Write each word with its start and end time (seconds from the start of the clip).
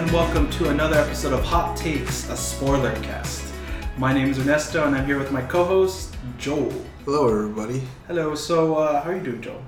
and 0.00 0.10
welcome 0.12 0.48
to 0.48 0.70
another 0.70 0.96
episode 0.96 1.34
of 1.34 1.44
Hot 1.44 1.76
Takes, 1.76 2.26
a 2.30 2.36
spoiler 2.36 2.94
cast. 3.02 3.52
My 3.98 4.14
name 4.14 4.30
is 4.30 4.38
Ernesto, 4.38 4.86
and 4.86 4.96
I'm 4.96 5.04
here 5.04 5.18
with 5.18 5.30
my 5.30 5.42
co-host 5.42 6.16
Joel. 6.38 6.72
Hello, 7.04 7.28
everybody. 7.28 7.82
Hello. 8.06 8.34
So, 8.34 8.76
uh, 8.76 9.02
how 9.02 9.10
are 9.10 9.16
you 9.16 9.22
doing, 9.22 9.42
Joel? 9.42 9.62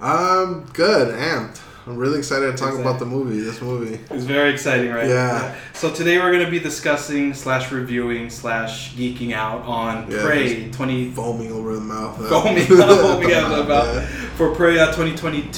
I'm 0.00 0.64
good, 0.72 1.14
amped. 1.14 1.60
I'm 1.86 1.98
really 1.98 2.18
excited 2.18 2.50
to 2.50 2.56
talk 2.56 2.78
about 2.78 2.98
the 2.98 3.04
movie. 3.04 3.40
This 3.40 3.60
movie. 3.60 4.00
It's 4.10 4.24
very 4.24 4.50
exciting, 4.54 4.90
right? 4.90 5.06
Yeah. 5.06 5.54
So 5.74 5.92
today 5.92 6.16
we're 6.18 6.32
going 6.32 6.44
to 6.44 6.50
be 6.50 6.58
discussing 6.58 7.34
slash 7.34 7.70
reviewing 7.70 8.30
slash 8.30 8.94
geeking 8.94 9.32
out 9.34 9.60
on 9.66 10.10
Yeah, 10.10 10.22
Prey 10.22 10.70
20 10.70 11.10
Foaming 11.10 11.52
over 11.52 11.74
the 11.74 11.82
mouth. 11.82 12.16
foaming, 12.26 12.64
foaming 12.66 13.32
out 13.34 13.52
of 13.52 13.58
the 13.58 13.64
mouth 13.64 13.94
Yeah. 13.96 14.06
for 14.36 14.54
Prey 14.54 14.78
uh, 14.78 14.86
2022. 14.86 15.52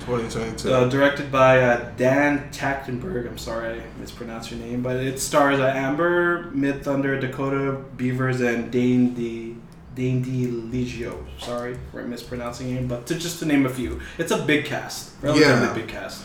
2022. 0.00 0.70
Uh, 0.70 0.86
directed 0.90 1.32
by 1.32 1.60
uh, 1.62 1.90
Dan 1.96 2.50
Trachtenberg. 2.52 3.26
I'm 3.26 3.38
sorry 3.38 3.80
I 3.80 3.82
mispronounced 3.98 4.50
your 4.50 4.60
name, 4.60 4.82
but 4.82 4.96
it 4.96 5.18
stars 5.18 5.60
uh, 5.60 5.72
Amber, 5.74 6.50
Midthunder, 6.52 7.18
Dakota 7.18 7.82
Beavers, 7.96 8.42
and 8.42 8.70
Dane 8.70 9.14
D. 9.14 9.56
Dane 10.00 10.22
D. 10.22 10.46
Ligio. 10.46 11.14
Sorry 11.38 11.76
for 11.92 12.02
mispronouncing 12.04 12.74
name, 12.74 12.86
but 12.88 13.06
to 13.08 13.14
just 13.16 13.38
to 13.40 13.44
name 13.44 13.66
a 13.66 13.68
few, 13.68 14.00
it's 14.16 14.32
a 14.32 14.38
big 14.50 14.64
cast, 14.64 15.10
relatively 15.20 15.46
Yeah. 15.66 15.74
big 15.74 15.88
cast. 15.88 16.22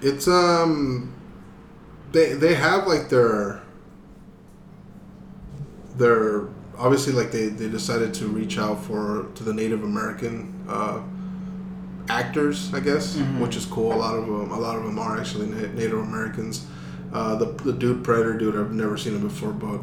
it's 0.00 0.26
um, 0.26 1.12
they 2.12 2.32
they 2.32 2.54
have 2.54 2.86
like 2.86 3.10
their 3.10 3.60
their 5.98 6.46
obviously 6.78 7.12
like 7.12 7.30
they 7.30 7.48
they 7.48 7.68
decided 7.68 8.14
to 8.14 8.26
reach 8.26 8.56
out 8.58 8.82
for 8.84 9.26
to 9.34 9.44
the 9.44 9.52
Native 9.52 9.82
American 9.84 10.32
uh, 10.68 11.00
actors, 12.08 12.72
I 12.72 12.80
guess, 12.80 13.16
Mhm. 13.16 13.40
which 13.40 13.54
is 13.56 13.66
cool. 13.66 13.92
A 13.92 14.00
lot 14.06 14.14
of 14.18 14.24
them, 14.26 14.50
a 14.50 14.58
lot 14.58 14.76
of 14.78 14.84
them 14.84 14.98
are 14.98 15.18
actually 15.20 15.48
Native 15.82 15.98
Americans. 15.98 16.64
Uh, 17.12 17.34
the 17.36 17.46
the 17.64 17.72
dude 17.74 18.02
Predator 18.02 18.38
dude, 18.38 18.56
I've 18.56 18.72
never 18.72 18.96
seen 18.96 19.14
him 19.14 19.20
before, 19.22 19.52
but 19.52 19.80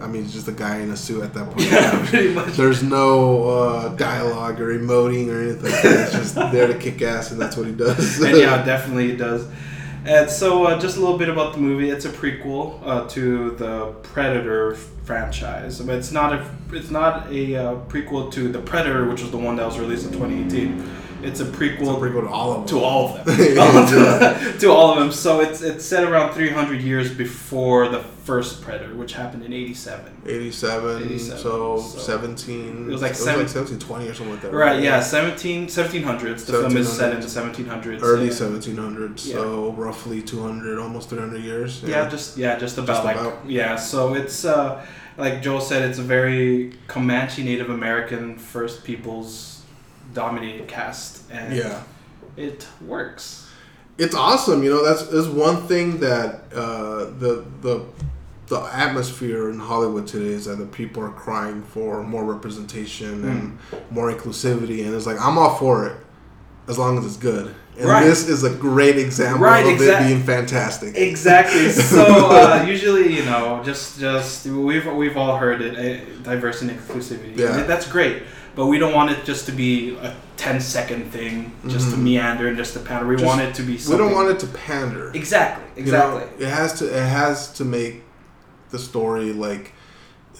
I 0.00 0.06
mean, 0.06 0.22
he's 0.22 0.32
just 0.32 0.48
a 0.48 0.52
guy 0.52 0.78
in 0.78 0.90
a 0.90 0.96
suit 0.96 1.22
at 1.22 1.34
that 1.34 1.50
point. 1.50 1.70
Yeah, 1.70 2.06
pretty 2.08 2.32
much. 2.32 2.56
There's 2.56 2.82
no 2.82 3.48
uh, 3.48 3.88
dialogue 3.96 4.60
or 4.60 4.78
emoting 4.78 5.28
or 5.28 5.40
anything. 5.42 5.72
He's 5.72 6.12
just 6.12 6.34
there 6.52 6.66
to 6.66 6.78
kick 6.78 7.02
ass, 7.02 7.30
and 7.32 7.40
that's 7.40 7.56
what 7.56 7.66
he 7.66 7.72
does. 7.72 8.20
and 8.22 8.36
yeah, 8.36 8.64
definitely 8.64 9.12
it 9.12 9.16
does. 9.16 9.48
And 10.04 10.30
so, 10.30 10.64
uh, 10.64 10.80
just 10.80 10.96
a 10.96 11.00
little 11.00 11.18
bit 11.18 11.28
about 11.28 11.54
the 11.54 11.60
movie. 11.60 11.90
It's 11.90 12.04
a 12.04 12.10
prequel 12.10 12.80
uh, 12.84 13.08
to 13.08 13.50
the 13.52 13.86
Predator 14.02 14.74
franchise. 15.08 15.80
But 15.80 15.96
it's 15.96 16.12
not 16.12 16.32
a 16.32 16.48
it's 16.72 16.90
not 16.90 17.32
a 17.32 17.56
uh, 17.56 17.74
prequel 17.86 18.30
to 18.32 18.48
the 18.48 18.60
Predator, 18.60 19.06
which 19.06 19.22
was 19.22 19.30
the 19.30 19.38
one 19.38 19.56
that 19.56 19.66
was 19.66 19.78
released 19.78 20.06
in 20.06 20.12
2018. 20.12 20.97
It's 21.22 21.40
a 21.40 21.44
prequel, 21.44 21.80
It's 21.80 21.88
a 21.88 21.94
prequel 21.94 22.22
to 22.22 22.28
all 22.28 22.52
of 22.52 22.58
them. 22.58 22.78
to 22.78 22.84
all 22.84 23.16
of 23.16 23.24
them. 23.24 23.36
Yeah. 23.56 24.52
to 24.60 24.70
all 24.70 24.92
of 24.92 24.98
them. 24.98 25.12
So 25.12 25.40
it's 25.40 25.62
it's 25.62 25.84
set 25.84 26.04
around 26.04 26.32
300 26.34 26.80
years 26.80 27.12
before 27.12 27.88
the 27.88 28.00
first 28.00 28.60
Predator, 28.62 28.94
which 28.94 29.14
happened 29.14 29.42
in 29.44 29.52
87. 29.52 30.22
87, 30.26 31.02
87, 31.04 31.38
so, 31.38 31.78
so- 31.78 31.98
17. 31.98 32.88
It 32.88 32.92
was 32.92 33.02
like 33.02 33.12
it 33.12 33.18
was 33.18 33.26
like 33.26 33.48
17, 33.48 33.78
20 33.78 34.08
or 34.08 34.14
something 34.14 34.32
like 34.34 34.42
that. 34.42 34.52
Right, 34.52 34.82
yeah, 34.82 35.00
17, 35.00 35.66
1700s. 35.66 36.46
The 36.46 36.52
film 36.52 36.76
is 36.76 36.92
set 36.92 37.14
in 37.14 37.20
the 37.20 37.26
1700s. 37.26 38.02
Early 38.02 38.26
yeah. 38.26 38.32
1700s, 38.32 39.18
so 39.20 39.72
roughly 39.72 40.22
200, 40.22 40.78
almost 40.78 41.08
300 41.10 41.42
years. 41.42 41.82
Yeah, 41.82 42.08
just 42.08 42.36
yeah, 42.36 42.58
just 42.58 42.76
about 42.78 42.86
Just 42.88 43.04
like 43.04 43.16
about. 43.16 43.48
yeah. 43.48 43.76
So 43.76 44.14
it's 44.14 44.44
uh, 44.44 44.84
like 45.16 45.42
Joel 45.42 45.60
said, 45.60 45.88
it's 45.88 45.98
a 45.98 46.02
very 46.02 46.74
Comanche 46.86 47.42
Native 47.42 47.70
American 47.70 48.36
First 48.38 48.84
Peoples 48.84 49.57
dominated 50.22 50.66
cast, 50.66 51.22
and 51.30 51.54
yeah. 51.54 51.82
it 52.36 52.66
works. 52.94 53.46
it's 54.04 54.14
awesome. 54.14 54.58
You 54.64 54.70
know, 54.74 54.82
that's 54.84 55.02
is 55.20 55.28
one 55.28 55.58
thing 55.70 56.00
that 56.00 56.28
uh, 56.52 57.04
the 57.22 57.32
the 57.66 57.84
the 58.48 58.60
atmosphere 58.86 59.50
in 59.50 59.58
Hollywood 59.58 60.06
today 60.06 60.32
is 60.40 60.44
that 60.46 60.56
the 60.56 60.70
people 60.80 61.02
are 61.08 61.16
crying 61.26 61.62
for 61.74 62.02
more 62.02 62.24
representation 62.34 63.12
Hmm. 63.22 63.28
and 63.30 63.58
more 63.90 64.08
inclusivity, 64.12 64.78
and 64.84 64.94
it's 64.96 65.06
like 65.10 65.20
I'm 65.26 65.36
all 65.38 65.54
for 65.56 65.86
it 65.88 65.96
as 66.68 66.78
long 66.78 66.98
as 66.98 67.04
it's 67.06 67.16
good. 67.16 67.54
And 67.78 67.86
Right. 67.88 68.04
this 68.04 68.28
is 68.28 68.42
a 68.44 68.50
great 68.50 68.98
example 68.98 69.44
Right, 69.44 69.64
of 69.64 69.72
exact- 69.72 70.04
it 70.04 70.08
being 70.08 70.22
fantastic. 70.22 70.96
Exactly. 70.96 71.70
So 71.94 72.04
uh, 72.30 72.64
usually, 72.66 73.14
you 73.16 73.24
know, 73.24 73.62
just 73.64 73.98
just 74.00 74.46
we've 74.46 74.86
we've 74.86 75.16
all 75.16 75.36
heard 75.38 75.60
it, 75.62 75.74
uh, 75.78 76.22
diversity 76.22 76.72
and 76.72 76.80
inclusivity. 76.80 77.36
Yeah. 77.36 77.62
that's 77.62 77.86
great. 77.88 78.22
But 78.56 78.66
we 78.66 78.78
don't 78.78 78.92
want 78.92 79.10
it 79.12 79.24
just 79.24 79.46
to 79.46 79.52
be 79.52 79.96
a 80.02 80.16
10 80.36 80.60
second 80.60 81.12
thing, 81.12 81.52
just 81.68 81.90
to 81.90 81.96
Mhm. 81.96 82.02
meander 82.02 82.48
and 82.48 82.56
just 82.56 82.72
to 82.74 82.80
pander. 82.80 83.06
We 83.06 83.14
Just- 83.14 83.26
want 83.26 83.40
it 83.40 83.54
to 83.54 83.62
be 83.62 83.78
we 83.88 83.96
don't 83.96 84.12
want 84.12 84.28
it 84.30 84.38
to 84.40 84.48
pander. 84.48 85.12
Exactly. 85.14 85.64
You 85.76 85.92
know, 85.92 85.98
Exactly. 86.18 86.44
it 86.46 86.50
has 86.50 86.72
to 86.80 86.84
it 86.86 87.06
has 87.06 87.52
to 87.58 87.64
make 87.64 88.02
the 88.70 88.78
story 88.80 89.32
like 89.32 89.72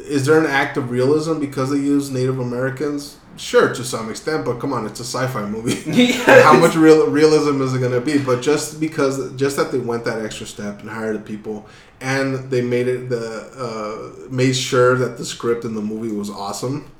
is 0.01 0.27
there 0.27 0.39
an 0.39 0.47
act 0.47 0.77
of 0.77 0.91
realism 0.91 1.39
because 1.41 1.71
they 1.71 1.77
use 1.79 2.11
Native 2.11 2.39
Americans? 2.39 3.19
Sure, 3.37 3.73
to 3.73 3.85
some 3.85 4.11
extent, 4.11 4.45
but 4.45 4.59
come 4.59 4.73
on, 4.73 4.85
it's 4.85 4.99
a 4.99 5.05
sci-fi 5.05 5.47
movie. 5.47 5.79
Yeah, 5.93 6.43
How 6.43 6.59
much 6.59 6.75
real, 6.75 7.09
realism 7.09 7.63
is 7.63 7.73
it 7.73 7.79
going 7.79 7.93
to 7.93 8.01
be? 8.01 8.19
But 8.19 8.43
just 8.43 8.81
because, 8.81 9.33
just 9.37 9.57
that 9.57 9.71
they 9.71 9.79
went 9.79 10.05
that 10.07 10.25
extra 10.25 10.45
step 10.47 10.81
and 10.81 10.91
hired 10.91 11.17
the 11.17 11.21
people, 11.21 11.69
and 12.01 12.51
they 12.51 12.63
made 12.63 12.89
it 12.89 13.09
the 13.09 14.25
uh, 14.27 14.29
made 14.31 14.55
sure 14.55 14.97
that 14.97 15.19
the 15.19 15.25
script 15.25 15.65
in 15.65 15.75
the 15.75 15.81
movie 15.81 16.15
was 16.15 16.31
awesome. 16.31 16.91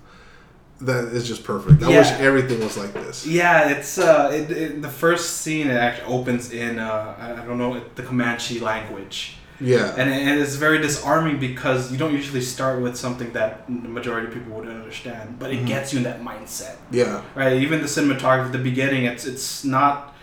That 0.81 1.07
is 1.07 1.27
just 1.27 1.43
perfect. 1.43 1.83
I 1.83 1.89
wish 1.89 2.11
everything 2.13 2.61
was 2.61 2.77
like 2.77 2.93
this. 2.93 3.27
Yeah, 3.27 3.71
it's 3.71 3.99
uh, 3.99 4.31
it, 4.33 4.51
it, 4.53 4.83
the 4.83 4.89
first 4.89 5.39
scene. 5.39 5.67
It 5.69 5.77
actually 5.77 6.13
opens 6.13 6.53
in 6.53 6.79
uh, 6.79 7.17
I 7.19 7.43
I 7.43 7.47
don't 7.47 7.59
know 7.59 7.83
the 7.97 8.05
Comanche 8.05 8.61
language, 8.61 9.38
Yeah, 9.61 9.93
and, 9.97 10.09
and 10.11 10.39
it's 10.41 10.55
very 10.55 10.79
disarming 10.79 11.39
because 11.41 11.91
you 11.91 11.99
don't 11.99 12.13
usually 12.13 12.41
start 12.43 12.81
with 12.81 12.97
something 12.97 13.33
that 13.33 13.67
the 13.67 13.89
majority 13.89 14.29
of 14.29 14.35
people 14.35 14.53
wouldn't 14.55 14.77
understand, 14.77 15.39
but 15.41 15.51
it 15.53 15.61
Mhm. 15.65 15.67
gets 15.67 15.93
you 15.93 15.99
in 15.99 16.05
that 16.05 16.23
mindset, 16.23 16.77
yeah, 16.93 17.23
right? 17.35 17.55
Even 17.55 17.81
the 17.81 17.89
cinematography 17.89 18.47
at 18.47 18.53
the 18.53 18.59
beginning, 18.59 19.05
it's 19.07 19.25
it's 19.27 19.65
not, 19.65 20.15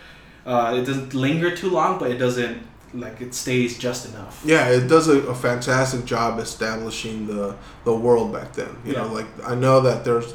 uh, 0.46 0.74
it 0.78 0.84
doesn't 0.86 1.12
linger 1.12 1.50
too 1.54 1.68
long, 1.68 1.98
but 1.98 2.10
it 2.10 2.16
doesn't 2.18 2.58
like 2.94 3.20
it 3.20 3.34
stays 3.34 3.76
just 3.76 4.06
enough. 4.10 4.40
yeah. 4.44 4.68
It 4.68 4.88
does 4.88 5.06
a, 5.08 5.18
a 5.28 5.34
fantastic 5.34 6.06
job 6.06 6.38
establishing 6.38 7.26
the 7.26 7.56
the 7.84 7.92
world 7.94 8.32
back 8.32 8.54
then. 8.54 8.70
You 8.86 8.94
know, 8.94 9.08
like 9.12 9.26
I 9.46 9.54
know 9.54 9.80
that 9.82 10.04
there's 10.06 10.34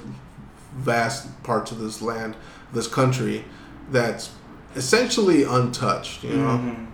vast 0.78 1.28
parts 1.44 1.72
of 1.72 1.80
this 1.80 2.02
land, 2.02 2.36
this 2.74 2.88
country, 2.88 3.46
that's 3.92 4.30
essentially 4.76 5.44
untouched. 5.44 6.24
You 6.24 6.38
know. 6.38 6.58
Mhm. 6.60 6.88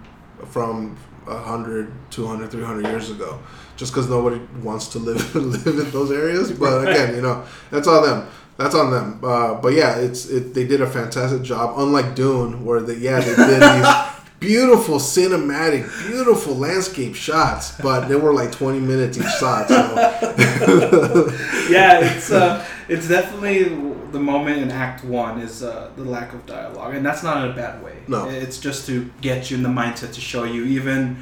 from 0.52 0.96
100 1.28 1.92
200 2.12 2.52
300 2.52 2.86
years 2.86 3.12
ago 3.12 3.40
just 3.76 3.92
because 3.94 4.10
nobody 4.10 4.40
wants 4.62 4.88
to 4.88 5.00
live 5.00 5.36
live 5.66 5.80
in 5.80 5.92
those 5.92 6.12
areas 6.12 6.52
but 6.52 6.88
again 6.88 7.16
you 7.16 7.22
know 7.22 7.46
that's 7.70 7.88
on 7.88 8.04
them 8.04 8.28
that's 8.58 8.76
on 8.76 8.92
them 8.92 9.20
uh, 9.24 9.54
but 9.56 9.74
yeah 9.74 9.98
it's 9.98 10.30
it, 10.30 10.54
they 10.54 10.66
did 10.66 10.82
a 10.82 10.88
fantastic 10.88 11.42
job 11.42 11.78
unlike 11.78 12.16
dune 12.16 12.64
where 12.66 12.82
they 12.82 12.96
yeah 12.96 13.20
they 13.20 13.36
did 13.36 13.62
these 13.62 13.94
beautiful 14.40 14.98
cinematic 14.98 15.84
beautiful 16.08 16.56
landscape 16.56 17.16
shots 17.16 17.80
but 17.82 18.08
they 18.08 18.16
were 18.16 18.34
like 18.34 18.52
20 18.52 18.80
minutes 18.80 19.18
each 19.18 19.26
shot 19.40 19.68
so. 19.68 21.34
Yeah, 21.70 22.00
it's 22.00 22.32
uh, 22.32 22.66
it's 22.88 23.08
definitely 23.08 23.66
the 24.12 24.20
moment 24.20 24.58
in 24.62 24.72
Act 24.72 25.04
One 25.04 25.40
is 25.40 25.64
uh, 25.64 25.90
the 25.96 26.04
lack 26.04 26.34
of 26.34 26.46
dialogue, 26.46 26.96
and 26.96 27.06
that's 27.06 27.24
not 27.24 27.44
in 27.44 27.52
a 27.52 27.56
bad 27.56 27.84
way. 27.84 27.96
No. 28.08 28.28
it's 28.30 28.60
just 28.60 28.86
to 28.88 29.10
get 29.22 29.50
you 29.50 29.58
in 29.58 29.64
the 29.64 29.70
mindset 29.82 30.14
to 30.14 30.22
show 30.22 30.44
you 30.44 30.64
even 30.66 31.18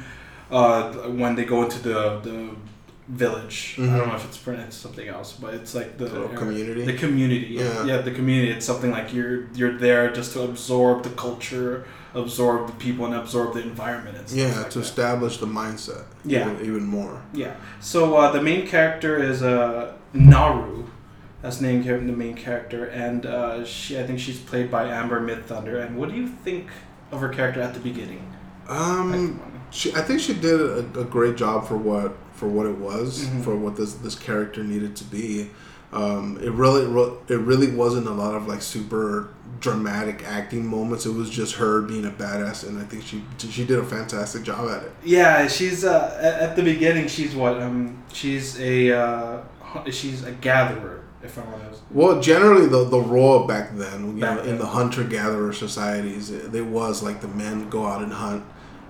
uh, 0.50 0.92
when 1.20 1.34
they 1.36 1.44
go 1.44 1.62
into 1.64 1.78
the 1.88 2.20
the 2.22 2.50
village. 3.08 3.76
I 3.78 3.82
Mhm. 3.82 3.96
don't 3.98 4.08
know 4.08 4.16
if 4.16 4.24
it's 4.24 4.36
pronounced 4.38 4.80
something 4.82 5.06
else, 5.06 5.32
but 5.40 5.54
it's 5.54 5.74
like 5.76 5.96
the 5.96 6.06
Oh, 6.06 6.28
community? 6.42 6.84
The 6.84 6.94
community, 7.04 7.46
yeah. 7.60 7.84
Yeah. 7.84 7.98
the 7.98 8.10
community. 8.10 8.50
It's 8.50 8.66
something 8.66 8.90
like 8.90 9.14
you're 9.14 9.36
you're 9.54 9.76
there 9.78 10.10
just 10.12 10.32
to 10.34 10.42
absorb 10.42 11.04
the 11.04 11.10
culture, 11.26 11.84
absorb 12.14 12.66
the 12.66 12.72
people, 12.84 13.04
and 13.06 13.14
absorb 13.14 13.54
the 13.54 13.62
environment. 13.62 14.16
And 14.18 14.28
stuff 14.28 14.38
yeah 14.40 14.58
like 14.62 14.70
to 14.70 14.78
that. 14.80 14.84
establish 14.88 15.34
the 15.38 15.46
mindset 15.46 16.02
Yeah. 16.24 16.40
even, 16.50 16.54
even 16.68 16.84
more 16.98 17.22
Yeah. 17.32 17.54
So 17.80 17.98
uh, 18.16 18.32
the 18.32 18.42
main 18.42 18.66
character 18.66 19.12
is 19.30 19.40
uh, 19.42 19.92
Naru. 20.12 20.84
That's 21.42 21.58
the 21.58 21.66
name 21.66 21.82
the 21.84 22.12
main 22.12 22.34
character, 22.34 22.86
and 22.86 23.24
uh, 23.26 23.64
she 23.64 23.98
I 23.98 24.04
think 24.06 24.18
she's 24.18 24.38
played 24.40 24.70
by 24.70 24.88
Amber 24.88 25.20
Midthunder. 25.20 25.84
And 25.86 25.96
what 25.96 26.08
do 26.10 26.16
you 26.16 26.26
think 26.28 26.68
of 27.12 27.20
her 27.20 27.28
character 27.28 27.60
at 27.60 27.74
the 27.74 27.80
beginning? 27.80 28.22
um 28.68 29.40
She, 29.70 29.92
I 29.94 30.00
think 30.02 30.20
she 30.20 30.32
did 30.34 30.60
a, 30.60 30.78
a 31.00 31.04
great 31.04 31.36
job 31.36 31.66
for 31.68 31.76
what 31.76 32.16
for 32.32 32.48
what 32.48 32.66
it 32.66 32.78
was, 32.78 33.26
Mhm. 33.26 33.42
for 33.44 33.56
what 33.56 33.76
this 33.76 33.94
this 33.94 34.14
character 34.14 34.62
needed 34.64 34.96
to 34.96 35.04
be. 35.04 35.50
Um, 35.92 36.38
it 36.42 36.50
really 36.52 36.82
it 37.28 37.38
really 37.40 37.70
wasn't 37.70 38.06
a 38.06 38.12
lot 38.12 38.34
of 38.34 38.46
like 38.48 38.60
super 38.62 39.28
dramatic 39.60 40.24
acting 40.26 40.66
moments. 40.66 41.06
It 41.06 41.14
was 41.14 41.30
just 41.30 41.54
her 41.56 41.80
being 41.82 42.04
a 42.06 42.10
badass, 42.10 42.66
and 42.66 42.78
I 42.78 42.84
think 42.84 43.02
she 43.04 43.22
she 43.38 43.64
did 43.64 43.78
a 43.78 43.84
fantastic 43.84 44.42
job 44.42 44.68
at 44.68 44.82
it. 44.82 44.92
Yeah, 45.04 45.46
she's 45.48 45.84
uh, 45.84 46.18
at 46.42 46.56
the 46.56 46.62
beginning. 46.62 47.06
She's 47.08 47.34
what? 47.36 47.60
Um, 47.62 48.02
she's 48.12 48.58
a 48.60 48.92
uh, 48.92 49.40
she's 49.90 50.24
a 50.24 50.32
gatherer. 50.32 51.02
If 51.26 51.38
I'm 51.38 51.52
honest. 51.54 51.82
Well, 51.90 52.20
generally 52.20 52.66
the 52.66 52.84
the 52.84 53.00
role 53.00 53.46
back 53.46 53.76
then, 53.76 54.16
you 54.16 54.20
Back 54.22 54.36
know, 54.36 54.42
in 54.42 54.48
then. 54.50 54.58
the 54.58 54.66
hunter 54.66 55.04
gatherer 55.04 55.52
societies, 55.52 56.30
it, 56.30 56.54
it 56.54 56.62
was 56.66 57.02
like 57.02 57.20
the 57.20 57.28
men 57.28 57.68
go 57.68 57.84
out 57.86 58.02
and 58.02 58.12
hunt, 58.12 58.44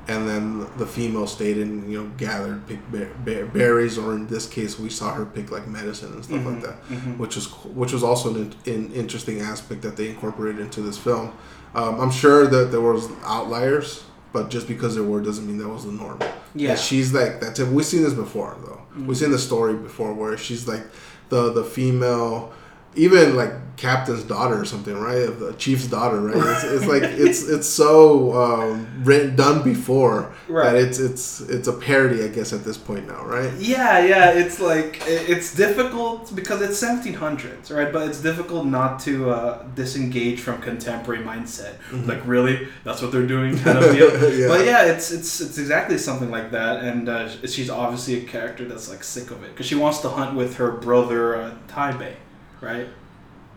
and 0.09 0.29
then 0.29 0.67
the 0.77 0.87
female 0.87 1.27
stayed 1.27 1.59
and 1.59 1.91
you 1.91 2.03
know 2.03 2.11
gathered 2.17 2.67
pick 2.67 2.81
ber- 2.91 3.11
ber- 3.25 3.47
berries, 3.47 3.97
or 3.99 4.13
in 4.15 4.27
this 4.29 4.47
case, 4.47 4.79
we 4.79 4.89
saw 4.91 5.13
her 5.15 5.25
pick 5.27 5.51
like 5.51 5.67
medicine 5.67 6.13
and 6.13 6.25
stuff 6.25 6.45
like 6.45 6.57
Mhm, 6.57 6.63
that, 6.63 6.89
mhm. 6.89 7.19
which 7.19 7.35
was 7.37 7.47
which 7.81 7.93
was 7.93 8.03
also 8.03 8.35
an, 8.35 8.55
an 8.67 8.93
interesting 8.93 9.41
aspect 9.41 9.83
that 9.83 9.97
they 9.97 10.09
incorporated 10.11 10.61
into 10.61 10.81
this 10.83 10.99
film. 10.99 11.33
Um, 11.75 12.01
I'm 12.01 12.11
sure 12.11 12.47
that 12.47 12.71
there 12.73 12.81
was 12.81 13.09
outliers, 13.25 14.05
but 14.33 14.49
just 14.51 14.67
because 14.69 14.95
there 14.95 15.05
were 15.05 15.21
doesn't 15.21 15.47
mean 15.47 15.59
that 15.59 15.69
was 15.69 15.85
the 15.85 15.93
norm. 15.93 16.19
Yeah. 16.55 16.71
And 16.71 16.79
she's 16.79 17.13
like 17.13 17.41
that. 17.41 17.55
Type, 17.57 17.69
we've 17.69 17.85
seen 17.85 18.03
this 18.03 18.15
before 18.15 18.57
though. 18.65 18.81
Mhm. 18.97 19.07
We've 19.07 19.17
seen 19.19 19.31
the 19.31 19.39
story 19.39 19.75
before 19.75 20.15
where 20.15 20.39
she's 20.39 20.67
like 20.67 20.85
the 21.29 21.53
the 21.53 21.65
female, 21.65 22.53
even 22.97 23.37
like 23.37 23.53
captain's 23.77 24.25
daughter 24.25 24.59
or 24.59 24.65
something, 24.65 24.97
right? 24.99 25.27
The 25.39 25.53
chief's 25.59 25.87
daughter, 25.87 26.19
right? 26.19 26.37
It's, 26.37 26.65
it's 26.65 26.87
like 26.87 27.03
it's 27.27 27.47
it's 27.49 27.69
so 27.69 28.33
um, 28.43 29.03
written 29.05 29.37
done 29.37 29.63
before 29.63 30.33
Right. 30.49 30.73
that 30.73 30.77
it's 30.77 30.99
it's 31.01 31.41
it's 31.41 31.69
a 31.69 31.73
parody, 31.73 32.23
I 32.25 32.29
guess, 32.29 32.53
at 32.53 32.65
this 32.65 32.79
point 32.79 33.07
now, 33.09 33.25
right? 33.27 33.53
Yeah, 33.59 33.99
yeah, 34.07 34.31
it's 34.31 34.61
like 34.61 35.03
it's 35.07 35.55
difficult 35.55 36.35
because 36.35 36.63
it's 36.63 36.81
1700s, 36.83 37.75
right? 37.77 37.93
But 37.93 38.09
it's 38.09 38.21
difficult 38.23 38.65
not 38.67 39.01
to 39.01 39.31
uh, 39.31 39.63
disengage 39.75 40.41
from 40.41 40.61
contemporary 40.63 41.23
mindset. 41.25 41.75
Like, 42.07 42.25
really, 42.27 42.69
that's 42.85 43.03
what 43.03 43.11
they're 43.13 43.27
doing, 43.27 43.59
kind 43.59 43.79
of 43.79 43.93
deal. 43.97 44.11
Yeah. 44.33 44.49
But 44.49 44.65
yeah, 44.65 44.85
it's 44.87 45.11
it's 45.11 45.41
it's 45.41 45.59
exactly 45.59 45.99
something 45.99 46.31
like 46.31 46.51
that, 46.53 46.83
and 46.85 47.09
uh, 47.09 47.29
she's 47.47 47.69
obviously 47.69 48.15
a 48.23 48.25
character 48.25 48.65
that's 48.67 48.89
like 48.89 49.03
sick 49.05 49.31
of 49.33 49.43
it 49.45 49.51
because 49.51 49.67
she 49.67 49.75
wants 49.75 49.99
to 50.01 50.09
hunt 50.09 50.37
with 50.37 50.57
her 50.57 50.71
brother 50.73 51.37
uh, 51.43 51.55
Taibe, 51.69 52.15
right? 52.61 52.89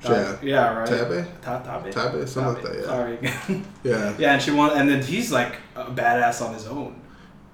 Yeah. 0.03 0.37
Yeah, 0.41 0.77
right. 0.77 0.87
Tabe? 0.87 1.25
Ta- 1.41 1.81
Tabe. 1.81 1.91
Tabe, 1.93 2.27
something 2.27 2.63
like 2.63 2.63
that, 2.63 2.79
yeah. 2.79 2.85
Sorry. 2.85 3.17
Again. 3.17 3.65
Yeah. 3.83 4.15
yeah, 4.17 4.33
and 4.33 4.41
she 4.41 4.51
want, 4.51 4.73
and 4.77 4.89
then 4.89 5.01
he's 5.03 5.31
like 5.31 5.55
a 5.75 5.85
badass 5.85 6.45
on 6.45 6.53
his 6.53 6.67
own. 6.67 7.01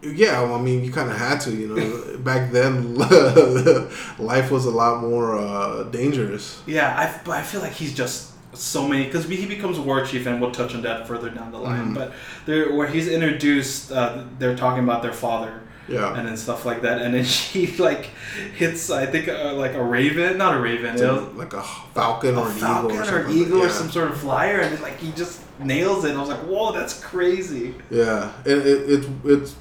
Yeah, 0.04 0.42
well, 0.44 0.56
I 0.56 0.62
mean, 0.62 0.84
you 0.84 0.92
kind 0.92 1.10
of 1.10 1.18
had 1.18 1.40
to, 1.42 1.52
you 1.52 1.68
know. 1.68 2.18
Back 2.24 2.52
then, 2.52 2.96
life 4.20 4.52
was 4.52 4.66
a 4.66 4.72
lot 4.72 5.02
more 5.02 5.38
uh, 5.40 5.84
dangerous. 5.84 6.62
Yeah, 6.68 6.96
I, 6.96 7.20
but 7.24 7.32
I 7.32 7.42
feel 7.42 7.62
like 7.62 7.72
he's 7.72 7.96
just 7.96 8.34
so 8.56 8.88
many 8.88 9.06
because 9.06 9.26
he 9.28 9.46
becomes 9.48 9.80
war 9.80 10.06
chief, 10.06 10.28
and 10.28 10.40
we'll 10.40 10.52
touch 10.52 10.76
on 10.76 10.84
that 10.84 11.08
further 11.08 11.30
down 11.30 11.52
the 11.52 11.58
line. 11.58 11.92
Mhm. 11.92 11.96
But 11.96 12.14
there, 12.46 12.74
where 12.76 12.88
he's 12.88 13.08
introduced, 13.08 13.92
uh, 13.92 14.24
they're 14.38 14.56
talking 14.56 14.84
about 14.84 15.02
their 15.02 15.14
father 15.14 15.62
Yeah. 15.88 16.18
and 16.18 16.28
then 16.28 16.36
stuff 16.38 16.66
like 16.66 16.82
that, 16.82 17.02
and 17.02 17.14
then 17.14 17.24
she 17.40 17.68
like 17.78 18.10
hits, 18.56 18.90
I 18.90 19.06
think, 19.06 19.28
uh, 19.28 19.54
like 19.54 19.74
a 19.74 19.84
raven, 19.84 20.38
not 20.38 20.56
a 20.56 20.60
raven, 20.60 20.94
was 20.94 21.34
like 21.36 21.54
a 21.54 21.64
falcon 21.94 22.38
or 22.38 22.48
an 22.48 22.54
falcon 22.54 22.92
eagle 22.92 23.16
or, 23.16 23.22
or, 23.22 23.30
eagle 23.30 23.62
or 23.64 23.70
some 23.70 23.90
sort 23.90 24.10
of 24.10 24.18
flyer, 24.18 24.62
and 24.62 24.80
like 24.82 24.98
he 24.98 25.12
just 25.12 25.42
nails 25.60 26.06
it. 26.06 26.10
And 26.10 26.18
I 26.18 26.22
was 26.22 26.30
like, 26.30 26.42
whoa, 26.42 26.72
that's 26.72 27.00
crazy. 27.04 27.76
Yeah, 27.90 28.32
it, 28.46 28.58
it, 28.58 28.90
it 28.90 29.10
it's 29.24 29.56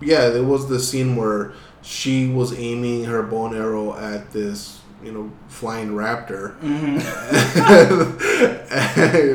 yeah. 0.00 0.28
There 0.30 0.44
was 0.44 0.68
the 0.68 0.80
scene 0.80 1.16
where 1.16 1.52
she 1.82 2.28
was 2.28 2.58
aiming 2.58 3.04
her 3.04 3.22
bow 3.22 3.46
and 3.46 3.56
arrow 3.56 3.94
at 3.94 4.32
this 4.32 4.80
you 5.06 5.12
know 5.12 5.30
flying 5.48 5.90
raptor. 5.90 6.54
hmm 6.58 6.98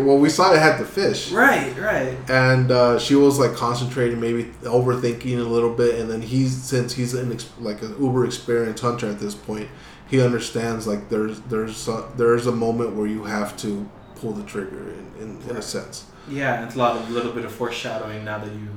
well, 0.06 0.18
we 0.18 0.30
saw 0.30 0.54
it 0.54 0.60
had 0.60 0.78
the 0.78 0.86
fish. 0.86 1.32
Right, 1.32 1.76
right. 1.80 2.18
And 2.30 2.70
uh, 2.72 3.00
she 3.00 3.16
was 3.16 3.40
like 3.40 3.54
concentrating, 3.56 4.20
maybe 4.20 4.46
overthinking 4.64 5.40
a 5.40 5.50
little 5.50 5.74
bit, 5.74 6.00
and 6.00 6.10
then 6.12 6.22
he's 6.22 6.62
since 6.62 6.94
he's 6.94 7.14
an 7.14 7.32
ex- 7.32 7.50
like 7.60 7.82
an 7.82 7.96
uber 8.00 8.26
experienced 8.26 8.84
hunter 8.84 9.10
at 9.10 9.20
this 9.20 9.34
point, 9.34 9.70
he 10.10 10.22
understands 10.22 10.86
like 10.86 11.10
there's 11.10 11.40
there's 11.42 11.88
a, 11.88 12.08
there's 12.18 12.48
a 12.48 12.52
moment 12.52 12.96
where 12.96 13.08
you 13.08 13.24
have 13.24 13.56
to 13.58 13.90
pull 14.16 14.34
the 14.34 14.44
trigger 14.44 14.92
in, 14.92 15.12
in, 15.20 15.50
in 15.50 15.56
a 15.56 15.62
sense. 15.62 16.06
Yeah, 16.30 16.66
it's 16.66 16.76
a 16.76 16.78
lot 16.78 16.98
of 16.98 17.10
little 17.10 17.32
bit 17.32 17.46
of 17.46 17.52
foreshadowing 17.52 18.24
now 18.26 18.38
that 18.38 18.52
you 18.54 18.68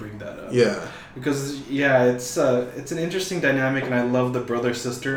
bring 0.00 0.16
that 0.18 0.36
up. 0.42 0.52
Yeah, 0.52 0.78
because 1.14 1.68
yeah 1.82 2.04
it's 2.12 2.30
uh 2.46 2.70
it's 2.80 2.92
an 2.92 2.98
interesting 3.06 3.38
dynamic 3.48 3.82
and 3.84 3.94
i 3.94 4.02
love 4.02 4.28
the 4.32 4.44
brother 4.50 4.72
sister 4.86 5.14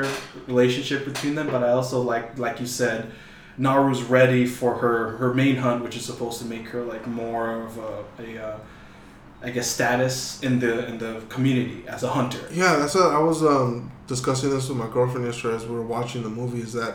relationship 0.48 1.06
between 1.12 1.36
them 1.36 1.48
but 1.56 1.62
i 1.64 1.70
also 1.70 1.98
like 2.14 2.28
like 2.46 2.60
you 2.64 2.66
said 2.82 3.00
naru's 3.66 4.02
ready 4.18 4.44
for 4.60 4.72
her 4.84 4.96
her 5.22 5.32
main 5.42 5.56
hunt 5.66 5.84
which 5.84 5.96
is 6.00 6.04
supposed 6.12 6.38
to 6.42 6.46
make 6.56 6.66
her 6.74 6.84
like 6.94 7.06
more 7.24 7.62
of 7.66 7.72
a, 7.90 7.94
a 8.26 8.28
uh, 8.48 8.58
i 9.44 9.50
guess 9.56 9.68
status 9.78 10.42
in 10.48 10.54
the 10.64 10.74
in 10.90 10.96
the 10.98 11.12
community 11.36 11.80
as 11.88 12.02
a 12.04 12.10
hunter 12.18 12.44
Yeah, 12.52 12.78
that's 12.80 12.96
what 12.96 13.12
I 13.20 13.22
was 13.32 13.40
um, 13.44 13.92
discussing 14.08 14.50
this 14.50 14.68
with 14.70 14.78
my 14.86 14.90
girlfriend 14.96 15.26
yesterday 15.30 15.56
as 15.60 15.66
we 15.70 15.76
were 15.80 15.90
watching 15.98 16.22
the 16.24 16.34
movie. 16.42 16.62
Is 16.68 16.74
that 16.82 16.94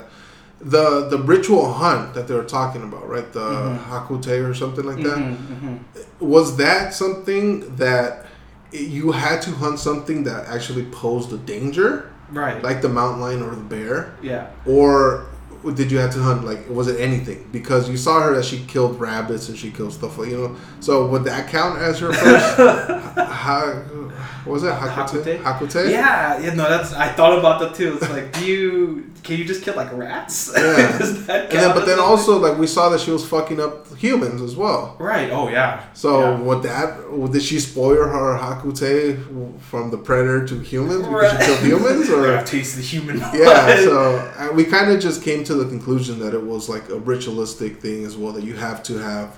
the 0.61 1.07
the 1.09 1.17
ritual 1.17 1.71
hunt 1.73 2.13
that 2.13 2.27
they 2.27 2.33
were 2.33 2.43
talking 2.43 2.83
about, 2.83 3.07
right? 3.07 3.31
The 3.31 3.39
Mhm. 3.39 3.79
hakute 3.89 4.49
or 4.49 4.53
something 4.53 4.85
like 4.85 5.01
that. 5.03 5.17
Mhm, 5.17 5.37
mhm. 5.53 5.77
Was 6.19 6.57
that 6.57 6.93
something 6.93 7.75
that 7.77 8.25
you 8.71 9.11
had 9.13 9.41
to 9.43 9.51
hunt 9.51 9.79
something 9.79 10.23
that 10.25 10.45
actually 10.47 10.83
posed 10.91 11.31
a 11.33 11.37
danger, 11.37 12.05
right 12.31 12.61
like 12.63 12.81
the 12.81 12.89
mountain 12.89 13.21
lion 13.21 13.41
or 13.41 13.51
the 13.55 13.67
bear, 13.75 14.11
yeah 14.21 14.47
or 14.65 15.23
did 15.75 15.91
you 15.91 15.97
have 15.97 16.11
to 16.13 16.19
hunt 16.21 16.45
like 16.45 16.69
was 16.69 16.87
it 16.87 16.99
anything? 16.99 17.39
Because 17.51 17.89
you 17.89 17.97
saw 17.97 18.21
her 18.21 18.35
that 18.35 18.45
she 18.45 18.59
killed 18.67 18.99
rabbits 18.99 19.49
and 19.49 19.57
she 19.57 19.71
killed 19.71 19.93
stuff 19.93 20.17
like 20.17 20.29
you 20.29 20.37
know. 20.37 20.51
So 20.81 21.07
would 21.07 21.23
that 21.23 21.47
count 21.49 21.79
as 21.79 21.99
her 21.99 22.11
first? 22.23 22.47
ha, 23.43 23.73
what 24.45 24.53
was 24.53 24.63
it 24.63 24.73
hakute? 24.73 25.23
Hakute? 25.23 25.43
Hakute? 25.43 25.91
yeah 25.91 26.39
yeah 26.39 26.53
no 26.53 26.69
that's 26.69 26.93
i 26.93 27.07
thought 27.09 27.37
about 27.37 27.59
that 27.59 27.75
too 27.75 27.97
it's 27.99 28.09
like 28.09 28.31
do 28.33 28.45
you 28.45 29.11
can 29.23 29.37
you 29.37 29.43
just 29.45 29.63
kill 29.63 29.75
like 29.75 29.91
rats 29.93 30.51
Yeah. 30.55 30.97
And 31.29 31.59
then, 31.63 31.73
but 31.75 31.85
then 31.85 31.99
also, 31.99 32.37
like 32.39 32.57
we 32.57 32.67
saw 32.67 32.89
that 32.89 32.99
she 33.01 33.11
was 33.11 33.27
fucking 33.27 33.59
up 33.59 33.93
humans 33.97 34.41
as 34.41 34.55
well. 34.55 34.95
right 34.99 35.29
oh 35.31 35.49
yeah 35.49 35.83
So 35.93 36.09
Yeah. 36.21 36.39
would 36.39 36.63
that 36.63 37.31
did 37.33 37.41
she 37.43 37.59
spoil 37.59 38.03
her 38.07 38.37
Hakute 38.37 39.59
from 39.61 39.91
the 39.91 39.97
predator 39.97 40.45
to 40.47 40.59
humans 40.59 41.05
because 41.07 41.31
she 41.31 41.45
killed 41.45 41.59
humans, 41.71 42.09
or 42.09 42.19
I've 42.37 42.45
tasted 42.45 42.83
human 42.83 43.19
blood. 43.19 43.33
yeah? 43.35 43.75
So 43.77 44.15
uh, 44.39 44.51
we 44.53 44.63
kind 44.63 44.89
of 44.91 44.99
just 45.01 45.21
came 45.21 45.43
to 45.45 45.53
the 45.53 45.65
conclusion 45.65 46.19
that 46.19 46.33
it 46.33 46.43
was 46.43 46.69
like 46.69 46.89
a 46.89 46.99
ritualistic 46.99 47.81
thing 47.81 48.05
as 48.05 48.15
well 48.17 48.31
that 48.33 48.43
you 48.43 48.55
have 48.55 48.81
to 48.83 48.97
have 48.99 49.37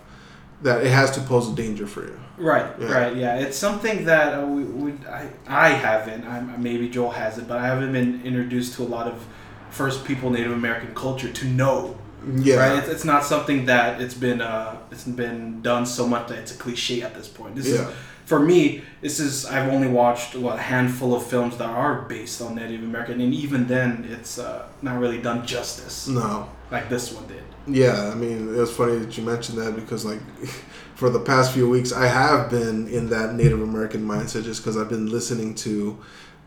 that 0.63 0.83
it 0.85 0.91
has 0.91 1.11
to 1.11 1.21
pose 1.21 1.49
a 1.51 1.55
danger 1.55 1.87
for 1.87 2.01
you. 2.03 2.19
Right, 2.37 2.65
Yeah. 2.79 2.91
right, 2.91 3.15
yeah. 3.15 3.35
It's 3.37 3.57
something 3.57 4.05
that 4.05 4.39
uh, 4.39 4.45
we, 4.45 4.63
we, 4.63 4.93
I, 5.07 5.29
I 5.47 5.69
haven't. 5.69 6.25
I'm, 6.25 6.61
maybe 6.61 6.89
Joel 6.89 7.11
has 7.11 7.37
it, 7.37 7.47
but 7.47 7.57
I 7.59 7.67
haven't 7.67 7.91
been 7.93 8.21
introduced 8.23 8.73
to 8.75 8.83
a 8.83 8.89
lot 8.97 9.07
of 9.07 9.25
First 9.69 10.05
People 10.05 10.29
Native 10.31 10.51
American 10.51 10.93
culture 10.95 11.31
to 11.31 11.45
know. 11.45 11.97
Yeah, 12.35 12.55
Right, 12.57 12.77
it's, 12.79 12.87
it's 12.87 13.05
not 13.05 13.23
something 13.25 13.65
that 13.65 13.99
it's 13.99 14.13
been 14.13 14.41
uh, 14.41 14.77
it's 14.91 15.05
been 15.05 15.61
done 15.63 15.85
so 15.87 16.07
much 16.07 16.27
that 16.27 16.37
it's 16.37 16.53
a 16.53 16.57
cliche 16.57 17.01
at 17.01 17.15
this 17.15 17.27
point. 17.27 17.55
This 17.55 17.67
Yeah. 17.67 17.87
is 17.89 17.95
for 18.25 18.39
me. 18.39 18.83
This 19.01 19.19
is 19.19 19.45
I've 19.47 19.71
only 19.73 19.87
watched 19.87 20.35
what, 20.35 20.57
a 20.59 20.61
handful 20.61 21.15
of 21.15 21.25
films 21.25 21.57
that 21.57 21.67
are 21.69 22.03
based 22.03 22.39
on 22.41 22.55
Native 22.55 22.83
American, 22.83 23.19
and 23.21 23.33
even 23.33 23.65
then, 23.67 24.07
it's 24.09 24.37
uh, 24.37 24.67
not 24.83 24.99
really 24.99 25.17
done 25.19 25.45
justice 25.47 26.07
no. 26.07 26.47
Like 26.71 26.89
this 26.89 27.11
one 27.13 27.27
did. 27.27 27.43
Yeah, 27.67 28.09
I 28.11 28.15
mean, 28.15 28.47
it 28.55 28.57
was 28.57 28.75
funny 28.75 28.97
that 28.97 29.15
you 29.17 29.23
mentioned 29.23 29.57
that 29.59 29.75
because, 29.75 30.03
like, 30.03 30.19
for 30.95 31.09
the 31.09 31.19
past 31.19 31.51
few 31.53 31.69
weeks, 31.69 31.91
I 31.93 32.07
have 32.07 32.49
been 32.49 32.87
in 32.87 33.09
that 33.09 33.35
Native 33.35 33.61
American 33.61 34.01
mindset 34.05 34.43
just 34.43 34.61
because 34.61 34.77
I've 34.77 34.89
been 34.89 35.09
listening 35.11 35.53
to 35.55 35.99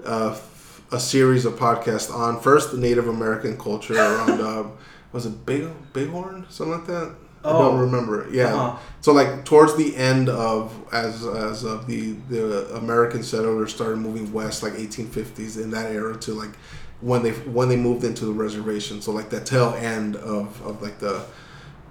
uh, 0.05 0.37
a 0.91 0.99
series 0.99 1.45
of 1.45 1.55
podcasts 1.55 2.13
on 2.13 2.41
first 2.41 2.73
the 2.73 2.79
Native 2.79 3.07
American 3.09 3.57
culture 3.59 3.95
around, 3.95 4.41
uh, 4.41 4.65
was 5.13 5.27
it 5.27 5.47
Big 5.47 5.69
Bighorn, 5.93 6.47
something 6.49 6.79
like 6.79 6.87
that? 6.87 7.15
I 7.45 7.51
Oh. 7.51 7.59
don't 7.71 7.79
remember. 7.81 8.27
Yeah. 8.33 8.55
Uh-huh. 8.55 8.79
So 9.03 9.13
like 9.13 9.45
towards 9.45 9.77
the 9.77 9.95
end 9.97 10.31
of 10.31 10.73
as 10.95 11.27
as 11.27 11.63
of 11.63 11.87
the 11.87 12.13
the 12.31 12.75
American 12.75 13.23
settlers 13.23 13.73
started 13.75 13.99
moving 13.99 14.33
west, 14.33 14.63
like 14.63 14.73
1850s 14.73 15.63
in 15.63 15.71
that 15.73 15.93
era 15.93 16.17
to 16.21 16.33
like 16.33 16.53
when 17.01 17.23
they 17.23 17.31
when 17.33 17.69
they 17.69 17.77
moved 17.77 18.05
into 18.05 18.25
the 18.25 18.33
reservation. 18.33 19.01
So 19.03 19.13
like 19.13 19.31
the 19.31 19.41
tail 19.41 19.75
end 19.79 20.17
of, 20.17 20.61
of 20.67 20.81
like 20.83 20.99
the 20.99 21.25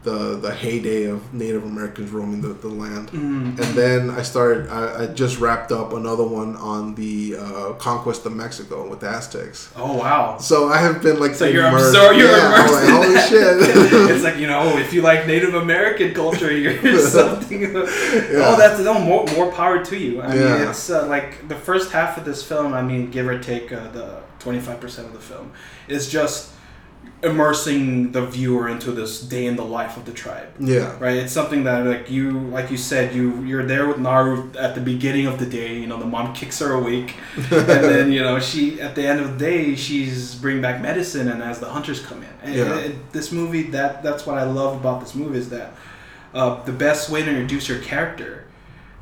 the 0.03 0.35
the 0.35 0.53
heyday 0.53 1.05
of 1.05 1.33
Native 1.33 1.63
Americans 1.63 2.11
roaming 2.11 2.41
the, 2.41 2.49
the 2.49 2.67
land. 2.67 3.09
Mm. 3.11 3.57
And 3.57 3.77
then 3.77 4.09
I 4.09 4.21
started. 4.21 4.67
I, 4.67 5.03
I 5.03 5.07
just 5.07 5.39
wrapped 5.39 5.71
up 5.71 5.93
another 5.93 6.25
one 6.25 6.57
on 6.57 6.93
the 6.95 7.35
uh, 7.39 7.73
conquest 7.73 8.25
of 8.25 8.33
Mexico 8.35 8.89
with 8.89 8.99
the 8.99 9.07
Aztecs. 9.07 9.71
Oh 9.77 9.93
wow. 9.97 10.37
So 10.39 10.67
I 10.67 10.79
have 10.79 11.01
been 11.01 11.21
like 11.21 11.35
So 11.35 11.45
you're 11.45 11.65
immersed- 11.67 11.95
absorbed. 11.95 12.17
You're 12.19 12.27
yeah, 12.31 12.53
immersed. 12.53 12.73
like, 12.73 12.89
holy 12.89 13.17
shit! 13.29 13.57
it's 14.11 14.23
like 14.25 14.35
you 14.37 14.47
know, 14.47 14.77
if 14.77 14.91
you 14.93 15.01
like 15.03 15.25
Native 15.25 15.53
American 15.53 16.13
culture, 16.13 16.51
you're 16.51 16.99
something. 16.99 17.61
Yeah. 17.61 17.69
Oh, 18.45 18.55
that's 18.57 18.81
no 18.81 18.99
more 18.99 19.25
more 19.37 19.53
power 19.53 19.85
to 19.85 19.97
you. 19.97 20.21
I 20.21 20.35
Yeah. 20.35 20.57
mean, 20.59 20.67
it's 20.69 20.89
uh, 20.89 21.07
like 21.07 21.47
the 21.47 21.55
first 21.55 21.93
half 21.93 22.17
of 22.17 22.25
this 22.25 22.43
film. 22.43 22.73
I 22.73 22.81
mean, 22.81 23.09
give 23.09 23.25
or 23.27 23.39
take 23.39 23.71
uh, 23.71 23.87
the 23.91 24.19
twenty 24.43 24.59
five 24.59 24.79
percent 24.79 25.05
of 25.07 25.13
the 25.13 25.19
film 25.31 25.51
is 25.87 26.09
just 26.11 26.51
immersing 27.21 28.11
the 28.11 28.25
viewer 28.25 28.67
into 28.69 28.91
this 28.91 29.21
day 29.21 29.45
in 29.45 29.55
the 29.55 29.63
life 29.63 29.97
of 29.97 30.05
the 30.05 30.11
tribe. 30.11 30.47
yeah, 30.59 30.97
Right, 30.99 31.17
it's 31.17 31.31
something 31.33 31.63
that 31.63 31.85
like 31.85 32.09
you, 32.09 32.31
like 32.57 32.69
you 32.71 32.77
said, 32.77 33.13
you 33.15 33.41
you're 33.43 33.65
there 33.65 33.87
with 33.87 33.97
Naru 33.99 34.51
at 34.57 34.75
the 34.75 34.81
beginning 34.81 35.25
of 35.27 35.39
the 35.39 35.45
day. 35.45 35.77
You 35.79 35.87
know, 35.87 35.97
the 35.97 36.05
mom 36.05 36.33
kicks 36.33 36.59
her 36.59 36.73
awake, 36.73 37.15
and 37.35 37.47
then 37.91 38.11
you 38.11 38.21
know 38.21 38.39
she 38.39 38.79
at 38.81 38.95
the 38.95 39.05
end 39.07 39.19
of 39.21 39.27
the 39.33 39.39
day 39.39 39.75
she's 39.75 40.35
bringing 40.35 40.61
back 40.61 40.81
medicine, 40.81 41.27
and 41.29 41.41
as 41.41 41.59
the 41.59 41.69
hunters 41.69 41.99
come 42.01 42.21
in, 42.23 42.29
and, 42.41 42.55
Yeah. 42.55 42.79
and 42.79 42.95
this 43.11 43.31
movie 43.31 43.63
that 43.77 44.03
that's 44.03 44.25
what 44.25 44.37
I 44.37 44.43
love 44.43 44.75
about 44.79 44.99
this 45.01 45.13
movie 45.15 45.37
is 45.39 45.49
that 45.49 45.73
uh, 46.33 46.63
the 46.63 46.73
best 46.73 47.09
way 47.09 47.21
to 47.23 47.29
introduce 47.29 47.67
your 47.69 47.79
character 47.79 48.45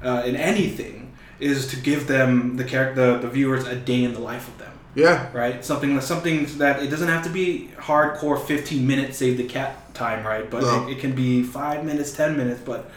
uh, 0.04 0.24
in 0.26 0.36
anything 0.36 1.14
is 1.40 1.68
to 1.68 1.76
give 1.76 2.06
them 2.08 2.58
the 2.58 2.64
character, 2.64 3.14
the, 3.14 3.20
the 3.20 3.30
viewers, 3.30 3.66
a 3.66 3.76
day 3.76 4.04
in 4.04 4.14
the 4.14 4.20
life 4.20 4.48
of 4.48 4.58
them. 4.60 4.72
Yeah. 4.94 5.28
Right, 5.34 5.64
something 5.64 5.96
that 5.96 6.02
something 6.04 6.46
that 6.58 6.84
it 6.84 6.88
doesn't 6.88 7.08
have 7.08 7.24
to 7.24 7.30
be 7.30 7.70
hardcore 7.78 8.44
fifteen 8.46 8.86
minutes 8.86 9.18
save 9.18 9.38
the 9.38 9.46
cat 9.46 9.94
time, 9.94 10.26
right? 10.26 10.50
But 10.50 10.64
No. 10.64 10.88
it, 10.88 10.94
it 10.94 11.00
can 11.00 11.14
be 11.14 11.44
five 11.44 11.86
minutes, 11.86 12.12
ten 12.12 12.36
minutes, 12.36 12.62
but 12.66 12.90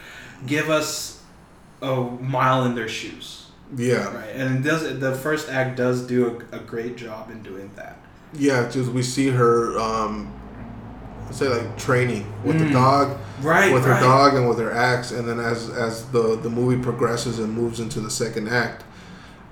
give 0.45 0.69
us 0.69 1.21
a 1.81 1.95
mile 1.95 2.65
in 2.65 2.75
their 2.75 2.89
shoes, 2.89 3.47
Yeah. 3.77 4.13
right? 4.13 4.29
And 4.35 4.57
it 4.65 4.69
does 4.69 4.99
the 4.99 5.15
first 5.15 5.49
act 5.49 5.77
does 5.77 6.05
do 6.05 6.41
a, 6.51 6.57
a 6.57 6.59
great 6.59 6.97
job 6.97 7.29
in 7.31 7.41
doing 7.43 7.69
that. 7.77 7.97
Yeah, 8.33 8.63
because 8.63 8.89
we 8.89 9.01
see 9.01 9.29
her, 9.29 9.79
um, 9.79 10.33
say 11.31 11.47
like 11.47 11.77
training 11.77 12.25
with 12.43 12.59
the 12.59 12.65
Mm. 12.65 12.73
dog, 12.73 13.17
Right, 13.41 13.71
with 13.73 13.85
right. 13.85 13.95
her 13.97 14.03
dog 14.05 14.33
and 14.33 14.47
with 14.49 14.59
her 14.59 14.71
axe, 14.73 15.11
and 15.11 15.27
then 15.27 15.39
as 15.39 15.69
as 15.69 16.05
the 16.07 16.35
the 16.41 16.49
movie 16.49 16.81
progresses 16.81 17.39
and 17.39 17.53
moves 17.53 17.79
into 17.79 18.01
the 18.01 18.09
second 18.11 18.49
act, 18.49 18.83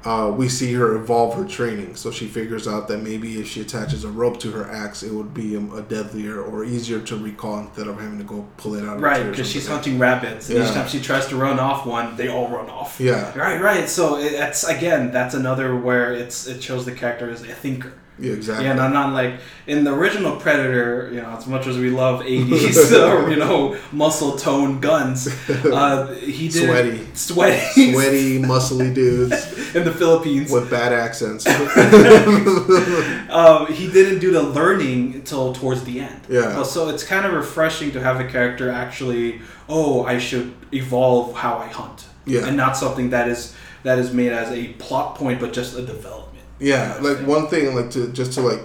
uh, 0.06 0.34
we 0.36 0.50
see 0.50 0.74
her 0.74 0.96
evolve 0.96 1.36
her 1.36 1.46
training. 1.46 1.96
So 1.96 2.12
she 2.12 2.28
figures 2.28 2.68
out 2.68 2.88
that 2.90 3.00
maybe 3.00 3.40
if 3.40 3.48
she 3.48 3.62
attaches 3.62 4.04
a 4.04 4.10
rope 4.10 4.40
to 4.42 4.52
her 4.52 4.70
axe, 4.70 5.02
it 5.04 5.14
would 5.14 5.34
be 5.34 5.56
um, 5.56 5.74
a 5.74 5.82
deadlier 5.82 6.42
or 6.42 6.66
easier 6.66 7.00
to 7.02 7.16
recall 7.18 7.60
instead 7.60 7.88
of 7.88 8.00
having 8.00 8.18
to 8.18 8.24
go 8.24 8.46
pull 8.58 8.76
it 8.76 8.84
out. 8.84 9.00
Right, 9.00 9.30
because 9.30 9.50
she's 9.50 9.68
hunting 9.68 10.00
rabbits, 10.00 10.50
and 10.50 10.64
each 10.64 10.74
time 10.74 10.88
she 10.88 11.00
tries 11.00 11.28
to 11.28 11.36
run 11.36 11.60
off 11.60 11.86
one, 11.86 12.16
they 12.18 12.28
all 12.28 12.50
run 12.50 12.70
off. 12.70 13.00
Yeah, 13.00 13.38
Right, 13.38 13.62
right. 13.62 13.90
So 13.90 14.18
it, 14.18 14.34
it's 14.34 14.64
again, 14.64 15.12
that's 15.12 15.36
another 15.36 15.76
where 15.76 16.14
it's 16.14 16.48
it 16.48 16.62
shows 16.62 16.86
the 16.86 16.92
character 16.92 17.30
as 17.30 17.42
a 17.42 17.48
thinker. 17.48 17.94
Yeah, 18.20 18.34
exactly. 18.34 18.66
Yeah, 18.66 18.74
not, 18.74 18.94
not 18.94 19.14
like 19.14 19.40
in 19.66 19.84
the 19.84 19.94
original 19.94 20.36
Predator. 20.36 21.10
You 21.12 21.22
know, 21.22 21.30
as 21.30 21.48
much 21.48 21.66
as 21.68 21.78
we 21.78 21.90
love 21.90 22.22
'80s, 22.26 22.92
or, 22.92 23.30
you 23.30 23.38
know, 23.38 23.78
muscle 23.92 24.38
tone 24.38 24.80
guns, 24.80 25.28
uh, 25.50 26.14
he 26.16 26.48
did 26.48 26.68
Sweaty. 26.68 27.08
sweaty, 27.16 27.94
Sweaty, 27.94 28.40
muscly 28.44 28.94
dudes 28.94 29.76
in 29.76 29.84
the 29.84 29.92
Philippines. 29.92 30.52
with 30.52 30.70
bad 30.70 30.94
accents. 30.94 31.48
um, 33.30 33.68
he 33.74 33.92
didn't 33.92 34.20
do 34.20 34.32
the 34.32 34.44
learning 34.44 35.16
until 35.16 35.54
towards 35.54 35.84
the 35.84 36.00
end. 36.00 36.22
Yeah. 36.30 36.62
So 36.64 36.90
it's 36.90 37.04
kind 37.04 37.26
of 37.26 37.34
refreshing 37.34 37.92
to 37.94 38.00
have 38.00 38.20
a 38.20 38.28
character 38.28 38.70
actually, 38.70 39.42
oh, 39.68 40.04
I 40.06 40.20
should 40.20 40.54
evolve 40.72 41.36
how 41.36 41.58
I 41.58 41.68
hunt. 41.68 42.06
Yeah. 42.26 42.46
And 42.46 42.56
not 42.56 42.78
something 42.78 43.10
that 43.10 43.28
is 43.28 43.56
that 43.84 44.00
is 44.00 44.14
made 44.14 44.32
as 44.32 44.50
a 44.52 44.70
plot 44.74 45.16
point, 45.16 45.40
but 45.40 45.52
just 45.52 45.78
a 45.78 45.82
development. 45.82 46.33
Yeah, 46.64 46.98
like 47.02 47.20
one 47.28 47.48
thing, 47.48 47.76
like 47.76 47.92
to 47.92 48.12
just 48.14 48.34
to 48.34 48.42
like 48.42 48.62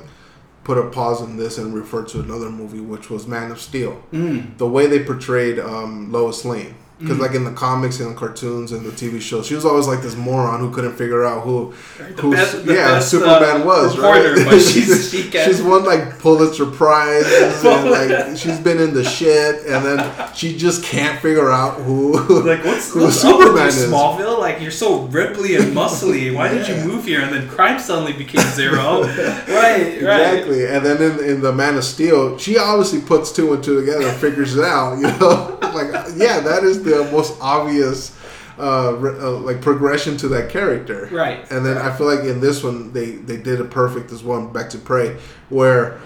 put 0.64 0.78
a 0.78 0.88
pause 0.90 1.22
in 1.22 1.36
this 1.36 1.58
and 1.58 1.74
refer 1.74 2.04
to 2.04 2.20
another 2.20 2.50
movie, 2.50 2.80
which 2.80 3.10
was 3.10 3.26
Man 3.26 3.50
of 3.50 3.60
Steel. 3.60 4.02
Mm. 4.12 4.58
The 4.58 4.68
way 4.68 4.86
they 4.86 5.02
portrayed 5.02 5.58
um, 5.58 6.12
Lois 6.12 6.44
Lane, 6.44 6.74
because 7.00 7.16
Mm. 7.16 7.20
like 7.20 7.34
in 7.34 7.44
the 7.44 7.52
comics 7.52 8.00
and 8.00 8.10
the 8.10 8.14
cartoons 8.18 8.72
and 8.72 8.84
the 8.84 8.90
TV 8.90 9.20
show, 9.20 9.42
she 9.42 9.54
was 9.54 9.64
always 9.64 9.86
like 9.86 10.02
this 10.02 10.16
moron 10.16 10.60
who 10.60 10.70
couldn't 10.70 10.94
figure 10.96 11.24
out 11.24 11.42
who, 11.44 11.72
Right, 12.00 12.16
the 12.16 12.22
who's 12.22 12.34
best- 12.36 12.66
the 12.66 12.74
yeah 12.74 12.88
best, 12.94 13.10
Superman 13.10 13.62
uh, 13.62 13.64
was, 13.64 13.96
reporter, 13.96 14.34
right? 14.46 14.60
she's- 14.60 15.10
she 15.10 15.30
she's 15.30 15.62
won 15.62 15.84
like 15.84 16.18
Pulitzer 16.18 16.66
prizes 16.66 17.64
and 17.64 17.90
like 17.90 18.36
she's 18.36 18.58
been 18.58 18.80
in 18.80 18.94
the 18.94 19.04
shit, 19.04 19.66
and 19.66 19.84
then 19.84 20.12
she 20.34 20.56
just 20.56 20.82
can't 20.82 21.20
figure 21.20 21.50
out 21.50 21.74
who 21.80 22.12
Like 22.42 22.64
what's, 22.64 22.92
who 22.92 23.02
what's 23.04 23.20
Superman 23.20 23.68
is. 23.68 23.86
Smallville? 23.86 24.38
Like 24.38 24.60
you're 24.60 24.70
so 24.70 25.06
ripply 25.08 25.58
and 25.60 25.74
muscly. 25.76 26.34
Why 26.34 26.48
did 26.48 26.66
you 26.68 26.76
move 26.84 27.04
here? 27.04 27.20
And 27.20 27.32
then 27.32 27.48
crime 27.48 27.78
suddenly 27.78 28.12
became 28.12 28.44
zero. 28.50 29.02
right, 29.48 30.02
right. 30.02 30.38
Exactly, 30.38 30.66
and 30.66 30.84
then 30.84 31.00
in, 31.02 31.24
in 31.24 31.40
the 31.40 31.52
Man 31.52 31.76
of 31.76 31.84
Steel, 31.84 32.38
she 32.38 32.58
obviously 32.58 33.00
puts 33.00 33.32
two 33.32 33.52
and 33.52 33.62
two 33.62 33.78
together 33.80 34.06
and 34.08 34.16
figures 34.20 34.56
it 34.56 34.64
out. 34.64 34.96
You 34.98 35.02
know, 35.18 35.57
like 35.74 35.88
yeah, 36.16 36.40
that 36.40 36.64
is 36.64 36.82
the 36.82 37.04
most 37.12 37.36
obvious, 37.40 38.16
uh, 38.58 38.90
uh, 38.92 39.30
like 39.38 39.60
progression 39.60 40.16
to 40.18 40.28
that 40.28 40.50
character. 40.50 41.08
Right. 41.12 41.50
And 41.50 41.64
then 41.64 41.78
I 41.78 41.94
feel 41.96 42.06
like 42.06 42.24
in 42.24 42.40
this 42.40 42.62
one 42.62 42.92
they 42.92 43.12
they 43.12 43.36
did 43.36 43.60
it 43.60 43.70
perfect 43.70 44.12
as 44.12 44.22
well. 44.22 44.46
Back 44.46 44.70
to 44.70 44.78
Prey, 44.78 45.16
where 45.48 46.00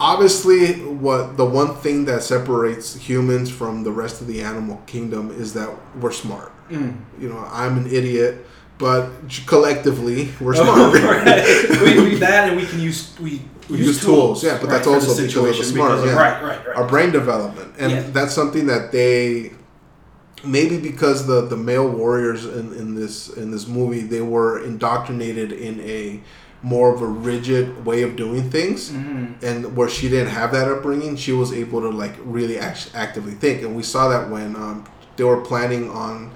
obviously 0.00 0.72
what 0.84 1.36
the 1.36 1.44
one 1.44 1.74
thing 1.76 2.04
that 2.06 2.22
separates 2.22 2.94
humans 2.96 3.50
from 3.50 3.84
the 3.84 3.92
rest 3.92 4.20
of 4.20 4.26
the 4.26 4.42
animal 4.42 4.82
kingdom 4.86 5.30
is 5.30 5.52
that 5.54 5.70
we're 6.00 6.12
smart. 6.12 6.52
Mm. 6.68 6.98
You 7.20 7.28
know, 7.28 7.38
I'm 7.50 7.76
an 7.78 7.86
idiot, 7.86 8.44
but 8.78 9.10
collectively 9.46 10.30
we're 10.40 10.54
Oh, 10.56 10.92
smart. 10.92 11.02
right. 11.26 11.68
we, 11.82 12.02
we 12.10 12.14
that 12.16 12.48
and 12.48 12.56
we 12.56 12.66
can 12.66 12.80
use 12.80 13.14
we, 13.20 13.42
We 13.70 13.78
use 13.78 14.00
tools, 14.04 14.42
yeah, 14.44 14.58
but 14.60 14.68
that's 14.70 14.84
for 14.84 14.90
the 14.90 14.96
also 14.96 15.16
because 15.26 15.36
of 15.36 15.56
the 15.58 15.64
smart, 15.64 15.90
because 15.92 16.02
of- 16.04 16.08
yeah. 16.10 16.16
Right, 16.16 16.42
right, 16.42 16.66
right. 16.66 16.76
our 16.76 16.86
brain 16.86 17.10
development, 17.12 17.74
and 17.78 17.92
Yeah. 17.92 18.02
that's 18.12 18.34
something 18.34 18.66
that 18.66 18.92
they 18.92 19.52
maybe 20.44 20.76
because 20.78 21.26
the 21.26 21.42
the 21.42 21.56
male 21.56 21.88
warriors 21.88 22.44
in, 22.44 22.72
in 22.74 22.94
this 22.96 23.28
in 23.28 23.50
this 23.52 23.68
movie 23.68 24.00
they 24.00 24.20
were 24.20 24.58
indoctrinated 24.64 25.52
in 25.52 25.78
a 25.80 26.20
more 26.64 26.92
of 26.94 27.00
a 27.00 27.06
rigid 27.06 27.84
way 27.86 28.02
of 28.02 28.16
doing 28.16 28.50
things 28.50 28.90
Mhm. 28.90 29.34
and 29.42 29.76
where 29.76 29.88
she 29.88 30.08
didn't 30.08 30.30
have 30.30 30.50
that 30.52 30.68
upbringing 30.68 31.14
she 31.16 31.32
was 31.32 31.52
able 31.52 31.80
to 31.80 31.90
like 31.90 32.14
really 32.24 32.58
act- 32.58 32.90
actively 32.94 33.32
think 33.34 33.62
and 33.62 33.76
we 33.76 33.82
saw 33.84 34.08
that 34.08 34.30
when 34.30 34.56
um, 34.56 34.84
they 35.16 35.24
were 35.24 35.40
planning 35.40 35.88
on 35.90 36.30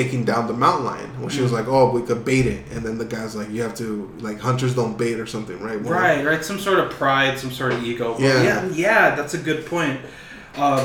taking 0.00 0.22
down 0.24 0.42
the 0.52 0.52
mountain 0.64 0.84
lion 0.92 1.10
when 1.20 1.30
she 1.34 1.40
was 1.46 1.52
Mm. 1.52 1.58
like 1.58 1.68
oh 1.68 1.84
we 1.96 2.02
could 2.08 2.22
bait 2.32 2.46
it 2.56 2.62
and 2.72 2.80
then 2.86 2.96
the 3.02 3.08
guy's 3.16 3.34
like 3.40 3.48
you 3.54 3.62
have 3.66 3.76
to 3.84 3.86
like 4.26 4.38
hunters 4.48 4.72
don't 4.80 4.96
bait 5.04 5.16
or 5.24 5.26
something 5.36 5.58
right 5.68 5.80
Well, 5.82 5.92
Right, 6.02 6.20
right. 6.30 6.42
Some 6.50 6.58
sort 6.68 6.78
of 6.82 6.86
pride, 7.02 7.34
some 7.42 7.52
sort 7.60 7.72
of 7.74 7.78
ego. 7.90 8.08
Yeah. 8.18 8.42
yeah, 8.48 8.58
yeah. 8.86 9.14
That's 9.18 9.34
a 9.40 9.42
good 9.48 9.60
point. 9.74 9.96
Uh, 10.64 10.80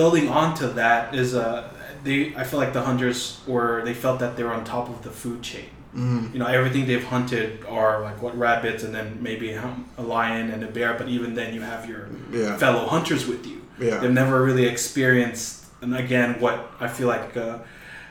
building 0.00 0.26
onto 0.28 0.66
that 0.82 1.14
is 1.22 1.34
uh, 1.34 1.68
they. 2.04 2.18
I 2.40 2.44
feel 2.48 2.60
like 2.64 2.72
the 2.78 2.82
hunters 2.90 3.20
were. 3.52 3.82
They 3.88 3.94
felt 4.04 4.18
that 4.22 4.32
they 4.36 4.44
were 4.48 4.54
on 4.58 4.64
top 4.76 4.86
of 4.94 4.98
the 5.06 5.10
food 5.22 5.40
chain. 5.50 5.70
mhm. 5.96 6.32
You 6.32 6.38
know, 6.40 6.46
everything 6.58 6.82
they've 6.90 7.08
hunted 7.16 7.46
are 7.78 7.94
like 8.08 8.18
what 8.24 8.34
rabbits, 8.46 8.80
and 8.86 8.92
then 8.96 9.06
maybe 9.28 9.46
a 9.64 9.66
a 10.02 10.04
lion 10.16 10.46
and 10.54 10.60
a 10.68 10.70
bear. 10.76 10.90
But 11.00 11.06
even 11.16 11.30
then, 11.38 11.48
you 11.56 11.62
have 11.72 11.82
your 11.90 12.02
yeah 12.40 12.56
fellow 12.64 12.84
hunters 12.94 13.22
with 13.30 13.42
you. 13.50 13.58
yeah 13.86 13.98
They've 14.00 14.18
never 14.22 14.36
really 14.48 14.66
experienced, 14.74 15.50
and 15.82 15.90
again, 16.04 16.28
what 16.44 16.56
I 16.86 16.88
feel 16.96 17.08
like. 17.16 17.36
Uh, 17.46 17.58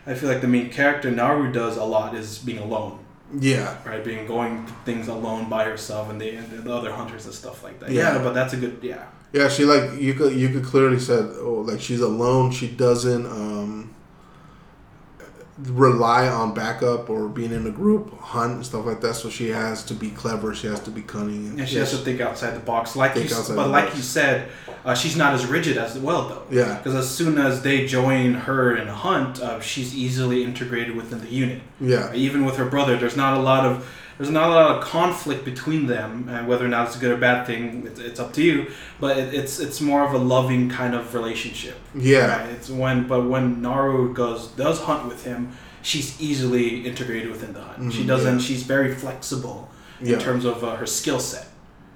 I 0.06 0.14
feel 0.16 0.30
like 0.30 0.42
the 0.42 0.48
main 0.48 0.70
character 0.70 1.10
Naru 1.12 1.52
does 1.52 1.78
a 1.78 1.84
lot 1.84 2.16
is 2.16 2.40
being 2.40 2.60
alone 2.60 3.00
yeah 3.40 3.78
right? 3.88 4.04
Being 4.04 4.28
going 4.28 4.66
things 4.86 5.08
alone 5.08 5.50
by 5.50 5.66
herself, 5.66 6.10
and 6.10 6.20
the, 6.20 6.36
and 6.36 6.64
the 6.64 6.74
other 6.74 6.92
hunters 6.92 7.26
and 7.26 7.34
stuff 7.34 7.64
like 7.64 7.80
that. 7.80 7.92
Yeah. 7.92 8.14
Yeah, 8.14 8.24
but 8.24 8.34
that's 8.34 8.54
a 8.54 8.58
good 8.58 8.80
yeah. 8.82 9.06
Yeah, 9.32 9.50
she 9.50 9.66
like 9.66 10.00
you 10.00 10.14
could 10.14 10.34
you 10.34 10.50
could 10.50 10.64
clearly 10.64 11.00
said 11.00 11.32
oh 11.38 11.64
like 11.68 11.82
she's 11.82 12.02
alone. 12.02 12.52
She 12.52 12.68
doesn't 12.68 13.26
um 13.26 13.93
rely 15.60 16.28
on 16.28 16.54
backup 16.54 17.10
or 17.10 17.28
being 17.30 17.52
in 17.52 17.68
a 17.68 17.72
group 17.72 18.18
hunt 18.20 18.54
and 18.54 18.66
stuff 18.66 18.86
like 18.86 19.02
that. 19.02 19.14
So 19.16 19.30
she 19.30 19.50
has 19.50 19.84
to 19.86 19.94
be 19.94 20.10
clever. 20.10 20.56
She 20.56 20.68
has 20.68 20.80
to 20.82 20.92
be 20.92 21.02
cunning. 21.04 21.60
And 21.60 21.70
she 21.70 21.78
has 21.78 21.92
to 21.92 21.98
think 21.98 22.22
outside 22.22 22.52
the 22.56 22.60
box, 22.60 22.96
like 22.96 23.14
Think 23.14 23.30
you. 23.30 23.36
But 23.56 23.70
like 23.70 23.86
box. 23.86 23.98
you 23.98 24.02
said, 24.02 24.50
uh, 24.84 24.96
she's 24.96 25.16
not 25.16 25.34
as 25.34 25.46
rigid 25.46 25.78
as 25.78 25.98
well 25.98 26.28
though. 26.28 26.44
Yeah, 26.50 26.78
Because 26.78 26.96
as 26.96 27.10
soon 27.10 27.38
as 27.38 27.62
they 27.62 27.86
join 27.86 28.34
her 28.34 28.76
in 28.76 28.88
a 28.88 28.94
hunt, 28.96 29.42
uh, 29.42 29.60
she's 29.62 29.96
easily 29.96 30.44
integrated 30.44 30.96
within 30.96 31.20
the 31.22 31.30
unit. 31.30 31.62
yeah, 31.80 32.14
Even 32.14 32.46
with 32.46 32.58
her 32.58 32.66
brother, 32.66 32.98
there's 32.98 33.16
not 33.18 33.38
a 33.38 33.42
lot 33.42 33.66
of 33.66 33.88
there's 34.18 34.30
not 34.30 34.50
a 34.50 34.54
lot 34.54 34.78
of 34.78 34.84
conflict 34.84 35.44
between 35.46 35.88
them, 35.88 36.28
and 36.30 36.48
whether 36.48 36.66
or 36.66 36.68
not 36.70 36.88
it's 36.88 36.96
a 36.96 37.00
good 37.00 37.12
or 37.12 37.18
bad 37.18 37.46
thing, 37.48 37.84
it's, 37.88 38.00
it's 38.00 38.20
up 38.20 38.32
to 38.34 38.44
you. 38.44 38.68
But 39.00 39.18
it, 39.18 39.34
it's 39.34 39.60
it's 39.60 39.82
more 39.82 40.06
of 40.06 40.14
a 40.14 40.18
loving 40.18 40.70
kind 40.70 40.94
of 40.96 41.14
relationship. 41.14 41.78
yeah, 41.96 42.42
Right. 42.44 42.50
It's 42.52 42.70
when, 42.70 43.08
but 43.08 43.24
when 43.28 43.62
Naru 43.62 44.14
goes 44.14 44.48
does 44.50 44.80
hunt 44.82 45.08
with 45.08 45.24
him, 45.26 45.52
she's 45.82 46.20
easily 46.22 46.86
integrated 46.86 47.30
within 47.32 47.54
the 47.54 47.62
hunt. 47.62 47.92
she 47.94 48.04
Mhm, 48.04 48.08
doesn't. 48.08 48.36
yeah. 48.40 48.46
She's 48.46 48.64
very 48.64 48.94
flexible 48.94 49.70
yeah, 50.02 50.14
in 50.16 50.20
terms 50.22 50.46
of 50.46 50.64
uh, 50.64 50.76
her 50.76 50.86
skill 50.86 51.20
set. 51.20 51.48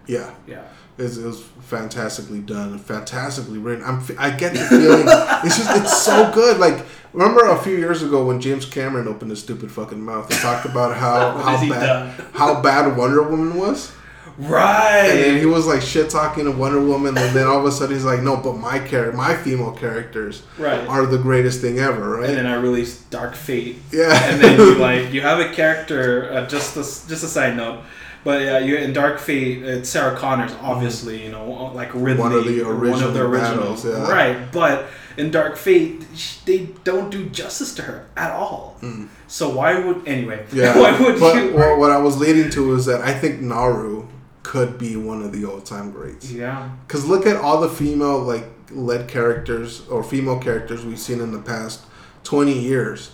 yeah. 0.08 0.32
Yeah. 0.48 0.64
It's, 0.98 1.18
it 1.18 1.26
was 1.26 1.44
fantastically 1.62 2.40
done, 2.40 2.78
fantastically 2.80 3.60
written. 3.60 3.84
I'm, 3.84 4.04
I 4.18 4.32
get 4.32 4.54
the 4.54 4.60
feeling. 4.60 5.06
it's 5.44 5.58
just, 5.58 5.78
it's 5.78 6.02
so 6.02 6.32
good. 6.34 6.58
Like, 6.58 6.86
remember 7.14 7.46
a 7.46 7.58
few 7.58 7.76
years 7.76 8.02
ago 8.02 8.26
when 8.26 8.42
James 8.42 8.66
Cameron 8.66 9.08
opened 9.08 9.30
his 9.30 9.42
stupid 9.42 9.72
fucking 9.72 10.02
mouth 10.02 10.30
and 10.32 10.40
talked 10.40 10.66
about 10.66 10.98
how 10.98 11.38
how 11.38 11.70
bad 11.70 12.26
how 12.34 12.62
bad 12.62 12.98
Wonder 12.98 13.24
Woman 13.24 13.56
was. 13.56 13.92
Right. 14.38 15.08
And 15.10 15.20
then 15.20 15.40
he 15.40 15.48
was 15.48 15.66
like 15.66 15.82
shit 15.82 16.12
talking 16.12 16.46
to 16.46 16.52
Wonder 16.52 16.80
Woman, 16.80 17.18
and 17.18 17.36
then 17.36 17.48
all 17.48 17.60
of 17.60 17.66
a 17.66 17.72
sudden 17.72 17.96
he's 17.96 18.06
like, 18.06 18.22
"No, 18.22 18.38
but 18.38 18.54
my 18.54 18.78
character, 18.78 19.18
my 19.18 19.36
female 19.36 19.72
characters 19.72 20.44
right. 20.60 20.88
are 20.88 21.08
the 21.08 21.18
greatest 21.18 21.60
thing 21.60 21.80
ever, 21.80 22.18
right?" 22.18 22.30
and 22.30 22.38
then 22.38 22.46
I 22.46 22.56
released 22.56 23.10
Dark 23.10 23.36
Fate. 23.36 23.78
yeah, 23.92 24.32
and 24.32 24.40
then 24.40 24.60
you 24.60 24.76
like 24.76 25.12
you 25.12 25.22
have 25.22 25.40
a 25.40 25.52
character. 25.54 26.32
Uh, 26.32 26.46
just 26.46 26.76
a, 26.76 26.82
just 27.10 27.24
a 27.24 27.28
side 27.28 27.58
note. 27.58 27.84
But 28.24 28.42
yeah, 28.42 28.60
you 28.60 28.78
in 28.78 28.94
Dark 28.94 29.20
Fate, 29.20 29.64
it's 29.64 29.90
Sarah 29.90 30.18
Connor's 30.18 30.54
obviously, 30.62 31.24
you 31.24 31.32
know, 31.32 31.72
like 31.74 31.92
Ripley, 31.94 32.16
One 32.22 32.34
of 32.34 32.46
the 32.46 32.64
one 32.64 32.72
of 32.74 32.82
original 32.82 33.12
the 33.14 33.38
battles, 33.38 33.86
originals, 33.86 33.86
yeah. 33.86 34.12
right? 34.12 34.52
But 34.52 34.86
in 35.18 35.32
Dark 35.32 35.56
Fate, 35.58 36.06
they 36.46 36.70
don't 36.84 37.10
do 37.10 37.28
justice 37.30 37.74
to 37.76 37.84
her 37.84 38.08
at 38.18 38.32
all. 38.32 38.78
Mm. 38.82 39.08
So 39.28 39.50
why 39.50 39.80
would 39.80 40.08
anyway? 40.08 40.46
yeah. 40.54 40.78
why 40.78 41.00
would 41.00 41.20
but 41.20 41.36
you? 41.36 41.54
well, 41.56 41.80
what 41.80 41.92
I 41.92 41.98
was 41.98 42.18
leading 42.20 42.50
to 42.52 42.74
is 42.76 42.86
that 42.86 43.02
I 43.02 43.14
think 43.14 43.42
Naru 43.42 44.08
could 44.44 44.78
be 44.78 44.96
one 44.96 45.22
of 45.22 45.32
the 45.34 45.44
all-time 45.46 45.92
greats. 45.92 46.32
yeah, 46.32 46.70
Because 46.88 47.06
look 47.06 47.26
at 47.26 47.36
all 47.36 47.60
the 47.62 47.70
female 47.70 48.20
like 48.20 48.46
led 48.72 49.08
characters 49.08 49.88
or 49.88 50.04
female 50.04 50.40
characters 50.40 50.86
we've 50.86 51.00
seen 51.00 51.20
in 51.22 51.32
the 51.32 51.42
past 51.42 51.82
twenty 52.24 52.58
years. 52.58 53.12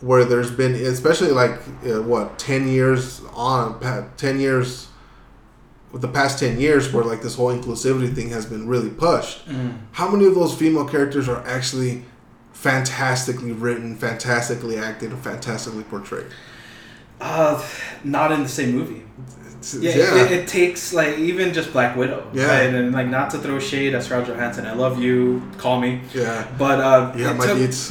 Where 0.00 0.24
there's 0.24 0.50
been, 0.50 0.74
especially 0.74 1.30
like 1.30 1.52
uh, 1.86 2.02
what 2.02 2.38
ten 2.38 2.68
years 2.68 3.22
on, 3.32 3.80
ten 4.16 4.38
years, 4.38 4.88
with 5.92 6.02
the 6.02 6.08
past 6.08 6.38
ten 6.38 6.60
years, 6.60 6.92
where 6.92 7.04
like 7.04 7.22
this 7.22 7.36
whole 7.36 7.56
inclusivity 7.56 8.14
thing 8.14 8.28
has 8.30 8.46
been 8.46 8.68
really 8.68 8.90
pushed. 8.90 9.48
Mm. 9.48 9.78
How 9.92 10.10
many 10.10 10.26
of 10.26 10.34
those 10.34 10.54
female 10.54 10.86
characters 10.86 11.28
are 11.28 11.44
actually 11.46 12.04
fantastically 12.52 13.52
written, 13.52 13.96
fantastically 13.96 14.76
acted, 14.76 15.12
and 15.12 15.22
fantastically 15.22 15.84
portrayed? 15.84 16.26
Uh, 17.20 17.66
not 18.04 18.32
in 18.32 18.42
the 18.42 18.48
same 18.48 18.72
movie. 18.72 19.05
It's- 19.74 19.96
Yeah, 19.96 20.24
It, 20.24 20.32
it 20.32 20.48
takes 20.48 20.92
like 20.92 21.18
even 21.18 21.52
just 21.52 21.72
Black 21.72 21.96
Widow. 21.96 22.28
Yeah. 22.32 22.46
Right? 22.46 22.74
And 22.74 22.92
like 22.92 23.08
not 23.08 23.30
to 23.30 23.38
throw 23.38 23.58
shade 23.58 23.94
at 23.94 24.02
Scarlett 24.04 24.28
Johansson. 24.28 24.66
I 24.66 24.72
love 24.74 25.00
you. 25.02 25.42
Call 25.58 25.80
me. 25.80 26.00
yeah. 26.14 26.46
But 26.58 26.80
uh, 26.80 27.12
Yeah, 27.16 27.30
it 27.32 27.36
my 27.36 27.46
took, 27.46 27.58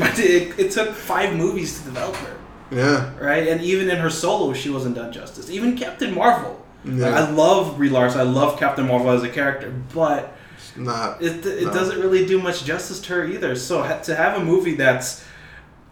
my- 0.00 0.14
it, 0.18 0.58
it 0.58 0.70
took 0.70 0.92
five 0.94 1.34
movies 1.36 1.78
to 1.78 1.84
develop 1.86 2.16
her. 2.16 2.36
yeah, 2.70 3.12
Right, 3.18 3.46
and 3.48 3.60
even 3.62 3.88
in 3.90 3.98
her 3.98 4.10
solo, 4.10 4.52
she 4.52 4.70
wasn't 4.70 4.94
done 4.96 5.12
justice. 5.12 5.50
Even 5.50 5.76
Captain 5.76 6.14
Marvel. 6.14 6.64
yeah. 6.84 7.06
Like, 7.08 7.14
I 7.14 7.30
love 7.30 7.76
Brie 7.76 7.88
Larson. 7.90 8.20
I 8.20 8.24
love 8.24 8.58
Captain 8.58 8.86
Marvel 8.86 9.10
as 9.10 9.22
a 9.22 9.28
character, 9.28 9.72
but 9.94 10.36
not 10.76 11.22
it, 11.22 11.46
it 11.46 11.66
doesn't 11.72 12.00
really 12.00 12.26
do 12.26 12.40
much 12.40 12.64
justice 12.64 13.00
to 13.02 13.12
her 13.14 13.24
either. 13.26 13.54
So 13.54 13.82
ha- 13.82 14.00
to 14.00 14.14
have 14.16 14.40
a 14.40 14.44
movie 14.44 14.74
that's 14.74 15.24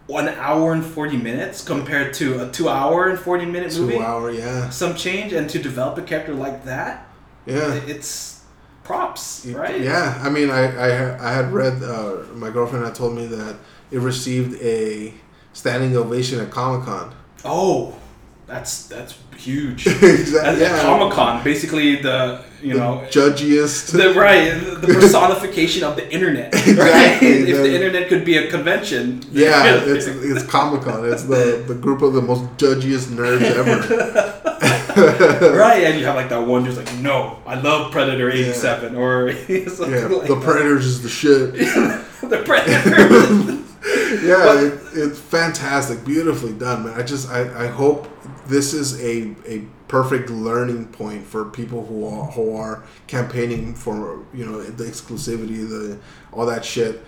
one 0.06 0.28
hour 0.28 0.72
and 0.72 0.84
forty 0.84 1.16
minutes 1.16 1.62
compared 1.64 2.14
to 2.14 2.46
a 2.46 2.50
two 2.50 2.68
hour 2.68 3.08
and 3.08 3.18
forty 3.18 3.46
minute 3.46 3.76
movie. 3.76 3.94
two 3.94 4.02
hour. 4.02 4.30
Yeah, 4.30 4.70
some 4.70 4.94
change, 4.94 5.32
and 5.32 5.48
to 5.50 5.58
develop 5.58 5.98
a 5.98 6.02
character 6.02 6.34
like 6.34 6.64
that, 6.64 7.06
yeah. 7.46 7.74
it's 7.86 8.42
props, 8.84 9.46
right? 9.46 9.80
Yeah, 9.80 10.18
I 10.22 10.28
mean, 10.28 10.50
I 10.50 10.64
I, 10.76 11.30
I 11.30 11.32
had 11.32 11.52
read. 11.52 11.82
Uh, 11.82 12.24
my 12.34 12.50
girlfriend 12.50 12.84
had 12.84 12.94
told 12.94 13.14
me 13.14 13.26
that 13.26 13.56
it 13.90 13.98
received 14.00 14.60
a 14.60 15.14
standing 15.52 15.96
ovation 15.96 16.40
at 16.40 16.50
Comic 16.50 16.86
Con. 16.86 17.14
Oh, 17.44 17.96
that's 18.52 18.86
that's 18.86 19.14
huge. 19.36 19.86
exactly. 19.86 20.64
At 20.64 20.82
Comic 20.82 21.12
Con, 21.14 21.42
basically 21.42 21.96
the 21.96 22.42
you 22.62 22.74
the 22.74 22.78
know 22.80 23.06
judgiest. 23.10 23.92
the 23.92 24.12
right 24.12 24.52
the 24.82 24.86
personification 25.00 25.82
of 25.84 25.96
the 25.96 26.06
internet. 26.12 26.52
Right? 26.54 26.68
Exactly, 26.68 27.28
If 27.50 27.56
the 27.56 27.62
the- 27.62 27.74
internet 27.74 28.08
could 28.10 28.24
be 28.24 28.36
a 28.36 28.50
convention. 28.50 29.22
yeah, 29.32 29.80
it's 29.92 30.06
it's 30.06 30.44
Comic 30.56 30.82
Con. 30.82 31.10
It's 31.10 31.24
the 31.24 31.64
the 31.66 31.74
group 31.74 32.02
of 32.02 32.12
the 32.12 32.22
most 32.30 32.42
judgiest 32.62 33.06
nerds 33.16 33.42
ever. 33.60 33.78
right, 35.56 35.84
and 35.84 35.98
you 35.98 36.04
have 36.04 36.14
like 36.16 36.28
that 36.28 36.46
one 36.46 36.64
just 36.66 36.76
like, 36.76 36.92
no, 36.98 37.38
I 37.46 37.54
love 37.54 37.90
Predator 37.90 38.30
eighty 38.30 38.52
seven 38.52 38.94
or 38.96 39.32
something 39.32 39.90
Yeah, 39.94 40.06
like 40.18 40.28
the. 40.28 40.38
Predators 40.40 40.84
is 40.86 41.02
the 41.02 41.08
shit. 41.08 41.54
the 41.54 42.42
Predator. 42.44 43.62
yeah, 44.24 44.60
it, 44.66 44.72
it's 44.94 45.18
fantastic, 45.18 46.04
beautifully 46.04 46.52
done, 46.52 46.84
man. 46.84 46.94
I 47.00 47.02
just 47.02 47.28
I, 47.30 47.64
I 47.64 47.66
hope 47.68 48.06
this 48.46 48.72
is 48.74 49.00
a 49.02 49.34
a 49.46 49.64
perfect 49.88 50.30
learning 50.30 50.86
point 50.86 51.24
for 51.26 51.44
people 51.46 51.84
who 51.86 52.06
are 52.06 52.30
who 52.32 52.56
are 52.56 52.82
campaigning 53.06 53.74
for 53.74 54.24
you 54.34 54.44
know 54.44 54.62
the 54.62 54.84
exclusivity, 54.84 55.68
the 55.68 55.98
all 56.32 56.46
that 56.46 56.64
shit. 56.64 57.02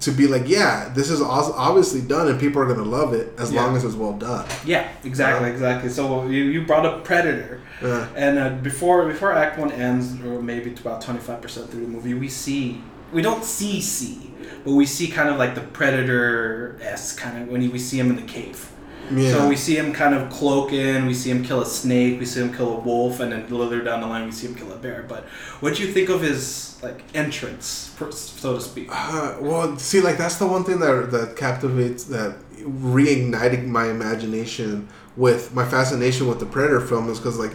To 0.00 0.10
be 0.10 0.26
like, 0.26 0.48
yeah, 0.48 0.90
this 0.92 1.08
is 1.08 1.20
obviously 1.22 2.00
done, 2.00 2.26
and 2.26 2.40
people 2.40 2.60
are 2.60 2.66
gonna 2.66 2.82
love 2.82 3.12
it 3.14 3.32
as 3.38 3.52
Yeah. 3.52 3.62
long 3.64 3.76
as 3.76 3.84
it's 3.84 3.94
well 3.94 4.12
done. 4.14 4.44
yeah, 4.66 4.88
exactly, 5.04 5.48
exactly. 5.50 5.88
So 5.88 6.26
you, 6.26 6.42
you 6.46 6.66
brought 6.66 6.84
up 6.84 7.04
Predator, 7.04 7.60
Yeah, 7.80 8.08
and 8.16 8.36
uh, 8.36 8.48
before 8.60 9.06
before 9.06 9.30
Act 9.32 9.56
One 9.56 9.70
ends, 9.70 10.14
or 10.24 10.42
maybe 10.42 10.72
to 10.72 10.80
about 10.82 11.00
twenty 11.00 11.20
five 11.20 11.40
percent 11.40 11.70
through 11.70 11.82
the 11.82 11.86
movie, 11.88 12.12
we 12.14 12.28
see 12.28 12.82
we 13.12 13.22
don't 13.22 13.44
see 13.44 13.80
C, 13.80 14.32
but 14.64 14.72
we 14.72 14.84
see 14.84 15.06
kind 15.06 15.28
of 15.28 15.36
like 15.36 15.54
the 15.54 15.60
Predator 15.60 16.76
s 16.82 17.12
kind 17.14 17.40
of 17.40 17.48
when 17.48 17.60
we 17.70 17.78
see 17.78 17.98
him 18.00 18.10
in 18.10 18.16
the 18.16 18.22
cave. 18.22 18.68
Yeah. 19.10 19.30
So 19.30 19.48
we 19.48 19.56
see 19.56 19.76
him 19.76 19.92
kind 19.92 20.14
of 20.14 20.30
cloaking, 20.30 21.06
we 21.06 21.14
see 21.14 21.30
him 21.30 21.44
kill 21.44 21.60
a 21.60 21.66
snake, 21.66 22.18
we 22.18 22.26
see 22.26 22.40
him 22.40 22.54
kill 22.54 22.76
a 22.76 22.80
wolf, 22.80 23.20
and 23.20 23.32
then 23.32 23.48
later 23.48 23.82
down 23.82 24.00
the 24.00 24.06
line 24.06 24.24
we 24.26 24.32
see 24.32 24.46
him 24.46 24.54
kill 24.54 24.72
a 24.72 24.76
bear. 24.76 25.04
But 25.08 25.24
what 25.60 25.76
do 25.76 25.82
you 25.82 25.92
think 25.92 26.08
of 26.08 26.20
his 26.20 26.78
like 26.82 27.02
entrance, 27.14 27.94
so 28.10 28.54
to 28.54 28.60
speak? 28.60 28.88
Uh, 28.90 29.36
well, 29.40 29.76
see, 29.78 30.00
like 30.00 30.18
that's 30.18 30.36
the 30.36 30.46
one 30.46 30.64
thing 30.64 30.80
that 30.80 31.10
that 31.10 31.36
captivates, 31.36 32.04
that 32.04 32.36
reigniting 32.58 33.66
my 33.66 33.90
imagination 33.90 34.88
with 35.16 35.54
my 35.54 35.64
fascination 35.64 36.26
with 36.26 36.40
the 36.40 36.46
Predator 36.46 36.80
film 36.80 37.08
is 37.08 37.18
because, 37.18 37.38
like, 37.38 37.52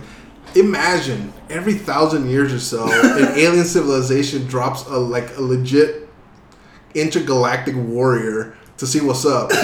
imagine 0.56 1.34
every 1.50 1.74
thousand 1.74 2.30
years 2.30 2.54
or 2.54 2.60
so, 2.60 2.86
an 3.18 3.38
alien 3.38 3.66
civilization 3.66 4.46
drops 4.46 4.86
a 4.86 4.98
like 4.98 5.36
a 5.38 5.42
legit 5.42 6.08
intergalactic 6.96 7.76
warrior 7.76 8.58
to 8.80 8.88
see 8.88 9.02
what's 9.02 9.26
up. 9.26 9.52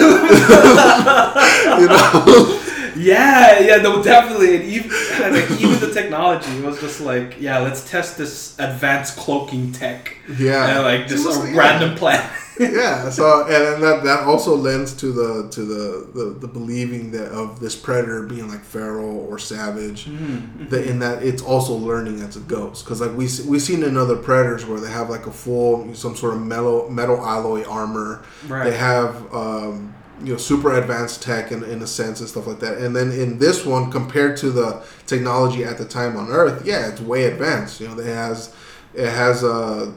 you 1.80 1.88
know? 1.88 2.62
Yeah, 2.98 3.58
yeah, 3.60 3.76
no, 3.76 4.02
definitely. 4.02 4.56
And 4.56 4.64
even 4.64 4.90
like, 4.90 5.50
even 5.60 5.78
the 5.80 5.90
technology 5.92 6.60
was 6.62 6.80
just 6.80 7.00
like, 7.00 7.36
yeah, 7.40 7.58
let's 7.58 7.88
test 7.90 8.16
this 8.16 8.58
advanced 8.58 9.16
cloaking 9.18 9.72
tech, 9.72 10.16
Yeah. 10.38 10.66
and 10.76 10.82
like 10.84 11.06
just 11.06 11.26
a 11.26 11.32
Seriously, 11.32 11.50
yeah. 11.52 11.58
random 11.58 11.94
planet. 11.98 12.30
yeah 12.60 13.10
so 13.10 13.42
and 13.42 13.50
then 13.52 13.80
that, 13.80 14.02
that 14.04 14.20
also 14.20 14.56
lends 14.56 14.94
to 14.94 15.12
the 15.12 15.48
to 15.50 15.62
the, 15.62 16.08
the 16.14 16.24
the 16.40 16.48
believing 16.48 17.10
that 17.10 17.28
of 17.32 17.60
this 17.60 17.76
predator 17.76 18.22
being 18.22 18.48
like 18.48 18.62
feral 18.64 19.18
or 19.28 19.38
savage 19.38 20.06
Mm-hmm. 20.06 20.68
that 20.68 20.86
in 20.86 20.98
that 21.00 21.22
it's 21.22 21.42
also 21.42 21.74
learning 21.74 22.20
as 22.22 22.36
it 22.36 22.48
goes 22.48 22.82
because 22.82 23.00
like 23.00 23.10
we 23.10 23.28
we've 23.46 23.62
seen 23.62 23.82
in 23.82 23.96
other 23.96 24.16
predators 24.16 24.64
where 24.64 24.80
they 24.80 24.90
have 24.90 25.10
like 25.10 25.26
a 25.26 25.32
full 25.32 25.94
some 25.94 26.16
sort 26.16 26.34
of 26.34 26.40
metal 26.42 26.88
metal 26.90 27.18
alloy 27.24 27.64
armor 27.66 28.22
Right. 28.48 28.70
they 28.70 28.76
have 28.76 29.14
um 29.34 29.94
you 30.24 30.32
know 30.32 30.38
super 30.38 30.72
advanced 30.78 31.22
tech 31.22 31.52
in, 31.52 31.62
in 31.64 31.82
a 31.82 31.86
sense 31.86 32.20
and 32.20 32.28
stuff 32.28 32.46
like 32.46 32.60
that 32.60 32.78
and 32.78 32.96
then 32.96 33.12
in 33.12 33.38
this 33.38 33.66
one 33.66 33.90
compared 33.90 34.36
to 34.38 34.50
the 34.50 34.82
technology 35.06 35.62
at 35.62 35.76
the 35.76 35.84
time 35.84 36.16
on 36.16 36.28
earth 36.30 36.64
yeah 36.64 36.88
it's 36.88 37.02
way 37.02 37.24
advanced 37.26 37.80
you 37.80 37.88
know 37.88 37.98
it 37.98 38.06
has 38.06 38.54
it 38.94 39.10
has 39.10 39.42
a 39.44 39.92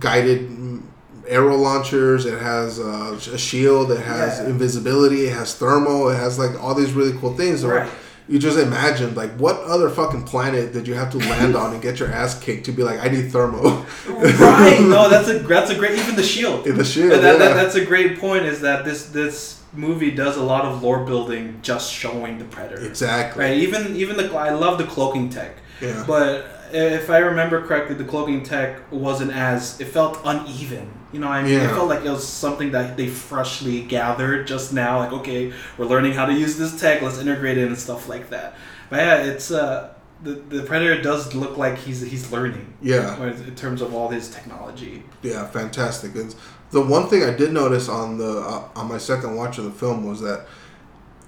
guided 0.00 0.48
mm, 0.48 0.82
arrow 1.28 1.56
launchers 1.56 2.26
it 2.26 2.38
has 2.40 2.78
uh, 2.80 3.18
a 3.32 3.38
shield 3.38 3.90
it 3.90 4.00
has 4.00 4.38
Yeah. 4.40 4.46
invisibility 4.46 5.26
it 5.26 5.32
has 5.34 5.54
thermal 5.54 6.08
it 6.10 6.16
has 6.16 6.38
like 6.38 6.60
all 6.62 6.74
these 6.74 6.92
really 6.92 7.16
cool 7.18 7.34
things 7.36 7.64
where 7.64 7.80
Right. 7.82 7.90
you 8.28 8.38
just 8.38 8.58
imagine 8.58 9.14
like 9.14 9.32
what 9.36 9.56
other 9.60 9.88
fucking 9.90 10.24
planet 10.24 10.72
did 10.72 10.86
you 10.88 10.94
have 10.94 11.10
to 11.12 11.18
land 11.18 11.54
on 11.56 11.72
and 11.74 11.82
get 11.82 11.98
your 12.00 12.10
ass 12.10 12.38
kicked 12.40 12.64
to 12.66 12.72
be 12.72 12.82
like 12.82 12.98
i 13.04 13.08
need 13.08 13.30
thermal 13.32 13.84
right. 14.08 14.78
No, 14.96 15.08
that's 15.08 15.28
a 15.28 15.38
that's 15.40 15.70
a 15.70 15.74
great. 15.76 15.98
Even 15.98 16.16
the 16.16 16.22
shield. 16.22 16.66
in 16.66 16.76
the 16.76 16.84
shield 16.84 17.12
that, 17.12 17.38
that, 17.38 17.54
that's 17.54 17.74
a 17.76 17.84
great 17.84 18.18
point. 18.18 18.44
Is 18.44 18.60
that 18.62 18.84
this 18.84 19.06
this 19.06 19.60
movie 19.72 20.10
does 20.10 20.36
a 20.36 20.42
lot 20.42 20.64
of 20.64 20.82
lore 20.82 21.04
building 21.04 21.58
just 21.62 21.92
showing 21.92 22.38
the 22.38 22.44
predator. 22.44 22.84
exactly 22.84 23.42
Right. 23.44 23.56
Even 23.58 23.96
even 23.96 24.16
the 24.16 24.32
I 24.34 24.50
love 24.50 24.76
the 24.78 24.84
cloaking 24.84 25.28
tech, 25.30 25.56
yeah 25.80 26.04
but 26.06 26.46
if 26.72 27.10
I 27.10 27.18
remember 27.18 27.66
correctly, 27.66 27.94
the 27.96 28.04
cloaking 28.04 28.42
tech 28.44 28.78
wasn't 28.90 29.30
as 29.32 29.80
it 29.80 29.88
felt 29.88 30.18
uneven. 30.24 30.88
You 31.12 31.20
know, 31.20 31.28
what 31.28 31.36
I 31.36 31.42
mean, 31.42 31.60
it 31.60 31.68
felt 31.68 31.88
like 31.88 32.04
it 32.04 32.10
was 32.10 32.26
something 32.26 32.72
that 32.72 32.96
they 32.96 33.06
freshly 33.06 33.82
gathered 33.82 34.46
just 34.46 34.72
now. 34.72 34.98
Like, 35.00 35.12
okay, 35.12 35.52
we're 35.76 35.84
learning 35.84 36.12
how 36.12 36.24
to 36.24 36.32
use 36.32 36.56
this 36.56 36.80
tech. 36.80 37.02
Let's 37.02 37.18
integrate 37.18 37.58
it 37.58 37.66
and 37.66 37.78
stuff 37.78 38.08
like 38.08 38.30
that. 38.30 38.54
But 38.88 38.96
yeah, 39.00 39.16
it's 39.24 39.50
uh, 39.50 39.92
the 40.22 40.32
the 40.32 40.62
predator 40.62 41.02
does 41.02 41.34
look 41.34 41.56
like 41.56 41.78
he's 41.78 42.00
he's 42.00 42.30
learning 42.30 42.72
yeah 42.80 43.22
in 43.22 43.54
terms 43.54 43.82
of 43.82 43.94
all 43.94 44.08
his 44.08 44.30
technology. 44.30 45.02
Yeah, 45.22 45.46
fantastic. 45.46 46.14
And 46.14 46.34
the 46.70 46.80
one 46.80 47.08
thing 47.08 47.22
I 47.24 47.34
did 47.34 47.52
notice 47.52 47.88
on 47.88 48.18
the 48.18 48.40
uh, 48.40 48.68
on 48.74 48.88
my 48.88 48.98
second 48.98 49.36
watch 49.36 49.58
of 49.58 49.64
the 49.64 49.72
film 49.72 50.06
was 50.06 50.20
that 50.20 50.46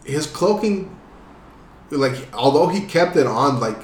his 0.04 0.26
cloaking, 0.26 0.96
like 1.90 2.28
although 2.32 2.68
he 2.68 2.80
kept 2.86 3.16
it 3.16 3.26
on 3.26 3.60
like 3.60 3.78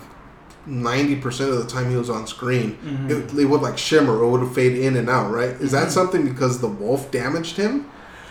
ninety 0.70 1.16
percent 1.16 1.50
of 1.50 1.58
the 1.58 1.66
time 1.70 1.90
he 1.90 1.96
was 1.96 2.08
on 2.10 2.26
screen, 2.26 2.78
Mhm. 2.84 3.10
it, 3.10 3.38
it 3.38 3.44
would 3.46 3.60
like 3.62 3.76
shimmer 3.76 4.16
or 4.18 4.30
would 4.30 4.54
fade 4.54 4.76
in 4.78 4.96
and 4.96 5.10
out. 5.10 5.30
Right? 5.32 5.50
Is 5.60 5.72
that 5.72 5.88
Mhm. 5.88 5.92
something 5.92 6.22
because 6.28 6.60
the 6.60 6.68
wolf 6.68 7.10
damaged 7.10 7.56
him, 7.56 7.86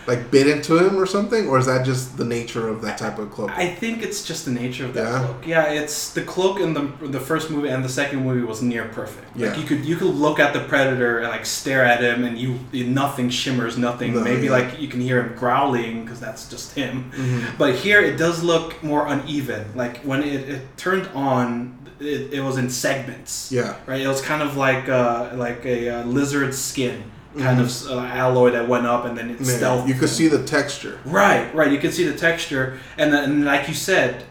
like 0.06 0.30
bit 0.30 0.46
into 0.48 0.78
him 0.78 0.96
or 0.98 1.06
something, 1.06 1.46
or 1.46 1.58
is 1.58 1.66
that 1.66 1.84
just 1.84 2.16
the 2.16 2.24
nature 2.24 2.66
of 2.68 2.80
that 2.82 2.96
type 2.98 3.18
of 3.18 3.30
cloak? 3.30 3.50
I 3.56 3.66
think 3.66 4.02
it's 4.02 4.24
just 4.24 4.44
the 4.46 4.50
nature 4.50 4.86
of 4.86 4.94
that 4.94 5.04
Yeah. 5.04 5.18
cloak. 5.20 5.46
Yeah, 5.46 5.64
it's 5.64 6.10
the 6.10 6.22
cloak 6.22 6.58
in 6.58 6.72
the 6.74 6.88
the 7.06 7.20
first 7.20 7.50
movie 7.50 7.68
and 7.68 7.84
the 7.84 7.88
second 7.88 8.24
movie 8.24 8.40
was 8.44 8.62
near 8.62 8.84
perfect. 8.86 9.36
Like 9.36 9.54
Yeah. 9.54 9.60
you 9.60 9.66
could 9.68 9.84
you 9.84 9.96
could 9.96 10.14
look 10.14 10.40
at 10.40 10.52
the 10.54 10.60
predator 10.60 11.18
and 11.18 11.28
like 11.28 11.44
stare 11.46 11.84
at 11.84 12.00
him 12.02 12.24
and 12.24 12.38
you 12.38 12.58
nothing 12.86 13.28
shimmers, 13.30 13.76
nothing. 13.76 14.14
No, 14.14 14.20
Maybe 14.22 14.46
yeah. 14.46 14.52
like 14.58 14.80
you 14.80 14.88
can 14.88 15.00
hear 15.00 15.20
him 15.22 15.32
growling 15.38 16.04
because 16.04 16.18
that's 16.18 16.48
just 16.48 16.72
him. 16.74 17.10
Mhm. 17.16 17.42
But 17.58 17.74
here 17.74 18.00
it 18.00 18.16
does 18.16 18.42
look 18.42 18.82
more 18.82 19.06
uneven. 19.06 19.64
Like 19.76 20.00
when 20.02 20.22
it, 20.22 20.48
it 20.48 20.76
turned 20.78 21.08
on, 21.14 21.74
it, 22.00 22.32
it 22.32 22.40
was 22.40 22.56
in 22.56 22.70
segments. 22.70 23.50
Yeah. 23.52 23.76
Right. 23.86 24.00
It 24.00 24.08
was 24.08 24.20
kind 24.20 24.42
of 24.42 24.56
like 24.56 24.88
uh, 24.88 25.30
like 25.34 25.64
a 25.66 25.88
uh, 25.88 26.04
lizard 26.04 26.54
skin 26.54 27.04
kind 27.38 27.60
Mhm. 27.60 27.86
of 27.86 27.90
uh, 27.98 28.00
alloy 28.00 28.50
that 28.50 28.66
went 28.68 28.86
up 28.86 29.04
and 29.04 29.16
then 29.16 29.30
it 29.30 29.44
stealth. 29.44 29.86
you 29.86 29.94
could 29.94 30.08
see 30.08 30.26
the 30.28 30.42
texture. 30.44 30.98
Right, 31.04 31.54
right. 31.54 31.70
You 31.70 31.78
could 31.78 31.94
see 31.94 32.04
the 32.04 32.16
texture, 32.18 32.78
and 32.98 33.12
then 33.12 33.22
and 33.30 33.44
like 33.44 33.68
you 33.68 33.74
said, 33.74 34.24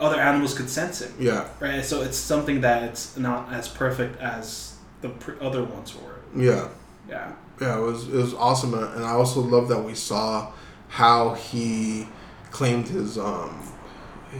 other 0.00 0.18
animals 0.20 0.54
could 0.54 0.70
sense 0.70 1.02
it. 1.02 1.10
Yeah. 1.18 1.46
Right, 1.60 1.84
so 1.84 2.00
it's 2.02 2.16
something 2.16 2.60
that's 2.62 3.16
not 3.18 3.52
as 3.52 3.68
perfect 3.68 4.18
as 4.20 4.76
the 5.02 5.10
pr- 5.10 5.32
other 5.42 5.62
ones 5.62 5.94
were. 5.94 6.20
Yeah. 6.34 6.68
Yeah. 7.08 7.32
Yeah, 7.60 7.78
it 7.78 7.82
was 7.82 8.08
it 8.08 8.14
was 8.14 8.32
awesome, 8.34 8.72
and 8.74 9.04
I 9.04 9.10
also 9.12 9.40
love 9.40 9.68
that 9.68 9.82
we 9.84 9.94
saw 9.94 10.52
how 10.88 11.34
he 11.34 12.08
claimed 12.50 12.88
his 12.88 13.18
um 13.18 13.62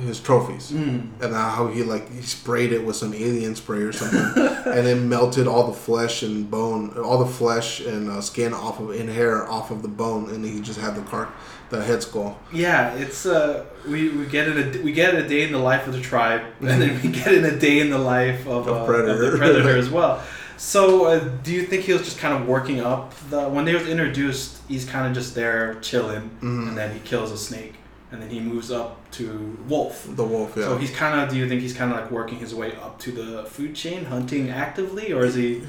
his 0.06 0.18
trophies 0.20 0.72
Mm. 0.72 1.08
and 1.20 1.34
how 1.34 1.66
he 1.68 1.82
like 1.82 2.10
he 2.12 2.22
sprayed 2.22 2.72
it 2.72 2.84
with 2.84 2.96
some 2.96 3.12
alien 3.14 3.54
spray 3.54 3.82
or 3.82 3.92
something 3.92 4.42
and 4.66 4.86
it 4.86 4.96
melted 4.96 5.46
all 5.46 5.66
the 5.66 5.72
flesh 5.88 6.22
and 6.22 6.50
bone 6.50 6.90
all 7.04 7.18
the 7.18 7.30
flesh 7.30 7.80
and 7.80 8.08
uh, 8.08 8.20
skin 8.20 8.54
off 8.54 8.80
of 8.80 8.90
and 8.90 9.10
hair 9.10 9.46
off 9.50 9.70
of 9.70 9.82
the 9.82 9.88
bone 9.88 10.30
and 10.30 10.44
he 10.44 10.60
just 10.60 10.80
had 10.80 10.94
the 10.96 11.02
car 11.02 11.28
the 11.70 11.82
head 11.82 12.02
skull 12.02 12.38
Yeah, 12.52 12.92
it's 12.94 13.24
uh, 13.26 13.64
we, 13.86 14.08
we 14.10 14.26
get 14.26 14.48
in 14.48 14.56
a 14.58 14.82
we 14.82 14.92
get 14.92 15.14
a 15.14 15.26
day 15.28 15.42
in 15.42 15.52
the 15.52 15.58
life 15.58 15.86
of 15.86 15.92
the 15.94 16.00
tribe, 16.00 16.42
and 16.60 16.80
then 16.82 17.00
we 17.02 17.08
get 17.10 17.32
in 17.32 17.44
a 17.44 17.56
day 17.58 17.80
in 17.80 17.88
the 17.90 17.98
life 17.98 18.46
of, 18.46 18.68
uh, 18.68 18.84
Predator. 18.84 19.24
of 19.24 19.32
the 19.32 19.38
predator 19.38 19.76
as 19.78 19.88
well. 19.98 20.22
So, 20.58 21.06
uh, 21.06 21.18
do 21.42 21.50
you 21.52 21.62
think 21.64 21.84
he 21.84 21.92
was 21.94 22.02
just 22.02 22.18
kind 22.18 22.34
of 22.40 22.46
working 22.46 22.80
up 22.80 23.14
the 23.30 23.48
when 23.48 23.64
they 23.64 23.72
was 23.74 23.88
introduced? 23.88 24.58
He's 24.68 24.84
kind 24.84 25.06
of 25.06 25.14
just 25.14 25.34
there 25.34 25.74
chilling, 25.80 26.30
Mhm. 26.42 26.68
and 26.68 26.76
then 26.76 26.92
he 26.92 27.00
kills 27.00 27.32
a 27.32 27.38
snake, 27.38 27.74
and 28.12 28.20
then 28.22 28.28
he 28.30 28.38
moves 28.40 28.70
up 28.70 29.10
to 29.12 29.56
wolf. 29.68 30.06
the 30.16 30.22
wolf 30.24 30.52
yeah 30.56 30.64
So 30.66 30.76
he's 30.76 30.90
kind 30.90 31.18
of. 31.18 31.30
Do 31.30 31.36
you 31.36 31.48
think 31.48 31.60
he's 31.62 31.72
kind 31.74 31.90
of 31.92 31.96
like 32.00 32.10
working 32.10 32.38
his 32.38 32.54
way 32.54 32.70
up 32.76 32.98
to 33.00 33.10
the 33.10 33.44
food 33.44 33.74
chain, 33.74 34.04
hunting 34.04 34.50
actively, 34.50 35.12
or 35.12 35.24
is 35.24 35.34
he 35.34 35.62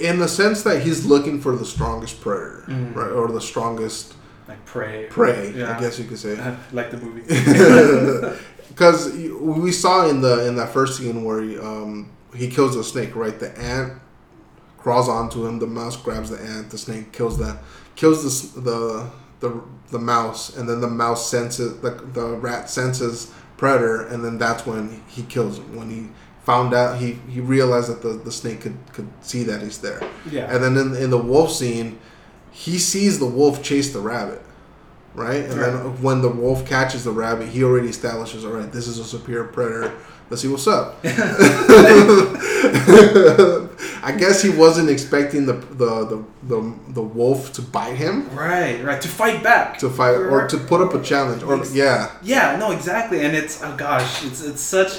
in 0.00 0.18
the 0.18 0.28
sense 0.28 0.62
that 0.62 0.82
he's 0.82 1.04
looking 1.06 1.40
for 1.40 1.54
the 1.56 1.64
strongest 1.66 2.20
predator 2.20 2.64
Mhm. 2.68 2.94
right 2.96 3.10
or 3.12 3.28
the 3.28 3.40
strongest 3.40 4.14
like 4.48 4.64
prey? 4.64 5.06
prey 5.10 5.52
Yeah. 5.54 5.76
i 5.76 5.80
guess 5.80 5.98
you 6.00 6.06
could 6.06 6.18
say 6.18 6.34
like 6.72 6.90
the 6.90 6.96
movie. 6.96 7.22
because 8.68 9.12
we 9.40 9.70
saw 9.72 10.08
in 10.08 10.20
the 10.20 10.46
in 10.48 10.56
that 10.56 10.70
first 10.72 10.96
scene 10.98 11.24
where 11.24 11.40
he, 11.42 11.58
um, 11.58 12.10
he 12.34 12.48
kills 12.48 12.74
the 12.76 12.84
snake 12.84 13.14
right 13.16 13.38
the 13.38 13.50
ant 13.58 13.92
crawls 14.78 15.08
onto 15.08 15.46
him 15.46 15.58
the 15.58 15.66
mouse 15.66 15.96
grabs 15.96 16.30
the 16.30 16.40
ant 16.40 16.70
the 16.70 16.78
snake 16.78 17.12
kills 17.12 17.36
that 17.38 17.58
kills 17.96 18.18
the 18.54 18.60
the 18.60 19.10
the, 19.40 19.60
the 19.90 19.98
mouse 19.98 20.56
and 20.56 20.68
then 20.68 20.80
the 20.80 20.88
mouse 20.88 21.30
senses 21.30 21.80
the, 21.80 21.90
the 22.12 22.26
rat 22.36 22.70
senses 22.70 23.32
predator 23.56 24.06
and 24.06 24.24
then 24.24 24.38
that's 24.38 24.64
when 24.66 25.02
he 25.08 25.22
kills 25.24 25.58
him 25.58 25.76
when 25.76 25.90
he 25.90 26.08
found 26.44 26.72
out 26.72 26.98
he, 26.98 27.12
he 27.28 27.38
realized 27.40 27.88
that 27.88 28.00
the, 28.00 28.08
the 28.08 28.32
snake 28.32 28.62
could, 28.62 28.76
could 28.92 29.08
see 29.20 29.42
that 29.42 29.60
he's 29.60 29.78
there 29.78 30.00
yeah. 30.30 30.52
and 30.52 30.64
then 30.64 30.76
in, 30.76 30.96
in 30.96 31.10
the 31.10 31.18
wolf 31.18 31.52
scene, 31.52 31.98
he 32.50 32.78
sees 32.78 33.18
the 33.18 33.26
wolf 33.26 33.62
chase 33.62 33.92
the 33.92 34.00
rabbit, 34.00 34.42
right? 35.14 35.44
And 35.44 35.60
then 35.60 36.02
when 36.02 36.20
the 36.22 36.28
wolf 36.28 36.66
catches 36.66 37.04
the 37.04 37.12
rabbit, 37.12 37.48
he 37.48 37.62
already 37.62 37.88
establishes, 37.88 38.44
all 38.44 38.52
right, 38.52 38.70
this 38.70 38.86
is 38.86 38.98
a 38.98 39.04
superior 39.04 39.44
predator. 39.44 39.96
Let's 40.30 40.42
see 40.42 40.48
what's 40.48 40.66
up. 40.68 40.98
I 44.02 44.12
guess 44.12 44.40
he 44.42 44.48
wasn't 44.50 44.88
expecting 44.88 45.44
the 45.46 45.54
the, 45.54 46.04
the, 46.06 46.24
the, 46.44 46.74
the 46.88 47.02
wolf 47.02 47.52
to 47.54 47.62
bite 47.62 47.96
him 47.96 48.28
Right, 48.34 48.82
right. 48.82 49.00
To 49.02 49.08
fight 49.08 49.42
back. 49.42 49.78
to 49.78 49.90
fight 49.90 50.14
or 50.14 50.46
to 50.48 50.56
put 50.56 50.80
up 50.80 50.94
a 50.94 51.02
challenge 51.02 51.42
or 51.42 51.64
yeah 51.72 52.12
Yeah, 52.22 52.56
no, 52.56 52.70
exactly. 52.70 53.24
And 53.24 53.34
it's 53.36 53.62
oh 53.62 53.74
gosh, 53.76 54.24
it's 54.24 54.42
it's 54.44 54.60
such, 54.62 54.98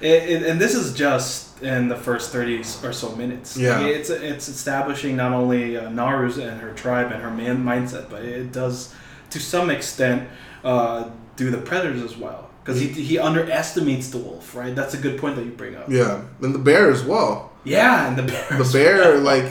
it, 0.00 0.22
it, 0.30 0.42
and 0.44 0.60
this 0.60 0.74
is 0.74 0.92
just 0.94 1.62
in 1.62 1.88
the 1.88 1.96
first 1.96 2.30
thirty 2.30 2.58
or 2.60 2.92
so 2.92 3.16
minutes. 3.16 3.56
Yeah. 3.56 3.78
Like, 3.78 3.94
it's 3.96 4.10
it's 4.10 4.48
establishing 4.48 5.16
not 5.16 5.32
only 5.32 5.76
uh, 5.76 5.88
Naru's 5.88 6.36
and 6.38 6.60
her 6.60 6.72
tribe 6.72 7.12
and 7.12 7.22
her 7.22 7.30
man 7.30 7.64
mindset, 7.64 8.10
but 8.10 8.22
it 8.24 8.52
does 8.52 8.94
to 9.30 9.40
some 9.40 9.70
extent 9.70 10.28
uh, 10.64 11.08
do 11.36 11.50
the 11.50 11.58
predators 11.58 12.02
as 12.02 12.16
well. 12.16 12.45
Because 12.66 12.80
he, 12.80 12.88
he 12.88 13.16
underestimates 13.18 14.10
the 14.10 14.18
wolf, 14.18 14.54
right? 14.56 14.74
That's 14.74 14.92
a 14.94 14.98
good 14.98 15.20
point 15.20 15.36
that 15.36 15.44
you 15.44 15.52
bring 15.52 15.76
up. 15.76 15.88
yeah 15.88 16.22
and 16.42 16.52
the 16.54 16.58
bear 16.58 16.90
as 16.90 17.04
well. 17.04 17.52
Yeah, 17.62 18.08
and 18.08 18.16
the 18.18 18.22
bear. 18.24 18.58
The 18.58 18.70
bear 18.72 19.18
like 19.18 19.44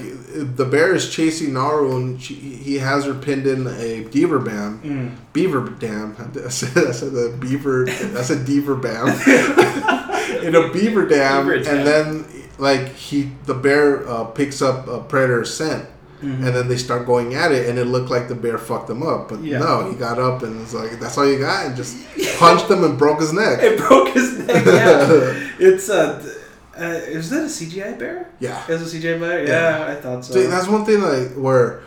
the 0.58 0.66
bear 0.66 0.94
is 0.94 1.10
chasing 1.10 1.54
Naru 1.54 1.96
and 1.96 2.22
she, 2.22 2.34
he 2.36 2.76
has 2.80 3.06
her 3.06 3.14
pinned 3.14 3.48
in 3.48 3.68
a 3.68 4.02
beaver 4.12 4.40
dam. 4.40 4.82
Mm. 4.84 5.16
beaver 5.34 5.70
dam. 5.70 6.16
I 6.46 6.50
said, 6.50 6.88
I 6.88 6.92
said 6.92 7.12
the 7.14 7.36
beaver. 7.40 7.88
I 7.90 8.22
said 8.22 8.46
beaver 8.46 8.76
bam. 8.76 9.08
in 10.44 10.56
a 10.56 10.72
beaver 10.74 11.08
dam, 11.08 11.48
Beaver 11.48 11.60
dam. 11.64 11.78
and 11.78 11.88
then 11.88 12.26
like 12.58 12.90
he, 12.96 13.32
the 13.46 13.54
bear 13.54 14.08
uh, 14.10 14.26
picks 14.26 14.62
up 14.62 14.88
a 14.88 15.00
predator 15.02 15.44
scent, 15.46 15.88
Mhm. 16.22 16.46
and 16.46 16.56
then 16.56 16.68
they 16.68 16.78
start 16.78 17.06
going 17.06 17.36
at 17.36 17.52
it, 17.52 17.68
and 17.70 17.78
it 17.78 17.86
looked 17.86 18.10
like 18.10 18.28
the 18.28 18.36
bear 18.36 18.58
fucked 18.58 18.90
him 18.90 19.04
up, 19.04 19.30
but 19.30 19.44
Yeah. 19.44 19.60
no, 19.60 19.90
he 19.90 19.96
got 19.96 20.18
up 20.20 20.44
and 20.44 20.60
was 20.60 20.74
like, 20.74 21.00
"That's 21.00 21.18
all 21.18 21.28
you 21.30 21.40
got," 21.40 21.66
and 21.66 21.76
just 21.76 21.96
punched 22.40 22.70
him 22.70 22.84
and 22.84 22.98
broke 22.98 23.20
his 23.20 23.34
neck. 23.34 23.62
It 23.62 23.78
broke 23.80 24.10
his 24.10 24.38
neck. 24.40 24.66
Yeah, 24.66 25.34
it's 25.60 25.90
a. 25.90 26.22
Uh, 26.78 26.84
is 27.08 27.30
that 27.30 27.44
a 27.44 27.50
CGI 27.50 27.98
bear? 27.98 28.28
Yeah. 28.40 28.62
Is 28.68 28.82
a 28.94 28.98
CGI 28.98 29.18
bear? 29.20 29.44
Yeah. 29.46 29.80
Yeah, 29.88 29.92
I 29.94 29.96
thought 29.96 30.26
so. 30.26 30.34
See, 30.34 30.46
that's 30.46 30.68
one 30.68 30.84
thing 30.86 31.02
like 31.02 31.32
where 31.36 31.82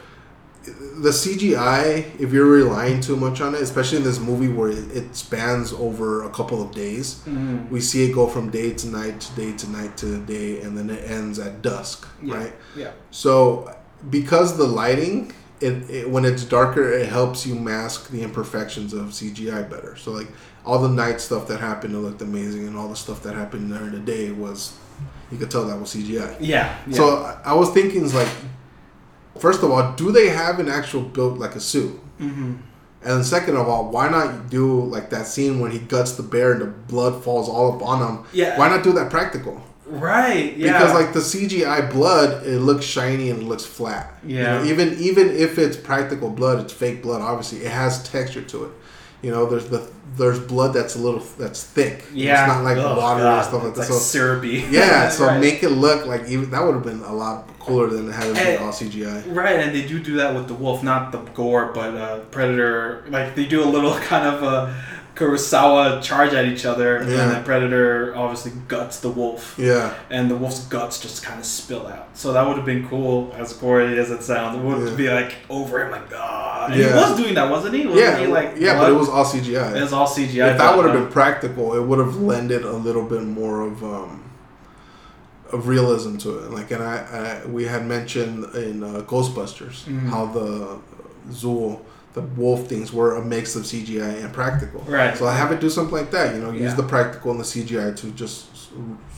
the 1.01 1.11
CGI, 1.13 2.05
if 2.19 2.33
you're 2.33 2.47
relying 2.47 3.01
too 3.01 3.17
much 3.17 3.41
on 3.41 3.55
it, 3.55 3.63
especially 3.63 3.99
in 3.99 4.05
this 4.05 4.19
movie 4.19 4.49
where 4.49 4.69
it, 4.71 5.15
spans 5.17 5.73
over 5.73 6.25
a 6.25 6.31
couple 6.31 6.63
of 6.63 6.73
days, 6.73 7.17
Mhm. 7.27 7.71
we 7.71 7.81
see 7.81 8.05
it 8.11 8.15
go 8.15 8.27
from 8.27 8.51
day 8.51 8.73
to 8.73 8.89
night 8.89 9.21
to 9.21 9.33
day 9.41 9.53
to 9.53 9.71
night 9.71 9.97
to 9.99 10.17
day, 10.19 10.61
and 10.61 10.77
then 10.77 10.91
it 10.91 11.03
ends 11.09 11.39
at 11.39 11.63
dusk, 11.63 12.07
Yeah. 12.23 12.35
right? 12.37 12.55
Yeah. 12.77 12.91
So, 13.11 13.71
because 14.11 14.57
the 14.57 14.65
lighting, 14.67 15.33
it, 15.61 15.89
it 15.91 16.11
when 16.11 16.25
it's 16.25 16.45
darker, 16.45 16.93
it 16.93 17.09
helps 17.09 17.47
you 17.47 17.55
mask 17.55 18.11
the 18.11 18.23
imperfections 18.23 18.93
of 18.93 19.07
CGI 19.07 19.69
better. 19.69 19.97
So, 19.97 20.13
like 20.13 20.29
all 20.65 20.79
the 20.81 20.89
night 20.89 21.21
stuff 21.21 21.49
that 21.49 21.61
happened, 21.61 21.95
it 21.95 21.99
looked 21.99 22.23
amazing, 22.23 22.67
and 22.69 22.77
all 22.77 22.89
the 22.89 22.97
stuff 22.97 23.23
that 23.25 23.35
happened 23.35 23.71
during 23.71 23.91
the 23.93 23.99
day 23.99 24.31
was, 24.31 24.77
you 25.33 25.39
could 25.39 25.51
tell 25.51 25.65
that 25.67 25.79
was 25.81 25.95
CGI. 25.95 26.37
Yeah. 26.41 26.77
yeah. 26.87 26.95
So 26.97 27.17
I- 27.25 27.39
I 27.51 27.55
was 27.55 27.71
thinking, 27.71 28.09
like, 28.15 28.29
first 29.39 29.63
of 29.63 29.71
all, 29.71 29.93
do 29.95 30.13
they 30.13 30.29
have 30.29 30.59
an 30.61 30.69
actual 30.69 31.03
built 31.03 31.39
like 31.39 31.55
a 31.57 31.61
suit? 31.61 31.99
hmm 32.19 32.55
And 33.05 33.25
second 33.25 33.57
of 33.57 33.69
all, 33.69 33.91
why 33.91 34.09
not 34.09 34.51
do 34.51 34.83
like 34.85 35.11
that 35.11 35.27
scene 35.27 35.61
when 35.61 35.71
he 35.71 35.79
guts 35.79 36.13
the 36.13 36.23
bear 36.23 36.53
and 36.53 36.61
the 36.61 36.67
blood 36.67 37.23
falls 37.25 37.49
all 37.49 37.75
up 37.77 37.83
on 37.83 37.99
him? 38.07 38.25
Yeah. 38.33 38.59
Why 38.59 38.69
not 38.69 38.83
do 38.83 38.93
that 38.95 39.09
practical? 39.11 39.63
Right. 39.89 40.57
Yeah. 40.57 40.73
Because 40.79 40.95
like 40.95 41.13
the 41.13 41.21
CGI 41.21 41.91
blood, 41.91 42.47
it 42.47 42.61
looks 42.61 42.85
shiny 42.85 43.31
and 43.31 43.43
it 43.43 43.47
looks 43.47 43.65
flat. 43.65 44.15
You 44.25 44.37
Yeah. 44.39 44.59
know, 44.59 44.65
even 44.65 44.97
even 44.99 45.31
if 45.31 45.59
it's 45.59 45.77
practical 45.77 46.31
blood, 46.31 46.61
it's 46.61 46.73
fake 46.73 47.03
blood. 47.03 47.21
Obviously, 47.23 47.61
it 47.65 47.71
has 47.73 48.03
texture 48.09 48.43
to 48.43 48.65
it. 48.67 48.71
You 49.23 49.31
know, 49.33 49.47
there's 49.47 49.67
the 49.67 49.89
there's 50.17 50.39
blood 50.41 50.73
that's 50.75 50.95
a 50.97 50.99
little 50.99 51.21
that's 51.39 51.63
thick. 51.63 52.05
yeah. 52.13 52.45
It's 52.45 52.49
not 52.55 52.65
like 52.65 52.77
Oh, 52.79 52.97
water 52.99 53.23
God. 53.23 53.39
and 53.39 53.47
stuff 53.47 53.63
like 53.63 53.69
It's 53.77 53.79
that. 53.89 53.93
like 53.93 53.93
So 53.93 53.99
syrupy. 53.99 54.65
yeah, 54.71 55.09
so 55.19 55.27
right. 55.27 55.41
make 55.41 55.63
it 55.63 55.71
look 55.71 56.07
like 56.07 56.29
even 56.29 56.51
that 56.51 56.65
would 56.65 56.75
have 56.75 56.85
been 56.85 57.01
a 57.03 57.13
lot 57.15 57.49
cooler 57.59 57.89
than 57.89 58.11
having 58.11 58.37
And- 58.37 58.63
all 58.63 58.73
CGI. 58.73 59.23
Right, 59.35 59.59
and 59.61 59.75
they 59.75 59.83
do 59.87 59.99
do 59.99 60.17
that 60.17 60.35
with 60.35 60.49
the 60.49 60.55
wolf, 60.55 60.83
not 60.83 61.13
the 61.13 61.19
gore, 61.35 61.71
but 61.75 61.95
uh, 61.97 62.19
predator. 62.31 63.05
Like 63.11 63.35
they 63.35 63.45
do 63.47 63.63
a 63.63 63.67
little 63.67 63.95
kind 64.13 64.27
of 64.27 64.43
a 64.43 64.75
Kurosawa 65.19 66.01
charge 66.01 66.33
at 66.33 66.45
each 66.45 66.65
other, 66.65 66.99
Yeah. 67.07 67.23
and 67.23 67.31
the 67.37 67.41
predator 67.45 68.15
obviously 68.17 68.53
guts 68.69 69.01
the 69.01 69.09
wolf, 69.09 69.55
Yeah, 69.59 69.93
and 70.11 70.31
the 70.31 70.37
wolf's 70.37 70.61
guts 70.67 71.01
just 71.01 71.23
kind 71.25 71.41
of 71.41 71.45
spill 71.47 71.87
out. 71.89 72.09
So 72.15 72.33
that 72.33 72.47
would 72.47 72.57
have 72.57 72.67
been 72.67 72.87
cool, 72.89 73.35
as 73.37 73.53
gory 73.53 73.99
as 73.99 74.11
it 74.11 74.23
sounds. 74.23 74.57
It 74.59 74.63
would 74.63 74.89
Yeah. 74.91 74.95
be 74.95 75.11
like 75.11 75.35
over 75.51 75.85
him, 75.85 75.91
like 75.91 76.09
ah. 76.15 76.67
And 76.67 76.75
he 76.75 76.83
Yeah. 76.83 76.97
was 76.97 77.17
doing 77.17 77.35
that, 77.35 77.51
wasn't 77.51 77.75
he? 77.75 77.87
Wasn't 77.87 78.01
yeah, 78.05 78.19
he 78.19 78.27
like 78.27 78.55
yeah, 78.59 78.79
but 78.79 78.91
it 78.91 78.95
was 78.95 79.09
all 79.09 79.25
CGI. 79.25 79.75
It 79.77 79.83
was 79.83 79.93
all 79.93 80.07
CGI. 80.07 80.51
if 80.53 80.59
that 80.59 80.77
would 80.77 80.85
have 80.87 80.95
been 80.95 81.09
practical, 81.11 81.75
it 81.75 81.83
would 81.83 81.99
have 81.99 82.17
lended 82.17 82.63
a 82.65 82.73
little 82.73 83.05
bit 83.05 83.23
more 83.25 83.63
of 83.63 83.83
um, 83.83 84.23
of 85.53 85.67
realism 85.67 86.17
to 86.19 86.39
it. 86.41 86.51
Like, 86.53 86.71
and 86.71 86.83
I, 86.83 87.41
I 87.45 87.49
we 87.49 87.65
had 87.65 87.87
mentioned 87.87 88.45
in 88.55 88.83
uh, 88.85 89.01
Ghostbusters 89.07 89.85
Mhm. 89.87 90.09
how 90.11 90.27
the 90.27 90.77
Zuul, 91.33 91.81
the 92.19 92.27
wolf 92.41 92.67
things 92.69 92.93
were 92.93 93.11
a 93.17 93.25
mix 93.35 93.57
of 93.57 93.63
CGI 93.65 94.13
and 94.25 94.33
practical. 94.33 94.81
Right. 94.83 95.17
So 95.17 95.27
I 95.27 95.35
have 95.37 95.51
it 95.53 95.61
do 95.61 95.71
something 95.71 95.97
like 96.01 96.11
that. 96.17 96.35
You 96.35 96.41
know, 96.43 96.51
use 96.51 96.63
Yeah. 96.73 96.75
the 96.83 96.89
practical 96.95 97.31
and 97.33 97.41
the 97.41 97.45
CGI 97.45 97.95
to 98.01 98.07
just 98.23 98.39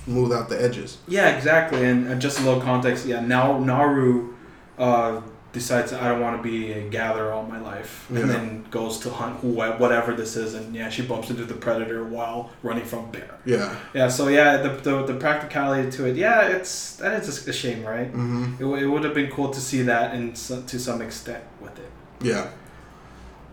smooth 0.05 0.33
out 0.33 0.49
the 0.49 0.59
edges. 0.63 0.99
Yeah, 1.09 1.29
exactly. 1.37 1.85
And 1.85 2.09
uh, 2.09 2.15
just 2.27 2.41
a 2.41 2.43
little 2.43 2.61
context. 2.61 3.07
Yeah, 3.07 3.21
now 3.21 3.59
Naru 3.59 4.35
uh, 4.79 5.21
decides 5.53 5.93
I 5.93 6.09
don't 6.09 6.21
want 6.21 6.37
to 6.41 6.43
be 6.49 6.73
a 6.73 6.83
gatherer 6.89 7.33
all 7.33 7.43
my 7.57 7.61
life, 7.73 8.07
Yeah. 8.11 8.21
and 8.21 8.31
then 8.31 8.65
goes 8.71 8.99
to 9.01 9.11
hunt 9.11 9.35
who, 9.41 9.49
whatever 9.85 10.15
this 10.15 10.37
is, 10.37 10.55
and 10.55 10.75
yeah, 10.75 10.89
she 10.95 11.03
bumps 11.03 11.29
into 11.31 11.45
the 11.45 11.55
predator 11.67 12.05
while 12.05 12.51
running 12.63 12.85
from 12.85 13.11
bear. 13.11 13.31
Yeah. 13.45 13.75
Yeah, 13.93 14.09
so 14.09 14.29
yeah, 14.29 14.59
the, 14.65 14.69
the, 14.87 14.95
the 15.11 15.15
practicality 15.15 15.91
to 15.97 16.07
it, 16.09 16.17
yeah, 16.17 16.43
it's 16.57 16.97
that 16.97 17.13
is 17.21 17.49
a 17.49 17.53
shame, 17.53 17.85
right? 17.85 18.09
hmm 18.09 18.55
It, 18.61 18.65
it 18.83 18.87
would 18.87 19.05
have 19.05 19.15
been 19.21 19.31
cool 19.31 19.51
to 19.51 19.61
see 19.61 19.83
that 19.83 20.15
in 20.15 20.35
so, 20.37 20.63
to 20.63 20.79
some 20.79 21.03
extent 21.03 21.43
with 21.61 21.77
it, 21.79 21.91
Yeah. 22.23 22.47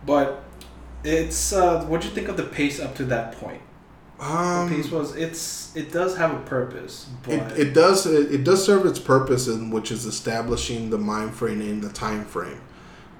But 0.06 0.42
it's 1.04 1.52
uh, 1.52 1.84
what 1.86 2.00
do 2.00 2.08
you 2.08 2.14
think 2.14 2.28
of 2.28 2.36
the 2.36 2.44
pace 2.44 2.80
up 2.80 2.94
to 2.96 3.04
that 3.06 3.32
point? 3.38 3.62
Um, 4.20 4.68
the 4.68 4.76
pace 4.76 4.90
was 4.90 5.14
it's 5.16 5.74
it 5.76 5.92
does 5.92 6.16
have 6.16 6.34
a 6.34 6.40
purpose, 6.40 7.06
but 7.22 7.34
It, 7.34 7.68
it 7.68 7.72
does 7.74 8.04
it, 8.06 8.34
it 8.34 8.44
does 8.44 8.64
serve 8.64 8.84
its 8.86 8.98
purpose 8.98 9.46
in 9.48 9.70
which 9.70 9.90
is 9.92 10.06
establishing 10.06 10.90
the 10.90 10.98
mind 10.98 11.34
frame 11.34 11.60
and 11.60 11.82
the 11.82 11.90
time 11.90 12.24
frame 12.24 12.60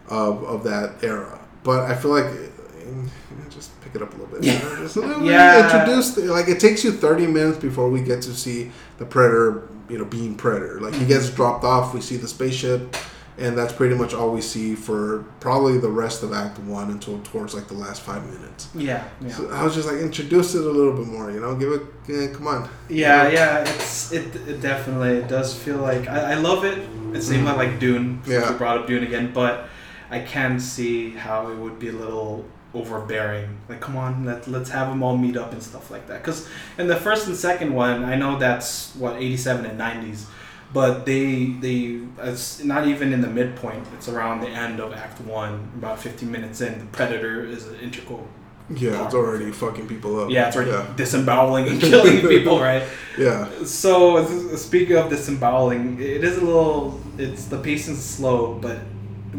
of, 0.08 0.42
of 0.44 0.64
that 0.64 1.04
era. 1.04 1.38
But 1.62 1.82
I 1.90 1.94
feel 1.94 2.10
like 2.10 2.24
eh, 2.24 3.08
just 3.50 3.80
pick 3.80 3.94
it 3.94 4.02
up 4.02 4.12
a 4.14 4.16
little 4.16 4.38
bit. 4.40 4.44
Yeah. 4.44 4.76
Just 4.78 4.96
a 4.96 5.00
little 5.00 5.18
bit. 5.20 5.28
Yeah. 5.30 5.64
Introduce 5.80 6.14
the- 6.16 6.22
like 6.32 6.48
it 6.48 6.58
takes 6.58 6.82
you 6.82 6.90
thirty 6.92 7.26
minutes 7.28 7.58
before 7.58 7.88
we 7.90 8.00
get 8.02 8.20
to 8.22 8.34
see 8.34 8.72
the 8.98 9.04
predator, 9.06 9.68
you 9.88 9.98
know, 9.98 10.04
being 10.04 10.34
predator. 10.34 10.80
Like 10.80 10.94
he 10.94 11.06
gets 11.06 11.30
dropped 11.30 11.62
off, 11.64 11.94
we 11.94 12.00
see 12.00 12.16
the 12.16 12.26
spaceship, 12.28 12.96
and 13.38 13.56
that's 13.56 13.72
pretty 13.72 13.94
much 13.94 14.14
all 14.14 14.30
we 14.32 14.40
see 14.40 14.74
for 14.74 15.24
probably 15.40 15.78
the 15.78 15.88
rest 15.88 16.22
of 16.22 16.32
Act 16.32 16.58
One 16.60 16.90
until 16.90 17.20
towards 17.20 17.54
like 17.54 17.68
the 17.68 17.74
last 17.74 18.02
five 18.02 18.24
minutes. 18.26 18.68
Yeah, 18.74 19.08
yeah. 19.20 19.28
So 19.30 19.48
I 19.50 19.62
was 19.62 19.74
just 19.74 19.86
like, 19.86 19.98
introduce 19.98 20.54
it 20.54 20.64
a 20.64 20.70
little 20.70 20.92
bit 20.92 21.06
more, 21.06 21.30
you 21.30 21.40
know, 21.40 21.54
give 21.54 21.72
it, 21.72 21.82
eh, 22.12 22.34
come 22.34 22.48
on. 22.48 22.68
Yeah, 22.88 23.28
yeah, 23.28 23.60
it's 23.60 24.12
it, 24.12 24.34
it 24.48 24.60
definitely 24.60 25.18
it 25.18 25.28
does 25.28 25.54
feel 25.54 25.78
like 25.78 26.08
I, 26.08 26.32
I 26.32 26.34
love 26.34 26.64
it. 26.64 26.78
It 27.14 27.22
seems 27.22 27.44
like 27.44 27.56
like 27.56 27.78
Dune. 27.78 28.22
Yeah. 28.26 28.50
you 28.50 28.58
brought 28.58 28.78
up 28.78 28.86
Dune 28.86 29.04
again, 29.04 29.32
but 29.32 29.68
I 30.10 30.20
can 30.20 30.58
see 30.58 31.10
how 31.10 31.48
it 31.50 31.56
would 31.56 31.78
be 31.78 31.88
a 31.88 31.92
little 31.92 32.44
overbearing. 32.74 33.58
Like, 33.68 33.80
come 33.80 33.96
on, 33.96 34.24
let 34.24 34.48
let's 34.48 34.70
have 34.70 34.88
them 34.88 35.02
all 35.02 35.16
meet 35.16 35.36
up 35.36 35.52
and 35.52 35.62
stuff 35.62 35.90
like 35.90 36.06
that. 36.08 36.22
Because 36.22 36.48
in 36.76 36.86
the 36.86 36.96
first 36.96 37.26
and 37.26 37.36
second 37.36 37.72
one, 37.74 38.04
I 38.04 38.16
know 38.16 38.38
that's 38.38 38.94
what 38.96 39.16
eighty 39.16 39.36
seven 39.36 39.64
and 39.66 39.78
nineties, 39.78 40.26
but 40.72 41.06
they 41.06 41.46
they 41.60 42.00
it's 42.22 42.62
not 42.62 42.86
even 42.86 43.12
in 43.12 43.20
the 43.20 43.28
midpoint. 43.28 43.86
It's 43.94 44.08
around 44.08 44.40
the 44.40 44.48
end 44.48 44.80
of 44.80 44.92
Act 44.92 45.20
One, 45.22 45.70
about 45.78 45.98
fifteen 46.00 46.30
minutes 46.30 46.60
in. 46.60 46.78
The 46.78 46.84
Predator 46.86 47.44
is 47.44 47.66
an 47.66 47.76
integral. 47.80 48.26
Yeah, 48.70 49.06
it's 49.06 49.14
already 49.14 49.50
fucking 49.50 49.88
people 49.88 50.20
up. 50.20 50.30
Yeah, 50.30 50.48
it's 50.48 50.56
already 50.56 50.72
Yeah, 50.72 50.86
disemboweling 50.94 51.68
and 51.68 51.80
killing 51.90 52.20
people, 52.28 52.60
right? 52.60 52.82
yeah. 53.16 53.48
So 53.64 54.26
speaking 54.56 54.96
of 54.96 55.08
disemboweling, 55.08 55.98
it 56.00 56.22
is 56.22 56.36
a 56.36 56.44
little. 56.44 57.00
It's 57.16 57.46
the 57.46 57.58
pacing's 57.58 58.04
slow, 58.04 58.58
but 58.60 58.78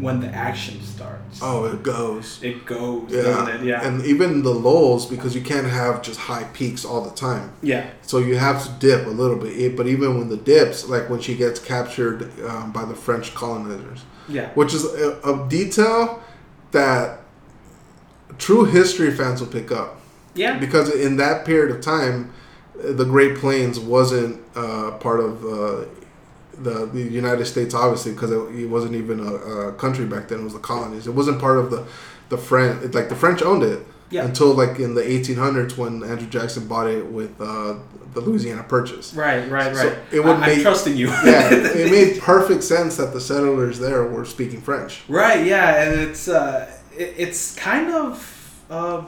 when 0.00 0.20
the 0.20 0.28
action 0.28 0.80
starts, 0.82 1.40
Oh, 1.42 1.64
it 1.66 1.82
goes. 1.82 2.38
it 2.42 2.64
goes, 2.66 3.10
Yeah. 3.10 3.48
it? 3.48 3.62
Yeah, 3.62 3.86
And 3.86 4.04
even 4.04 4.42
the 4.42 4.50
lulls, 4.54 5.06
because 5.06 5.34
you 5.34 5.40
can't 5.42 5.66
have 5.66 6.02
just 6.02 6.18
high 6.20 6.44
peaks 6.52 6.84
all 6.84 7.02
the 7.02 7.10
time. 7.14 7.52
yeah, 7.62 7.90
So 8.02 8.18
you 8.18 8.36
have 8.36 8.64
to 8.64 8.70
dip 8.86 9.06
a 9.06 9.10
little 9.10 9.36
bit. 9.36 9.76
But 9.76 9.86
even 9.86 10.18
when 10.18 10.28
the 10.28 10.36
dips, 10.36 10.88
like 10.88 11.08
when 11.10 11.20
she 11.20 11.34
gets 11.34 11.60
captured 11.60 12.30
um, 12.48 12.72
by 12.72 12.84
the 12.84 12.94
French 12.94 13.34
colonizers, 13.34 14.00
yeah, 14.28 14.50
which 14.54 14.72
is 14.74 14.84
a, 14.84 15.18
a 15.24 15.46
detail 15.48 16.22
that 16.72 17.20
true 18.38 18.64
history 18.64 19.10
fans 19.10 19.40
will 19.40 19.48
pick 19.48 19.70
up. 19.72 20.00
yeah, 20.34 20.58
Because 20.58 20.88
in 20.94 21.16
that 21.16 21.44
period 21.44 21.74
of 21.74 21.80
time, 21.82 22.32
the 22.74 23.04
Great 23.04 23.36
Plains 23.36 23.78
wasn't 23.78 24.40
uh, 24.56 24.92
part 24.92 25.20
of 25.20 25.44
uh, 25.44 25.84
the, 26.62 26.86
the 26.86 27.02
United 27.02 27.46
States, 27.46 27.74
obviously, 27.74 28.12
because 28.12 28.30
it, 28.30 28.38
it 28.54 28.66
wasn't 28.66 28.94
even 28.94 29.20
a, 29.20 29.34
a 29.34 29.72
country 29.74 30.06
back 30.06 30.28
then. 30.28 30.40
It 30.40 30.44
was 30.44 30.52
the 30.52 30.58
colonies. 30.60 31.06
It 31.06 31.14
wasn't 31.14 31.40
part 31.40 31.58
of 31.58 31.70
the 31.70 31.86
the 32.28 32.38
French. 32.38 32.94
Like 32.94 33.08
the 33.08 33.16
French 33.16 33.42
owned 33.42 33.62
it 33.62 33.86
yeah. 34.10 34.24
until 34.24 34.54
like 34.54 34.78
in 34.78 34.94
the 34.94 35.02
1800s 35.02 35.76
when 35.76 36.02
Andrew 36.04 36.28
Jackson 36.28 36.66
bought 36.68 36.86
it 36.86 37.04
with 37.06 37.40
uh, 37.40 37.74
the 38.14 38.20
Louisiana 38.20 38.62
Purchase. 38.62 39.14
Right, 39.14 39.48
right, 39.50 39.74
So 39.74 39.88
right. 39.88 39.98
it 40.12 40.20
would 40.20 40.36
I, 40.36 40.46
make- 40.46 40.56
I'm 40.58 40.62
trusting 40.62 40.96
you. 40.96 41.08
yeah, 41.08 41.48
it 41.52 41.90
made 41.90 42.20
perfect 42.22 42.62
sense 42.62 42.96
that 42.96 43.12
the 43.12 43.20
settlers 43.20 43.78
there 43.78 44.04
were 44.04 44.24
speaking 44.24 44.60
French. 44.60 45.02
right, 45.08 45.44
yeah, 45.46 45.82
and 45.82 46.00
it's 46.00 46.28
uh, 46.28 46.70
it, 46.96 47.14
it's 47.16 47.54
kind 47.56 47.90
of 47.90 48.64
uh, 48.70 49.02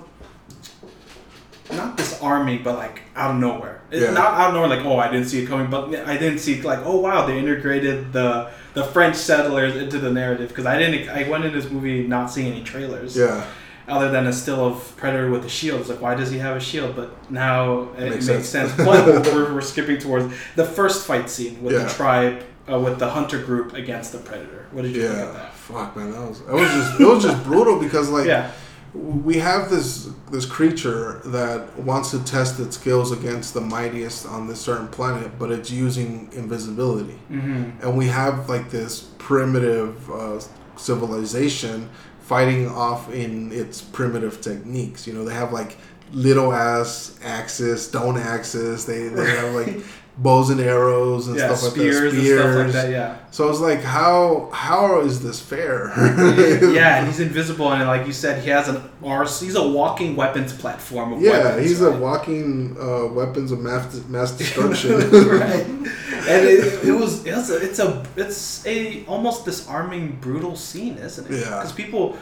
not 1.70 1.96
disarming, 1.96 2.62
but 2.62 2.76
like 2.76 3.02
out 3.16 3.32
of 3.32 3.36
nowhere. 3.40 3.80
It's 3.90 4.02
Yeah. 4.04 4.12
not 4.12 4.34
out 4.34 4.48
of 4.48 4.54
nowhere, 4.54 4.68
like 4.68 4.84
oh, 4.86 4.98
I 4.98 5.10
didn't 5.10 5.26
see 5.28 5.42
it 5.42 5.46
coming, 5.46 5.70
but 5.70 5.94
I 6.06 6.16
didn't 6.16 6.38
see 6.38 6.60
like 6.62 6.80
oh 6.84 6.98
wow, 6.98 7.26
they 7.26 7.38
integrated 7.38 8.12
the 8.12 8.50
the 8.74 8.84
French 8.84 9.16
settlers 9.16 9.76
into 9.76 9.98
the 9.98 10.10
narrative 10.10 10.48
because 10.48 10.66
I 10.66 10.78
didn't. 10.78 11.08
I 11.08 11.28
went 11.28 11.44
in 11.44 11.52
this 11.52 11.70
movie 11.70 12.06
not 12.06 12.30
seeing 12.30 12.52
any 12.52 12.64
trailers. 12.64 13.16
Yeah, 13.16 13.44
other 13.88 14.10
than 14.10 14.26
a 14.26 14.32
still 14.32 14.64
of 14.66 14.96
Predator 14.96 15.30
with 15.30 15.44
a 15.44 15.48
shield. 15.48 15.80
It's 15.80 15.90
like, 15.90 16.00
why 16.00 16.14
does 16.14 16.30
he 16.30 16.38
have 16.38 16.56
a 16.56 16.60
shield? 16.60 16.96
But 16.96 17.10
now 17.30 17.88
it 17.98 18.10
Makes 18.10 18.26
makes, 18.28 18.48
sense. 18.48 18.72
sense. 18.72 18.76
But 18.84 19.26
we're, 19.26 19.52
we're 19.54 19.60
skipping 19.60 19.98
towards 19.98 20.32
the 20.56 20.64
first 20.64 21.06
fight 21.06 21.28
scene 21.28 21.62
with 21.62 21.74
Yeah. 21.74 21.84
the 21.84 21.90
tribe, 21.90 22.42
uh, 22.70 22.78
with 22.78 22.98
the 22.98 23.10
hunter 23.10 23.42
group 23.42 23.74
against 23.74 24.12
the 24.12 24.18
Predator. 24.18 24.66
What 24.72 24.82
did 24.82 24.94
you 24.96 25.02
think 25.08 25.14
of 25.14 25.34
yeah. 25.34 25.40
that? 25.40 25.52
Fuck 25.54 25.96
man, 25.96 26.10
that 26.12 26.20
was 26.28 26.40
it 26.40 26.48
was 26.52 26.70
just 26.70 27.00
it 27.00 27.04
was 27.06 27.22
just 27.22 27.44
brutal 27.44 27.78
because 27.78 28.08
like 28.08 28.26
yeah, 28.26 28.50
we 28.94 29.38
have 29.38 29.70
this 29.70 30.10
this 30.30 30.44
creature 30.44 31.20
that 31.24 31.78
wants 31.78 32.10
to 32.10 32.22
test 32.24 32.60
its 32.60 32.76
skills 32.76 33.10
against 33.12 33.54
the 33.54 33.60
mightiest 33.60 34.26
on 34.26 34.46
this 34.48 34.60
certain 34.60 34.88
planet, 34.88 35.38
but 35.38 35.50
it's 35.50 35.70
using 35.70 36.28
invisibility. 36.32 37.18
hmm 37.28 37.70
and 37.80 37.96
we 37.96 38.06
have 38.08 38.48
like 38.48 38.70
this 38.70 39.00
primitive 39.18 40.10
uh, 40.10 40.38
civilization 40.76 41.88
fighting 42.20 42.68
off 42.68 43.12
in 43.12 43.50
its 43.52 43.80
primitive 43.80 44.40
techniques. 44.40 45.06
You 45.06 45.14
know, 45.14 45.24
they 45.24 45.34
have 45.34 45.52
like 45.52 45.76
little 46.12 46.52
ass 46.52 47.18
axes, 47.24 47.86
stone 47.86 48.16
axes. 48.18 48.84
They 48.86 49.08
they 49.08 49.30
have 49.36 49.54
like 49.54 49.82
bows 50.18 50.50
and 50.50 50.60
arrows 50.60 51.26
and 51.26 51.36
yeah, 51.38 51.54
stuff 51.54 51.72
spears, 51.72 51.94
like 51.96 52.12
that. 52.12 52.20
Spears. 52.20 52.44
and 52.44 52.52
stuff 52.52 52.56
like 52.66 52.72
that. 52.72 52.90
Yeah, 52.90 53.16
So 53.30 53.46
I 53.46 53.48
was 53.48 53.60
like, 53.60 53.80
how 53.82 54.50
how 54.52 55.00
is 55.00 55.22
this 55.22 55.40
fair? 55.40 55.88
yeah, 56.72 56.98
and 56.98 57.06
he's 57.08 57.20
invisible, 57.28 57.72
and 57.72 57.86
like 57.88 58.06
you 58.06 58.12
said, 58.12 58.42
he 58.42 58.50
has 58.50 58.68
an 58.68 58.82
arse. 59.02 59.40
He's 59.40 59.54
a 59.56 59.66
walking 59.66 60.14
weapons 60.16 60.52
platform. 60.52 61.14
Of 61.14 61.22
Yeah, 61.22 61.44
weapons, 61.44 61.68
he's 61.68 61.80
a 61.80 61.90
walking 61.92 62.76
uh, 62.78 63.06
weapons 63.06 63.52
of 63.52 63.60
mass, 63.60 64.04
mass 64.08 64.32
destruction. 64.38 64.92
right. 65.00 65.66
And 65.66 66.46
it, 66.46 66.84
it 66.84 66.92
was 66.92 67.24
it's 67.26 67.50
a, 67.50 67.56
it's 67.56 67.78
a 67.80 68.04
it's 68.16 68.66
a 68.66 69.04
almost 69.06 69.44
disarming 69.44 70.18
brutal 70.20 70.56
scene, 70.56 70.98
isn't 70.98 71.26
it? 71.30 71.40
Yeah. 71.40 71.44
Because 71.56 71.72
people, 71.72 72.16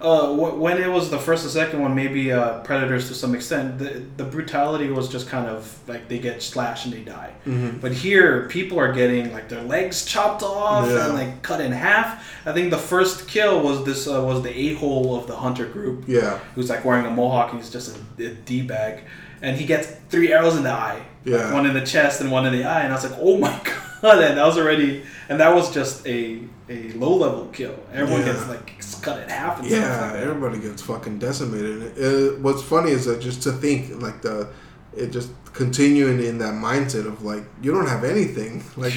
uh, 0.00 0.32
when 0.34 0.78
it 0.78 0.88
was 0.90 1.10
the 1.10 1.18
first 1.18 1.44
and 1.44 1.52
second 1.52 1.80
one, 1.80 1.94
maybe 1.94 2.32
uh, 2.32 2.58
predators 2.60 3.06
to 3.08 3.14
some 3.14 3.34
extent, 3.34 3.78
the 3.78 4.02
the 4.16 4.24
brutality 4.24 4.88
was 4.90 5.08
just 5.08 5.28
kind 5.28 5.46
of 5.46 5.78
like 5.86 6.08
they 6.08 6.18
get 6.18 6.42
slashed 6.42 6.86
and 6.86 6.94
they 6.94 7.00
die. 7.02 7.30
Mhm. 7.46 7.80
But 7.80 7.92
here, 7.92 8.48
people 8.48 8.78
are 8.80 8.92
getting 8.92 9.32
like 9.32 9.48
their 9.48 9.62
legs 9.62 10.04
chopped 10.04 10.42
off 10.42 10.88
Yeah. 10.88 11.04
and 11.06 11.14
like 11.14 11.42
cut 11.42 11.60
in 11.60 11.70
half. 11.72 12.08
I 12.46 12.52
think 12.52 12.70
the 12.70 12.78
first 12.78 13.28
kill 13.28 13.62
was 13.62 13.84
this 13.84 14.08
uh, 14.08 14.20
was 14.22 14.42
the 14.42 14.50
a 14.50 14.74
hole 14.74 15.14
of 15.16 15.26
the 15.28 15.36
hunter 15.36 15.66
group 15.66 16.04
Yeah, 16.08 16.38
who's 16.54 16.68
like 16.68 16.84
wearing 16.84 17.06
a 17.06 17.10
mohawk 17.10 17.52
and 17.52 17.60
he's 17.60 17.70
just 17.70 17.96
a, 17.96 18.24
a 18.24 18.30
d 18.48 18.62
bag, 18.62 19.04
and 19.40 19.56
he 19.56 19.64
gets 19.66 19.86
three 20.10 20.32
arrows 20.32 20.56
in 20.56 20.64
the 20.64 20.70
eye. 20.72 20.94
Like, 21.24 21.40
Yeah. 21.40 21.52
one 21.54 21.64
in 21.66 21.74
the 21.74 21.86
chest 21.86 22.20
and 22.20 22.32
one 22.32 22.44
in 22.46 22.52
the 22.52 22.64
eye, 22.64 22.80
and 22.82 22.92
I 22.92 22.96
was 22.96 23.04
like, 23.08 23.18
oh 23.20 23.36
my 23.38 23.54
god! 24.02 24.18
And 24.20 24.36
that 24.36 24.44
was 24.44 24.58
already, 24.58 25.04
and 25.28 25.38
that 25.38 25.54
was 25.54 25.72
just 25.72 26.04
a 26.08 26.40
a 26.72 26.92
low 26.98 27.14
level 27.16 27.46
kill. 27.52 27.74
Everyone 27.92 28.20
Yeah. 28.26 28.32
gets 28.32 28.48
like 28.48 28.66
cut 29.02 29.22
in 29.22 29.28
half 29.28 29.58
and 29.58 29.66
stuff 29.68 29.80
yeah, 29.80 30.00
like 30.00 30.12
that. 30.12 30.22
everybody 30.22 30.58
gets 30.60 30.82
fucking 30.82 31.18
decimated. 31.18 31.92
Uh 31.98 32.38
what's 32.40 32.62
funny 32.62 32.90
is 32.92 33.04
that 33.06 33.20
just 33.20 33.42
to 33.44 33.52
think 33.52 34.00
like 34.02 34.22
the 34.22 34.48
it 34.96 35.08
just 35.10 35.30
continuing 35.54 36.22
in 36.22 36.38
that 36.38 36.54
mindset 36.54 37.06
of 37.06 37.22
like 37.22 37.44
you 37.62 37.70
don't 37.72 37.86
have 37.88 38.04
anything 38.04 38.62
like 38.76 38.92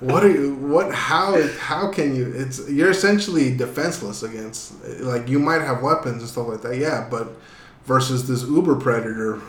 what 0.00 0.24
are 0.24 0.30
you 0.30 0.54
what 0.56 0.92
how 0.94 1.40
how 1.58 1.90
can 1.90 2.14
you 2.14 2.32
it's 2.32 2.68
you're 2.70 2.90
essentially 2.90 3.54
defenseless 3.56 4.22
against 4.22 4.72
like 5.00 5.28
you 5.28 5.38
might 5.38 5.62
have 5.62 5.82
weapons 5.82 6.22
and 6.22 6.30
stuff 6.30 6.46
like 6.46 6.62
that 6.62 6.76
yeah 6.76 7.06
but 7.10 7.32
versus 7.86 8.28
this 8.28 8.42
uber 8.44 8.76
predator 8.76 9.40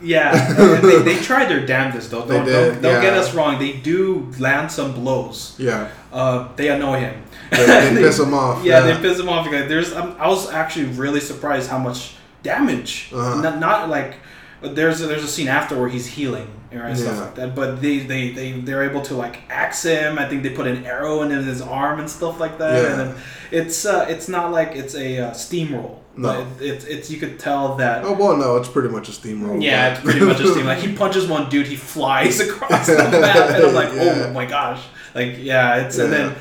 Yeah, 0.00 0.52
they, 0.80 1.02
they 1.02 1.16
tried 1.20 1.46
their 1.48 1.66
damnedest 1.66 2.10
though. 2.10 2.22
They 2.22 2.36
Don't, 2.36 2.46
don't, 2.46 2.82
don't 2.82 3.02
get 3.02 3.14
us 3.14 3.34
wrong. 3.34 3.58
They 3.58 3.72
do 3.72 4.30
land 4.38 4.70
some 4.70 4.92
blows. 4.94 5.54
yeah 5.58 5.90
Uh, 6.12 6.48
they 6.56 6.68
annoy 6.68 7.00
him. 7.00 7.22
they, 7.50 7.66
they 7.66 7.94
piss 8.02 8.18
him 8.18 8.32
off 8.34 8.64
Yeah, 8.64 8.80
they 8.80 8.96
piss 9.00 9.18
him 9.18 9.28
off. 9.28 9.44
Because 9.48 9.68
there's, 9.68 9.92
um, 9.92 10.14
I 10.18 10.28
was 10.28 10.50
actually 10.50 10.86
really 10.86 11.20
surprised 11.20 11.68
how 11.68 11.78
much 11.78 12.14
damage. 12.42 13.10
Uh-huh. 13.12 13.40
Not, 13.40 13.58
not 13.58 13.88
like 13.88 14.14
there's 14.62 15.00
a, 15.00 15.06
there's 15.06 15.24
a 15.24 15.28
scene 15.28 15.48
after 15.48 15.78
where 15.78 15.88
he's 15.88 16.06
healing 16.06 16.48
right, 16.72 16.96
stuff 16.96 17.14
Yeah. 17.16 17.20
like 17.24 17.34
that. 17.36 17.54
But 17.54 17.80
they, 17.80 17.98
they 18.00 18.30
they 18.32 18.52
they're 18.52 18.82
able 18.90 19.02
to 19.02 19.14
like 19.14 19.42
axe 19.50 19.82
him. 19.84 20.18
I 20.18 20.28
think 20.28 20.42
they 20.42 20.50
put 20.50 20.66
an 20.66 20.84
arrow 20.84 21.22
in 21.22 21.30
his 21.30 21.60
arm 21.62 22.00
and 22.00 22.10
stuff 22.10 22.40
like 22.40 22.58
that. 22.58 22.82
Yeah. 22.82 22.90
And 22.90 23.00
then 23.00 23.16
it's 23.52 23.84
uh, 23.86 24.06
it's 24.08 24.28
not 24.28 24.50
like 24.52 24.72
it's 24.72 24.94
a 24.94 25.18
uh, 25.18 25.30
steamroll. 25.32 25.98
No. 26.16 26.44
But 26.56 26.62
it, 26.62 26.72
it's 26.74 26.84
it's 26.84 27.10
you 27.10 27.18
could 27.18 27.38
tell 27.38 27.76
that. 27.76 28.04
oh 28.04 28.12
well 28.12 28.36
no 28.36 28.56
it's 28.56 28.68
pretty 28.68 28.88
much 28.88 29.08
a 29.08 29.12
steamroll 29.12 29.62
Yeah, 29.62 29.92
it's 29.92 30.00
pretty 30.04 30.20
much 30.24 30.40
a 30.40 30.48
steam. 30.48 30.66
Like 30.66 30.78
he 30.78 30.92
punches 30.96 31.28
one 31.28 31.48
dude, 31.48 31.66
he 31.68 31.76
flies 31.76 32.40
across 32.46 32.88
the 32.88 32.96
map, 32.96 33.50
and 33.50 33.64
I'm 33.64 33.74
like, 33.74 33.92
Yeah. 33.94 34.24
oh 34.26 34.32
my 34.32 34.44
gosh, 34.44 34.82
like 35.14 35.36
yeah, 35.38 35.86
it's 35.86 35.96
and 35.98 36.12
then 36.12 36.34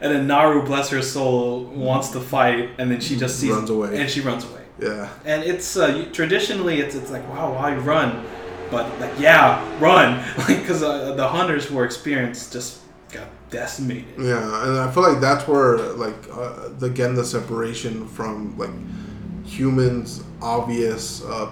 and 0.00 0.12
then 0.12 0.26
Naru, 0.28 0.64
bless 0.64 0.90
her 0.90 1.02
soul, 1.02 1.64
wants 1.64 2.10
to 2.10 2.20
fight, 2.20 2.70
and 2.78 2.90
then 2.90 3.00
she 3.00 3.16
just 3.16 3.40
sees 3.40 3.50
Runs 3.50 3.70
away. 3.70 4.00
and 4.00 4.08
she 4.08 4.20
runs 4.20 4.44
away. 4.44 4.60
Yeah 4.78 5.08
And 5.24 5.42
it's 5.44 5.76
uh, 5.76 5.86
you- 5.86 6.10
traditionally 6.10 6.80
it's 6.80 6.94
it's 6.94 7.10
like 7.10 7.26
wow, 7.28 7.52
why 7.54 7.74
run? 7.76 8.24
But 8.70 8.98
like 9.00 9.12
yeah, 9.18 9.60
run, 9.78 10.18
like 10.38 10.60
because 10.60 10.82
uh, 10.82 11.14
the 11.14 11.28
hunters 11.28 11.66
who 11.66 11.78
are 11.78 11.84
experienced 11.84 12.52
just 12.52 12.80
got 13.12 13.28
decimated. 13.50 14.14
Yeah, 14.18 14.66
and 14.66 14.78
I 14.78 14.90
feel 14.90 15.02
like 15.08 15.20
that's 15.20 15.46
where 15.46 15.78
like 15.78 16.16
uh, 16.32 16.70
again 16.82 17.14
the 17.14 17.24
separation 17.24 18.08
from 18.08 18.56
like 18.58 18.70
humans 19.46 20.24
obvious 20.42 21.22
uh, 21.24 21.50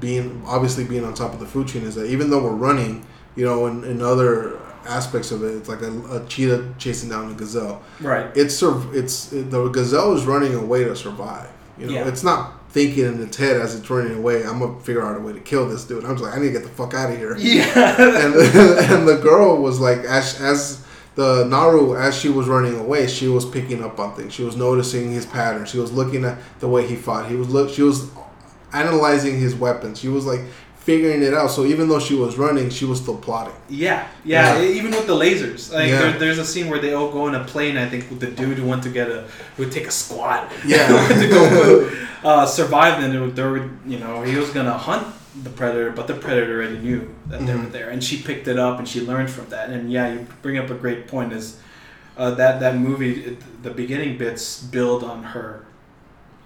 being 0.00 0.42
obviously 0.46 0.84
being 0.84 1.04
on 1.04 1.14
top 1.14 1.32
of 1.32 1.40
the 1.40 1.46
food 1.46 1.68
chain 1.68 1.82
is 1.84 1.94
that 1.94 2.06
even 2.06 2.28
though 2.30 2.42
we're 2.42 2.50
running, 2.54 3.06
you 3.36 3.44
know, 3.44 3.66
in, 3.66 3.84
in 3.84 4.02
other 4.02 4.58
aspects 4.86 5.30
of 5.30 5.44
it, 5.44 5.54
it's 5.56 5.68
like 5.68 5.80
a, 5.82 5.92
a 6.16 6.26
cheetah 6.26 6.74
chasing 6.78 7.08
down 7.08 7.30
a 7.30 7.34
gazelle. 7.34 7.82
Right. 8.00 8.26
It's 8.36 8.54
sur- 8.54 8.82
it's 8.92 9.32
it, 9.32 9.50
the 9.50 9.68
gazelle 9.68 10.12
is 10.14 10.24
running 10.26 10.54
away 10.54 10.84
to 10.84 10.96
survive. 10.96 11.48
You 11.82 11.88
know, 11.88 11.92
Yeah. 11.94 12.08
it's 12.08 12.22
not 12.22 12.52
thinking 12.70 13.04
in 13.04 13.20
its 13.22 13.36
head 13.36 13.60
as 13.60 13.74
it's 13.74 13.90
running 13.90 14.16
away. 14.16 14.44
I'm 14.46 14.58
gonna 14.60 14.78
figure 14.80 15.02
out 15.04 15.16
a 15.16 15.20
way 15.20 15.32
to 15.32 15.40
kill 15.40 15.68
this 15.68 15.84
dude. 15.84 16.04
I'm 16.04 16.12
just 16.12 16.22
like, 16.24 16.34
I 16.34 16.38
need 16.38 16.46
to 16.46 16.52
get 16.52 16.62
the 16.62 16.68
fuck 16.70 16.94
out 16.94 17.10
of 17.12 17.18
here 17.18 17.36
Yeah. 17.36 17.64
and 17.98 18.34
and 18.92 19.08
the 19.08 19.16
girl 19.22 19.56
was 19.60 19.80
like 19.80 19.98
as 20.04 20.40
as 20.40 20.84
the 21.16 21.44
Naru 21.44 21.94
as 21.96 22.16
she 22.16 22.28
was 22.30 22.46
running 22.48 22.78
away, 22.78 23.06
she 23.08 23.28
was 23.28 23.44
picking 23.44 23.82
up 23.84 23.98
on 24.00 24.14
things. 24.14 24.32
She 24.32 24.44
was 24.44 24.56
noticing 24.56 25.10
his 25.12 25.26
patterns. 25.26 25.68
She 25.70 25.78
was 25.78 25.92
looking 25.92 26.24
at 26.24 26.38
the 26.60 26.68
way 26.68 26.86
he 26.86 26.96
fought. 26.96 27.28
He 27.28 27.36
was 27.36 27.48
look. 27.50 27.68
She 27.68 27.82
was 27.82 28.08
analyzing 28.72 29.38
his 29.38 29.54
weapons. 29.54 29.98
She 30.00 30.08
was 30.08 30.24
like 30.24 30.40
figuring 30.84 31.22
it 31.22 31.32
out. 31.34 31.50
So 31.50 31.64
even 31.64 31.88
though 31.88 32.00
she 32.00 32.14
was 32.14 32.36
running, 32.36 32.68
she 32.70 32.84
was 32.84 32.98
still 33.00 33.16
plotting. 33.16 33.54
Yeah, 33.68 34.08
yeah. 34.24 34.58
Yeah. 34.58 34.64
Even 34.78 34.90
with 34.90 35.06
the 35.06 35.14
lasers, 35.14 35.72
like 35.72 35.88
Yeah. 35.88 36.00
there, 36.02 36.18
there's 36.18 36.38
a 36.38 36.44
scene 36.44 36.68
where 36.70 36.80
they 36.80 36.92
all 36.92 37.10
go 37.10 37.28
in 37.28 37.34
a 37.34 37.44
plane. 37.44 37.76
I 37.76 37.88
think 37.88 38.10
with 38.10 38.20
the 38.20 38.30
dude 38.40 38.58
who 38.58 38.66
went 38.68 38.82
to 38.82 38.88
get 38.90 39.08
a, 39.08 39.22
who 39.56 39.62
would 39.64 39.72
take 39.72 39.86
a 39.86 39.90
squat. 40.02 40.50
Yeah. 40.66 40.86
to 41.22 41.28
go 41.28 41.44
uh, 42.24 42.46
survive. 42.46 42.94
Would- 43.02 43.36
there 43.36 43.50
were, 43.50 43.70
you 43.86 43.98
know, 43.98 44.22
he 44.22 44.36
was 44.36 44.50
gonna 44.50 44.76
hunt 44.76 45.06
the 45.44 45.50
predator, 45.50 45.90
but 45.92 46.06
the 46.08 46.14
predator 46.14 46.54
already 46.56 46.78
knew 46.78 47.00
that 47.28 47.40
they 47.46 47.54
were 47.54 47.60
Mhm. 47.68 47.72
there, 47.72 47.88
and 47.90 48.02
she 48.04 48.16
picked 48.28 48.46
it 48.48 48.58
up 48.58 48.78
and 48.78 48.86
she 48.86 49.00
learned 49.00 49.30
from 49.30 49.46
that. 49.54 49.70
And 49.70 49.90
yeah, 49.90 50.12
you 50.12 50.26
bring 50.42 50.58
up 50.58 50.68
a 50.70 50.74
great 50.74 51.06
point. 51.08 51.32
Is 51.32 51.56
uh, 52.18 52.32
that 52.40 52.60
that 52.60 52.76
movie? 52.76 53.14
It, 53.28 53.62
the 53.62 53.70
beginning 53.70 54.18
bits 54.18 54.44
build 54.76 55.02
on 55.12 55.22
her 55.34 55.64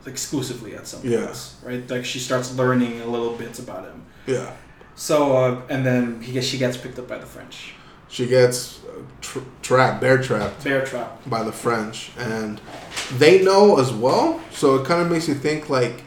exclusively 0.07 0.75
at 0.77 0.87
some 0.87 1.01
Yeah. 1.05 1.25
points, 1.27 1.55
right? 1.64 1.88
Like 1.90 2.05
she 2.05 2.19
starts 2.19 2.55
learning 2.55 3.01
a 3.01 3.07
little 3.07 3.35
bits 3.35 3.59
about 3.59 3.85
him. 3.85 4.03
Yeah. 4.27 4.51
So 4.95 5.37
uh, 5.37 5.61
and 5.69 5.85
then 5.85 6.21
he 6.23 6.33
gets, 6.33 6.47
she 6.47 6.59
gets 6.59 6.77
picked 6.77 6.99
up 6.99 7.09
by 7.09 7.19
the 7.19 7.27
French. 7.27 7.73
She 8.09 8.27
gets 8.27 8.81
uh, 8.85 9.03
tra- 9.21 9.42
trapped, 9.62 10.01
bear 10.01 10.19
trapped 10.23 10.62
Bear 10.64 10.87
trap. 10.87 11.29
by 11.29 11.42
the 11.42 11.53
French, 11.53 12.12
and 12.19 12.61
they 13.19 13.42
know 13.42 13.79
as 13.81 13.92
well. 13.92 14.40
So 14.53 14.77
it 14.77 14.87
kind 14.87 15.03
of 15.03 15.11
makes 15.11 15.27
you 15.29 15.35
think 15.35 15.69
like, 15.69 16.03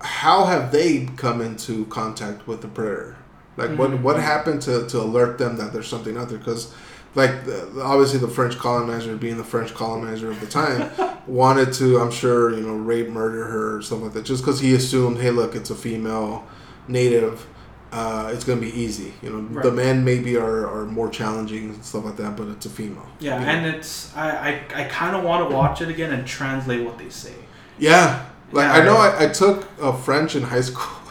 how 0.00 0.44
have 0.44 0.70
they 0.72 1.06
come 1.16 1.40
into 1.40 1.86
contact 1.86 2.46
with 2.46 2.60
the 2.62 2.68
predator? 2.68 3.16
Like, 3.56 3.70
what 3.78 3.90
Mhm. 3.90 4.02
what 4.02 4.16
happened 4.20 4.62
to, 4.62 4.86
to 4.86 5.00
alert 5.00 5.38
them 5.38 5.56
that 5.56 5.72
there's 5.72 5.88
something 5.88 6.16
out 6.16 6.28
there? 6.28 6.38
Because, 6.38 6.72
like, 7.16 7.44
the, 7.46 7.80
obviously 7.82 8.20
the 8.20 8.28
French 8.28 8.56
colonizer, 8.58 9.16
being 9.16 9.36
the 9.36 9.44
French 9.44 9.74
colonizer 9.74 10.30
of 10.30 10.40
the 10.40 10.46
time, 10.46 10.90
wanted 11.26 11.72
to, 11.74 11.98
I'm 11.98 12.10
sure, 12.12 12.54
you 12.54 12.60
know, 12.64 12.74
rape, 12.76 13.08
murder 13.08 13.44
her, 13.44 13.76
or 13.76 13.82
something 13.82 14.06
like 14.06 14.14
that, 14.14 14.24
just 14.24 14.42
because 14.44 14.60
he 14.60 14.74
assumed, 14.74 15.18
hey, 15.18 15.30
look, 15.30 15.54
it's 15.56 15.70
a 15.70 15.74
female 15.74 16.46
native. 16.86 17.46
Uh, 17.92 18.30
it's 18.34 18.44
gonna 18.44 18.60
be 18.60 18.72
easy, 18.78 19.14
you 19.22 19.30
know. 19.30 19.62
The 19.62 19.70
men 19.70 20.04
maybe 20.04 20.36
are, 20.36 20.68
are 20.68 20.84
more 20.84 21.08
challenging 21.08 21.70
and 21.70 21.84
stuff 21.84 22.04
like 22.04 22.16
that, 22.16 22.36
but 22.36 22.48
it's 22.48 22.66
a 22.66 22.68
female. 22.68 23.06
Yeah, 23.20 23.38
You 23.38 23.46
know? 23.46 23.52
and 23.52 23.66
it's 23.76 24.14
I 24.14 24.30
I, 24.74 24.82
I 24.82 24.84
kind 24.84 25.16
of 25.16 25.24
want 25.24 25.48
to 25.48 25.54
watch 25.54 25.80
it 25.80 25.88
again 25.88 26.12
and 26.12 26.26
translate 26.26 26.84
what 26.84 26.98
they 26.98 27.08
say. 27.08 27.32
Yeah. 27.78 28.26
Like 28.52 28.70
I 28.70 28.84
know 28.84 28.96
I- 28.96 29.24
I, 29.24 29.28
took 29.28 29.66
uh, 29.82 29.92
French 29.92 30.36
in 30.36 30.42
high 30.42 30.60
school. 30.60 30.86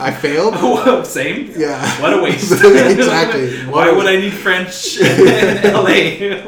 I 0.00 0.10
failed. 0.12 0.54
Same. 1.06 1.52
Yeah. 1.56 1.80
What 2.00 2.12
a 2.12 2.22
waste. 2.22 2.52
exactly. 2.64 3.56
Why 3.66 3.90
would 3.90 4.06
I 4.06 4.16
need 4.16 4.32
French 4.32 4.98
in 5.00 5.72
LA? 5.74 6.38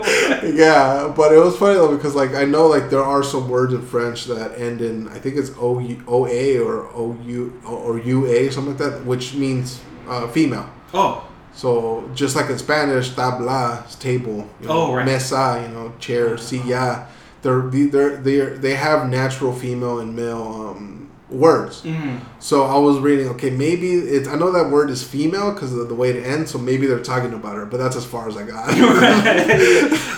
Yeah, 0.43 1.13
but 1.15 1.33
it 1.33 1.39
was 1.39 1.57
funny 1.57 1.75
though 1.75 1.95
because 1.97 2.15
like 2.15 2.35
I 2.35 2.45
know 2.45 2.67
like 2.69 2.91
there 2.91 3.03
are 3.03 3.23
some 3.23 3.49
words 3.49 3.75
in 3.75 3.83
French 3.83 4.27
that 4.27 4.59
end 4.59 4.81
in 4.81 5.09
I 5.09 5.19
think 5.19 5.37
it's 5.37 5.51
O 5.59 5.81
O 6.07 6.27
A 6.27 6.59
or 6.59 6.87
O 6.95 7.17
U 7.25 7.61
or 7.67 7.99
U 7.99 8.27
A 8.27 8.51
something 8.51 8.77
like 8.79 8.93
that, 8.93 9.05
which 9.05 9.35
means 9.35 9.81
uh, 10.09 10.27
female. 10.29 10.69
oh, 10.95 11.29
So 11.53 12.09
just 12.15 12.37
like 12.37 12.51
in 12.51 12.59
Spanish, 12.59 13.11
tabla 13.11 13.87
is 13.89 13.95
table. 13.97 14.49
You 14.61 14.69
know, 14.69 14.73
Oh, 14.73 14.95
right. 14.95 15.05
Mesa, 15.07 15.61
you 15.67 15.75
know, 15.75 15.93
chair, 15.99 16.37
silla. 16.39 17.07
They're 17.43 17.61
they're 17.63 18.17
they 18.17 18.39
they 18.57 18.75
have 18.75 19.09
natural 19.09 19.53
female 19.53 19.99
and 20.01 20.15
male 20.15 20.43
um, 20.77 21.11
words. 21.31 21.83
mm. 21.83 22.21
So 22.39 22.65
I 22.65 22.79
was 22.79 22.99
reading. 22.99 23.29
Okay, 23.29 23.51
maybe 23.51 23.93
it's. 23.93 24.29
I 24.29 24.37
know 24.37 24.51
that 24.53 24.71
word 24.71 24.91
is 24.91 25.03
female 25.03 25.53
because 25.53 25.73
of 25.75 25.89
the 25.89 25.95
way 25.95 26.11
it 26.11 26.25
ends. 26.27 26.51
So 26.51 26.59
maybe 26.59 26.87
they're 26.87 27.01
talking 27.03 27.33
about 27.33 27.55
her, 27.57 27.65
but 27.67 27.79
that's 27.79 27.97
as 27.97 28.05
far 28.05 28.29
as 28.29 28.37
I 28.37 28.43
got. 28.45 28.69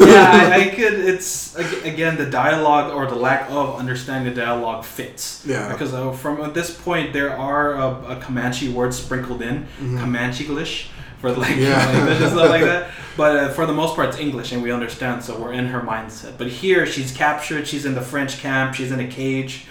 yeah, 0.00 0.50
I, 0.52 0.66
I 0.66 0.74
could. 0.74 0.94
It's 0.94 1.54
again 1.84 2.16
the 2.16 2.26
dialogue 2.26 2.92
or 2.92 3.06
the 3.06 3.14
lack 3.16 3.50
of 3.50 3.76
understanding 3.78 4.32
the 4.34 4.40
dialogue 4.40 4.84
fits. 4.84 5.44
Yeah. 5.46 5.70
Because 5.72 5.92
uh, 5.94 6.12
from 6.12 6.40
at 6.40 6.54
this 6.54 6.74
point 6.76 7.12
there 7.12 7.36
are 7.36 7.74
a, 7.74 8.16
a 8.16 8.16
Comanche 8.20 8.68
word 8.68 8.92
sprinkled 8.94 9.42
in, 9.42 9.66
Mhm. 9.80 10.00
Comanche 10.00 10.44
English 10.46 10.90
for 11.22 11.32
like 11.32 11.56
Yeah. 11.68 11.98
English 11.98 12.20
and 12.20 12.30
stuff 12.32 12.50
like 12.50 12.62
that. 12.64 12.90
But 13.16 13.36
uh, 13.36 13.48
for 13.50 13.66
the 13.66 13.74
most 13.74 13.94
part, 13.94 14.08
it's 14.10 14.18
English 14.18 14.52
and 14.52 14.62
we 14.62 14.70
understand, 14.72 15.22
so 15.22 15.38
we're 15.38 15.52
in 15.52 15.66
her 15.66 15.80
mindset. 15.82 16.38
But 16.38 16.48
here, 16.48 16.86
she's 16.86 17.12
captured. 17.24 17.66
She's 17.68 17.84
in 17.84 17.94
the 17.94 18.00
French 18.00 18.38
camp. 18.38 18.74
She's 18.74 18.90
in 18.90 19.00
a 19.00 19.06
cage. 19.06 19.66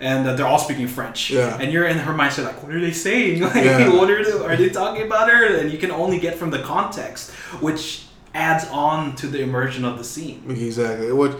And 0.00 0.26
uh, 0.26 0.34
they're 0.34 0.46
all 0.46 0.58
speaking 0.58 0.88
French, 0.88 1.30
Yeah. 1.30 1.56
and 1.60 1.72
you're 1.72 1.86
in 1.86 1.96
her 2.06 2.12
mindset 2.12 2.44
like, 2.44 2.62
what 2.62 2.70
are 2.76 2.80
they 2.80 2.92
saying? 2.92 3.40
Like, 3.54 3.64
Yeah. 3.64 3.88
what 3.98 4.10
are 4.10 4.22
they, 4.24 4.44
are 4.46 4.56
they 4.56 4.68
talking 4.68 5.02
about 5.06 5.30
her? 5.30 5.56
And 5.58 5.70
you 5.72 5.78
can 5.78 5.90
only 5.90 6.18
get 6.18 6.34
from 6.40 6.50
the 6.50 6.58
context, 6.74 7.30
which 7.66 8.04
adds 8.34 8.64
on 8.70 9.14
to 9.16 9.26
the 9.26 9.40
immersion 9.40 9.84
of 9.86 9.96
the 9.96 10.04
scene. 10.04 10.42
exactly. 10.50 11.12
What 11.12 11.32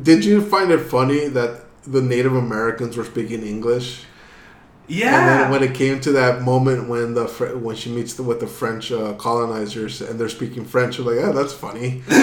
did 0.00 0.24
you 0.24 0.36
find 0.54 0.70
it 0.70 0.78
funny 0.96 1.26
that 1.38 1.50
the 1.86 2.00
Native 2.00 2.34
Americans 2.36 2.96
were 2.96 3.04
speaking 3.04 3.42
English? 3.54 4.04
And 5.16 5.28
then 5.28 5.50
when 5.50 5.62
it 5.62 5.74
came 5.74 6.00
to 6.00 6.12
that 6.12 6.42
moment 6.42 6.88
when 6.88 7.14
the 7.14 7.26
Fr- 7.26 7.56
when 7.56 7.76
she 7.76 7.90
meets 7.90 8.12
the, 8.14 8.22
with 8.22 8.40
the 8.40 8.46
French 8.46 8.92
uh, 8.92 9.14
colonizers 9.14 10.02
and 10.02 10.18
they're 10.20 10.28
speaking 10.28 10.66
French, 10.66 10.98
you're 10.98 11.14
like, 11.14 11.24
oh, 11.24 11.32
that's 11.32 11.54
funny. 11.54 12.02
the, 12.06 12.14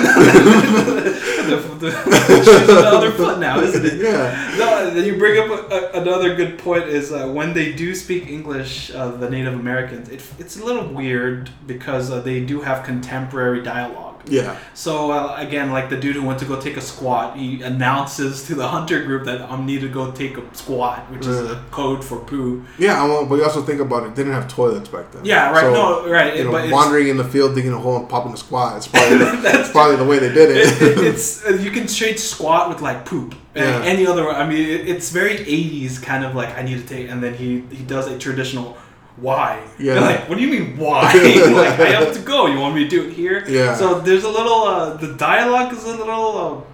the, 1.79 1.91
she's 2.27 2.47
on 2.47 2.67
the 2.67 2.87
other 2.87 3.11
foot 3.11 3.39
now, 3.39 3.59
isn't 3.59 3.85
it? 3.85 3.95
Yeah. 3.95 4.55
No, 4.57 4.93
you 5.01 5.17
bring 5.17 5.39
up 5.39 5.49
a, 5.49 5.75
a, 5.75 6.01
another 6.01 6.35
good 6.35 6.59
point 6.59 6.83
is 6.83 7.11
uh, 7.11 7.27
when 7.27 7.53
they 7.53 7.73
do 7.73 7.95
speak 7.95 8.27
English, 8.27 8.91
uh, 8.91 9.09
the 9.11 9.29
Native 9.29 9.55
Americans, 9.55 10.09
it, 10.09 10.23
it's 10.37 10.59
a 10.59 10.63
little 10.63 10.87
weird 10.87 11.49
because 11.65 12.11
uh, 12.11 12.21
they 12.21 12.43
do 12.45 12.61
have 12.61 12.85
contemporary 12.85 13.63
dialogue. 13.63 14.08
Yeah. 14.29 14.57
So 14.73 15.11
uh, 15.11 15.35
again, 15.37 15.71
like 15.71 15.89
the 15.89 15.97
dude 15.97 16.15
who 16.15 16.23
went 16.23 16.39
to 16.39 16.45
go 16.45 16.59
take 16.59 16.77
a 16.77 16.81
squat, 16.81 17.37
he 17.37 17.61
announces 17.61 18.45
to 18.47 18.55
the 18.55 18.67
hunter 18.67 19.03
group 19.03 19.25
that 19.25 19.41
I'm 19.41 19.65
need 19.65 19.81
to 19.81 19.89
go 19.89 20.11
take 20.11 20.37
a 20.37 20.55
squat, 20.55 20.99
which 21.11 21.25
is 21.25 21.39
a 21.51 21.63
code 21.71 22.03
for 22.03 22.19
poo. 22.19 22.63
Yeah, 22.77 23.01
I 23.01 23.07
want, 23.07 23.29
but 23.29 23.35
you 23.35 23.43
also 23.43 23.61
think 23.61 23.81
about 23.81 24.03
it. 24.03 24.15
They 24.15 24.23
didn't 24.23 24.33
have 24.35 24.47
toilets 24.47 24.89
back 24.89 25.11
then. 25.11 25.25
Yeah, 25.25 25.51
right. 25.51 25.61
So, 25.61 25.73
no, 25.73 26.09
right. 26.09 26.35
You 26.37 26.45
know, 26.45 26.69
wandering 26.71 27.07
in 27.09 27.17
the 27.17 27.23
field, 27.23 27.55
digging 27.55 27.73
a 27.73 27.77
hole, 27.77 27.97
and 27.97 28.07
popping 28.09 28.33
a 28.33 28.37
squat. 28.37 28.77
It's 28.77 28.87
probably 28.93 29.17
the, 29.17 29.25
That's 29.41 29.57
it's 29.59 29.71
probably 29.71 29.97
the 29.97 30.05
way 30.05 30.19
they 30.19 30.33
did 30.33 30.49
it. 30.51 30.57
it, 30.57 30.81
it, 30.81 30.97
it's 31.09 31.45
uh, 31.45 31.49
you 31.51 31.71
can 31.71 31.87
straight 31.87 32.19
squat 32.19 32.69
with 32.69 32.81
like 32.81 33.05
poop 33.05 33.35
Yeah. 33.55 33.81
any 33.83 34.05
other 34.07 34.29
i 34.29 34.47
mean 34.47 34.61
it, 34.75 34.87
it's 34.87 35.09
very 35.11 35.35
80s 35.37 36.01
kind 36.01 36.23
of 36.23 36.35
like 36.35 36.51
i 36.57 36.61
need 36.61 36.77
to 36.83 36.87
take 36.87 37.09
and 37.09 37.21
then 37.23 37.33
he 37.33 37.61
he 37.77 37.83
does 37.83 38.07
a 38.07 38.17
traditional 38.17 38.77
why? 39.21 39.63
Yeah. 39.77 39.93
You're 39.93 40.01
like 40.01 40.29
what 40.29 40.37
do 40.37 40.43
you 40.43 40.51
mean 40.51 40.77
why? 40.77 41.11
Like 41.13 41.79
i 41.79 41.89
have 41.91 42.13
to 42.13 42.21
go. 42.21 42.47
You 42.47 42.59
want 42.59 42.75
me 42.75 42.83
to 42.83 42.89
do 42.89 43.07
it 43.07 43.13
here? 43.13 43.43
Yeah. 43.47 43.75
so 43.75 43.99
there's 43.99 44.23
a 44.23 44.29
little 44.29 44.63
uh 44.63 44.93
the 44.97 45.13
dialogue 45.13 45.73
is 45.73 45.83
a 45.83 45.95
little 45.95 46.65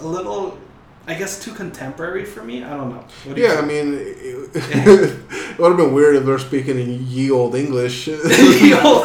uh, 0.00 0.04
a 0.04 0.06
little 0.06 0.58
i 1.06 1.14
guess 1.14 1.42
too 1.42 1.52
contemporary 1.52 2.24
for 2.24 2.42
me. 2.42 2.62
I 2.62 2.76
don't 2.76 2.90
know. 2.90 3.04
Do 3.34 3.40
yeah, 3.40 3.54
I 3.54 3.62
mean, 3.62 3.94
it, 3.98 4.50
it 4.54 5.58
would 5.58 5.68
have 5.68 5.76
been 5.76 5.92
weird 5.92 6.16
if 6.16 6.24
they're 6.24 6.38
speaking 6.38 6.78
in 6.78 7.06
ye 7.06 7.30
old 7.30 7.54
English. 7.54 8.08
Know, 8.08 8.14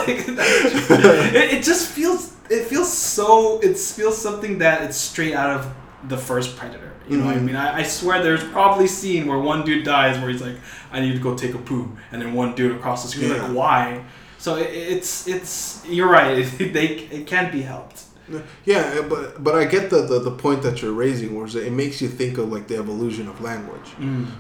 like, 0.05 0.25
it, 0.27 1.53
it 1.55 1.63
just 1.63 1.89
feels 1.89 2.33
it 2.49 2.65
feels 2.65 2.91
so 2.91 3.59
it 3.59 3.77
feels 3.77 4.21
something 4.21 4.59
that 4.59 4.83
it's 4.83 4.97
straight 4.97 5.33
out 5.33 5.51
of 5.59 5.73
the 6.07 6.17
first 6.17 6.55
predator 6.55 6.91
you 7.09 7.17
know 7.17 7.25
what 7.25 7.35
i 7.35 7.39
Mhm. 7.39 7.43
mean 7.45 7.55
I, 7.55 7.79
I 7.79 7.83
swear 7.83 8.21
there's 8.23 8.43
probably 8.43 8.85
a 8.85 8.95
scene 8.99 9.27
where 9.27 9.39
one 9.39 9.63
dude 9.65 9.83
dies 9.85 10.19
where 10.19 10.29
he's 10.29 10.41
like 10.41 10.57
i 10.91 10.99
need 10.99 11.13
to 11.13 11.19
go 11.19 11.35
take 11.35 11.53
a 11.53 11.57
poo 11.69 11.89
and 12.11 12.21
then 12.21 12.33
one 12.33 12.55
dude 12.55 12.75
across 12.75 13.03
the 13.03 13.09
screen 13.09 13.31
Yeah. 13.31 13.43
like 13.43 13.55
why 13.55 14.03
so 14.37 14.55
it, 14.57 14.69
it's 14.93 15.27
it's 15.27 15.81
you're 15.87 16.09
right 16.09 16.37
it, 16.61 16.73
they 16.73 16.87
it 17.17 17.27
can't 17.27 17.51
be 17.51 17.61
helped 17.61 18.01
yeah, 18.65 19.03
but 19.07 19.43
but 19.43 19.53
I 19.53 19.65
get 19.65 19.91
the, 19.91 20.01
the, 20.01 20.17
the 20.17 20.31
point 20.31 20.63
that 20.63 20.81
you're 20.81 20.93
raising, 21.05 21.35
where 21.37 21.45
it 21.45 21.71
makes 21.71 22.01
you 22.01 22.07
think 22.07 22.39
of 22.39 22.51
like 22.51 22.65
the 22.67 22.75
evolution 22.75 23.27
of 23.27 23.39
language. 23.39 23.89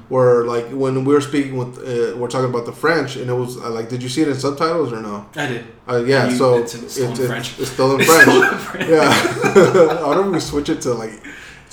Where 0.09 0.43
like 0.43 0.67
when 0.71 1.05
we 1.05 1.13
were 1.13 1.21
speaking 1.21 1.55
with, 1.55 1.77
uh, 1.77 2.17
we're 2.17 2.27
talking 2.27 2.49
about 2.49 2.65
the 2.65 2.71
French, 2.71 3.15
and 3.15 3.29
it 3.29 3.33
was 3.43 3.57
uh, 3.57 3.69
like, 3.69 3.87
did 3.89 4.01
you 4.01 4.09
see 4.09 4.23
it 4.23 4.27
in 4.27 4.33
subtitles 4.47 4.91
or 4.91 5.01
no? 5.03 5.27
i 5.35 5.45
did 5.45 5.65
Uh, 5.87 6.03
yeah, 6.03 6.27
You- 6.29 6.35
so 6.35 6.57
it's 6.57 6.73
in- 6.73 6.89
still 6.89 7.05
in 7.05 7.11
it's, 7.11 7.27
French. 7.27 7.59
it's 7.59 7.69
still 7.75 7.91
in 7.93 7.99
It's 8.01 8.09
French. 8.09 8.27
still 8.27 8.43
in 8.53 8.57
French. 8.57 8.89
yeah, 8.89 9.99
I 10.03 10.07
wonder 10.07 10.23
if 10.29 10.31
we 10.33 10.39
switch 10.39 10.69
it 10.69 10.81
to 10.81 10.91
like 11.03 11.21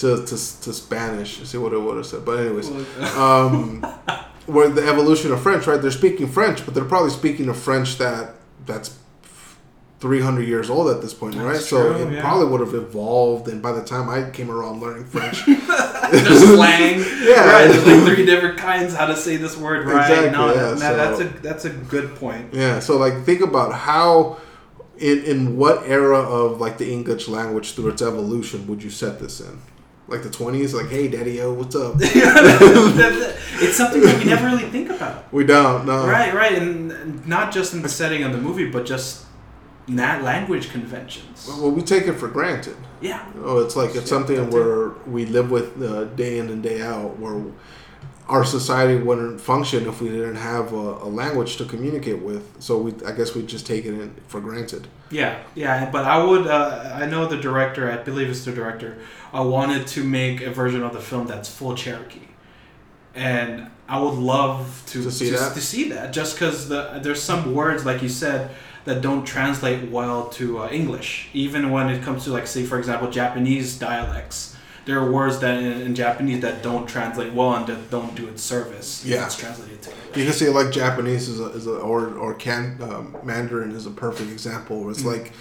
to 0.03 0.17
to, 0.27 0.37
to 0.65 0.73
Spanish. 0.73 1.43
See 1.49 1.59
what 1.59 1.73
it 1.73 1.81
would 1.81 1.97
have 1.97 2.07
said. 2.07 2.25
But 2.25 2.39
anyways, 2.41 2.69
um, 3.17 3.81
where 4.47 4.69
the 4.69 4.87
evolution 4.87 5.33
of 5.33 5.41
French, 5.43 5.67
right? 5.67 5.81
They're 5.81 5.91
speaking 5.91 6.29
French, 6.29 6.65
but 6.65 6.75
they're 6.75 6.85
probably 6.85 7.11
speaking 7.11 7.49
a 7.49 7.55
French 7.55 7.99
that 7.99 8.35
that's. 8.67 8.99
300 10.01 10.43
years 10.49 10.69
old 10.69 10.91
at 10.91 11.01
this 11.01 11.15
point, 11.15 11.37
right? 11.37 11.53
That's 11.53 11.69
So 11.69 11.93
it 11.95 12.13
yeah. 12.13 12.21
probably 12.21 12.47
would 12.49 12.59
have 12.59 12.75
evolved, 12.75 13.47
and 13.47 13.63
by 13.63 13.71
the 13.71 13.85
time 13.85 14.09
I 14.11 14.29
came 14.31 14.51
around 14.51 14.81
learning 14.81 15.05
French, 15.05 15.47
there's 15.47 16.43
slang 16.43 16.99
Yeah. 17.23 17.47
right 17.53 17.69
there's 17.69 17.87
like 17.87 18.13
three 18.17 18.27
different 18.27 18.59
kinds 18.59 18.97
how 18.97 19.07
to 19.07 19.15
say 19.17 19.37
this 19.37 19.57
word 19.57 19.87
right 19.87 20.11
Exactly, 20.11 20.31
no 20.33 20.49
yeah, 20.53 20.61
that, 20.75 20.79
that- 20.81 20.97
that's 20.97 21.21
a 21.21 21.25
that's 21.41 21.65
a 21.67 21.71
good 21.71 22.17
point 22.17 22.53
Yeah, 22.53 22.81
so 22.81 22.97
like 22.97 23.23
think 23.25 23.43
about 23.43 23.73
how 23.75 24.39
in 24.99 25.23
in 25.23 25.57
what 25.57 25.85
era 25.87 26.19
of 26.19 26.61
like 26.61 26.79
the 26.79 26.93
English 26.93 27.29
language 27.29 27.75
through 27.75 27.91
its 27.91 28.03
evolution 28.03 28.67
would 28.67 28.83
you 28.83 28.91
set 28.91 29.21
this 29.21 29.41
in? 29.41 29.57
Like 30.09 30.23
the 30.23 30.31
twenties, 30.31 30.75
like, 30.75 30.89
hey 30.89 31.09
daddy 31.09 31.33
yo, 31.33 31.53
what's 31.53 31.75
up? 31.77 31.95
it's 32.01 33.77
something 33.77 34.01
that 34.03 34.19
we 34.19 34.25
never 34.25 34.47
really 34.47 34.69
think 34.71 34.91
about. 34.91 35.33
we 35.33 35.45
don't, 35.45 35.87
no. 35.87 36.07
Right, 36.07 36.35
right, 36.35 36.55
and 36.59 37.27
not 37.27 37.53
just 37.53 37.73
in 37.73 37.83
the 37.83 37.89
setting 37.89 38.23
of 38.25 38.33
the 38.33 38.39
movie, 38.39 38.69
but 38.69 38.85
just 38.85 39.25
nat 39.87 40.23
language 40.23 40.71
conventions. 40.71 41.47
Well, 41.49 41.71
we 41.71 41.83
take 41.83 42.07
it 42.07 42.15
for 42.15 42.29
granted. 42.29 42.77
Yeah. 43.01 43.25
Oh, 43.43 43.59
it's 43.65 43.77
like 43.77 43.91
it's 43.91 43.97
Yeah, 43.97 44.05
something 44.05 44.51
where 44.51 44.91
we 45.07 45.27
live 45.27 45.51
with 45.51 45.81
uh, 45.83 46.05
day 46.05 46.39
in 46.39 46.49
and 46.51 46.63
day 46.63 46.83
out. 46.83 47.19
Where 47.19 47.41
our 48.35 48.45
society 48.45 48.97
wouldn't 49.09 49.41
function 49.41 49.81
if 49.87 50.01
we 50.03 50.09
didn't 50.09 50.37
have 50.53 50.73
a, 50.73 50.77
a 51.07 51.11
language 51.23 51.53
to 51.59 51.65
communicate 51.73 52.21
with. 52.29 52.45
So 52.67 52.73
we, 52.85 52.91
I 53.07 53.13
guess, 53.13 53.35
we 53.37 53.43
just 53.57 53.67
take 53.67 53.85
it 53.85 54.11
for 54.27 54.41
granted. 54.41 54.83
Yeah, 55.11 55.33
yeah, 55.55 55.91
but 55.91 56.05
I 56.07 56.17
would. 56.29 56.47
Uh, 56.47 56.93
I 57.03 57.05
know 57.13 57.23
the 57.35 57.37
director. 57.49 57.91
I 57.95 57.99
believe 58.09 58.29
it's 58.31 58.45
the 58.45 58.53
director. 58.53 58.91
I 59.33 59.43
wanted 59.57 59.87
to 59.95 60.01
make 60.21 60.41
a 60.41 60.51
version 60.51 60.83
of 60.83 60.93
the 60.93 61.01
film 61.11 61.27
that's 61.27 61.49
full 61.59 61.75
Cherokee, 61.83 62.29
and 63.15 63.69
I 63.89 64.01
would 64.01 64.15
love 64.15 64.83
to 64.87 65.03
To 65.03 65.11
see 65.11 65.31
that? 65.31 65.55
to 65.55 65.61
see 65.61 65.85
that. 65.91 66.13
Just 66.13 66.35
because 66.35 66.69
the 66.69 67.01
there's 67.03 67.23
some 67.23 67.55
words 67.55 67.85
like 67.85 68.03
you 68.03 68.09
said 68.09 68.51
that 68.85 69.01
don't 69.03 69.25
translate 69.25 69.91
well 69.91 70.29
to 70.31 70.45
uh, 70.63 70.69
English, 70.71 71.29
even 71.35 71.71
when 71.71 71.89
it 71.91 72.03
comes 72.03 72.25
to 72.25 72.31
like 72.33 72.47
say 72.47 72.65
for 72.65 72.79
example 72.79 73.11
Japanese 73.11 73.79
dialects. 73.79 74.57
There 74.85 74.99
are 74.99 75.11
words 75.13 75.39
that 75.41 75.59
in, 75.59 75.81
in 75.83 75.95
Japanese 75.95 76.41
that 76.43 76.63
don't 76.63 76.89
translate 76.89 77.33
well 77.33 77.55
and 77.55 77.67
that 77.69 77.91
don't 77.91 78.15
do 78.17 78.27
its 78.27 78.43
service. 78.43 79.05
Yeah. 79.05 79.27
it's 79.27 79.37
translated 79.37 79.81
to 79.83 79.91
English. 79.91 80.17
You 80.17 80.25
can 80.25 80.33
see 80.33 80.49
like 80.49 80.73
Japanese 80.73 81.29
is 81.29 81.39
a, 81.41 81.47
is 81.53 81.67
a 81.67 81.77
or 81.77 82.09
or 82.15 82.35
can 82.35 82.79
um, 82.83 83.17
Mandarin 83.23 83.71
is 83.73 83.87
a 83.87 83.91
perfect 83.91 84.31
example. 84.31 84.81
Where 84.83 84.91
it's 84.91 85.03
Mm. 85.03 85.13
like 85.19 85.33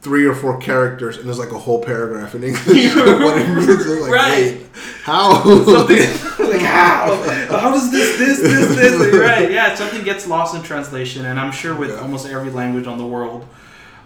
three 0.00 0.24
or 0.26 0.34
four 0.34 0.58
characters 0.58 1.16
and 1.16 1.26
there's 1.26 1.38
like 1.40 1.50
a 1.52 1.58
whole 1.58 1.82
paragraph 1.82 2.34
in 2.34 2.42
English. 2.44 2.66
what 2.94 3.38
it 3.38 3.48
means 3.48 3.68
is 3.68 4.00
like, 4.02 4.10
Right. 4.12 4.30
wait, 4.58 4.66
how? 5.04 5.42
something 5.42 5.98
like 6.50 6.60
how 6.60 7.16
how 7.50 7.70
does 7.72 7.90
this 7.90 8.16
this 8.18 8.40
this 8.40 8.76
this 8.76 9.14
right 9.16 9.50
yeah 9.50 9.74
something 9.74 10.02
gets 10.04 10.26
lost 10.28 10.54
in 10.54 10.62
translation 10.62 11.24
and 11.26 11.38
i'm 11.40 11.50
sure 11.50 11.74
with 11.74 11.90
Yeah. 11.90 11.96
almost 12.00 12.26
every 12.28 12.50
language 12.50 12.86
on 12.86 12.96
the 12.98 13.06
world 13.06 13.46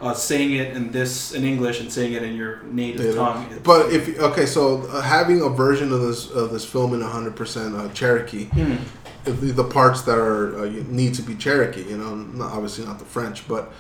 uh, 0.03 0.13
saying 0.13 0.53
it 0.55 0.77
in 0.77 0.91
this 0.91 1.33
in 1.33 1.45
english 1.45 1.81
and 1.81 1.91
saying 1.93 2.13
it 2.13 2.23
in 2.23 2.35
your 2.35 2.63
native 2.65 3.01
Yeah. 3.07 3.13
tongue 3.15 3.47
But 3.63 3.93
if 3.93 4.19
okay, 4.31 4.47
so 4.47 4.83
uh, 4.89 5.01
having 5.01 5.41
a 5.43 5.49
version 5.49 5.93
of 5.93 6.01
this 6.03 6.29
of 6.31 6.51
this 6.51 6.65
film 6.65 6.93
in 6.95 7.01
100% 7.01 7.79
uh, 7.79 7.89
Cherokee, 7.95 8.47
Hmm. 8.47 8.77
the, 9.25 9.31
the 9.33 9.65
parts 9.65 10.03
that 10.03 10.19
are 10.19 10.59
uh, 10.59 10.65
need 10.89 11.15
to 11.15 11.23
be 11.23 11.35
Cherokee, 11.37 11.85
you 11.93 11.97
know, 11.99 12.15
not, 12.17 12.53
obviously 12.53 12.85
not 12.85 12.99
the 12.99 13.05
French, 13.17 13.47
but 13.47 13.73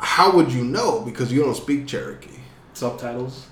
how 0.00 0.34
would 0.36 0.50
you 0.52 0.64
know 0.64 1.00
because 1.08 1.30
you 1.32 1.40
don't 1.44 1.54
speak 1.66 1.86
Cherokee? 1.86 2.40
subtitles 2.74 3.46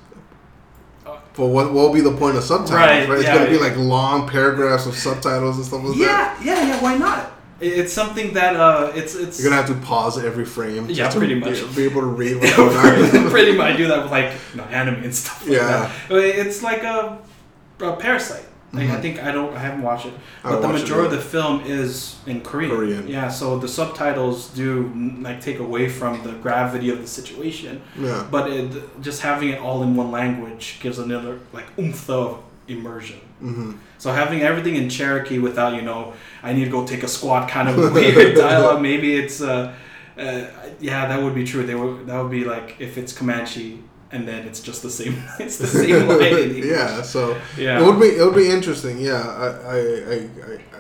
But 1.05 1.47
what 1.55 1.67
what 1.75 1.75
will 1.75 1.93
be 1.93 2.01
the 2.01 2.17
point 2.23 2.37
of 2.37 2.45
subtitles? 2.45 2.71
Right, 2.81 3.09
Right, 3.09 3.19
it's 3.19 3.25
yeah, 3.29 3.37
gonna 3.39 3.51
be 3.51 3.59
like 3.59 3.77
long 3.77 4.27
paragraphs 4.29 4.87
of 4.87 4.95
subtitles 4.95 5.57
and 5.59 5.67
stuff 5.67 5.83
like 5.85 5.99
that. 5.99 6.39
yeah 6.43 6.45
yeah 6.49 6.67
yeah 6.69 6.83
why 6.83 6.97
not 6.97 7.21
it's 7.61 7.93
something 7.93 8.33
that 8.35 8.57
uh 8.57 8.93
it's 8.95 9.15
it's 9.15 9.41
You're 9.41 9.51
gonna 9.51 9.63
have 9.63 9.71
to 9.75 9.87
pause 9.87 10.23
every 10.23 10.45
frame. 10.45 10.87
Yeah, 10.89 11.09
to 11.11 11.19
pretty 11.19 11.35
be- 11.35 11.41
much. 11.41 11.77
Be, 11.77 11.85
able 11.85 12.01
to 12.03 12.07
read 12.09 12.37
what's 12.41 12.57
going 12.57 12.77
on. 12.77 13.31
pretty 13.37 13.53
much 13.57 13.75
I 13.75 13.77
do 13.77 13.89
that 13.89 14.03
with 14.03 14.11
like 14.13 14.33
you 14.53 14.59
know, 14.59 14.65
anime 14.65 15.03
and 15.05 15.15
stuff 15.15 15.43
like 15.43 15.53
Yeah. 15.59 15.93
that 16.09 16.17
it's 16.19 16.63
like 16.63 16.83
a, 16.83 17.19
a 17.81 17.97
parasite 17.97 18.45
like, 18.73 18.89
I 18.89 18.93
Mhm. 18.97 19.03
think 19.03 19.23
I 19.23 19.33
don't 19.33 19.53
I 19.55 19.59
haven't 19.59 19.83
watched 19.83 20.07
it 20.07 20.15
but 20.45 20.61
the 20.61 20.69
majority 20.69 21.07
of 21.07 21.13
the 21.13 21.21
film 21.37 21.63
is 21.67 22.17
in 22.27 22.41
Korean. 22.41 22.71
Korean. 22.71 23.09
Yeah, 23.09 23.29
so 23.29 23.59
the 23.59 23.67
subtitles 23.69 24.49
do 24.55 24.85
mm, 24.85 25.23
like 25.25 25.41
take 25.41 25.59
away 25.59 25.89
from 25.89 26.23
the 26.23 26.33
gravity 26.45 26.89
of 26.91 26.99
the 27.01 27.07
situation, 27.09 27.83
Yeah. 27.99 28.27
but 28.31 28.49
it, 28.51 29.03
just 29.03 29.23
having 29.23 29.49
it 29.51 29.59
all 29.61 29.83
in 29.83 29.97
one 29.97 30.11
language 30.13 30.79
gives 30.81 30.99
another 30.99 31.41
like 31.53 31.67
oomph 31.79 32.09
of 32.09 32.39
immersion. 32.69 33.19
Hmm 33.41 33.73
So 33.99 34.13
having 34.13 34.41
everything 34.43 34.77
in 34.77 34.89
Cherokee 34.89 35.39
without 35.39 35.75
you 35.75 35.83
know 35.83 36.15
I 36.43 36.53
need 36.53 36.65
to 36.65 36.71
go 36.71 36.87
take 36.87 37.03
a 37.03 37.09
squat 37.09 37.49
kind 37.49 37.69
of 37.69 37.77
weird 37.95 38.37
dialogue. 38.37 38.81
Maybe 38.83 39.15
it's 39.15 39.41
uh, 39.41 39.75
uh, 40.19 40.45
yeah 40.81 41.07
that 41.09 41.23
would 41.23 41.35
be 41.35 41.45
true. 41.45 41.65
They 41.65 41.75
would 41.75 42.07
that 42.07 42.19
would 42.21 42.31
be 42.31 42.45
like 42.45 42.77
if 42.79 42.97
it's 42.99 43.13
Comanche 43.13 43.83
and 44.13 44.27
then 44.27 44.47
it's 44.47 44.61
just 44.61 44.83
the 44.83 44.91
same 44.91 45.23
it's 45.39 45.59
the 45.59 45.67
same 45.67 46.09
line 46.21 46.57
yeah. 46.57 47.03
So 47.03 47.41
yeah. 47.57 47.81
it 47.81 47.87
would 47.87 48.01
be 48.01 48.07
it 48.07 48.25
would 48.25 48.35
be 48.35 48.49
interesting. 48.51 48.99
Yeah, 48.99 49.23
I 49.23 49.47
I, 49.47 49.79
I, 50.15 50.29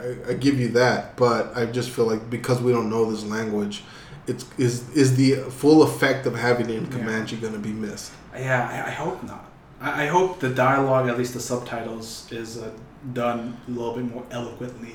I, 0.02 0.30
I 0.30 0.34
give 0.34 0.58
you 0.58 0.68
that, 0.70 1.16
but 1.16 1.56
I 1.56 1.66
just 1.66 1.90
feel 1.90 2.06
like 2.06 2.28
because 2.30 2.60
we 2.60 2.72
don't 2.72 2.90
know 2.90 3.10
this 3.10 3.24
language, 3.24 3.84
it's 4.26 4.44
is 4.58 4.88
is 4.90 5.16
the 5.16 5.36
full 5.50 5.82
effect 5.82 6.26
of 6.26 6.34
having 6.34 6.70
it 6.70 6.76
in 6.76 6.84
Yeah. 6.84 6.98
Comanche 6.98 7.36
going 7.36 7.52
to 7.52 7.58
be 7.58 7.72
missed? 7.72 8.12
Yeah, 8.34 8.68
I, 8.68 8.88
I 8.88 8.90
hope 8.90 9.22
not. 9.24 9.49
I, 9.80 10.04
I 10.04 10.06
hope 10.06 10.40
the 10.40 10.50
dialogue, 10.50 11.08
at 11.08 11.16
least 11.18 11.34
the 11.34 11.40
subtitles, 11.40 12.30
is 12.30 12.58
uh, 12.58 12.70
done 13.12 13.56
a 13.66 13.70
little 13.70 13.94
bit 13.94 14.04
more 14.14 14.24
eloquently 14.30 14.94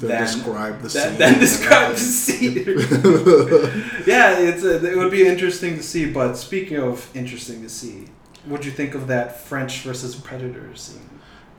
To 0.00 0.06
Than- 0.06 0.22
describe 0.22 0.80
the 0.82 0.88
than, 0.88 1.08
scene. 1.10 1.18
than 1.18 1.38
describe 1.38 1.92
the 1.92 1.98
scene. 1.98 2.54
yeah, 4.06 4.38
it's 4.38 4.64
uh 4.64 4.80
it 4.82 4.96
would 4.96 5.10
be 5.10 5.26
interesting 5.26 5.76
to 5.76 5.82
see. 5.82 6.10
But 6.10 6.34
speaking 6.34 6.78
of 6.78 7.08
interesting 7.14 7.62
to 7.62 7.68
see, 7.68 8.08
what'd 8.46 8.64
you 8.66 8.72
think 8.72 8.94
of 8.94 9.06
that 9.08 9.40
French 9.40 9.82
versus 9.82 10.14
Predator 10.16 10.74
scene? 10.74 11.06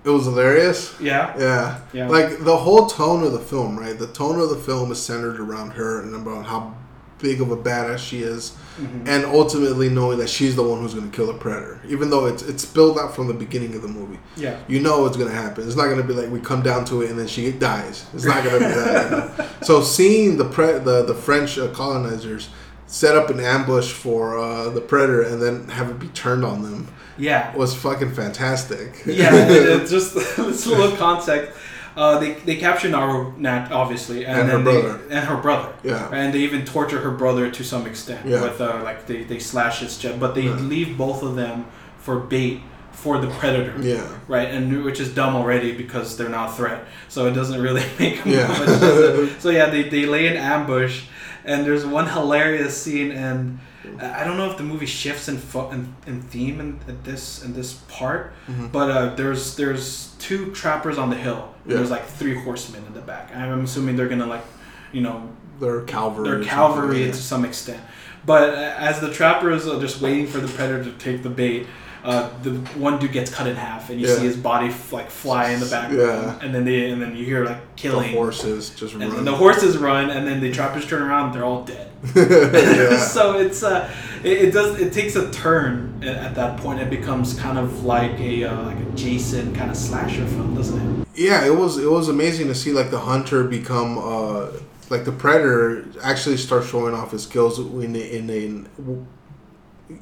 it 0.03 0.09
was 0.09 0.25
hilarious. 0.25 0.99
Yeah, 0.99 1.37
Yeah. 1.37 1.79
yeah, 1.93 2.07
Like 2.07 2.43
the 2.43 2.57
whole 2.57 2.87
tone 2.87 3.23
of 3.23 3.33
the 3.33 3.39
film, 3.53 3.77
right? 3.77 3.97
The 3.99 4.07
tone 4.11 4.39
of 4.39 4.49
the 4.49 4.55
film 4.55 4.91
is 4.91 4.99
centered 4.99 5.39
around 5.39 5.71
her 5.73 6.01
and 6.01 6.15
about 6.15 6.45
how 6.47 6.73
big 7.21 7.41
of 7.41 7.51
a 7.51 7.57
badass 7.57 7.99
she 7.99 8.19
is, 8.21 8.53
Mhm. 8.79 9.07
and 9.07 9.25
ultimately 9.25 9.89
knowing 9.89 10.17
that 10.19 10.29
she's 10.29 10.55
the 10.55 10.63
one 10.63 10.79
who's 10.81 10.93
going 10.93 11.09
to 11.09 11.15
kill 11.15 11.27
the 11.27 11.33
predator. 11.33 11.79
Even 11.87 12.09
though 12.09 12.25
it's 12.25 12.41
it's 12.43 12.63
spilled 12.63 12.97
out 12.97 13.15
from 13.15 13.27
the 13.27 13.33
beginning 13.33 13.75
of 13.75 13.81
the 13.81 13.87
movie, 13.87 14.19
yeah, 14.35 14.55
you 14.67 14.79
know 14.79 15.05
it's 15.05 15.17
going 15.17 15.29
to 15.29 15.35
happen. 15.35 15.65
It's 15.67 15.75
not 15.75 15.85
going 15.85 15.97
to 16.01 16.03
be 16.03 16.13
like 16.13 16.31
we 16.31 16.39
come 16.39 16.61
down 16.61 16.85
to 16.85 17.01
it 17.01 17.09
and 17.09 17.19
then 17.19 17.27
she 17.27 17.51
dies. 17.51 18.05
It's 18.13 18.25
not 18.25 18.43
going 18.43 18.59
to 18.61 18.67
be 18.67 18.73
that. 18.73 19.03
you 19.11 19.17
know? 19.17 19.31
So 19.61 19.81
seeing 19.81 20.37
the 20.37 20.45
pre- 20.45 20.79
the 20.79 21.03
the 21.05 21.13
French 21.15 21.57
uh, 21.59 21.67
colonizers 21.67 22.49
set 22.87 23.15
up 23.15 23.29
an 23.29 23.39
ambush 23.39 23.91
for 23.91 24.37
uh, 24.37 24.69
the 24.69 24.81
predator 24.81 25.21
and 25.21 25.41
then 25.41 25.69
have 25.69 25.89
it 25.89 25.97
be 25.99 26.07
turned 26.09 26.43
on 26.43 26.61
them 26.61 26.87
yeah. 27.17 27.55
was 27.55 27.73
fucking 27.75 28.13
fantastic. 28.13 29.03
yeah, 29.05 29.85
just 29.87 30.13
this 30.37 30.65
little 30.67 30.95
context. 30.97 31.57
Uh, 31.95 32.19
they 32.19 32.33
they 32.45 32.55
capture 32.55 32.89
Naru, 32.89 33.33
Nat, 33.37 33.69
obviously, 33.71 34.25
and, 34.25 34.39
And 34.41 34.49
her 34.49 34.57
then 34.57 34.63
they, 34.65 34.81
brother. 34.81 34.99
and 35.09 35.25
her 35.27 35.37
brother. 35.37 35.73
yeah. 35.83 36.09
and 36.13 36.33
they 36.33 36.39
even 36.39 36.63
torture 36.65 36.99
her 37.01 37.11
brother 37.11 37.51
to 37.51 37.63
some 37.63 37.85
extent 37.85 38.25
Yeah. 38.25 38.41
with 38.43 38.61
uh, 38.61 38.81
like 38.83 39.07
they, 39.07 39.23
they 39.23 39.39
slash 39.39 39.79
his 39.81 39.97
chest 39.97 40.19
but 40.19 40.33
they 40.33 40.43
Yeah. 40.43 40.55
leave 40.55 40.97
both 40.97 41.21
of 41.23 41.35
them 41.35 41.65
for 41.99 42.17
bait 42.19 42.61
for 42.93 43.17
the 43.19 43.27
predator 43.27 43.73
Yeah. 43.81 44.07
right 44.27 44.49
and 44.49 44.83
which 44.85 44.99
is 45.01 45.09
dumb 45.13 45.35
already 45.35 45.71
because 45.73 46.15
they're 46.17 46.29
not 46.39 46.49
a 46.51 46.53
threat 46.53 46.85
so 47.09 47.25
it 47.27 47.31
doesn't 47.33 47.59
really 47.61 47.83
make 47.99 48.23
Yeah. 48.25 48.47
much 48.47 48.67
sense. 48.69 49.41
so 49.43 49.49
yeah 49.49 49.69
they, 49.69 49.83
they 49.89 50.05
lay 50.05 50.27
an 50.27 50.37
ambush 50.37 51.03
and 51.43 51.65
there's 51.65 51.85
one 51.85 52.07
hilarious 52.07 52.79
scene 52.81 53.11
and 53.11 53.59
I 53.99 54.23
don't 54.23 54.37
know 54.37 54.49
if 54.51 54.57
the 54.57 54.63
movie 54.63 54.85
shifts 54.85 55.27
in, 55.27 55.37
fo- 55.37 55.71
in, 55.71 55.93
in 56.05 56.21
theme 56.21 56.59
in, 56.59 56.79
in 56.87 57.01
this 57.03 57.43
in 57.43 57.53
this 57.53 57.73
part, 57.89 58.33
Mhm. 58.47 58.71
but 58.71 58.91
uh, 58.91 59.15
there's 59.15 59.55
there's 59.55 60.13
two 60.19 60.51
trappers 60.53 60.97
on 60.97 61.09
the 61.09 61.15
hill. 61.15 61.53
Yeah. 61.65 61.75
There's 61.77 61.89
like 61.91 62.05
three 62.05 62.35
horsemen 62.35 62.83
in 62.85 62.93
the 62.93 63.01
back. 63.01 63.35
I'm 63.35 63.63
assuming 63.63 63.95
they're 63.95 64.07
gonna 64.09 64.27
like, 64.27 64.45
you 64.91 65.01
know, 65.01 65.29
They're 65.59 65.81
cavalry. 65.81 66.29
they're 66.29 66.43
cavalry 66.43 67.05
yeah. 67.05 67.11
to 67.11 67.17
some 67.17 67.43
extent. 67.45 67.81
But 68.25 68.49
uh, 68.53 68.75
as 68.77 68.99
the 68.99 69.11
trappers 69.11 69.67
are 69.67 69.79
just 69.81 69.99
waiting 69.99 70.27
for 70.27 70.39
the 70.39 70.47
predator 70.47 70.83
to 70.83 70.91
take 70.97 71.23
the 71.23 71.29
bait, 71.31 71.65
uh, 72.03 72.29
the 72.43 72.51
one 72.79 72.97
dude 72.99 73.11
gets 73.11 73.29
cut 73.33 73.47
in 73.47 73.55
half, 73.55 73.89
and 73.89 73.99
you 74.01 74.07
Yeah. 74.07 74.15
see 74.15 74.23
his 74.25 74.35
body 74.37 74.67
f- 74.67 74.91
like 74.91 75.09
fly 75.11 75.49
in 75.51 75.59
the 75.59 75.65
background, 75.67 75.99
Yeah. 76.39 76.39
and 76.45 76.53
then 76.55 76.65
they 76.65 76.89
and 76.89 77.01
then 77.01 77.15
you 77.15 77.23
hear 77.25 77.45
like 77.45 77.75
The 77.75 77.81
killing, 77.81 78.13
horses 78.13 78.69
just 78.71 78.93
and 78.95 79.13
run. 79.13 79.25
the 79.25 79.35
horses 79.35 79.77
run, 79.77 80.09
and 80.09 80.27
then 80.27 80.39
the 80.41 80.51
trappers 80.51 80.85
turn 80.87 81.01
around, 81.03 81.25
and 81.27 81.33
they're 81.35 81.45
all 81.45 81.63
dead. 81.63 81.87
so 82.99 83.37
it's 83.39 83.61
uh, 83.63 83.89
it, 84.23 84.31
it 84.45 84.51
does 84.51 84.79
it 84.79 84.91
takes 84.93 85.15
a 85.15 85.29
turn 85.31 86.01
a- 86.03 86.07
at 86.07 86.33
that 86.35 86.57
point. 86.57 86.79
It 86.79 86.89
becomes 86.89 87.33
kind 87.39 87.57
of 87.59 87.83
like 87.85 88.19
a 88.19 88.45
uh, 88.45 88.63
like 88.63 88.77
a 88.79 88.85
Jason 88.95 89.53
kind 89.55 89.69
of 89.69 89.77
slasher 89.77 90.25
film, 90.25 90.55
doesn't 90.55 90.79
it? 91.01 91.07
yeah, 91.15 91.45
it 91.45 91.55
was 91.55 91.77
it 91.77 91.89
was 91.91 92.09
amazing 92.09 92.47
to 92.47 92.55
see 92.55 92.71
like 92.73 92.89
the 92.89 92.99
hunter 92.99 93.43
become 93.43 93.97
uh 93.97 94.47
like 94.89 95.05
the 95.05 95.11
predator 95.11 95.85
actually 96.03 96.37
start 96.37 96.63
showing 96.65 96.93
off 96.95 97.11
his 97.11 97.23
skills 97.23 97.59
in 97.59 97.95
in 97.95 98.29
a 98.29 98.41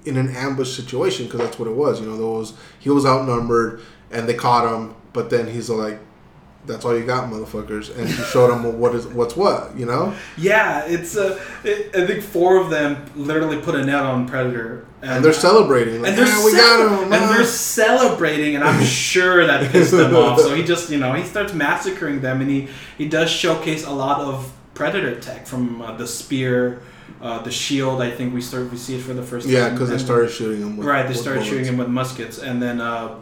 in 0.06 0.18
an 0.18 0.36
ambush 0.36 0.76
situation 0.76 1.26
because 1.26 1.40
that's 1.40 1.60
what 1.60 1.68
it 1.68 1.76
was. 1.76 2.00
You 2.02 2.08
know, 2.08 2.18
there 2.18 2.26
was 2.28 2.54
he 2.80 2.90
was 2.90 3.06
outnumbered 3.06 3.82
and 4.12 4.28
they 4.28 4.34
caught 4.34 4.72
him, 4.74 4.96
but 5.14 5.30
then 5.30 5.48
he's 5.48 5.70
like. 5.70 6.00
That's 6.66 6.84
all 6.86 6.96
you 6.96 7.06
got, 7.06 7.32
motherfuckers, 7.32 7.98
and 7.98 8.08
he 8.08 8.22
showed 8.26 8.50
them 8.52 8.80
what 8.80 8.94
is 8.94 9.08
what's 9.08 9.36
what, 9.36 9.76
you 9.78 9.86
know. 9.86 10.14
Yeah, 10.38 10.84
it's 10.86 11.16
uh, 11.16 11.40
it, 11.64 11.96
I 11.96 12.06
think 12.06 12.22
four 12.22 12.58
of 12.58 12.70
them 12.70 13.06
literally 13.16 13.58
put 13.60 13.76
a 13.76 13.84
net 13.84 14.04
on 14.04 14.28
Predator, 14.28 14.86
And 15.02 15.24
they're 15.24 15.32
celebrating, 15.34 16.02
like, 16.02 16.10
and 16.10 16.18
they're 16.20 16.28
"Yeah, 16.28 16.46
we 16.46 16.52
cel- 16.52 16.78
got 16.78 17.04
him, 17.04 17.14
and 17.14 17.24
ah." 17.24 17.34
they're 17.34 17.46
celebrating, 17.46 18.56
and 18.56 18.64
I'm 18.64 18.84
sure 19.08 19.48
that 19.48 19.72
pissed 19.72 19.92
them 19.92 20.14
off. 20.14 20.42
So 20.42 20.54
he 20.54 20.64
just, 20.64 20.92
you 20.92 21.00
know, 21.00 21.14
he 21.14 21.24
starts 21.24 21.54
massacring 21.54 22.20
them, 22.20 22.42
and 22.42 22.52
he 22.52 22.68
he 22.98 23.08
does 23.08 23.32
showcase 23.32 23.86
a 23.86 23.92
lot 23.92 24.20
of 24.20 24.52
Predator 24.74 25.20
tech 25.20 25.48
from 25.48 25.82
uh, 25.82 25.96
the 25.96 26.06
spear, 26.06 26.82
uh, 27.22 27.42
the 27.44 27.52
shield. 27.52 28.02
I 28.02 28.12
think 28.12 28.34
we 28.34 28.42
start 28.42 28.72
we 28.72 28.78
see 28.78 28.96
it 28.96 29.02
for 29.02 29.14
the 29.14 29.24
first 29.24 29.48
Yeah, 29.48 29.60
time. 29.60 29.68
Yeah, 29.68 29.74
because 29.74 29.90
they 29.90 29.98
started 29.98 30.32
shooting 30.32 30.62
him. 30.62 30.78
With, 30.78 30.88
right. 30.88 31.08
They 31.08 31.14
started 31.14 31.40
bullets. 31.40 31.50
shooting 31.50 31.66
him 31.66 31.78
with 31.78 31.88
muskets, 31.90 32.40
and 32.40 32.62
then 32.62 32.82
uh, 32.82 33.16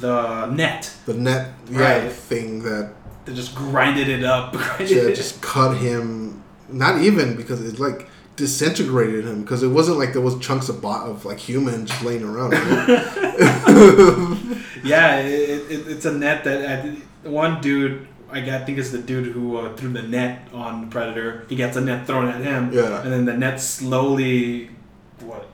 the 0.00 0.46
net. 0.46 0.90
The 1.06 1.14
net, 1.14 1.52
yeah, 1.70 1.78
Right. 2.02 2.12
thing 2.12 2.62
that 2.62 2.92
They 3.24 3.34
just 3.34 3.54
grinded 3.54 4.08
it 4.08 4.24
up. 4.24 4.52
grinded 4.52 4.90
yeah, 4.96 5.02
it- 5.02 5.16
just 5.16 5.40
cut 5.42 5.76
him. 5.76 6.42
Not 6.68 7.02
even 7.02 7.36
because 7.36 7.60
it's 7.60 7.78
like 7.78 8.08
disintegrated 8.34 9.26
him 9.26 9.42
because 9.42 9.62
it 9.62 9.68
wasn't 9.68 9.98
like 9.98 10.14
there 10.14 10.22
was 10.22 10.38
chunks 10.38 10.70
of 10.70 10.80
bot 10.80 11.06
of 11.06 11.24
like 11.26 11.38
human 11.38 11.84
just 11.86 12.02
laying 12.02 12.24
around. 12.24 12.52
yeah, 14.84 15.18
it, 15.20 15.70
it, 15.70 15.88
it's 15.88 16.04
a 16.06 16.12
net 16.12 16.44
that 16.44 16.84
uh, 16.86 17.28
one 17.28 17.60
dude. 17.60 18.06
I 18.32 18.64
think 18.64 18.78
it's 18.78 18.90
the 18.90 18.98
dude 18.98 19.26
who 19.32 19.56
uh, 19.58 19.74
threw 19.76 19.90
the 19.92 20.02
net 20.02 20.48
on 20.54 20.88
predator. 20.90 21.44
He 21.48 21.56
gets 21.56 21.76
a 21.76 21.80
net 21.80 22.06
thrown 22.06 22.28
at 22.28 22.40
him, 22.40 22.72
Yeah. 22.72 23.02
and 23.02 23.12
then 23.12 23.24
the 23.24 23.36
net 23.36 23.60
slowly, 23.60 24.70
what, 25.20 25.46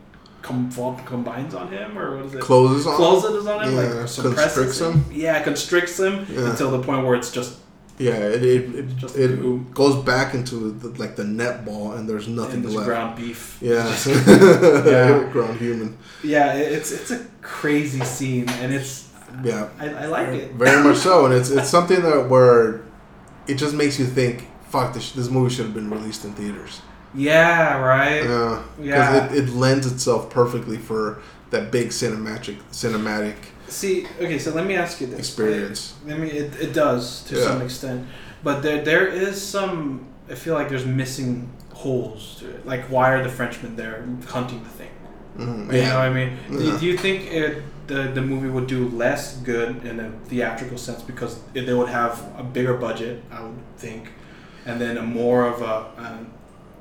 com- 0.43 0.71
combines 1.05 1.55
on 1.55 1.69
him 1.69 1.99
or 1.99 2.17
what 2.17 2.27
is 2.27 2.35
it? 2.35 2.41
Closes 2.41 2.87
on. 2.87 2.95
Closes 2.97 3.47
on 3.47 3.65
him, 3.69 3.75
Yeah, 3.75 3.81
like 3.81 4.09
suppresses 4.09 4.35
constricts 4.39 4.81
him. 4.81 5.05
Yeah, 5.13 5.43
constricts 5.43 5.99
him 5.99 6.27
Yeah. 6.33 6.51
until 6.51 6.71
the 6.71 6.81
point 6.81 7.05
where 7.05 7.15
it's 7.17 7.31
just 7.33 7.57
Yeah, 7.99 8.13
it 8.15 8.45
it, 8.45 8.75
it, 8.77 8.97
Just 8.97 9.17
it 9.17 9.75
goes 9.75 9.97
back 10.05 10.33
into 10.33 10.71
the, 10.71 10.89
like 11.03 11.17
the 11.17 11.25
net 11.25 11.65
ball 11.65 11.93
and 11.95 12.09
there's 12.09 12.29
nothing 12.29 12.61
in 12.61 12.67
this 12.67 12.75
left. 12.77 12.87
ground 12.87 13.17
beef. 13.17 13.59
Yeah, 13.61 13.93
Yeah. 14.87 15.29
ground 15.33 15.59
human. 15.59 15.99
Yeah, 16.23 16.53
it's 16.55 16.93
it's 16.93 17.11
a 17.11 17.21
crazy 17.43 18.05
scene, 18.05 18.49
and 18.63 18.73
it's 18.73 19.08
Yeah, 19.45 19.69
I, 19.79 19.89
I 19.91 20.07
like 20.07 20.29
it. 20.29 20.53
very 20.53 20.83
much 20.83 20.99
so, 20.99 21.25
and 21.27 21.35
it's 21.35 21.51
it's 21.51 21.69
something 21.77 22.03
that 22.03 22.29
where 22.29 22.81
it 23.47 23.55
just 23.55 23.75
makes 23.75 23.99
you 23.99 24.07
think. 24.07 24.47
Fuck 24.71 24.93
this! 24.95 25.13
This 25.13 25.31
movie 25.31 25.55
should 25.55 25.65
have 25.67 25.75
been 25.75 25.91
released 25.91 26.25
in 26.25 26.33
theaters. 26.35 26.83
Yeah, 27.15 27.79
right. 27.79 28.23
Yeah, 28.25 28.63
because 28.77 28.87
Yeah. 28.87 29.33
it, 29.33 29.49
it 29.49 29.49
lends 29.55 29.87
itself 29.91 30.29
perfectly 30.29 30.77
for 30.77 31.21
that 31.51 31.71
big 31.73 31.89
cinematic 31.89 32.57
cinematic 32.73 33.35
See, 33.69 34.07
okay, 34.21 34.39
so 34.39 34.51
let 34.53 34.67
me 34.67 34.75
ask 34.77 35.01
you 35.01 35.07
this. 35.07 35.19
experience. 35.19 35.95
I 36.07 36.15
mean, 36.15 36.31
it, 36.35 36.55
it 36.61 36.73
does 36.75 37.23
to 37.25 37.37
Yeah. 37.37 37.45
some 37.45 37.63
extent, 37.63 38.07
but 38.45 38.63
there 38.63 38.83
there 38.85 39.07
is 39.07 39.41
some. 39.41 40.05
I 40.31 40.35
feel 40.35 40.55
like 40.55 40.69
there's 40.69 40.85
missing 40.87 41.49
holes 41.73 42.37
to 42.41 42.51
it. 42.51 42.67
Like, 42.67 42.83
why 42.91 43.13
are 43.13 43.23
the 43.23 43.31
Frenchmen 43.31 43.77
there 43.77 44.05
hunting 44.27 44.63
the 44.65 44.69
thing? 44.71 44.91
Mhm, 45.39 45.73
You 45.73 45.83
know 45.83 45.99
what 45.99 46.09
I 46.09 46.13
mean? 46.13 46.37
Do, 46.51 46.79
do 46.79 46.85
you 46.87 46.97
think 46.99 47.31
it, 47.33 47.63
the 47.89 48.03
the 48.15 48.23
movie 48.23 48.49
would 48.49 48.69
do 48.69 48.89
less 48.91 49.37
good 49.39 49.85
in 49.85 49.99
a 50.01 50.11
theatrical 50.27 50.79
sense 50.79 51.03
because 51.03 51.41
they 51.53 51.75
would 51.75 51.89
have 51.89 52.15
a 52.39 52.43
bigger 52.45 52.75
budget? 52.75 53.23
I 53.31 53.43
would 53.43 53.59
think, 53.77 54.11
and 54.67 54.81
then 54.81 54.97
a 54.97 55.03
more 55.03 55.47
of 55.47 55.63
a. 55.63 55.75
Uh, 56.01 56.19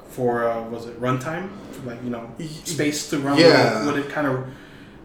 for 0.10 0.49
uh, 0.49 0.64
was 0.70 0.88
it 0.88 0.99
runtime 1.01 1.49
like 1.86 2.01
you 2.03 2.10
know 2.10 2.32
space 2.64 3.10
to 3.10 3.20
run 3.20 3.38
Yeah. 3.38 3.86
would 3.86 3.97
it, 3.97 3.97
would 3.97 4.05
it 4.05 4.12
kind 4.12 4.26
of 4.26 4.47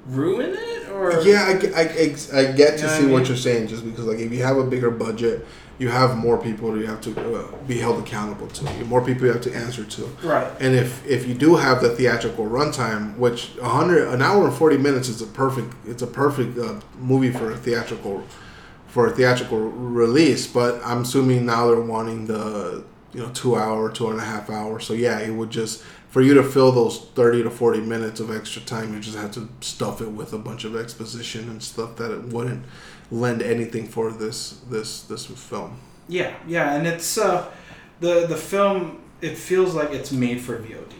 ruin 0.07 0.55
it 0.57 0.89
or 0.91 1.21
Yeah, 1.23 1.43
I, 1.75 1.83
I, 1.83 2.41
I 2.41 2.53
get 2.53 2.79
to 2.79 2.83
You 2.83 2.87
know 2.87 2.99
see 2.99 3.03
what 3.05 3.11
I 3.11 3.13
what 3.13 3.29
you're 3.29 3.37
saying, 3.37 3.69
just 3.69 3.85
because 3.85 4.07
like 4.07 4.21
if 4.21 4.33
you 4.33 4.43
have 4.43 4.57
a 4.57 4.65
bigger 4.65 4.91
budget, 4.91 5.47
you 5.79 5.89
have 5.89 6.17
more 6.17 6.39
people 6.39 6.77
you 6.79 6.87
have 6.87 7.01
to 7.01 7.37
uh, 7.37 7.57
be 7.67 7.79
held 7.79 8.01
accountable 8.01 8.47
to. 8.49 8.73
You 8.75 8.85
more 8.85 9.05
people 9.05 9.27
you 9.27 9.33
have 9.33 9.43
to 9.43 9.55
answer 9.55 9.85
to. 9.85 10.05
right 10.23 10.53
And 10.61 10.75
if 10.75 11.07
if 11.07 11.27
you 11.27 11.35
do 11.35 11.57
have 11.57 11.81
the 11.81 11.91
theatrical 11.91 12.47
runtime, 12.47 13.17
which 13.17 13.57
a 13.61 13.69
hundred 13.69 14.09
an 14.09 14.23
hour 14.23 14.47
and 14.47 14.55
forty 14.55 14.77
minutes 14.77 15.09
is 15.09 15.23
a 15.23 15.27
perfect 15.27 15.75
it's 15.87 16.03
a 16.03 16.07
perfect 16.07 16.59
uh, 16.59 16.81
movie 16.99 17.31
for 17.31 17.51
a 17.51 17.57
theatrical 17.57 18.23
for 18.87 19.07
a 19.07 19.11
theatrical 19.11 19.59
release. 19.59 20.47
But 20.47 20.81
I'm 20.85 21.03
assuming 21.03 21.47
now 21.47 21.67
they're 21.67 21.81
wanting 21.81 22.27
the 22.27 22.85
you 23.13 23.21
know 23.21 23.31
two 23.31 23.57
hour, 23.57 23.91
two 23.91 24.11
and 24.11 24.19
a 24.19 24.25
half 24.25 24.51
hour. 24.51 24.81
So 24.81 24.95
yeah, 24.95 25.19
it 25.19 25.31
would 25.31 25.51
just 25.51 25.83
for 26.09 26.21
you 26.21 26.35
to 26.35 26.43
fill 26.43 26.73
those 26.73 26.99
thirty 27.15 27.43
to 27.43 27.51
forty 27.51 27.81
minutes 27.81 28.21
of 28.21 28.35
extra 28.35 28.63
time, 28.63 28.93
you 28.93 29.01
just 29.01 29.17
have 29.17 29.33
to 29.33 29.49
stuff 29.61 30.01
it 30.01 30.11
with 30.11 30.33
a 30.33 30.39
bunch 30.39 30.65
of 30.65 30.77
exposition 30.77 31.49
and 31.49 31.63
stuff 31.63 31.97
that 31.97 32.11
it 32.11 32.25
wouldn't 32.25 32.65
lend 33.13 33.43
anything 33.43 33.87
for 33.87 34.11
this 34.11 34.61
this 34.71 35.03
this 35.03 35.27
film. 35.27 35.71
yeah 36.09 36.33
yeah 36.49 36.75
and 36.77 36.87
it's 36.87 37.19
uh 37.19 37.45
the 38.01 38.27
the 38.27 38.37
film 38.37 38.99
it 39.21 39.37
feels 39.39 39.75
like 39.75 39.91
it's 39.99 40.11
made 40.11 40.41
for 40.41 40.57
vod 40.59 40.93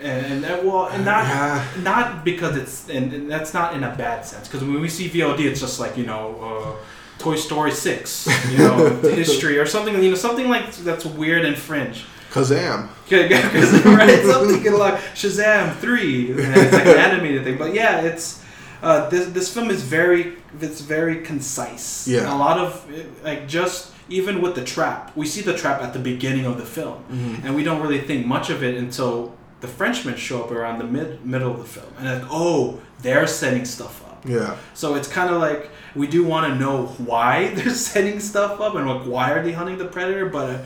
and, 0.00 0.26
and 0.32 0.44
that, 0.44 0.64
well 0.64 0.86
and 0.94 1.04
not 1.04 1.24
Yeah. 1.24 1.64
not 1.82 2.24
because 2.24 2.56
it's 2.56 2.88
and, 2.88 3.12
and 3.12 3.30
that's 3.30 3.52
not 3.54 3.74
in 3.76 3.82
a 3.84 3.94
bad 3.96 4.24
sense 4.24 4.46
because 4.48 4.62
when 4.66 4.80
we 4.80 4.88
see 4.88 5.08
vod 5.08 5.38
it's 5.40 5.60
just 5.60 5.80
like 5.80 5.96
you 5.96 6.06
know 6.06 6.24
uh 6.50 6.84
Toy 7.18 7.36
Story 7.36 7.70
Six, 7.70 8.26
you 8.50 8.56
know, 8.56 8.88
history 9.02 9.58
or 9.58 9.66
something, 9.66 9.92
you 10.02 10.08
know, 10.08 10.16
something 10.16 10.48
like 10.48 10.72
that's 10.88 11.04
weird 11.04 11.44
and 11.44 11.54
fringe. 11.54 12.06
Kazam. 12.32 12.88
'cause, 13.10 13.84
right? 13.84 14.24
Something 14.24 14.72
like 14.72 14.94
Shazam 15.14 15.76
three, 15.76 16.30
and 16.30 16.56
it's 16.56 16.72
like 16.72 16.86
an 16.86 16.96
animated 17.08 17.44
thing. 17.44 17.58
But 17.58 17.74
yeah, 17.74 18.00
it's 18.00 18.39
uh, 18.82 19.08
this 19.10 19.26
this 19.30 19.52
film 19.54 19.70
is 19.70 19.82
very 19.82 20.36
it's 20.60 20.80
very 20.80 21.22
concise. 21.22 22.06
Yeah. 22.08 22.32
a 22.34 22.36
lot 22.36 22.58
of 22.58 22.84
like 23.24 23.46
just 23.48 23.92
even 24.08 24.40
with 24.42 24.54
the 24.54 24.64
trap, 24.64 25.12
we 25.16 25.26
see 25.26 25.40
the 25.42 25.56
trap 25.56 25.80
at 25.82 25.92
the 25.92 25.98
beginning 26.00 26.44
of 26.46 26.56
the 26.58 26.64
film, 26.66 26.98
Mhm. 27.12 27.44
and 27.44 27.54
we 27.54 27.62
don't 27.62 27.80
really 27.80 28.00
think 28.00 28.26
much 28.26 28.50
of 28.50 28.62
it 28.62 28.74
until 28.76 29.32
the 29.60 29.68
Frenchmen 29.68 30.16
show 30.16 30.42
up 30.44 30.50
around 30.50 30.78
the 30.78 30.84
mid 30.96 31.24
middle 31.24 31.52
of 31.52 31.58
the 31.58 31.64
film, 31.80 31.92
and 31.98 32.06
like 32.08 32.28
oh, 32.30 32.80
they're 33.02 33.26
setting 33.26 33.64
stuff 33.64 34.02
up. 34.04 34.24
Yeah. 34.26 34.56
So 34.74 34.94
it's 34.96 35.08
kind 35.08 35.30
of 35.34 35.40
like 35.40 35.70
we 35.94 36.06
do 36.06 36.24
want 36.24 36.52
to 36.52 36.58
know 36.58 36.86
why 37.10 37.32
they're 37.54 37.70
setting 37.74 38.18
stuff 38.20 38.60
up 38.60 38.74
and 38.74 38.86
like 38.88 39.02
why 39.06 39.30
are 39.32 39.42
they 39.42 39.52
hunting 39.52 39.78
the 39.78 39.86
predator, 39.96 40.26
but 40.26 40.50
uh, 40.50 40.58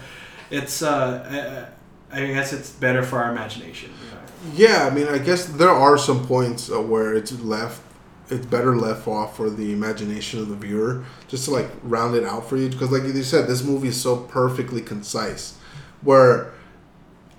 it's 0.50 0.82
uh, 0.82 1.66
I, 2.12 2.22
I 2.22 2.26
guess 2.34 2.52
it's 2.52 2.70
better 2.70 3.02
for 3.02 3.16
our 3.22 3.30
imagination. 3.32 3.90
you 3.90 4.10
know. 4.10 4.20
Yeah, 4.54 4.86
I 4.86 4.90
mean, 4.94 5.08
I 5.08 5.18
guess 5.18 5.46
there 5.46 5.70
are 5.70 5.98
some 5.98 6.20
points 6.26 6.70
uh, 6.70 6.80
where 6.80 7.14
it's 7.14 7.32
left, 7.40 7.80
it's 8.30 8.46
better 8.46 8.76
left 8.76 9.06
off 9.06 9.36
for 9.36 9.50
the 9.50 9.72
imagination 9.72 10.40
of 10.40 10.48
the 10.48 10.56
viewer, 10.56 11.04
just 11.28 11.44
to 11.46 11.50
like 11.50 11.68
round 11.82 12.14
it 12.16 12.24
out 12.24 12.48
for 12.48 12.56
you. 12.56 12.68
Because, 12.68 12.90
like 12.90 13.02
you 13.02 13.22
said, 13.22 13.46
this 13.46 13.62
movie 13.62 13.88
is 13.88 14.00
so 14.00 14.16
perfectly 14.16 14.80
concise, 14.80 15.56
where 16.02 16.52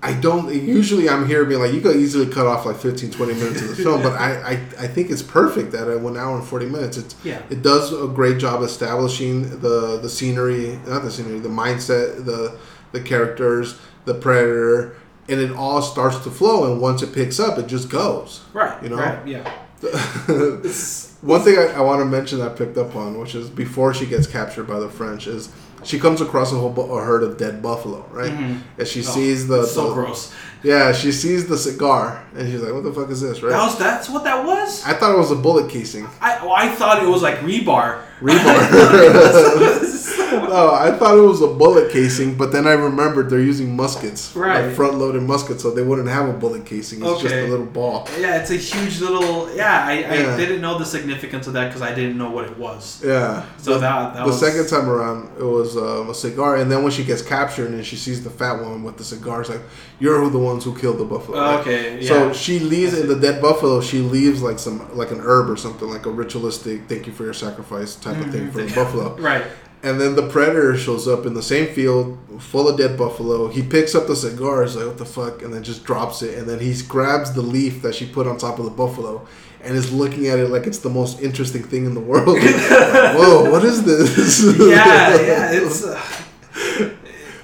I 0.02 0.12
don't. 0.12 0.52
Usually, 0.54 1.08
I'm 1.08 1.26
here 1.26 1.44
being 1.44 1.60
like, 1.60 1.72
you 1.72 1.80
could 1.80 1.96
easily 1.96 2.26
cut 2.32 2.46
off 2.46 2.66
like 2.66 2.76
15, 2.76 3.10
20 3.10 3.34
minutes 3.34 3.62
of 3.62 3.68
the 3.68 3.76
film, 3.76 4.02
but 4.02 4.12
I, 4.12 4.34
I, 4.34 4.50
I 4.78 4.86
think 4.86 5.10
it's 5.10 5.22
perfect 5.22 5.74
at 5.74 6.00
one 6.00 6.16
hour 6.16 6.36
and 6.36 6.46
forty 6.46 6.66
minutes. 6.66 6.96
It's 6.96 7.16
Yeah. 7.24 7.42
it 7.50 7.62
does 7.62 7.92
a 7.92 8.06
great 8.06 8.38
job 8.38 8.62
establishing 8.62 9.60
the 9.60 9.98
the 10.00 10.08
scenery, 10.08 10.78
not 10.86 11.02
the 11.02 11.10
scenery, 11.10 11.40
the 11.40 11.48
mindset, 11.48 12.24
the 12.24 12.56
the 12.92 13.00
characters, 13.00 13.78
the 14.04 14.14
predator, 14.14 14.94
and 15.28 15.40
it 15.40 15.50
all 15.50 15.82
starts 15.82 16.18
to 16.20 16.30
flow. 16.30 16.70
And 16.70 16.80
once 16.80 17.02
it 17.02 17.12
picks 17.12 17.40
up, 17.40 17.58
it 17.58 17.66
just 17.66 17.88
goes. 17.90 18.42
Right. 18.52 18.80
You 18.82 18.90
know? 18.90 18.96
Right. 18.98 19.26
Yeah. 19.26 19.52
One 19.82 21.40
thing 21.42 21.58
I, 21.58 21.74
I 21.76 21.80
want 21.80 22.00
to 22.00 22.04
mention 22.04 22.38
that 22.38 22.52
I 22.52 22.54
picked 22.54 22.76
up 22.78 22.94
on, 22.96 23.18
which 23.18 23.34
is 23.34 23.48
before 23.50 23.92
she 23.94 24.06
gets 24.06 24.26
captured 24.26 24.64
by 24.64 24.78
the 24.78 24.88
French, 24.88 25.26
is 25.26 25.50
she 25.84 25.98
comes 25.98 26.20
across 26.20 26.52
a 26.52 26.56
whole 26.56 26.70
bu- 26.70 26.92
a 26.94 27.02
herd 27.04 27.22
of 27.22 27.36
dead 27.36 27.62
buffalo, 27.62 28.04
right? 28.10 28.32
Mhm. 28.32 28.60
And 28.78 28.86
she 28.88 29.00
Oh, 29.00 29.02
sees 29.02 29.46
the, 29.46 29.64
so 29.66 29.88
the- 29.88 29.94
gross. 29.94 30.32
yeah, 30.62 30.92
she 30.92 31.12
sees 31.12 31.46
the 31.46 31.58
cigar, 31.58 32.22
and 32.36 32.50
she's 32.50 32.60
like, 32.60 32.72
"What 32.72 32.84
the 32.84 32.92
fuck 32.92 33.10
is 33.10 33.20
this?" 33.20 33.42
Right? 33.42 33.50
That 33.50 33.62
was 33.64 33.78
that's 33.78 34.08
what 34.08 34.24
that 34.24 34.44
was. 34.46 34.82
I 34.86 34.94
thought 34.94 35.14
it 35.14 35.18
was 35.18 35.30
a 35.30 35.36
bullet 35.36 35.68
casing. 35.70 36.06
I 36.20 36.38
well, 36.44 36.54
I 36.56 36.68
thought 36.68 37.02
it 37.02 37.08
was 37.08 37.22
like 37.22 37.38
rebar. 37.40 37.98
Rebar. 38.20 38.36
no, 40.48 40.70
I 40.74 40.96
thought 40.98 41.16
it 41.16 41.20
was 41.20 41.42
a 41.42 41.46
bullet 41.48 41.90
casing, 41.92 42.36
but 42.36 42.52
then 42.52 42.66
I 42.66 42.72
remembered 42.72 43.30
they're 43.30 43.40
using 43.40 43.76
muskets, 43.76 44.34
Right. 44.34 44.66
like 44.66 44.74
front-loaded 44.74 45.22
muskets, 45.22 45.62
so 45.62 45.70
they 45.70 45.82
wouldn't 45.82 46.08
have 46.08 46.28
a 46.28 46.32
bullet 46.32 46.66
casing. 46.66 47.04
It's 47.04 47.22
just 47.22 47.34
a 47.34 47.46
little 47.46 47.66
ball. 47.66 48.08
yeah, 48.18 48.40
it's 48.40 48.50
a 48.50 48.56
huge 48.56 49.00
little. 49.00 49.54
Yeah, 49.54 49.84
I, 49.86 49.98
Yeah. 50.00 50.34
I 50.34 50.36
didn't 50.36 50.60
know 50.60 50.78
the 50.78 50.84
significance 50.84 51.46
of 51.46 51.52
that 51.54 51.68
because 51.68 51.82
I 51.82 51.94
didn't 51.94 52.18
know 52.18 52.30
what 52.30 52.44
it 52.46 52.58
was. 52.58 53.02
Yeah. 53.04 53.44
So 53.58 53.74
the, 53.74 53.80
that 53.80 54.14
that 54.14 54.20
the 54.22 54.26
was 54.26 54.40
second 54.40 54.68
time 54.68 54.88
around, 54.88 55.30
it 55.38 55.44
was 55.44 55.76
um, 55.76 56.10
a 56.10 56.14
cigar, 56.14 56.56
and 56.56 56.70
then 56.70 56.82
when 56.82 56.92
she 56.92 57.04
gets 57.04 57.22
captured 57.22 57.70
and 57.70 57.84
she 57.84 57.96
sees 57.96 58.24
the 58.24 58.30
fat 58.30 58.60
woman 58.60 58.82
with 58.82 58.96
the 58.96 59.04
cigars, 59.04 59.48
like, 59.48 59.60
"You're 60.00 60.28
the 60.30 60.38
ones 60.38 60.64
who 60.64 60.76
killed 60.76 60.98
the 60.98 61.04
buffalo." 61.04 61.38
right? 61.38 61.60
Okay. 61.60 62.00
Yeah. 62.00 62.08
So 62.08 62.32
she 62.32 62.58
leaves 62.58 62.98
in 62.98 63.08
the 63.08 63.16
dead 63.16 63.40
buffalo. 63.42 63.80
She 63.80 63.98
leaves 64.00 64.42
like 64.42 64.58
some 64.58 64.96
like 64.96 65.10
an 65.10 65.20
herb 65.20 65.50
or 65.50 65.56
something, 65.56 65.88
like 65.88 66.06
a 66.06 66.10
ritualistic 66.10 66.88
"thank 66.88 67.06
you 67.06 67.12
for 67.12 67.24
your 67.24 67.34
sacrifice" 67.34 67.96
type 68.14 68.24
of 68.26 68.32
thing 68.32 68.50
for 68.50 68.62
the 68.62 68.74
buffalo. 68.74 69.16
right. 69.32 69.44
And 69.82 70.00
then 70.00 70.16
the 70.16 70.28
predator 70.28 70.76
shows 70.76 71.06
up 71.06 71.26
in 71.26 71.34
the 71.34 71.42
same 71.42 71.72
field, 71.72 72.18
full 72.40 72.68
of 72.68 72.76
dead 72.76 72.98
buffalo. 72.98 73.48
He 73.48 73.62
picks 73.62 73.94
up 73.94 74.06
the 74.06 74.16
cigar, 74.16 74.64
is 74.64 74.74
like, 74.74 74.86
"What 74.86 74.98
the 74.98 75.04
fuck?" 75.04 75.42
and 75.42 75.52
then 75.52 75.62
just 75.62 75.84
drops 75.84 76.22
it. 76.22 76.38
And 76.38 76.48
then 76.48 76.58
he 76.58 76.74
grabs 76.88 77.32
the 77.34 77.42
leaf 77.42 77.82
that 77.82 77.94
she 77.94 78.06
put 78.06 78.26
on 78.26 78.36
top 78.38 78.58
of 78.58 78.64
the 78.64 78.70
buffalo, 78.70 79.26
and 79.62 79.76
is 79.76 79.92
looking 79.92 80.26
at 80.28 80.38
it 80.38 80.48
like 80.48 80.66
it's 80.66 80.78
the 80.78 80.90
most 80.90 81.20
interesting 81.20 81.62
thing 81.62 81.84
in 81.84 81.94
the 81.94 82.00
world. 82.00 82.38
Like, 82.42 83.16
Whoa, 83.16 83.50
what 83.50 83.64
is 83.64 83.84
this? 83.84 84.42
yeah, 84.58 85.14
yeah, 85.20 85.52
it's. 85.52 85.84
Uh, 85.84 86.00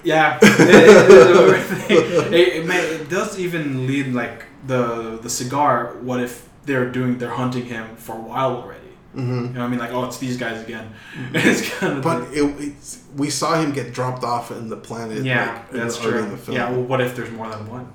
yeah, 0.05 0.39
it, 0.43 1.91
it, 1.91 2.33
it, 2.33 2.49
it, 2.57 2.67
may- 2.67 2.81
it 2.81 3.09
does 3.09 3.39
even 3.39 3.87
lead 3.87 4.09
like 4.13 4.47
the 4.67 5.19
the 5.23 5.31
cigar. 5.31 5.97
What 6.01 6.21
if 6.21 6.49
they're 6.65 6.91
doing 6.91 7.19
they're 7.19 7.31
hunting 7.31 7.67
him 7.67 7.95
for 7.97 8.17
a 8.17 8.21
while 8.21 8.57
already? 8.57 8.82
Hmm 9.13 9.21
You 9.21 9.27
know, 9.41 9.61
what 9.61 9.67
I 9.67 9.69
mean, 9.69 9.79
like, 9.79 9.93
oh, 9.93 10.05
it's 10.05 10.19
these 10.19 10.37
guys 10.37 10.63
again. 10.63 10.93
it's 11.35 11.69
kind 11.79 11.99
of 11.99 12.03
But 12.05 12.23
it, 12.33 12.43
it's, 12.59 13.03
we 13.17 13.31
saw 13.31 13.61
him 13.61 13.73
get 13.73 13.93
dropped 13.93 14.25
off 14.25 14.51
in 14.51 14.69
the 14.69 14.77
planet. 14.77 15.25
yeah, 15.25 15.53
like, 15.53 15.73
in 15.73 15.79
that's 15.79 15.99
the, 15.99 16.11
true. 16.11 16.23
in 16.23 16.31
the 16.31 16.37
film. 16.37 16.57
Yeah, 16.57 16.71
well, 16.71 16.83
what 16.83 17.01
if 17.01 17.15
there's 17.17 17.31
more 17.31 17.49
than 17.49 17.69
one? 17.69 17.93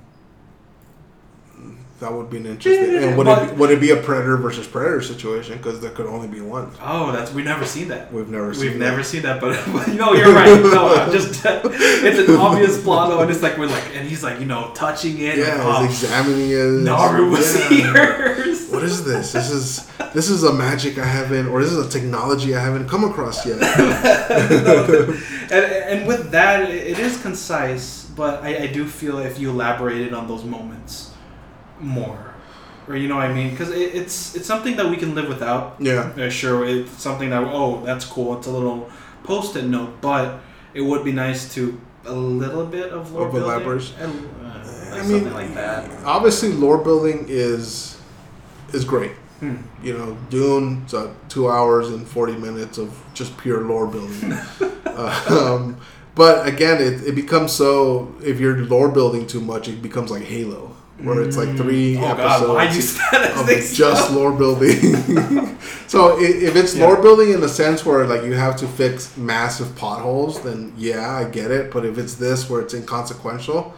That 1.99 2.13
would 2.13 2.29
be 2.29 2.37
an 2.37 2.45
interesting. 2.45 2.95
And 2.95 3.17
would 3.17 3.25
but- 3.25 3.41
it 3.41 3.49
be, 3.49 3.55
would 3.55 3.71
it 3.71 3.81
be 3.81 3.89
a 3.89 3.95
predator 3.95 4.37
versus 4.37 4.67
predator 4.67 5.01
situation? 5.01 5.57
Because 5.57 5.81
there 5.81 5.89
could 5.89 6.05
only 6.05 6.27
be 6.27 6.41
one. 6.41 6.71
Oh, 6.79 7.11
that's 7.11 7.33
we've 7.33 7.43
never 7.43 7.65
seen 7.65 7.87
that. 7.87 8.13
We've 8.13 8.29
never 8.29 8.53
seen. 8.53 8.63
We've 8.65 8.73
that. 8.73 8.85
never 8.85 9.01
seen 9.01 9.23
that, 9.23 9.41
but, 9.41 9.59
but 9.73 9.87
no, 9.95 10.13
you're 10.13 10.31
right. 10.31 10.61
No, 10.61 10.93
I'm 10.93 11.11
just 11.17 11.43
it's 11.43 12.29
an 12.29 12.35
obvious 12.35 12.83
plot, 12.83 13.09
though, 13.09 13.21
and 13.21 13.31
it's 13.31 13.41
like 13.41 13.57
we're 13.57 13.65
like, 13.65 13.95
and 13.95 14.07
he's 14.07 14.21
like, 14.23 14.39
you 14.39 14.45
know, 14.45 14.71
touching 14.75 15.17
it. 15.17 15.39
Yeah, 15.39 15.79
and, 15.79 15.87
he's 15.87 16.03
examining 16.03 16.51
it. 16.51 16.83
Naru 16.83 17.31
was 17.31 17.55
Yeah. 17.55 17.69
here. 17.69 18.45
What 18.69 18.83
is 18.83 19.03
this? 19.03 19.31
This 19.31 19.49
is 19.49 19.87
this 20.13 20.29
is 20.29 20.43
a 20.43 20.53
magic 20.53 20.99
I 20.99 21.05
haven't, 21.05 21.47
or 21.47 21.63
this 21.63 21.71
is 21.71 21.83
a 21.83 21.89
technology 21.89 22.55
I 22.55 22.63
haven't 22.63 22.87
come 22.87 23.05
across 23.05 23.43
yet. 23.43 23.59
and, 25.51 25.51
and 25.51 26.07
with 26.07 26.29
that, 26.29 26.69
it 26.69 26.99
is 26.99 27.19
concise, 27.23 28.03
but 28.15 28.43
I, 28.43 28.65
I 28.65 28.67
do 28.67 28.85
feel 28.85 29.17
if 29.17 29.39
you 29.39 29.49
elaborated 29.49 30.13
on 30.13 30.27
those 30.27 30.43
moments 30.43 31.15
more, 31.79 32.33
or 32.87 32.95
you 32.95 33.07
know 33.07 33.15
what 33.15 33.25
I 33.29 33.33
mean, 33.33 33.51
because 33.51 33.69
it, 33.71 33.95
it's 33.95 34.35
it's 34.35 34.47
something 34.47 34.75
that 34.77 34.89
we 34.89 34.97
can 34.97 35.15
live 35.15 35.27
without. 35.27 35.75
yeah, 35.79 36.11
Uh, 36.17 36.29
sure, 36.29 36.65
it's 36.65 36.91
something 37.01 37.29
that 37.29 37.43
oh 37.43 37.81
that's 37.85 38.05
cool. 38.05 38.37
It's 38.37 38.47
a 38.47 38.51
little 38.51 38.89
post-it 39.23 39.65
note, 39.65 39.99
but 40.01 40.39
it 40.73 40.81
would 40.81 41.03
be 41.03 41.11
nice 41.11 41.53
to 41.55 41.79
a 42.05 42.13
little 42.13 42.65
bit 42.65 42.89
of 42.91 43.11
lore 43.11 43.29
building. 43.29 43.81
and, 43.99 44.11
uh, 44.43 44.95
I 44.95 44.97
something 44.99 45.23
mean, 45.25 45.33
like 45.33 45.53
that. 45.55 45.89
obviously 46.05 46.51
lore 46.53 46.77
building 46.83 47.25
is 47.27 47.97
is 48.73 48.83
great. 48.85 49.11
Hmm. 49.39 49.57
You 49.83 49.93
know, 49.97 50.17
Dune, 50.31 50.81
it's 50.83 50.93
uh, 50.95 51.13
two 51.29 51.47
hours 51.49 51.89
and 51.89 52.07
40 52.07 52.33
minutes 52.37 52.77
of 52.79 52.89
just 53.13 53.37
pure 53.37 53.61
lore 53.61 53.85
building. 53.87 54.33
uh, 54.85 55.25
um, 55.29 55.77
but 56.15 56.47
again, 56.47 56.81
it, 56.81 57.05
it 57.07 57.15
becomes 57.15 57.51
so, 57.51 58.15
if 58.23 58.39
you're 58.39 58.57
lore 58.65 58.89
building 58.89 59.27
too 59.27 59.39
much, 59.41 59.67
it 59.67 59.81
becomes 59.81 60.09
like 60.09 60.23
Halo, 60.23 60.75
where 61.03 61.21
it's 61.21 61.37
like 61.37 61.55
three 61.55 61.97
oh 61.97 62.01
God, 62.01 62.19
episodes 62.19 62.75
use 62.75 63.71
of 63.71 63.77
just 63.77 64.11
lore 64.11 64.31
building. 64.31 64.77
so 65.87 66.19
if 66.19 66.55
it's 66.55 66.75
Yeah. 66.75 66.85
lore 66.87 67.01
building 67.01 67.31
in 67.33 67.41
the 67.41 67.49
sense 67.49 67.85
where 67.85 68.05
like 68.07 68.23
you 68.23 68.33
have 68.33 68.55
to 68.57 68.67
fix 68.67 69.15
massive 69.17 69.75
potholes, 69.75 70.41
then 70.41 70.73
yeah, 70.77 71.09
I 71.09 71.25
get 71.25 71.51
it. 71.51 71.71
But 71.71 71.85
if 71.85 71.97
it's 71.97 72.15
this 72.15 72.49
where 72.49 72.61
it's 72.61 72.73
inconsequential, 72.73 73.73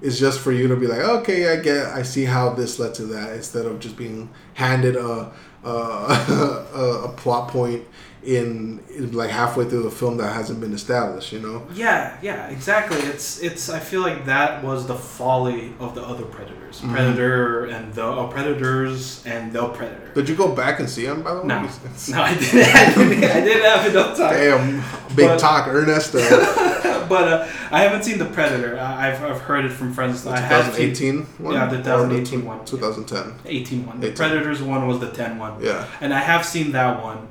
it's 0.00 0.18
just 0.18 0.40
for 0.40 0.52
you 0.52 0.68
to 0.68 0.76
be 0.76 0.86
like, 0.86 1.00
okay, 1.00 1.52
I 1.52 1.56
get, 1.56 1.86
I 1.86 2.02
see 2.02 2.24
how 2.24 2.50
this 2.50 2.78
led 2.78 2.94
to 2.94 3.02
that, 3.06 3.34
instead 3.34 3.66
of 3.66 3.80
just 3.80 3.96
being 3.96 4.30
handed 4.54 4.96
a 4.96 5.32
a, 5.62 5.68
a, 6.74 7.02
a 7.04 7.08
plot 7.16 7.48
point 7.48 7.84
in, 8.24 8.80
in 8.94 9.12
like 9.12 9.30
halfway 9.30 9.64
through 9.68 9.82
the 9.82 9.90
film 9.90 10.16
that 10.18 10.32
hasn't 10.34 10.60
been 10.60 10.72
established. 10.74 11.32
You 11.32 11.40
know? 11.40 11.66
Yeah, 11.74 12.16
yeah, 12.22 12.48
exactly. 12.48 12.98
It's 12.98 13.40
it's. 13.40 13.68
I 13.70 13.78
feel 13.78 14.02
like 14.02 14.26
that 14.26 14.62
was 14.62 14.86
the 14.86 14.94
folly 14.96 15.72
of 15.80 15.94
the 15.94 16.02
other 16.02 16.24
predators, 16.24 16.80
Mhm. 16.80 16.92
predator 16.92 17.64
and 17.66 17.94
the 17.94 18.02
oh, 18.04 18.28
predators 18.28 19.24
and 19.26 19.52
the 19.52 19.68
predator. 19.68 20.12
Did 20.14 20.28
you 20.28 20.34
go 20.36 20.54
back 20.54 20.80
and 20.80 20.88
see 20.90 21.06
them 21.06 21.22
by 21.22 21.34
the 21.34 21.40
way? 21.40 21.46
No. 21.46 21.68
No, 22.10 22.22
I 22.22 22.34
didn't. 22.34 22.74
I 22.76 22.94
didn't, 22.94 23.24
I 23.24 23.40
didn't 23.40 23.64
have 23.64 23.86
enough 23.86 24.16
time. 24.16 24.34
Damn, 24.34 25.16
big 25.16 25.28
But- 25.28 25.38
talk, 25.38 25.68
Ernesto. 25.68 26.18
but 27.08 27.28
uh, 27.28 27.48
I 27.70 27.82
haven't 27.82 28.04
seen 28.04 28.18
the 28.18 28.24
Predator. 28.26 28.78
I- 28.78 29.08
I've, 29.10 29.22
I've 29.22 29.40
heard 29.40 29.64
it 29.64 29.70
from 29.72 29.92
friends. 29.92 30.26
I 30.26 30.38
have 30.38 30.74
seen 30.74 30.94
2018 30.94 31.44
one? 31.44 31.54
Yeah, 31.54 31.66
the 31.66 31.76
Or 31.78 32.06
2018 32.06 32.44
one. 32.44 32.64
2010. 32.64 33.34
18 33.46 33.86
one. 33.86 34.00
The 34.00 34.06
18. 34.08 34.16
Predators 34.16 34.62
one 34.62 34.86
was 34.86 35.00
the 35.00 35.10
10 35.10 35.38
one. 35.38 35.62
Yeah. 35.62 35.86
And 36.00 36.12
I 36.14 36.20
have 36.20 36.44
seen 36.46 36.72
that 36.72 37.02
one, 37.02 37.28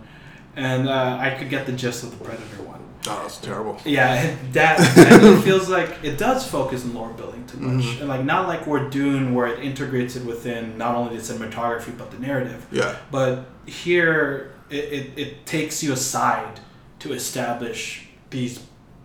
and 0.60 0.88
uh, 0.90 1.18
I 1.20 1.30
could 1.38 1.50
get 1.50 1.66
the 1.66 1.72
gist 1.72 2.04
of 2.04 2.12
the 2.18 2.24
Predator 2.24 2.62
one. 2.64 2.80
Oh, 3.08 3.20
that's 3.24 3.38
terrible. 3.38 3.80
Yeah, 3.86 4.36
that, 4.52 4.78
it 4.98 5.42
feels 5.44 5.70
like 5.70 5.90
it 6.04 6.18
does 6.18 6.46
focus 6.48 6.84
on 6.84 6.94
lore 6.94 7.14
building 7.14 7.46
too 7.48 7.58
much, 7.60 7.86
Mhm. 7.86 8.00
and 8.02 8.10
like 8.10 8.24
not 8.26 8.48
like 8.48 8.68
we're 8.68 8.90
Dune 8.90 9.34
where 9.34 9.48
it 9.48 9.60
integrates 9.64 10.16
it 10.18 10.26
within 10.26 10.78
not 10.78 10.96
only 10.96 11.16
the 11.18 11.24
cinematography 11.24 11.98
but 11.98 12.12
the 12.12 12.20
narrative. 12.20 12.66
Yeah. 12.72 12.96
But 13.10 13.46
here, 13.66 14.52
it, 14.70 14.86
it, 14.98 15.06
it 15.24 15.46
takes 15.46 15.82
you 15.84 15.94
aside 15.94 16.60
to 17.00 17.14
establish 17.14 18.08
these 18.30 18.60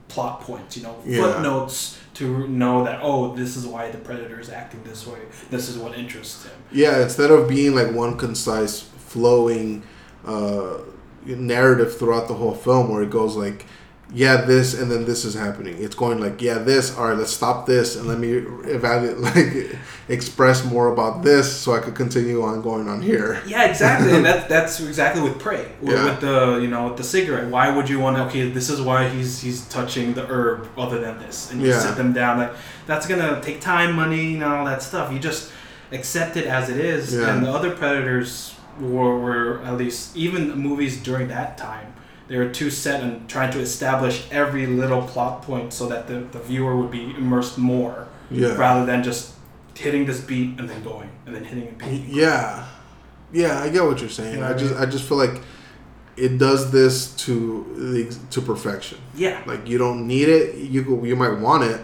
plot 0.09 0.40
points, 0.40 0.76
you 0.76 0.82
know, 0.82 0.96
Yeah. 1.07 1.22
footnotes 1.22 1.98
to 2.14 2.46
know 2.48 2.84
that, 2.84 2.98
oh, 3.02 3.34
this 3.34 3.57
is 3.57 3.64
why 3.66 3.90
the 3.90 3.98
predator 3.98 4.38
is 4.40 4.50
acting 4.50 4.82
this 4.84 5.07
way. 5.07 5.18
This 5.50 5.68
is 5.68 5.76
what 5.78 5.96
interests 5.96 6.44
him. 6.44 6.52
Yeah, 6.72 7.02
instead 7.02 7.30
of 7.30 7.48
being 7.48 7.74
like 7.74 7.90
one 7.92 8.16
concise, 8.18 8.80
flowing 9.14 9.82
uh, 10.26 10.78
narrative 11.27 11.97
throughout 11.99 12.29
the 12.29 12.35
whole 12.35 12.55
film 12.55 12.89
where 12.91 13.03
it 13.03 13.11
goes 13.11 13.37
like, 13.37 13.66
yeah, 14.12 14.43
this, 14.43 14.79
and 14.79 14.91
then 14.93 15.07
this 15.07 15.25
is 15.25 15.35
happening. 15.35 15.83
It's 15.83 15.95
going 15.97 16.20
like, 16.20 16.41
yeah, 16.41 16.59
this, 16.59 16.97
all 16.97 17.09
right, 17.09 17.16
let's 17.16 17.33
stop 17.33 17.66
this, 17.66 17.97
and 17.97 18.07
let 18.07 18.18
me 18.18 18.33
evaluate, 18.33 19.18
like, 19.18 19.77
express 20.09 20.64
more 20.64 20.93
about 20.93 21.22
this 21.25 21.51
so 21.53 21.72
I 21.75 21.81
could 21.81 21.95
continue 21.97 22.43
on 22.43 22.61
going 22.62 22.87
on 22.87 23.01
here. 23.03 23.43
Yeah, 23.47 23.64
exactly, 23.64 24.14
and 24.14 24.25
that, 24.25 24.49
that's 24.49 24.79
exactly 24.79 25.22
with 25.22 25.41
prey. 25.41 25.66
With, 25.81 25.95
Yeah. 25.97 26.05
with 26.05 26.20
the 26.20 26.59
you 26.62 26.68
know 26.68 26.89
with 26.89 26.99
the 26.99 27.03
cigarette. 27.03 27.49
Why 27.49 27.75
would 27.75 27.89
you 27.89 27.99
want 27.99 28.16
to? 28.18 28.25
Okay, 28.25 28.51
this 28.51 28.68
is 28.68 28.81
why 28.81 29.09
he's 29.09 29.41
he's 29.41 29.66
touching 29.68 30.12
the 30.14 30.27
herb 30.27 30.68
other 30.79 31.01
than 31.01 31.18
this, 31.18 31.51
and 31.51 31.61
you 31.62 31.68
Yeah. 31.70 31.81
sit 31.81 31.97
them 31.97 32.12
down. 32.12 32.39
Like 32.39 32.53
that's 32.87 33.07
gonna 33.09 33.41
take 33.43 33.61
time, 33.62 33.97
money, 33.97 34.35
and 34.35 34.45
all 34.45 34.66
that 34.66 34.83
stuff. 34.83 35.12
You 35.12 35.18
just 35.18 35.51
accept 35.93 36.37
it 36.37 36.47
as 36.47 36.68
it 36.68 36.77
is. 36.77 37.14
Yeah. 37.14 37.35
And 37.35 37.45
the 37.45 37.51
other 37.51 37.70
predators 37.70 38.53
were, 38.81 39.18
were 39.18 39.62
at 39.62 39.77
least 39.77 40.16
even 40.16 40.57
movies 40.59 41.03
during 41.03 41.29
that 41.29 41.57
time. 41.59 41.95
They 42.29 42.39
were 42.39 42.49
too 42.49 42.70
set 42.70 43.03
and 43.03 43.29
trying 43.29 43.53
to 43.53 43.61
establish 43.61 44.27
every 44.31 44.66
little 44.66 45.03
plot 45.03 45.43
point 45.43 45.72
so 45.75 45.87
that 45.89 46.07
the, 46.09 46.20
the 46.20 46.39
viewer 46.39 46.75
would 46.77 46.91
be 46.91 47.03
immersed 47.16 47.59
more 47.59 48.09
Yeah. 48.31 48.55
rather 48.57 48.87
than 48.87 49.03
just 49.03 49.35
hitting 49.77 50.07
this 50.07 50.20
beat 50.20 50.59
and 50.59 50.68
then 50.68 50.83
going 50.83 51.11
and 51.27 51.35
then 51.35 51.45
hitting 51.45 51.68
a 51.68 51.72
beat. 51.72 52.05
Yeah, 52.07 52.66
yeah, 53.33 53.61
I 53.61 53.68
get 53.68 53.85
what 53.85 54.01
you're 54.01 54.09
saying. 54.09 54.35
You 54.37 54.41
know 54.41 54.49
I 54.51 54.55
just. 54.55 54.75
I 54.75 54.87
just 54.87 55.05
feel 55.09 55.18
like 55.18 55.43
it 56.16 56.39
does 56.39 56.70
this 56.70 57.14
to 57.27 57.64
the 57.77 58.16
to 58.31 58.41
perfection. 58.41 58.99
Yeah. 59.16 59.43
Like 59.47 59.68
you 59.68 59.77
don't 59.79 60.07
need 60.07 60.29
it. 60.29 60.55
You 60.57 61.05
you 61.05 61.16
might 61.16 61.39
want 61.41 61.64
it, 61.64 61.81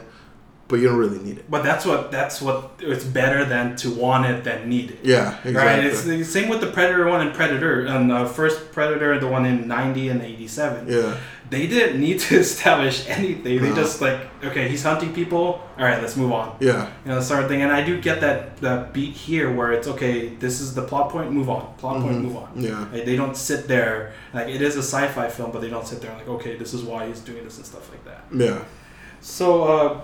but 0.70 0.76
you 0.80 0.88
don't 0.88 0.96
really 0.98 1.18
need 1.18 1.38
it. 1.38 1.50
But 1.50 1.62
that's 1.64 1.84
what 1.84 2.10
that's 2.10 2.40
what 2.40 2.70
it's 2.80 3.04
better 3.04 3.44
than 3.44 3.76
to 3.82 3.90
want 3.90 4.26
it 4.26 4.44
than 4.44 4.68
need 4.68 4.92
it. 4.92 5.00
Yeah, 5.02 5.36
exactly. 5.44 5.52
Right. 5.54 5.84
It's 5.84 6.02
the 6.04 6.24
same 6.24 6.48
with 6.48 6.60
the 6.60 6.68
Predator 6.68 7.06
one 7.08 7.20
and 7.26 7.34
Predator 7.34 7.84
and 7.86 8.10
the 8.10 8.24
first 8.26 8.72
Predator, 8.72 9.18
the 9.18 9.28
one 9.28 9.44
in 9.46 9.66
ninety 9.68 10.08
and 10.08 10.22
eighty 10.22 10.46
seven. 10.48 10.86
yeah, 10.88 11.16
They 11.50 11.66
didn't 11.66 12.00
need 12.00 12.20
to 12.20 12.38
establish 12.46 13.04
anything. 13.08 13.60
They 13.62 13.70
No. 13.70 13.74
just 13.74 14.00
like, 14.00 14.18
okay, 14.44 14.68
he's 14.68 14.84
hunting 14.84 15.12
people. 15.12 15.44
All 15.78 15.84
right, 15.90 16.00
let's 16.00 16.16
move 16.16 16.32
on. 16.32 16.56
yeah, 16.60 16.88
You 17.04 17.10
know, 17.12 17.20
sort 17.20 17.42
of 17.42 17.48
thing. 17.50 17.62
And 17.62 17.72
I 17.72 17.82
do 17.84 18.00
get 18.00 18.20
that 18.20 18.56
that 18.66 18.92
beat 18.92 19.14
here 19.26 19.48
where 19.56 19.70
it's 19.76 19.88
okay. 19.94 20.14
This 20.44 20.60
is 20.60 20.68
the 20.78 20.82
plot 20.90 21.06
point. 21.10 21.32
Move 21.32 21.48
on. 21.50 21.64
Plot 21.78 21.96
point. 22.04 22.16
Mhm. 22.18 22.22
Move 22.26 22.36
on. 22.44 22.48
yeah, 22.54 22.86
Like, 22.92 23.04
they 23.08 23.16
don't 23.16 23.36
sit 23.36 23.66
there 23.74 24.12
like 24.36 24.48
it 24.56 24.62
is 24.68 24.74
a 24.76 24.84
sci-fi 24.92 25.26
film, 25.36 25.50
but 25.52 25.60
they 25.64 25.70
don't 25.74 25.86
sit 25.92 25.98
there 26.02 26.12
like, 26.18 26.28
okay, 26.36 26.54
this 26.62 26.72
is 26.74 26.82
why 26.90 27.00
he's 27.08 27.20
doing 27.30 27.42
this 27.46 27.56
and 27.58 27.66
stuff 27.72 27.86
like 27.94 28.04
that. 28.10 28.22
yeah, 28.44 28.58
So 29.20 29.46
uh, 29.74 30.00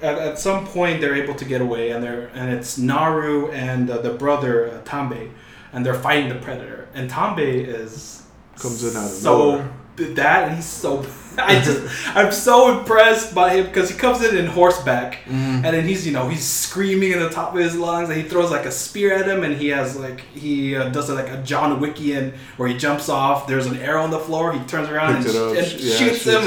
at, 0.00 0.18
at 0.18 0.38
some 0.38 0.66
point 0.66 1.00
they're 1.00 1.14
able 1.14 1.34
to 1.34 1.44
get 1.44 1.60
away, 1.60 1.90
and 1.90 2.02
they're 2.02 2.28
and 2.34 2.52
it's 2.52 2.78
Naru 2.78 3.50
and 3.50 3.90
uh, 3.90 3.98
the 3.98 4.10
brother 4.14 4.68
uh, 4.70 4.80
Taabe, 4.82 5.30
and 5.72 5.84
they're 5.84 5.94
fighting 5.94 6.28
the 6.28 6.36
predator. 6.36 6.88
And 6.94 7.10
Taabe 7.10 7.66
is 7.66 8.22
Comes 8.56 8.82
in 8.84 8.96
out 8.96 9.04
of 9.04 9.10
so 9.10 9.50
nowhere. 9.52 9.70
that 10.14 10.48
and 10.48 10.56
he's 10.56 10.66
so 10.66 11.02
I 11.46 11.60
just 11.60 12.16
I'm 12.16 12.32
so 12.32 12.78
impressed 12.78 13.34
by 13.34 13.54
him 13.54 13.66
because 13.66 13.88
he 13.88 13.96
comes 13.96 14.24
in 14.24 14.36
in 14.36 14.46
horseback. 14.46 15.24
Mm. 15.24 15.64
And 15.64 15.64
then 15.64 15.86
he's, 15.86 16.04
you 16.04 16.12
know, 16.12 16.28
he's 16.28 16.44
screaming 16.44 17.12
in 17.12 17.20
the 17.20 17.30
top 17.30 17.54
of 17.54 17.60
his 17.60 17.76
lungs, 17.76 18.08
and 18.08 18.20
he 18.20 18.28
throws 18.28 18.50
like 18.50 18.66
a 18.66 18.72
spear 18.72 19.14
at 19.14 19.28
him, 19.28 19.44
and 19.44 19.56
he 19.56 19.68
has 19.68 19.96
like 19.96 20.20
he 20.34 20.74
uh, 20.74 20.88
does 20.88 21.08
like 21.08 21.28
a 21.28 21.40
John 21.42 21.80
Wickian 21.80 22.34
where 22.56 22.68
he 22.68 22.76
jumps 22.76 23.08
off. 23.08 23.46
There's 23.46 23.66
an 23.66 23.76
arrow 23.78 24.02
on 24.02 24.10
the 24.10 24.18
floor. 24.18 24.52
He 24.52 24.58
turns 24.64 24.88
around 24.88 25.16
and, 25.16 25.24
Picks 25.24 25.36
up, 25.36 25.56
and 25.56 25.80
yeah, 25.80 25.96
shoots 25.96 26.24
him, 26.24 26.42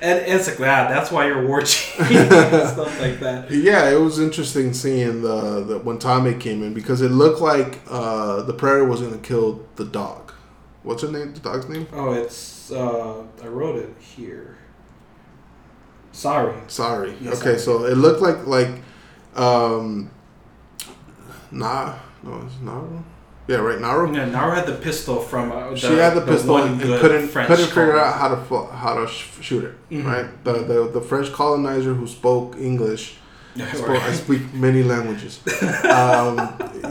and, 0.00 0.20
and 0.20 0.40
it's 0.40 0.48
like, 0.48 0.60
wow, 0.60 0.88
that's 0.88 1.10
why 1.10 1.26
you're 1.26 1.44
war 1.44 1.60
chief 1.62 1.94
stuff 1.96 3.00
like 3.00 3.18
that. 3.20 3.50
Yeah, 3.50 3.90
it 3.90 4.00
was 4.00 4.20
interesting 4.20 4.72
seeing 4.72 5.22
the, 5.22 5.64
the 5.64 5.78
when 5.80 5.98
Tommy 5.98 6.34
came 6.34 6.62
in 6.62 6.72
because 6.72 7.02
it 7.02 7.10
looked 7.10 7.40
like 7.40 7.80
uh, 7.88 8.42
the 8.42 8.54
predator 8.54 8.84
was 8.84 9.00
gonna 9.00 9.18
kill 9.18 9.66
the 9.74 9.84
dog. 9.84 10.32
What's 10.84 11.02
her 11.02 11.10
name? 11.10 11.34
The 11.34 11.40
dog's 11.40 11.68
name? 11.68 11.88
Oh, 11.92 12.12
it's 12.12 12.55
uh, 12.72 13.22
I 13.42 13.46
wrote 13.46 13.76
it 13.76 13.90
here. 14.00 14.58
Sorry. 16.12 16.54
Sorry. 16.68 17.14
Yes, 17.20 17.40
okay, 17.40 17.58
sorry. 17.58 17.80
so 17.80 17.84
it 17.84 17.96
looked 17.96 18.20
like 18.22 18.46
like 18.46 18.82
um, 19.34 20.10
nah, 21.50 21.94
no, 22.22 22.42
it's 22.46 22.58
Naru. 22.60 23.02
Yeah, 23.48 23.58
right, 23.58 23.80
Naru. 23.80 24.12
Yeah, 24.12 24.24
Naru 24.24 24.54
had 24.56 24.66
the 24.66 24.74
pistol 24.74 25.20
from. 25.20 25.52
Uh, 25.52 25.70
the, 25.70 25.76
she 25.76 25.94
had 25.98 26.14
the, 26.14 26.22
pistol 26.22 26.54
one 26.54 26.68
and 26.68 26.80
couldn't 26.80 27.28
French 27.28 27.48
couldn't 27.48 27.66
figure 27.66 27.92
colonel. 27.92 28.00
out 28.00 28.18
how 28.18 28.28
to 28.28 28.36
fl- 28.44 28.64
how 28.72 28.94
to 28.94 29.06
sh- 29.06 29.28
shoot 29.40 29.64
it. 29.64 29.90
Mhm. 29.90 30.04
Right, 30.04 30.44
the, 30.44 30.52
the 30.64 30.88
the 30.88 31.00
French 31.00 31.32
colonizer 31.32 31.94
who 31.94 32.06
spoke 32.06 32.56
English. 32.56 33.16
Spoke, 33.72 34.02
I 34.02 34.12
speak 34.12 34.52
many 34.52 34.82
languages. 34.82 35.40
Um, 35.86 36.36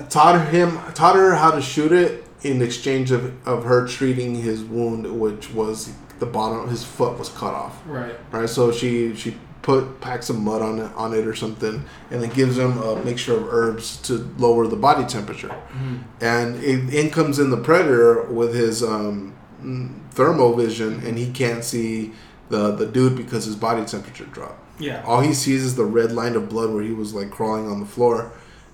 taught 0.09 0.47
him 0.49 0.79
taught 0.95 1.15
her 1.15 1.35
how 1.35 1.51
to 1.51 1.61
shoot 1.61 1.91
it 1.91 2.24
in 2.45 2.61
exchange 2.61 3.11
of, 3.11 3.23
of 3.47 3.63
her 3.65 3.87
treating 3.87 4.35
his 4.35 4.63
wound, 4.63 5.19
which 5.19 5.51
was 5.53 5.91
the 6.19 6.25
bottom. 6.25 6.69
His 6.69 6.83
foot 6.83 7.17
was 7.19 7.29
cut 7.29 7.53
off. 7.53 7.81
right. 7.85 8.15
Right, 8.31 8.49
so 8.49 8.71
she 8.71 9.15
she 9.15 9.35
put 9.61 9.99
packs 9.99 10.27
some 10.27 10.43
mud 10.43 10.61
on 10.61 10.77
it 10.79 10.91
on 10.95 11.13
it 11.13 11.25
or 11.25 11.35
something, 11.35 11.83
and 12.11 12.21
then 12.21 12.29
gives 12.29 12.57
him 12.57 12.77
a 12.81 13.03
mixture 13.03 13.35
of 13.35 13.47
herbs 13.51 13.97
to 14.03 14.13
lower 14.37 14.67
the 14.67 14.75
body 14.75 15.05
temperature. 15.05 15.53
Mhm. 15.73 15.99
And 16.21 16.63
in, 16.63 16.89
in 16.89 17.09
comes 17.09 17.39
in 17.39 17.49
the 17.49 17.57
predator 17.57 18.21
with 18.23 18.53
his 18.53 18.83
um, 18.83 19.33
mm, 19.63 19.89
thermovision, 20.13 21.03
and 21.05 21.17
he 21.17 21.31
can't 21.31 21.63
see 21.63 22.13
the 22.49 22.71
the 22.75 22.85
dude 22.85 23.15
because 23.17 23.45
his 23.45 23.55
body 23.55 23.83
temperature 23.85 24.25
dropped. 24.25 24.59
Yeah. 24.79 25.01
All 25.05 25.21
he 25.21 25.33
sees 25.33 25.63
is 25.63 25.75
the 25.75 25.85
red 25.85 26.11
line 26.11 26.35
of 26.35 26.49
blood 26.49 26.69
where 26.73 26.83
he 26.83 26.91
was 26.91 27.13
like 27.13 27.31
crawling 27.31 27.67
on 27.67 27.79
the 27.79 27.85
floor, 27.85 28.31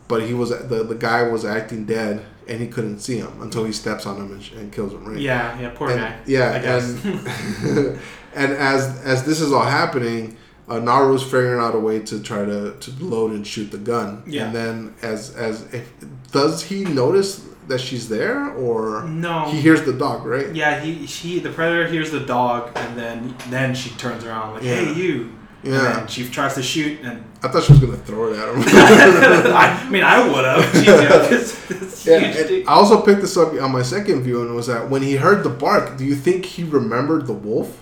but 0.08 0.24
he 0.24 0.34
was 0.34 0.50
the 0.50 0.84
the 0.84 0.96
guy 0.96 1.24
was 1.24 1.46
acting 1.46 1.86
dead, 1.86 2.26
and 2.48 2.60
he 2.60 2.68
couldn't 2.68 3.00
see 3.00 3.18
him 3.18 3.42
until 3.42 3.64
he 3.64 3.72
steps 3.72 4.06
on 4.06 4.18
him 4.18 4.32
and, 4.32 4.44
sh- 4.44 4.54
and 4.54 4.72
kills 4.72 4.94
him. 4.94 5.06
Right? 5.06 5.20
Yeah. 5.20 5.60
Yeah. 5.60 5.70
Poor 5.76 5.90
and, 5.90 6.00
guy. 6.00 6.16
Yeah, 6.26 6.52
I 6.52 6.60
guess. 6.60 7.06
and 7.06 7.20
and 8.36 8.52
as 8.54 9.02
as 9.04 9.24
this 9.26 9.40
is 9.42 9.52
all 9.52 9.64
happening, 9.64 10.38
uh, 10.68 10.76
Naru's 10.76 11.24
figuring 11.24 11.62
out 11.62 11.76
a 11.76 11.80
way 11.80 12.00
to 12.00 12.22
try 12.22 12.46
to, 12.46 12.76
to 12.80 12.92
load 13.04 13.32
and 13.32 13.46
shoot 13.46 13.72
the 13.72 13.78
gun. 13.78 14.24
Yeah. 14.26 14.46
And 14.46 14.56
then 14.56 14.96
as 15.02 15.36
as 15.36 15.72
if 15.74 15.92
does 16.32 16.64
he 16.64 16.84
notice 16.86 17.48
that 17.68 17.80
she's 17.80 18.10
there 18.10 18.50
or 18.52 19.04
no. 19.04 19.46
he 19.46 19.62
hears 19.62 19.84
the 19.84 19.94
dog 19.94 20.26
right? 20.26 20.54
Yeah, 20.54 20.80
he 20.80 21.06
she 21.06 21.40
the 21.40 21.52
predator 21.52 21.88
hears 21.88 22.12
the 22.12 22.20
dog 22.22 22.72
and 22.76 22.98
then 22.98 23.36
then 23.50 23.76
she 23.76 23.92
turns 23.92 24.24
around 24.26 24.56
like, 24.56 24.64
Yeah. 24.64 24.76
"Hey, 24.76 24.94
you!" 24.94 25.32
And 25.64 25.74
Yeah. 25.74 26.06
she 26.08 26.28
tries 26.28 26.56
to 26.56 26.64
shoot 26.64 27.00
and 27.04 27.24
I 27.44 27.48
thought 27.48 27.64
she 27.64 27.74
was 27.74 27.82
gonna 27.82 27.98
throw 27.98 28.32
it 28.34 28.38
at 28.40 28.50
him. 28.50 28.64
I 29.56 29.88
mean 29.90 30.04
I 30.04 30.28
would 30.28 30.44
have. 30.46 30.64
She's 30.74 30.86
this, 31.30 31.66
this 31.68 32.06
Yeah, 32.08 32.18
and. 32.18 32.68
I 32.68 32.72
also 32.74 33.02
picked 33.02 33.22
this 33.22 33.38
up 33.38 33.54
on 33.54 33.72
my 33.72 33.82
second 33.84 34.24
viewing 34.24 34.54
was 34.56 34.68
that 34.68 34.90
when 34.90 35.02
he 35.04 35.16
heard 35.18 35.44
the 35.44 35.50
bark, 35.50 35.98
do 35.98 36.04
you 36.06 36.16
think 36.16 36.46
he 36.46 36.64
remembered 36.64 37.28
the 37.28 37.34
wolf? 37.34 37.78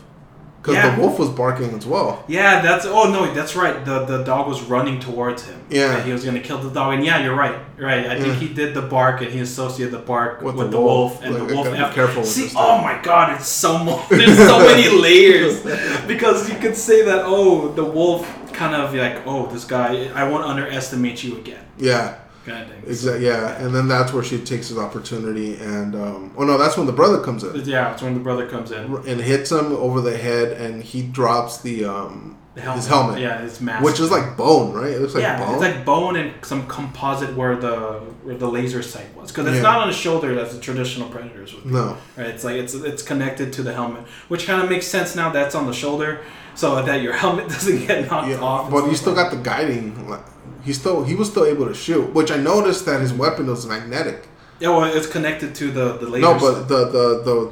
Because 0.61 0.75
Yeah. 0.75 0.93
the 0.95 1.01
wolf 1.01 1.17
was 1.17 1.29
barking 1.29 1.73
as 1.77 1.85
well. 1.85 2.23
Yeah, 2.27 2.61
that's 2.61 2.85
oh 2.85 3.09
no, 3.09 3.33
that's 3.33 3.55
right. 3.55 3.85
The 3.85 4.03
the 4.05 4.23
dog 4.23 4.47
was 4.49 4.61
running 4.63 4.99
towards 4.99 5.45
him. 5.47 5.55
Yeah. 5.69 6.03
he 6.03 6.11
was 6.11 6.25
gonna 6.25 6.41
kill 6.41 6.57
the 6.57 6.69
dog. 6.69 6.95
And 6.95 7.05
yeah, 7.05 7.23
you're 7.23 7.35
right. 7.45 7.55
Right. 7.77 8.05
I 8.07 8.15
Yeah. 8.15 8.21
think 8.23 8.33
he 8.35 8.49
did 8.49 8.73
the 8.73 8.81
bark 8.81 9.21
and 9.21 9.31
he 9.31 9.39
associated 9.39 9.93
the 9.93 9.99
bark 10.13 10.41
With 10.41 10.55
with, 10.55 10.65
the 10.71 10.77
the, 10.77 10.81
wolf, 10.81 11.11
wolf. 11.13 11.23
and 11.23 11.33
Like, 11.35 11.47
the 11.47 11.55
wolf. 11.55 11.65
gotta 11.73 11.93
careful 11.93 12.23
See, 12.25 12.51
oh 12.57 12.77
my 12.81 12.95
god, 13.01 13.25
it's 13.35 13.47
so 13.47 13.77
mo- 13.85 14.01
there's 14.09 14.37
so 14.37 14.59
many 14.59 14.89
layers 15.07 15.61
because 16.07 16.49
you 16.49 16.55
could 16.63 16.75
say 16.75 17.03
that 17.09 17.21
oh 17.25 17.69
the 17.79 17.85
wolf 17.85 18.21
kind 18.51 18.75
of 18.75 18.93
like 18.93 19.17
oh 19.25 19.45
this 19.53 19.63
guy 19.63 20.09
I 20.13 20.23
won't 20.29 20.43
underestimate 20.43 21.23
you 21.23 21.37
again 21.37 21.63
Yeah. 21.77 22.15
Kind 22.45 22.63
of 22.63 22.69
thing. 22.69 22.83
Exactly. 22.87 23.25
Yeah, 23.25 23.57
and 23.63 23.73
then 23.75 23.87
that's 23.87 24.11
where 24.13 24.23
she 24.23 24.39
takes 24.39 24.69
his 24.69 24.77
opportunity, 24.77 25.55
and 25.57 25.95
um, 25.95 26.33
oh 26.37 26.43
no, 26.43 26.57
that's 26.57 26.77
when 26.77 26.85
the 26.87 26.93
brother 26.93 27.21
comes 27.23 27.43
in 27.43 27.55
Yeah, 27.65 27.93
it's 27.93 28.01
when 28.01 28.13
the 28.13 28.19
brother 28.19 28.47
comes 28.47 28.71
in. 28.71 28.95
and 29.07 29.21
hits 29.21 29.51
him 29.51 29.73
over 29.73 30.01
the 30.01 30.17
head, 30.17 30.53
and 30.53 30.81
he 30.83 31.01
drops 31.01 31.61
the 31.61 31.85
um, 31.85 32.37
The 32.55 32.61
helmet. 32.61 32.77
his 32.77 32.87
helmet, 32.87 33.19
Yeah, 33.19 33.41
his 33.41 33.61
mask. 33.61 33.83
which 33.85 33.99
is 33.99 34.09
like 34.11 34.35
bone, 34.35 34.73
right? 34.73 34.91
It 34.91 35.01
looks 35.01 35.13
like 35.13 35.21
yeah, 35.23 35.39
bone. 35.39 35.53
it's 35.55 35.61
like 35.61 35.85
bone 35.85 36.15
and 36.15 36.33
some 36.43 36.65
composite 36.67 37.35
where 37.35 37.55
the 37.55 37.99
where 38.23 38.35
the 38.35 38.47
laser 38.49 38.81
sight 38.83 39.09
was 39.15 39.31
because 39.31 39.47
it's 39.47 39.57
Yeah. 39.57 39.61
not 39.71 39.77
on 39.83 39.87
the 39.87 39.93
shoulder 39.93 40.37
as 40.39 40.53
the 40.55 40.59
traditional 40.61 41.07
predators 41.09 41.53
would 41.53 41.63
be. 41.65 41.69
no, 41.71 41.97
Right, 42.17 42.27
it's 42.27 42.43
like 42.43 42.55
it's 42.63 42.73
it's 42.73 43.03
connected 43.03 43.53
to 43.53 43.63
the 43.63 43.73
helmet, 43.73 44.03
which 44.29 44.45
kind 44.47 44.61
of 44.63 44.69
makes 44.69 44.87
sense 44.87 45.15
now. 45.15 45.29
That's 45.31 45.55
on 45.55 45.65
the 45.67 45.73
shoulder, 45.83 46.19
so 46.55 46.81
that 46.81 47.01
your 47.01 47.13
helmet 47.23 47.47
doesn't 47.49 47.85
get 47.87 48.09
knocked 48.09 48.29
yeah, 48.29 48.39
off. 48.49 48.69
but 48.71 48.85
you 48.89 48.95
still 48.95 49.13
like 49.13 49.29
got 49.29 49.31
the 49.37 49.41
guiding. 49.43 50.09
like, 50.09 50.25
He 50.63 50.73
still 50.73 51.03
he 51.03 51.15
was 51.15 51.29
still 51.29 51.45
able 51.45 51.67
to 51.67 51.73
shoot, 51.73 52.13
which 52.13 52.31
I 52.31 52.37
noticed 52.37 52.85
that 52.85 53.01
his 53.01 53.13
weapon 53.13 53.47
was 53.47 53.65
magnetic. 53.65 54.27
Yeah, 54.59 54.69
well, 54.69 54.83
it's 54.93 55.07
connected 55.07 55.55
to 55.55 55.71
the 55.71 55.93
the 55.97 56.07
laser. 56.07 56.21
No, 56.27 56.37
but 56.37 56.67
the, 56.67 56.85
the 56.89 57.07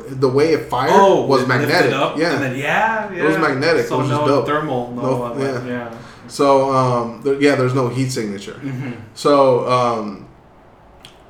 the 0.10 0.16
the 0.16 0.28
way 0.30 0.52
it 0.54 0.70
fired 0.70 0.92
oh, 0.94 1.26
was 1.26 1.44
it 1.44 1.48
magnetic. 1.48 1.94
Up, 1.94 2.18
yeah. 2.18 2.34
and 2.34 2.44
then, 2.44 2.56
yeah, 2.58 3.12
yeah, 3.14 3.24
It 3.24 3.28
was 3.28 3.38
magnetic, 3.38 3.86
So 3.88 3.98
which 4.00 4.06
is 4.08 4.12
no 4.12 4.28
dope. 4.28 4.46
thermal, 4.46 4.92
no, 4.92 5.34
No- 5.34 5.38
yeah. 5.40 5.66
yeah. 5.66 5.98
so 6.28 6.74
um, 6.76 7.22
there, 7.24 7.42
yeah, 7.42 7.56
there's 7.56 7.74
no 7.74 7.88
heat 7.88 8.10
signature. 8.10 8.56
hmm 8.60 8.92
So 9.14 9.66
um, 9.70 10.28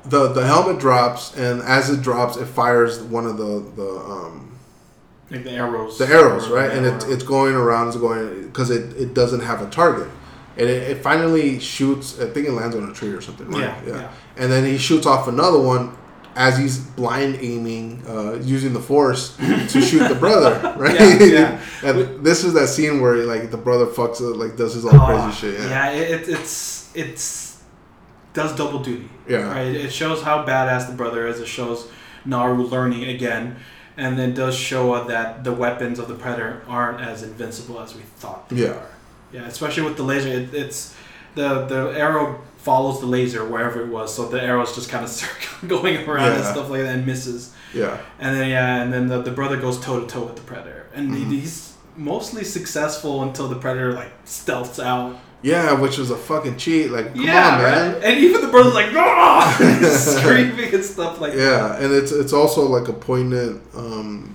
the 0.04 0.28
the 0.32 0.44
helmet 0.44 0.78
drops, 0.80 1.36
and 1.36 1.62
as 1.62 1.90
it 1.90 2.02
drops, 2.02 2.36
it 2.36 2.46
fires 2.46 3.00
one 3.00 3.26
of 3.26 3.36
the 3.36 3.64
the 3.76 3.88
um, 4.14 4.58
Like 5.30 5.44
the 5.44 5.52
arrows. 5.52 5.96
the 5.98 6.06
arrows, 6.08 6.48
right? 6.48 6.70
And 6.72 6.86
or- 6.86 6.94
it's 6.96 7.04
it's 7.04 7.22
going 7.22 7.54
around, 7.54 7.88
it's 7.88 7.96
going 7.96 8.42
because 8.48 8.70
it, 8.70 8.96
it 8.96 9.14
doesn't 9.14 9.40
have 9.50 9.62
a 9.62 9.70
target, 9.70 10.08
and 10.58 10.68
it, 10.68 10.90
it 10.90 10.98
finally 11.02 11.58
shoots. 11.60 12.20
I 12.20 12.26
think 12.26 12.46
it 12.48 12.52
lands 12.52 12.74
on 12.76 12.88
a 12.88 12.92
tree 12.92 13.10
or 13.10 13.20
something, 13.20 13.48
right? 13.48 13.60
Yeah, 13.60 13.82
yeah. 13.86 14.12
And 14.36 14.50
then 14.52 14.64
he 14.64 14.78
shoots 14.78 15.06
off 15.06 15.28
another 15.28 15.60
one 15.60 15.96
as 16.36 16.56
he's 16.56 16.78
blind 16.78 17.36
aiming, 17.40 18.02
uh, 18.06 18.34
using 18.42 18.72
the 18.72 18.80
force 18.80 19.36
to 19.36 19.80
shoot 19.88 20.06
the 20.08 20.14
brother, 20.14 20.74
right? 20.78 20.94
Yeah, 21.00 21.16
yeah. 21.24 21.60
and 21.84 22.24
this 22.24 22.44
is 22.44 22.52
that 22.54 22.68
scene 22.68 23.00
where 23.00 23.16
like 23.24 23.50
the 23.50 23.56
brother 23.56 23.86
fucks 23.86 24.20
it, 24.20 24.36
like 24.36 24.56
does 24.56 24.74
his 24.74 24.84
all 24.84 24.94
Oh, 24.94 25.06
crazy 25.06 25.32
shit. 25.52 25.60
Yeah. 25.60 25.68
Yeah, 25.68 25.90
it, 25.90 26.10
it, 26.20 26.28
it's 26.28 26.96
it's 26.96 27.62
does 28.34 28.54
double 28.54 28.80
duty. 28.82 29.08
Yeah. 29.28 29.50
Right. 29.52 29.74
It 29.74 29.92
shows 29.92 30.22
how 30.22 30.44
badass 30.44 30.86
the 30.88 30.94
brother 30.94 31.26
is. 31.26 31.40
It 31.40 31.48
shows 31.48 31.90
Naru 32.24 32.62
learning 32.64 33.04
again, 33.04 33.56
and 33.96 34.16
then 34.18 34.32
does 34.34 34.56
show 34.56 34.92
uh, 34.92 35.04
that 35.08 35.42
the 35.42 35.52
weapons 35.52 35.98
of 35.98 36.06
the 36.08 36.14
predator 36.14 36.62
aren't 36.68 37.00
as 37.00 37.22
invincible 37.24 37.80
as 37.80 37.94
we 37.96 38.02
thought. 38.02 38.48
They 38.48 38.62
Yeah. 38.64 38.68
Are. 38.74 38.86
Yeah. 39.32 39.46
Especially 39.46 39.82
with 39.84 39.96
the 39.96 40.02
laser, 40.04 40.28
it, 40.28 40.54
it's 40.54 40.94
the 41.34 41.66
the 41.66 41.98
arrow 41.98 42.40
follows 42.58 43.00
the 43.00 43.06
laser 43.06 43.44
wherever 43.48 43.80
it 43.82 43.88
was, 43.88 44.14
so 44.14 44.28
the 44.28 44.42
arrow's 44.42 44.74
just 44.74 44.90
kind 44.90 45.04
of 45.04 45.10
circling, 45.20 45.68
going 45.68 46.08
around 46.08 46.32
and 46.32 46.44
stuff 46.44 46.68
like 46.70 46.82
that, 46.82 46.94
and 46.96 47.06
misses. 47.06 47.52
Yeah. 47.74 47.98
And 48.18 48.36
then 48.36 48.48
yeah, 48.50 48.82
and 48.82 48.92
then 48.92 49.08
the, 49.08 49.22
the 49.22 49.30
brother 49.30 49.56
goes 49.56 49.78
toe 49.80 50.00
to 50.00 50.06
toe 50.06 50.24
with 50.24 50.36
the 50.36 50.42
predator, 50.42 50.86
and 50.94 51.10
Mhm. 51.10 51.30
he, 51.30 51.40
he's 51.40 51.74
mostly 51.96 52.44
successful 52.44 53.22
until 53.22 53.48
the 53.48 53.56
predator 53.56 53.92
like 53.92 54.12
stealths 54.24 54.82
out. 54.82 55.16
Yeah, 55.42 55.74
which 55.80 55.98
was 55.98 56.10
a 56.10 56.16
fucking 56.16 56.56
cheat. 56.56 56.90
Like, 56.90 57.14
come 57.14 57.22
yeah, 57.24 57.48
on, 57.56 57.62
man. 57.62 57.92
right? 57.94 58.04
And 58.04 58.18
even 58.24 58.40
the 58.40 58.48
brother's 58.48 58.74
like, 58.74 58.88
"Ah!" 58.94 59.56
screaming 60.18 60.74
and 60.74 60.84
stuff 60.84 61.20
like 61.20 61.32
that. 61.34 61.38
Yeah, 61.38 61.76
and 61.84 61.92
it's 61.94 62.10
it's 62.10 62.32
also 62.32 62.62
like 62.62 62.88
a 62.88 62.92
poignant 62.92 63.62
um, 63.76 64.34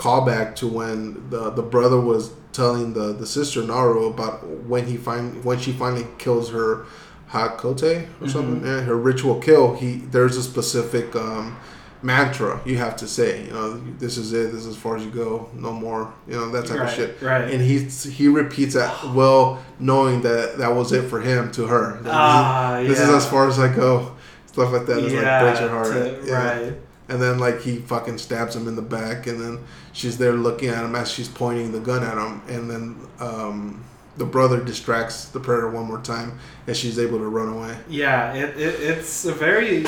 callback 0.00 0.56
to 0.56 0.66
when 0.66 1.28
the 1.28 1.50
the 1.50 1.62
brother 1.62 2.00
was 2.00 2.32
telling 2.52 2.94
the 2.94 3.12
the 3.12 3.26
sister 3.26 3.62
Naru 3.62 4.06
about 4.06 4.46
when 4.72 4.86
he 4.86 4.96
find 4.96 5.44
when 5.44 5.58
she 5.58 5.72
finally 5.72 6.06
kills 6.16 6.50
her 6.50 6.86
Hakote 7.30 8.08
or 8.20 8.28
something, 8.28 8.66
yeah, 8.66 8.80
her 8.80 8.96
ritual 8.96 9.38
kill. 9.40 9.76
He 9.76 9.96
there's 9.96 10.36
a 10.36 10.42
specific 10.42 11.14
um, 11.14 11.56
mantra 12.02 12.60
you 12.64 12.78
have 12.78 12.96
to 12.96 13.06
say. 13.06 13.44
You 13.44 13.52
know, 13.52 13.80
this 13.98 14.16
is 14.16 14.32
it. 14.32 14.50
This 14.52 14.62
is 14.62 14.68
as 14.68 14.76
far 14.76 14.96
as 14.96 15.04
you 15.04 15.10
go. 15.10 15.48
No 15.54 15.72
more. 15.72 16.12
You 16.26 16.34
know 16.36 16.50
that 16.50 16.66
type 16.66 16.80
right, 16.80 16.88
of 16.88 16.94
shit. 16.94 17.22
Right. 17.22 17.52
And 17.52 17.60
he 17.62 17.80
he 18.10 18.26
repeats 18.28 18.74
that 18.74 19.14
well, 19.14 19.62
knowing 19.78 20.22
that 20.22 20.58
that 20.58 20.74
was 20.74 20.92
it 20.92 21.02
for 21.10 21.20
him 21.20 21.52
to 21.52 21.66
her. 21.66 22.00
Ah, 22.06 22.78
this, 22.80 22.98
this 22.98 23.00
is 23.00 23.14
as 23.14 23.28
far 23.28 23.46
as 23.48 23.58
I 23.58 23.68
go. 23.72 24.16
Stuff 24.46 24.72
like 24.72 24.86
that 24.86 24.98
is 24.98 25.12
yeah, 25.12 25.20
like 25.20 25.42
breaks 25.42 25.60
your 25.60 25.68
heart. 25.68 25.92
to- 25.92 26.22
Yeah. 26.26 26.34
Right. 26.34 26.89
And 27.10 27.20
then 27.20 27.38
like 27.38 27.60
he 27.60 27.76
fucking 27.76 28.18
stabs 28.18 28.56
him 28.56 28.68
in 28.68 28.76
the 28.76 28.82
back, 28.82 29.26
and 29.26 29.40
then 29.40 29.64
she's 29.92 30.16
there 30.16 30.32
looking 30.32 30.68
at 30.68 30.84
him 30.84 30.94
as 30.94 31.10
she's 31.10 31.28
pointing 31.28 31.72
the 31.72 31.80
gun 31.80 32.04
at 32.04 32.16
him, 32.16 32.40
and 32.48 32.70
then 32.70 32.96
um, 33.18 33.84
the 34.16 34.24
brother 34.24 34.62
distracts 34.62 35.26
the 35.26 35.40
predator 35.40 35.68
one 35.70 35.86
more 35.86 36.00
time, 36.00 36.38
and 36.66 36.76
she's 36.76 36.98
able 36.98 37.18
to 37.18 37.26
run 37.26 37.48
away. 37.48 37.76
Yeah. 37.88 38.32
It, 38.34 38.56
it 38.56 38.80
it's 38.80 39.24
a 39.24 39.32
very 39.32 39.84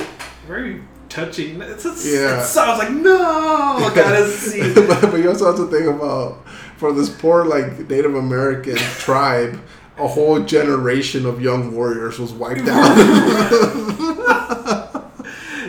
very 0.46 0.82
touching. 1.08 1.60
It's, 1.60 1.84
it's, 1.84 2.04
Yeah. 2.04 2.40
It 2.40 2.44
sounds 2.44 2.78
like 2.78 2.90
no. 2.90 3.76
I 3.78 3.92
gotta 3.94 4.26
see. 4.28 4.74
but, 4.86 5.00
but 5.02 5.16
you 5.16 5.28
also 5.28 5.46
have 5.46 5.56
to 5.56 5.66
think 5.66 5.86
about 5.86 6.46
for 6.76 6.92
this 6.92 7.08
poor 7.08 7.44
like 7.44 7.88
Native 7.88 8.14
American 8.14 8.76
tribe, 8.98 9.60
a 9.98 10.08
whole 10.08 10.40
generation 10.40 11.26
of 11.26 11.40
young 11.40 11.74
warriors 11.74 12.18
was 12.18 12.32
wiped 12.32 12.68
out. 12.68 13.78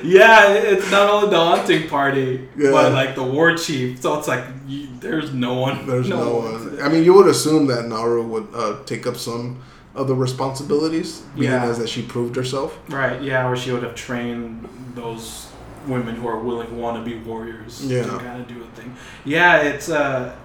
Yeah, 0.04 0.54
it's 0.54 0.89
not 0.91 1.10
only 1.10 1.30
the 1.30 1.39
hunting 1.43 1.88
party, 1.89 2.47
Yeah. 2.58 2.72
but 2.72 2.91
like 2.93 3.16
the 3.16 3.24
war 3.24 3.56
chief. 3.56 4.01
So 4.01 4.18
it's 4.20 4.28
like 4.28 4.43
you, 4.68 4.88
there's 4.99 5.34
no 5.34 5.54
one. 5.56 5.88
There's 5.88 6.10
no, 6.10 6.38
one. 6.38 6.82
I 6.82 6.89
mean, 6.89 7.04
you 7.04 7.14
would 7.14 7.28
assume 7.28 7.68
that 7.68 7.88
Naru 7.88 8.24
would 8.24 8.47
uh, 8.54 8.84
take 8.86 9.08
up 9.08 9.16
some 9.18 9.62
of 9.95 10.08
the 10.08 10.16
responsibilities, 10.16 11.22
being 11.36 11.51
Yeah. 11.51 11.66
as 11.66 11.78
that 11.80 11.88
she 11.89 12.01
proved 12.01 12.36
herself. 12.36 12.78
Right, 12.89 13.22
yeah, 13.22 13.47
or 13.47 13.56
she 13.56 13.72
would 13.72 13.84
have 13.84 13.95
trained 13.95 14.68
those 14.95 15.47
women 15.88 16.16
who 16.16 16.28
are 16.28 16.39
willing 16.39 16.78
want 16.80 16.97
to 16.97 17.04
be 17.10 17.18
warriors 17.24 17.86
Yeah. 17.86 18.04
to 18.04 18.18
kind 18.20 18.41
of 18.41 18.47
do 18.47 18.62
a 18.64 18.68
thing. 18.82 18.95
Yeah, 19.26 19.58
it's 19.58 19.89
a 19.89 20.36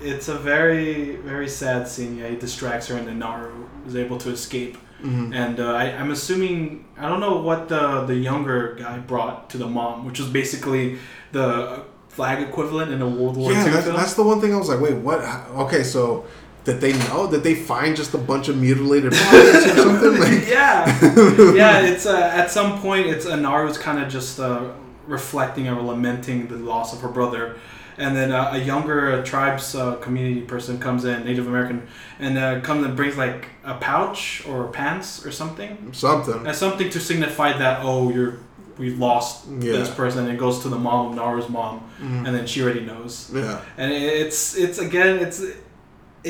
it's 0.00 0.28
a 0.28 0.34
very 0.36 1.16
very 1.16 1.48
sad 1.48 1.86
scene. 1.88 2.18
Yeah, 2.18 2.28
he 2.28 2.36
distracts 2.36 2.88
her, 2.88 2.96
and 2.96 3.06
then 3.06 3.18
Naru 3.20 3.52
is 3.86 3.94
able 3.96 4.18
to 4.18 4.30
escape. 4.30 4.76
Mhm. 5.02 5.34
And 5.34 5.58
uh, 5.60 5.72
I, 5.74 5.84
I'm 5.98 6.10
assuming 6.10 6.84
I 7.02 7.08
don't 7.08 7.20
know 7.20 7.38
what 7.38 7.68
the 7.68 8.02
the 8.06 8.14
younger 8.14 8.74
guy 8.78 8.98
brought 8.98 9.50
to 9.50 9.58
the 9.58 9.66
mom, 9.66 10.04
which 10.06 10.18
was 10.20 10.28
basically 10.28 10.98
the 11.32 11.82
flag 12.08 12.42
equivalent 12.48 12.92
in 12.92 13.00
a 13.02 13.08
World 13.08 13.36
War 13.36 13.50
Yeah, 13.52 13.64
II 13.64 13.70
that's, 13.70 13.84
film. 13.86 13.96
that's 13.96 14.14
the 14.14 14.22
one 14.22 14.40
thing 14.40 14.54
I 14.54 14.58
was 14.58 14.68
like, 14.68 14.80
wait, 14.80 14.94
what? 14.96 15.20
Okay, 15.64 15.82
so 15.82 16.26
did 16.64 16.80
they 16.80 16.92
know? 17.08 17.28
Did 17.30 17.42
they 17.42 17.54
find 17.54 17.96
just 17.96 18.12
a 18.14 18.18
bunch 18.18 18.48
of 18.48 18.56
mutilated 18.58 19.12
bodies 19.12 19.66
or 19.66 19.76
something? 19.76 20.12
Like, 20.20 20.46
yeah, 20.48 20.86
yeah. 21.54 21.80
It's 21.80 22.06
uh, 22.06 22.30
at 22.40 22.50
some 22.50 22.80
point, 22.80 23.06
it's 23.06 23.26
uh, 23.26 23.36
Naru's 23.36 23.78
kind 23.78 23.98
of 24.02 24.08
just 24.12 24.38
uh, 24.38 24.70
reflecting 25.06 25.68
or 25.68 25.80
lamenting 25.82 26.46
the 26.48 26.56
loss 26.56 26.92
of 26.94 27.00
her 27.00 27.08
brother, 27.08 27.56
and 28.02 28.16
then 28.16 28.30
uh, 28.32 28.50
a 28.58 28.58
younger 28.72 29.22
tribes 29.22 29.74
uh, 29.74 29.94
community 30.06 30.40
person 30.54 30.78
comes 30.86 31.04
in, 31.04 31.24
Native 31.24 31.46
American, 31.52 31.78
and 32.18 32.32
uh, 32.38 32.60
comes 32.60 32.84
and 32.86 32.96
brings 32.96 33.16
like 33.16 33.40
a 33.64 33.74
pouch 33.88 34.20
or 34.48 34.58
pants 34.78 35.24
or 35.26 35.30
something, 35.30 35.72
Something. 35.92 36.46
as 36.46 36.56
something 36.58 36.90
to 36.90 37.00
signify 37.00 37.48
that 37.64 37.74
oh 37.82 38.10
you're 38.14 38.34
we've 38.78 38.98
lost 38.98 39.32
this 39.60 39.88
person. 40.00 40.18
And 40.24 40.32
it 40.34 40.38
goes 40.46 40.56
to 40.64 40.68
the 40.74 40.78
mom 40.86 41.00
of 41.08 41.12
Naru's 41.18 41.48
mom, 41.58 41.74
Mhm. 42.00 42.26
and 42.26 42.30
then 42.36 42.46
she 42.46 42.58
already 42.62 42.84
knows. 42.90 43.12
Yeah. 43.34 43.60
And 43.80 43.88
it's 43.92 44.56
it's 44.64 44.78
again 44.88 45.14
it's 45.24 45.38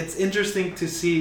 it's 0.00 0.14
interesting 0.26 0.74
to 0.80 0.86
see 0.88 1.16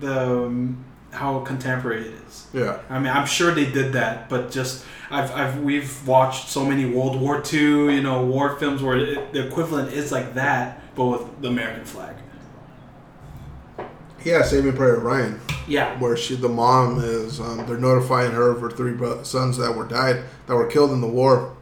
the 0.00 0.18
um, 0.46 0.84
how 1.20 1.40
contemporary 1.52 2.02
it 2.10 2.14
is. 2.28 2.34
Yeah. 2.52 2.78
I 2.90 2.98
mean, 3.02 3.12
I'm 3.18 3.26
sure 3.38 3.50
they 3.60 3.68
did 3.80 3.88
that, 4.00 4.28
but 4.28 4.42
just 4.58 4.84
I've, 5.14 5.30
I've 5.32 5.60
we've 5.62 6.06
watched 6.08 6.48
so 6.48 6.64
many 6.64 6.86
World 6.86 7.20
War 7.20 7.40
II, 7.52 7.94
you 7.94 8.02
know, 8.02 8.24
war 8.24 8.56
films 8.56 8.82
where 8.82 8.96
it, 8.96 9.32
the 9.32 9.46
equivalent 9.46 9.92
is 9.92 10.10
like 10.10 10.34
that, 10.34 10.82
but 10.96 11.06
with 11.06 11.40
the 11.40 11.48
American 11.48 11.84
flag. 11.84 12.16
Yeah, 14.24 14.42
Saving 14.42 14.72
Private 14.72 15.00
Ryan, 15.00 15.40
Yeah, 15.68 16.00
where 16.00 16.16
she, 16.16 16.34
the 16.34 16.48
mom 16.48 16.98
is, 16.98 17.38
um, 17.38 17.64
they're 17.66 17.78
notifying 17.78 18.32
her 18.32 18.50
of 18.50 18.60
her 18.60 18.70
three 18.70 18.96
sons 19.22 19.58
that 19.58 19.76
were 19.76 19.86
died, 19.86 20.24
that 20.46 20.54
were 20.56 20.66
killed 20.66 20.90
in 20.90 21.00
the 21.00 21.06
war. 21.06 21.54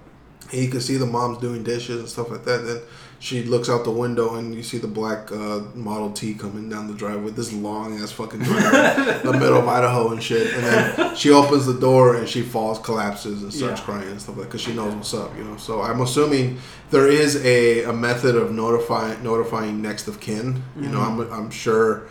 And 0.51 0.61
you 0.61 0.71
can 0.71 0.81
see 0.81 0.97
the 0.97 1.07
mom's 1.07 1.39
doing 1.39 1.63
dishes 1.63 1.99
and 1.99 2.09
stuff 2.09 2.31
like 2.31 2.45
that. 2.45 2.65
Then 2.65 2.81
she 3.23 3.45
looks 3.45 3.69
out 3.71 3.85
the 3.85 3.91
window 4.05 4.35
and 4.35 4.53
you 4.53 4.65
see 4.65 4.79
the 4.79 4.89
black 4.89 5.31
uh, 5.31 5.61
Model 5.77 6.11
T 6.11 6.35
coming 6.35 6.69
down 6.69 6.89
the 6.89 6.95
driveway, 6.95 7.31
this 7.31 7.53
long 7.53 8.01
ass 8.03 8.11
fucking 8.11 8.41
driveway, 8.41 9.21
the 9.23 9.33
middle 9.33 9.59
of 9.59 9.69
Idaho 9.69 10.11
and 10.11 10.21
shit. 10.21 10.53
And 10.55 10.65
then 10.65 11.15
she 11.15 11.31
opens 11.31 11.65
the 11.65 11.79
door 11.79 12.17
and 12.17 12.29
she 12.29 12.43
falls, 12.43 12.81
collapses, 12.81 13.45
and 13.45 13.55
starts 13.55 13.79
Yeah. 13.81 13.85
crying 13.87 14.09
and 14.11 14.21
stuff 14.21 14.37
like 14.37 14.47
because 14.49 14.61
she 14.61 14.73
knows 14.75 14.93
what's 14.97 15.15
up, 15.15 15.31
you 15.39 15.45
know. 15.45 15.57
So 15.57 15.83
I'm 15.83 16.01
assuming 16.01 16.59
there 16.91 17.07
is 17.07 17.37
a, 17.45 17.85
a 17.85 17.93
method 17.93 18.35
of 18.35 18.51
notifying 18.51 19.23
notifying 19.23 19.81
next 19.81 20.09
of 20.09 20.19
kin. 20.19 20.61
You 20.77 20.89
know, 20.89 21.01
I'm 21.01 21.21
I'm 21.33 21.51
sure 21.51 22.09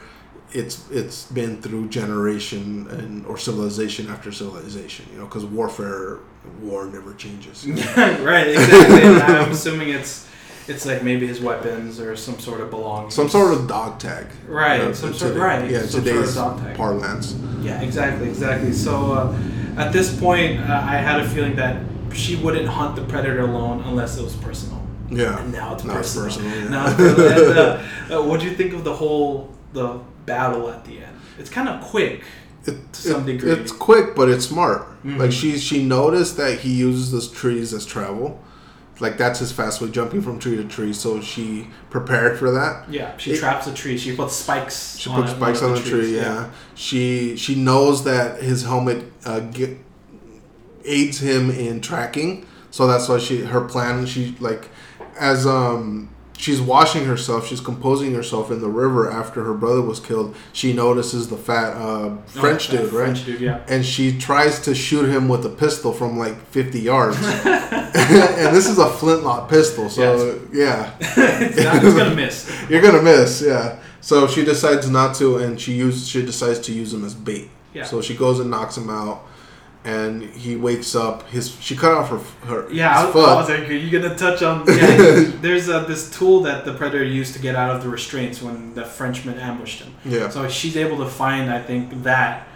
it's 0.54 0.90
it's 0.92 1.26
been 1.26 1.62
through 1.62 1.90
generation 1.90 2.88
and 2.90 3.26
or 3.26 3.38
civilization 3.38 4.08
after 4.10 4.32
civilization. 4.32 5.08
You 5.12 5.20
know, 5.20 5.26
because 5.26 5.44
warfare 5.44 6.20
war 6.62 6.86
never 6.86 7.14
changes. 7.16 7.68
right, 7.98 8.48
exactly. 8.48 9.04
I'm 9.04 9.52
assuming 9.52 9.90
it's 9.90 10.28
it's 10.68 10.86
like 10.86 11.04
maybe 11.04 11.28
his 11.28 11.40
weapons 11.42 12.00
or 12.00 12.16
some 12.16 12.40
sort 12.40 12.62
of 12.62 12.70
belongings. 12.70 13.14
Some 13.16 13.30
sort 13.30 13.54
of 13.54 13.68
dog 13.68 14.00
tag. 14.00 14.28
Right, 14.48 14.80
you 14.80 14.86
know, 14.88 14.94
some 14.94 15.14
sort- 15.14 15.34
today- 15.34 15.44
right, 15.46 15.70
Yeah, 15.72 15.82
some 15.86 16.04
sort 16.06 16.18
of 16.28 16.36
dog 16.36 16.60
tag. 16.64 16.76
parlance. 16.78 17.36
Yeah, 17.62 17.82
exactly, 17.82 18.30
exactly. 18.30 18.72
So 18.74 19.12
uh, 19.14 19.36
at 19.78 19.92
this 19.94 20.16
point, 20.20 20.60
uh, 20.60 20.82
I 20.84 20.96
had 20.98 21.20
a 21.22 21.30
feeling 21.30 21.56
that 21.58 21.82
she 22.14 22.36
wouldn't 22.36 22.68
hunt 22.68 22.96
the 22.96 23.04
predator 23.04 23.42
alone 23.42 23.84
unless 23.86 24.18
it 24.18 24.24
was 24.24 24.36
personal. 24.36 24.82
Yeah. 25.10 25.40
And 25.40 25.52
now 25.52 25.74
it's 25.76 25.84
Now 25.84 25.98
it's 26.00 26.16
personal. 26.16 26.50
personal, 26.50 26.64
yeah. 26.64 26.70
Now 26.70 26.86
it's 26.88 26.96
personal. 26.96 27.50
and, 27.50 27.60
uh, 28.12 28.20
uh, 28.20 28.24
what 28.24 28.40
do 28.40 28.46
you 28.48 28.56
think 28.56 28.74
of 28.74 28.84
the 28.84 28.94
whole 28.94 29.50
the 29.74 30.00
battle 30.26 30.70
at 30.70 30.86
the 30.86 30.98
end? 30.98 31.16
It's 31.40 31.50
kind 31.50 31.68
of 31.70 31.82
quick. 31.82 32.24
It, 32.66 32.94
To 32.94 33.02
some 33.02 33.22
it- 33.24 33.26
degree. 33.26 33.52
It's 33.54 33.72
quick, 33.72 34.16
but 34.16 34.30
it's 34.30 34.46
smart. 34.46 34.88
Mhm. 35.04 35.18
Like 35.18 35.32
she 35.32 35.58
she 35.58 35.84
noticed 35.84 36.38
that 36.38 36.60
he 36.60 36.72
uses 36.74 37.12
those 37.12 37.28
trees 37.30 37.74
as 37.74 37.86
travel. 37.86 38.40
Like 39.02 39.18
that's 39.18 39.40
his 39.40 39.52
fast 39.52 39.82
way, 39.82 39.90
jumping 39.90 40.22
from 40.22 40.38
tree 40.40 40.56
to 40.58 40.64
tree. 40.64 40.94
So 40.94 41.20
she 41.22 41.68
prepared 41.90 42.38
for 42.38 42.52
that. 42.52 42.86
Yeah, 42.90 43.18
she 43.18 43.32
It- 43.32 43.40
traps 43.40 43.66
a 43.68 43.74
tree. 43.74 43.98
She 43.98 44.16
puts 44.16 44.36
spikes. 44.36 44.96
She 44.98 45.10
puts 45.10 45.32
spikes 45.32 45.62
on 45.64 45.74
the 45.74 45.80
tree. 45.82 45.90
trees, 46.02 46.12
Yeah. 46.12 46.50
She 46.76 47.36
she 47.36 47.56
knows 47.56 48.04
that 48.04 48.42
his 48.44 48.64
helmet 48.64 49.12
uh, 49.26 49.40
get, 49.40 49.78
aids 50.86 51.20
him 51.20 51.50
in 51.50 51.82
tracking. 51.82 52.46
So 52.70 52.88
that's 52.88 53.10
why 53.10 53.18
she 53.18 53.42
her 53.42 53.62
plan. 53.62 54.06
She 54.06 54.36
like 54.40 54.70
as 55.20 55.46
um 55.48 56.10
she's 56.42 56.60
washing 56.60 57.06
herself. 57.06 57.48
She's 57.48 57.62
composing 57.62 58.14
herself 58.14 58.52
in 58.52 58.60
the 58.60 58.68
river 58.68 59.10
after 59.10 59.44
her 59.44 59.54
brother 59.54 59.82
was 59.82 60.00
killed. 60.00 60.36
She 60.54 60.74
notices 60.74 61.30
the 61.30 61.38
fat 61.38 61.78
uh, 61.78 62.02
Oh, 62.02 62.24
French 62.26 62.68
that 62.70 62.78
dude, 62.78 62.94
right? 62.94 63.06
French 63.06 63.26
dude, 63.26 63.42
yeah. 63.42 63.64
and 63.68 63.86
she 63.86 64.18
tries 64.18 64.60
to 64.62 64.74
shoot 64.74 65.08
him 65.08 65.30
with 65.30 65.46
a 65.46 65.50
pistol 65.50 65.94
from 65.94 66.18
like 66.18 66.40
50 66.48 66.80
yards. 66.80 67.18
and 67.24 68.56
this 68.56 68.68
is 68.68 68.80
a 68.80 68.90
flintlock 68.90 69.50
pistol, 69.50 69.90
so 69.90 70.42
yeah, 70.52 70.96
it's, 71.00 71.64
not, 71.64 71.84
it's 71.84 71.96
gonna 71.96 72.16
miss. 72.16 72.70
you're 72.70 72.82
gonna 72.82 73.02
miss, 73.02 73.44
yeah. 73.46 73.80
So 74.02 74.28
she 74.28 74.44
decides 74.44 74.90
not 74.90 75.16
to, 75.16 75.38
and 75.38 75.60
she 75.60 75.74
use 75.74 76.08
she 76.08 76.26
decides 76.26 76.60
to 76.60 76.74
use 76.74 76.94
him 76.94 77.06
as 77.06 77.14
bait. 77.14 77.50
Yeah. 77.74 77.84
So 77.84 78.02
she 78.02 78.16
goes 78.16 78.40
and 78.40 78.50
knocks 78.50 78.78
him 78.78 78.90
out, 78.90 79.24
and 79.84 80.22
he 80.24 80.56
wakes 80.56 80.96
up. 80.96 81.28
His 81.30 81.56
she 81.60 81.76
cut 81.76 81.92
off 81.94 82.10
her 82.10 82.20
her 82.48 82.72
Yeah, 82.72 82.92
I 83.00 83.06
was, 83.06 83.10
I 83.10 83.12
foot. 83.14 83.36
was 83.36 83.50
like, 83.50 83.70
are 83.70 83.74
you 83.74 83.90
gonna 84.00 84.16
touch 84.16 84.42
on? 84.44 84.66
Yeah, 84.68 85.32
there's 85.42 85.70
uh, 85.70 85.86
this 85.86 86.10
tool 86.16 86.42
that 86.44 86.66
the 86.66 86.74
predator 86.74 87.04
used 87.04 87.34
to 87.34 87.40
get 87.40 87.56
out 87.56 87.76
of 87.76 87.84
the 87.84 87.90
restraints 87.90 88.42
when 88.42 88.74
the 88.76 88.86
Frenchman 88.86 89.40
ambushed 89.40 89.82
him. 89.82 89.94
yeah. 90.06 90.30
So 90.30 90.48
she's 90.48 90.78
able 90.78 90.98
to 91.00 91.08
find, 91.10 91.50
I 91.50 91.62
think, 91.62 92.04
that. 92.04 92.48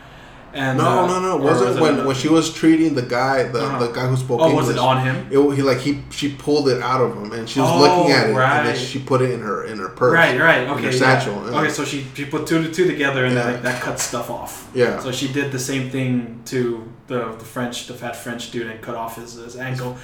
And 0.53 0.77
No, 0.77 0.85
uh, 1.03 1.07
no, 1.07 1.19
no. 1.19 1.37
or 1.39 1.51
Was 1.51 1.61
it 1.61 1.81
when 1.81 1.93
another- 1.95 2.07
when 2.07 2.15
she 2.15 2.29
was 2.29 2.53
treating 2.53 2.93
the 2.95 3.01
guy, 3.01 3.43
the, 3.43 3.59
Uh-huh. 3.61 3.87
the 3.87 3.91
guy 3.91 4.07
who 4.07 4.15
spoke 4.15 4.39
Oh, 4.39 4.47
English? 4.47 4.67
was 4.67 4.75
it 4.75 4.79
on 4.79 5.01
him? 5.01 5.27
It, 5.29 5.55
he 5.57 5.61
like 5.61 5.79
he 5.79 6.01
she 6.11 6.29
pulled 6.31 6.69
it 6.69 6.81
out 6.81 7.01
of 7.01 7.13
him, 7.17 7.33
and 7.33 7.49
she 7.49 7.59
was 7.59 7.69
Oh, 7.69 7.79
looking 7.81 8.13
at 8.13 8.29
it, 8.29 8.35
and 8.37 8.67
then 8.67 8.77
she 8.77 8.99
put 8.99 9.21
it 9.21 9.31
in 9.31 9.41
her 9.41 9.65
in 9.65 9.79
her 9.79 9.89
purse. 9.89 10.13
Right, 10.13 10.39
right. 10.39 10.65
Okay, 10.69 10.91
satchel, 10.93 11.33
yeah. 11.43 11.51
yeah. 11.51 11.59
Okay, 11.59 11.69
so 11.69 11.83
she, 11.83 12.05
she 12.13 12.23
put 12.23 12.47
two 12.47 12.63
to 12.63 12.71
two 12.71 12.85
together, 12.87 13.25
and 13.25 13.33
Yeah. 13.35 13.43
then 13.43 13.53
like, 13.55 13.63
that 13.63 13.81
cuts 13.81 14.03
stuff 14.03 14.29
off. 14.29 14.69
Yeah. 14.73 14.99
So 14.99 15.11
she 15.11 15.27
did 15.27 15.51
the 15.51 15.59
same 15.59 15.89
thing 15.89 16.39
to 16.45 16.87
the, 17.07 17.31
the 17.33 17.45
French, 17.45 17.87
the 17.87 17.93
fat 17.93 18.15
French 18.15 18.51
dude, 18.51 18.67
and 18.67 18.81
cut 18.81 18.95
off 18.95 19.15
his, 19.17 19.33
his 19.33 19.55
ankle. 19.55 19.97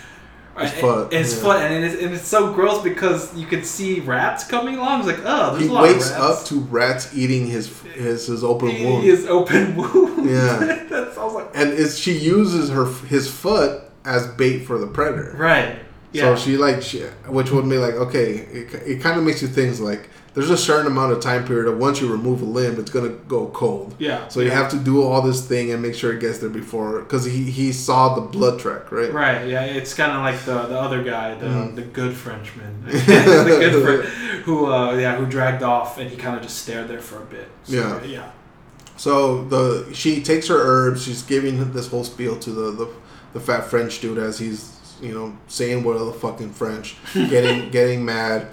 His 0.60 0.72
foot, 0.74 1.14
His 1.14 1.34
yeah. 1.36 1.42
foot, 1.44 1.62
and 1.62 1.86
it's, 1.86 2.02
and 2.04 2.14
it's 2.14 2.28
so 2.28 2.52
gross 2.54 2.84
because 2.84 3.34
you 3.38 3.48
could 3.48 3.66
see 3.66 4.02
rats 4.02 4.44
coming 4.44 4.76
along. 4.76 5.00
It's 5.00 5.08
like, 5.08 5.22
oh, 5.24 5.52
there's 5.52 5.64
he 5.64 5.70
a 5.70 5.72
lot 5.72 5.84
wakes 5.84 6.12
of 6.12 6.18
rats. 6.20 6.42
up 6.42 6.48
to 6.50 6.60
rats 6.60 7.18
eating 7.18 7.48
his 7.48 7.80
his, 7.84 8.28
his 8.28 8.44
open 8.44 8.68
He 8.70 8.86
wound, 8.86 9.06
is 9.06 9.26
open 9.28 9.76
wound. 9.78 10.30
Yeah. 10.30 10.84
that 10.90 11.14
sounds 11.16 11.34
like 11.36 11.48
and 11.56 11.70
it's 11.72 11.98
she 11.98 12.18
uses 12.18 12.70
her 12.70 12.86
his 13.08 13.32
foot 13.32 13.84
as 14.04 14.28
bait 14.28 14.60
for 14.66 14.78
the 14.78 14.88
predator. 14.88 15.34
right. 15.38 15.80
Yeah. 16.12 16.36
So 16.36 16.44
she 16.44 16.58
like 16.58 16.82
she, 16.82 17.00
which 17.28 17.50
would 17.52 17.70
be 17.70 17.78
like 17.78 17.94
okay, 17.94 18.32
it, 18.34 18.74
it 18.86 19.02
kind 19.02 19.18
of 19.18 19.24
makes 19.26 19.42
you 19.42 19.48
think 19.48 19.80
like 19.80 20.10
there's 20.34 20.50
a 20.50 20.58
certain 20.58 20.88
amount 20.88 21.12
of 21.12 21.20
time 21.20 21.44
period 21.46 21.68
of 21.70 21.78
once 21.78 22.00
you 22.00 22.10
remove 22.10 22.42
a 22.42 22.46
limb, 22.46 22.80
it's 22.80 22.90
gonna 22.90 23.10
go 23.10 23.48
cold. 23.48 23.94
yeah. 24.00 24.28
So 24.30 24.40
you 24.40 24.48
yeah. 24.48 24.54
have 24.56 24.70
to 24.72 24.78
do 24.80 25.04
all 25.04 25.22
this 25.22 25.46
thing 25.46 25.72
and 25.72 25.82
make 25.82 25.94
sure 25.94 26.14
it 26.14 26.20
gets 26.22 26.38
there 26.40 26.50
before 26.50 27.00
because 27.02 27.26
he 27.26 27.44
he 27.44 27.72
saw 27.74 28.16
the 28.16 28.22
blood 28.22 28.60
track 28.60 28.92
right. 28.92 29.12
Right, 29.14 29.48
yeah, 29.48 29.64
it's 29.66 29.94
kind 29.94 30.12
of 30.14 30.20
like 30.24 30.40
the 30.46 30.68
the 30.68 30.80
other 30.80 31.04
guy, 31.04 31.36
the 31.36 31.46
Mhm. 31.48 31.76
the 31.76 31.82
good 31.82 32.14
Frenchman, 32.16 32.82
the 32.86 33.58
good 33.60 34.06
who 34.46 34.72
uh, 34.72 34.96
yeah 34.96 35.16
who 35.18 35.26
dragged 35.26 35.64
off 35.64 35.98
and 35.98 36.10
he 36.10 36.16
kind 36.16 36.36
of 36.38 36.42
just 36.42 36.58
stared 36.60 36.88
there 36.88 37.02
for 37.02 37.18
a 37.18 37.26
bit. 37.26 37.48
So, 37.64 37.76
Yeah. 37.76 38.04
yeah, 38.04 38.30
So 38.98 39.44
the 39.46 39.88
she 39.94 40.22
takes 40.24 40.48
her 40.48 40.58
herbs. 40.58 41.04
She's 41.04 41.24
giving 41.24 41.74
this 41.74 41.88
whole 41.88 42.04
spiel 42.04 42.38
to 42.40 42.50
the 42.52 42.72
the, 42.72 42.88
the 43.34 43.40
fat 43.40 43.66
French 43.70 44.00
dude 44.02 44.18
as 44.18 44.40
he's 44.40 44.72
you 45.02 45.14
know 45.14 45.34
saying 45.48 45.84
what 45.84 45.98
the 45.98 46.14
fucking 46.14 46.52
French, 46.54 46.96
getting 47.14 47.70
getting 47.72 48.06
mad, 48.06 48.48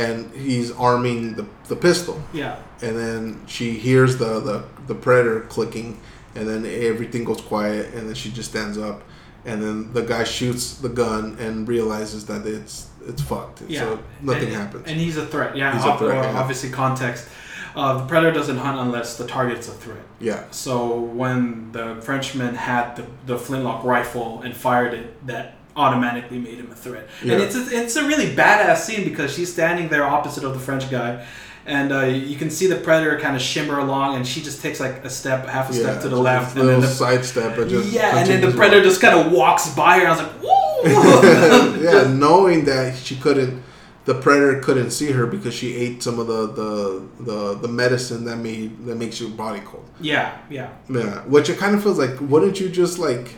and 0.00 0.34
he's 0.34 0.70
arming 0.72 1.34
the 1.38 1.46
the 1.68 1.76
pistol. 1.76 2.16
yeah, 2.32 2.56
And 2.82 2.94
then 3.02 3.20
she 3.46 3.66
hears 3.86 4.16
the 4.22 4.40
the 4.40 4.64
the 4.86 4.94
predator 4.94 5.40
clicking, 5.54 5.88
and 6.34 6.44
then 6.48 6.64
everything 6.90 7.24
goes 7.24 7.40
quiet, 7.40 7.94
and 7.94 8.02
then 8.08 8.14
she 8.14 8.30
just 8.38 8.50
stands 8.50 8.76
up, 8.78 8.98
and 9.44 9.62
then 9.62 9.92
the 9.92 10.02
guy 10.02 10.24
shoots 10.24 10.64
the 10.86 10.88
gun 10.88 11.36
and 11.44 11.68
realizes 11.68 12.26
that 12.26 12.46
it's 12.46 12.88
it's 13.10 13.22
fucked. 13.22 13.62
yeah. 13.68 13.80
So 13.80 13.86
nothing 14.20 14.48
and, 14.48 14.56
happens. 14.62 14.84
and 14.88 14.96
he's 15.04 15.16
a 15.16 15.26
threat. 15.26 15.56
Yeah, 15.56 15.72
He's 15.74 15.84
a 15.84 15.96
threat, 15.98 16.24
yeah. 16.24 16.40
obviously 16.40 16.70
context. 16.70 17.28
Uh, 17.76 17.98
the 17.98 18.06
predator 18.06 18.32
doesn't 18.40 18.58
hunt 18.58 18.78
unless 18.78 19.16
the 19.16 19.26
target's 19.26 19.68
a 19.68 19.72
threat. 19.84 20.04
yeah. 20.18 20.42
So 20.50 20.98
when 21.22 21.70
the 21.72 21.86
Frenchman 22.02 22.54
had 22.56 22.96
the, 22.96 23.04
the 23.26 23.38
flintlock 23.38 23.84
rifle 23.84 24.42
and 24.42 24.56
fired 24.56 24.92
it, 24.92 25.06
that 25.28 25.54
automatically 25.76 26.38
made 26.38 26.58
him 26.58 26.70
a 26.70 26.74
threat. 26.74 27.08
Yeah. 27.22 27.34
And 27.34 27.42
it's 27.42 27.54
a, 27.54 27.66
it's 27.82 27.96
a 27.96 28.06
really 28.06 28.34
badass 28.34 28.78
scene 28.78 29.04
because 29.08 29.34
she's 29.34 29.52
standing 29.52 29.88
there 29.88 30.04
opposite 30.04 30.44
of 30.44 30.52
the 30.54 30.60
French 30.60 30.90
guy, 30.90 31.24
and 31.66 31.92
uh, 31.92 32.04
you 32.04 32.36
can 32.36 32.50
see 32.50 32.66
the 32.66 32.76
predator 32.76 33.18
kind 33.20 33.36
of 33.36 33.42
shimmer 33.42 33.78
along, 33.78 34.16
and 34.16 34.26
she 34.26 34.40
just 34.42 34.60
takes 34.62 34.80
like 34.80 35.04
a 35.04 35.10
step, 35.10 35.46
half 35.46 35.70
a 35.70 35.74
Yeah, 35.74 35.80
step 35.82 36.02
to 36.02 36.08
the 36.08 36.16
left, 36.16 36.56
a 36.56 36.60
and 36.60 36.68
then 36.68 36.80
little 36.80 36.80
the, 36.82 36.88
sidestep, 36.88 37.56
but 37.56 37.68
just 37.68 37.92
yeah, 37.92 38.18
and 38.18 38.28
then 38.28 38.40
the 38.40 38.50
predator 38.56 38.78
on. 38.78 38.84
just 38.84 39.00
kind 39.00 39.18
of 39.18 39.32
walks 39.32 39.68
by 39.74 39.98
her. 40.00 40.06
I 40.06 40.10
was 40.10 40.18
like, 40.18 40.32
whoa. 40.42 41.74
yeah, 41.80 42.12
knowing 42.14 42.64
that 42.64 42.96
she 42.96 43.16
couldn't, 43.16 43.62
the 44.06 44.14
predator 44.14 44.60
couldn't 44.60 44.90
see 44.90 45.12
her 45.12 45.26
because 45.26 45.54
she 45.54 45.76
ate 45.76 46.02
some 46.02 46.18
of 46.18 46.26
the 46.26 46.46
the 46.46 47.02
the, 47.22 47.54
the 47.60 47.68
medicine 47.68 48.24
that 48.24 48.36
made 48.38 48.84
that 48.86 48.96
makes 48.96 49.20
your 49.20 49.30
body 49.30 49.60
cold. 49.64 49.88
yeah, 50.00 50.38
yeah. 50.50 50.70
Yeah, 50.88 51.20
which 51.26 51.48
it 51.50 51.58
kind 51.58 51.74
of 51.76 51.82
feels 51.82 51.98
like. 51.98 52.18
Wouldn't 52.20 52.58
you 52.60 52.68
just 52.70 52.98
like 52.98 53.36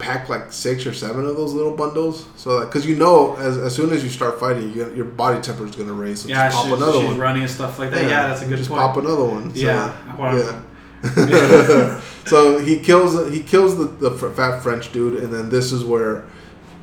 pack 0.00 0.28
like 0.28 0.52
six 0.52 0.84
or 0.86 0.92
seven 0.92 1.24
of 1.26 1.36
those 1.36 1.52
little 1.52 1.76
bundles? 1.76 2.26
So 2.36 2.64
because 2.64 2.84
you 2.86 2.96
know, 2.96 3.36
as, 3.36 3.56
as 3.58 3.74
soon 3.74 3.90
as 3.92 4.02
you 4.02 4.10
start 4.10 4.40
fighting, 4.40 4.72
you, 4.72 4.92
your 4.94 5.04
body 5.04 5.40
temperature 5.40 5.70
is 5.70 5.76
gonna 5.76 5.92
raise. 5.92 6.22
So 6.22 6.28
Yeah, 6.28 6.46
just 6.48 6.56
pop 6.56 6.64
she's, 6.66 6.72
another 6.76 6.98
she's 7.00 7.08
one. 7.08 7.18
running 7.18 7.42
and 7.42 7.50
stuff 7.50 7.78
like 7.78 7.90
that. 7.92 8.02
Yeah, 8.02 8.26
that's 8.28 8.42
a 8.42 8.46
good 8.46 8.58
just 8.58 8.70
point. 8.70 8.80
pop 8.80 8.96
another 8.96 9.24
one. 9.24 9.54
So, 9.54 9.60
Yeah, 9.60 9.94
yeah. 10.18 10.62
so 12.26 12.58
he 12.58 12.78
kills 12.80 13.30
he 13.32 13.42
kills 13.42 13.76
the, 13.78 13.84
the 13.84 14.10
fat 14.32 14.60
French 14.60 14.92
dude, 14.92 15.22
and 15.22 15.32
then 15.32 15.48
this 15.48 15.72
is 15.72 15.84
where 15.84 16.24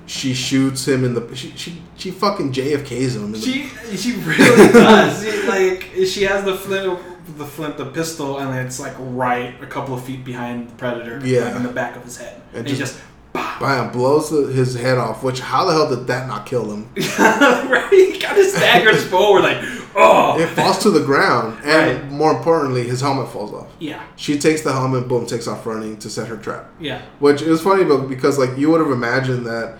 she 0.05 0.34
shoots 0.34 0.88
him 0.88 1.03
in 1.03 1.13
the 1.13 1.36
she 1.36 1.51
she, 1.55 1.82
she 1.97 2.11
fucking 2.11 2.51
JFK's 2.53 3.15
him. 3.15 3.26
In 3.26 3.32
the, 3.34 3.39
She 3.39 3.68
she 3.95 4.13
really 4.13 4.72
does. 4.74 5.24
She, 5.24 5.47
like 5.47 5.91
she 6.07 6.24
has 6.24 6.43
the 6.45 6.55
flint, 6.55 6.99
the 7.38 7.45
flint, 7.45 7.78
the 7.78 7.86
pistol, 7.86 8.39
and 8.39 8.57
it's 8.65 8.80
like 8.80 8.93
right 8.97 9.61
a 9.61 9.68
couple 9.68 9.93
of 9.93 10.03
feet 10.03 10.24
behind 10.26 10.70
the 10.70 10.76
predator. 10.76 11.22
Yeah. 11.26 11.45
like 11.45 11.55
in 11.57 11.63
the 11.63 11.70
back 11.70 11.95
of 11.95 12.03
his 12.03 12.18
head, 12.18 12.41
And 12.58 12.68
and, 12.68 12.68
he 12.68 12.76
just- 12.76 12.95
just 13.34 13.60
bam, 13.60 13.91
blows 13.91 14.30
the, 14.32 14.47
his 14.51 14.76
head 14.76 14.97
off. 14.97 15.24
Which 15.24 15.39
how 15.39 15.66
the 15.66 15.72
hell 15.74 15.89
did 15.89 16.08
that 16.08 16.28
not 16.28 16.45
kill 16.45 16.72
him? 16.72 16.89
right. 17.20 17.88
He 17.91 18.18
kind 18.20 18.38
of 18.39 18.45
staggers 18.47 19.03
forward, 19.05 19.41
like 19.43 19.58
oh 19.95 20.39
It 20.39 20.47
falls 20.49 20.80
to 20.84 20.89
the 20.91 21.03
ground, 21.03 21.58
and 21.64 22.01
Right. 22.03 22.12
more 22.12 22.32
importantly, 22.36 22.88
his 22.88 23.01
helmet 23.01 23.30
falls 23.30 23.53
off. 23.53 23.68
yeah 23.80 24.01
She 24.16 24.38
takes 24.39 24.62
the 24.62 24.72
helmet, 24.74 25.08
boom, 25.08 25.26
takes 25.26 25.47
off 25.47 25.66
running 25.66 25.97
to 25.97 26.10
set 26.10 26.28
her 26.28 26.38
trap. 26.38 26.70
yeah 26.80 27.01
Which 27.20 27.41
is 27.41 27.62
funny, 27.62 27.84
but 27.84 28.08
because 28.08 28.38
like 28.39 28.58
you 28.58 28.70
would 28.72 28.82
have 28.82 28.91
imagined 28.91 29.45
that 29.45 29.80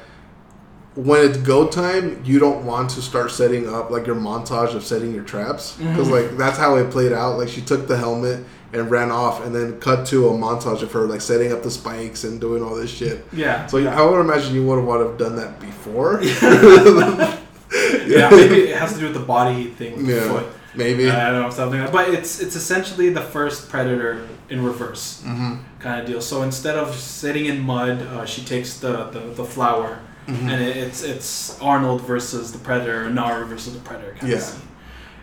when 0.96 1.24
it's 1.30 1.38
go 1.38 1.68
time, 1.68 2.22
you 2.26 2.40
don't 2.40 2.66
want 2.66 2.90
to 2.92 3.02
start 3.04 3.30
setting 3.32 3.72
up 3.72 3.92
like 3.92 4.08
your 4.08 4.16
montage 4.16 4.74
of 4.74 4.84
setting 4.84 5.14
your 5.14 5.24
traps 5.24 5.74
because 5.78 6.08
Mhm. 6.08 6.12
like 6.12 6.38
that's 6.38 6.58
how 6.58 6.76
it 6.78 6.90
played 6.90 7.12
out. 7.14 7.38
Like 7.38 7.50
she 7.50 7.62
took 7.62 7.88
the 7.88 7.98
helmet 7.98 8.44
and 8.74 8.92
ran 8.92 9.12
off, 9.12 9.46
and 9.46 9.56
then 9.56 9.80
cut 9.80 10.06
to 10.08 10.28
a 10.28 10.32
montage 10.32 10.82
of 10.82 10.92
her 10.92 11.02
like 11.08 11.22
setting 11.22 11.52
up 11.54 11.64
the 11.64 11.72
spikes 11.72 12.24
and 12.26 12.40
doing 12.42 12.62
all 12.64 12.76
this 12.76 12.90
shit. 12.92 13.26
yeah. 13.34 13.66
So 13.68 13.78
yeah. 13.78 14.00
I 14.00 14.04
would 14.06 14.20
imagine 14.20 14.54
you 14.56 14.66
would 14.66 14.78
have 14.78 14.86
want 14.86 15.02
to 15.04 15.08
have 15.10 15.18
done 15.18 15.36
that 15.38 15.60
before. 15.60 16.20
yeah, 18.08 18.30
maybe 18.30 18.70
it 18.70 18.78
has 18.78 18.94
to 18.94 19.00
do 19.00 19.06
with 19.06 19.14
the 19.14 19.20
body 19.20 19.68
thing. 19.72 19.98
with 19.98 20.08
the 20.08 20.14
Yeah. 20.16 20.28
foot. 20.30 20.46
Maybe. 20.76 21.10
I 21.10 21.32
don't 21.32 21.42
know 21.42 21.50
something, 21.50 21.80
like 21.80 21.92
but 21.92 22.10
it's 22.10 22.40
it's 22.40 22.56
essentially 22.56 23.10
the 23.10 23.22
first 23.22 23.68
predator 23.70 24.28
in 24.50 24.64
reverse 24.64 25.22
hmm 25.26 25.56
kind 25.80 26.00
of 26.02 26.06
deal. 26.08 26.22
So 26.22 26.44
instead 26.44 26.76
of 26.76 26.96
sitting 26.96 27.46
in 27.46 27.62
mud, 27.62 28.02
uh, 28.02 28.26
she 28.26 28.44
takes 28.44 28.78
the, 28.80 29.06
the, 29.06 29.20
the 29.20 29.44
flower, 29.46 30.00
Mhm. 30.28 30.50
and 30.52 30.62
it, 30.64 30.78
it's 30.78 31.04
it's 31.04 31.60
Arnold 31.62 32.02
versus 32.02 32.52
the 32.52 32.60
predator, 32.60 33.10
Naru 33.10 33.46
versus 33.46 33.74
the 33.74 33.80
predator 33.80 34.14
kind 34.20 34.32
Yeah. 34.32 34.38
of 34.38 34.44
scene. 34.44 34.62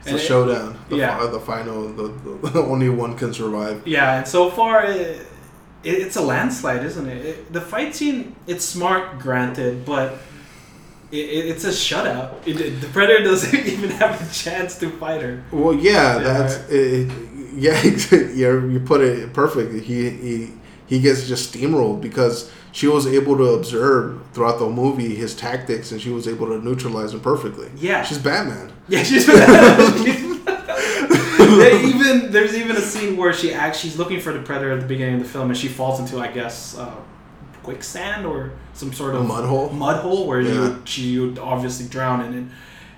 It's 0.05 0.07
And 0.07 0.17
a 0.17 0.19
it- 0.21 0.27
showdown. 0.27 0.79
The, 0.89 0.97
yeah. 0.97 1.19
fi- 1.19 1.27
the 1.31 1.41
final, 1.41 1.89
the, 1.89 2.49
the 2.51 2.61
only 2.63 2.89
one 2.89 3.17
can 3.17 3.33
survive. 3.33 3.87
Yeah, 3.87 4.19
and 4.19 4.29
so 4.29 4.51
far 4.51 4.85
it, 4.85 5.27
it, 5.83 5.95
it's 6.05 6.17
a 6.17 6.23
landslide, 6.23 6.85
isn't 6.85 7.09
it? 7.09 7.25
it? 7.27 7.53
The 7.53 7.61
fight 7.61 7.95
scene, 7.95 8.35
it's 8.47 8.65
smart, 8.65 9.19
granted, 9.19 9.85
but 9.85 10.19
it, 11.11 11.17
it, 11.17 11.47
it's 11.47 11.65
a 11.65 11.69
shutout. 11.71 12.43
The 12.45 12.89
predator 12.93 13.25
doesn't 13.25 13.55
even 13.75 13.91
have 13.91 14.21
a 14.21 14.33
chance 14.35 14.79
to 14.81 14.91
fight 14.91 15.23
her. 15.23 15.43
Well, 15.53 15.75
yeah, 15.75 16.17
Yeah. 16.17 16.19
that's 16.23 16.69
it, 16.71 17.11
yeah. 17.55 17.81
yeah, 18.35 18.67
you 18.73 18.81
put 18.85 19.01
it 19.01 19.33
perfect. 19.33 19.85
He 19.85 20.11
he 20.11 20.53
he 20.87 21.01
gets 21.01 21.27
just 21.29 21.55
steamrolled 21.55 22.01
because 22.03 22.51
she 22.75 22.89
was 22.89 23.07
able 23.07 23.37
to 23.37 23.45
observe 23.55 24.21
throughout 24.33 24.59
the 24.59 24.69
movie 24.69 25.15
his 25.15 25.35
tactics, 25.35 25.93
and 25.93 26.01
she 26.03 26.11
was 26.11 26.27
able 26.27 26.49
to 26.49 26.59
neutralize 26.59 27.15
him 27.15 27.21
perfectly. 27.21 27.71
Yeah, 27.77 28.03
She's 28.03 28.19
Batman. 28.19 28.73
Yeah, 28.89 29.03
she's. 29.09 29.27
They 31.57 31.85
even 31.85 32.33
there's 32.33 32.55
even 32.57 32.77
a 32.77 32.81
scene 32.81 33.17
where 33.17 33.33
she 33.33 33.53
acts. 33.53 33.79
She's 33.79 33.97
looking 33.97 34.21
for 34.21 34.33
the 34.33 34.41
predator 34.41 34.73
at 34.73 34.81
the 34.81 34.87
beginning 34.87 35.15
of 35.17 35.21
the 35.23 35.29
film, 35.29 35.51
and 35.51 35.57
she 35.57 35.69
falls 35.69 36.01
into, 36.01 36.19
I 36.19 36.29
guess, 36.29 36.77
uh, 36.77 36.95
quicksand 37.63 38.27
or 38.27 38.53
some 38.73 38.93
sort 38.93 39.15
A 39.15 39.19
of 39.19 39.27
mud 39.27 39.45
hole. 39.45 39.71
mud 39.71 40.01
hole 40.03 40.27
where 40.27 40.41
Yeah. 40.41 40.53
you 40.53 40.83
she 40.85 41.19
would 41.19 41.39
obviously 41.39 41.87
drown 41.87 42.23
in 42.25 42.35
it. 42.39 42.45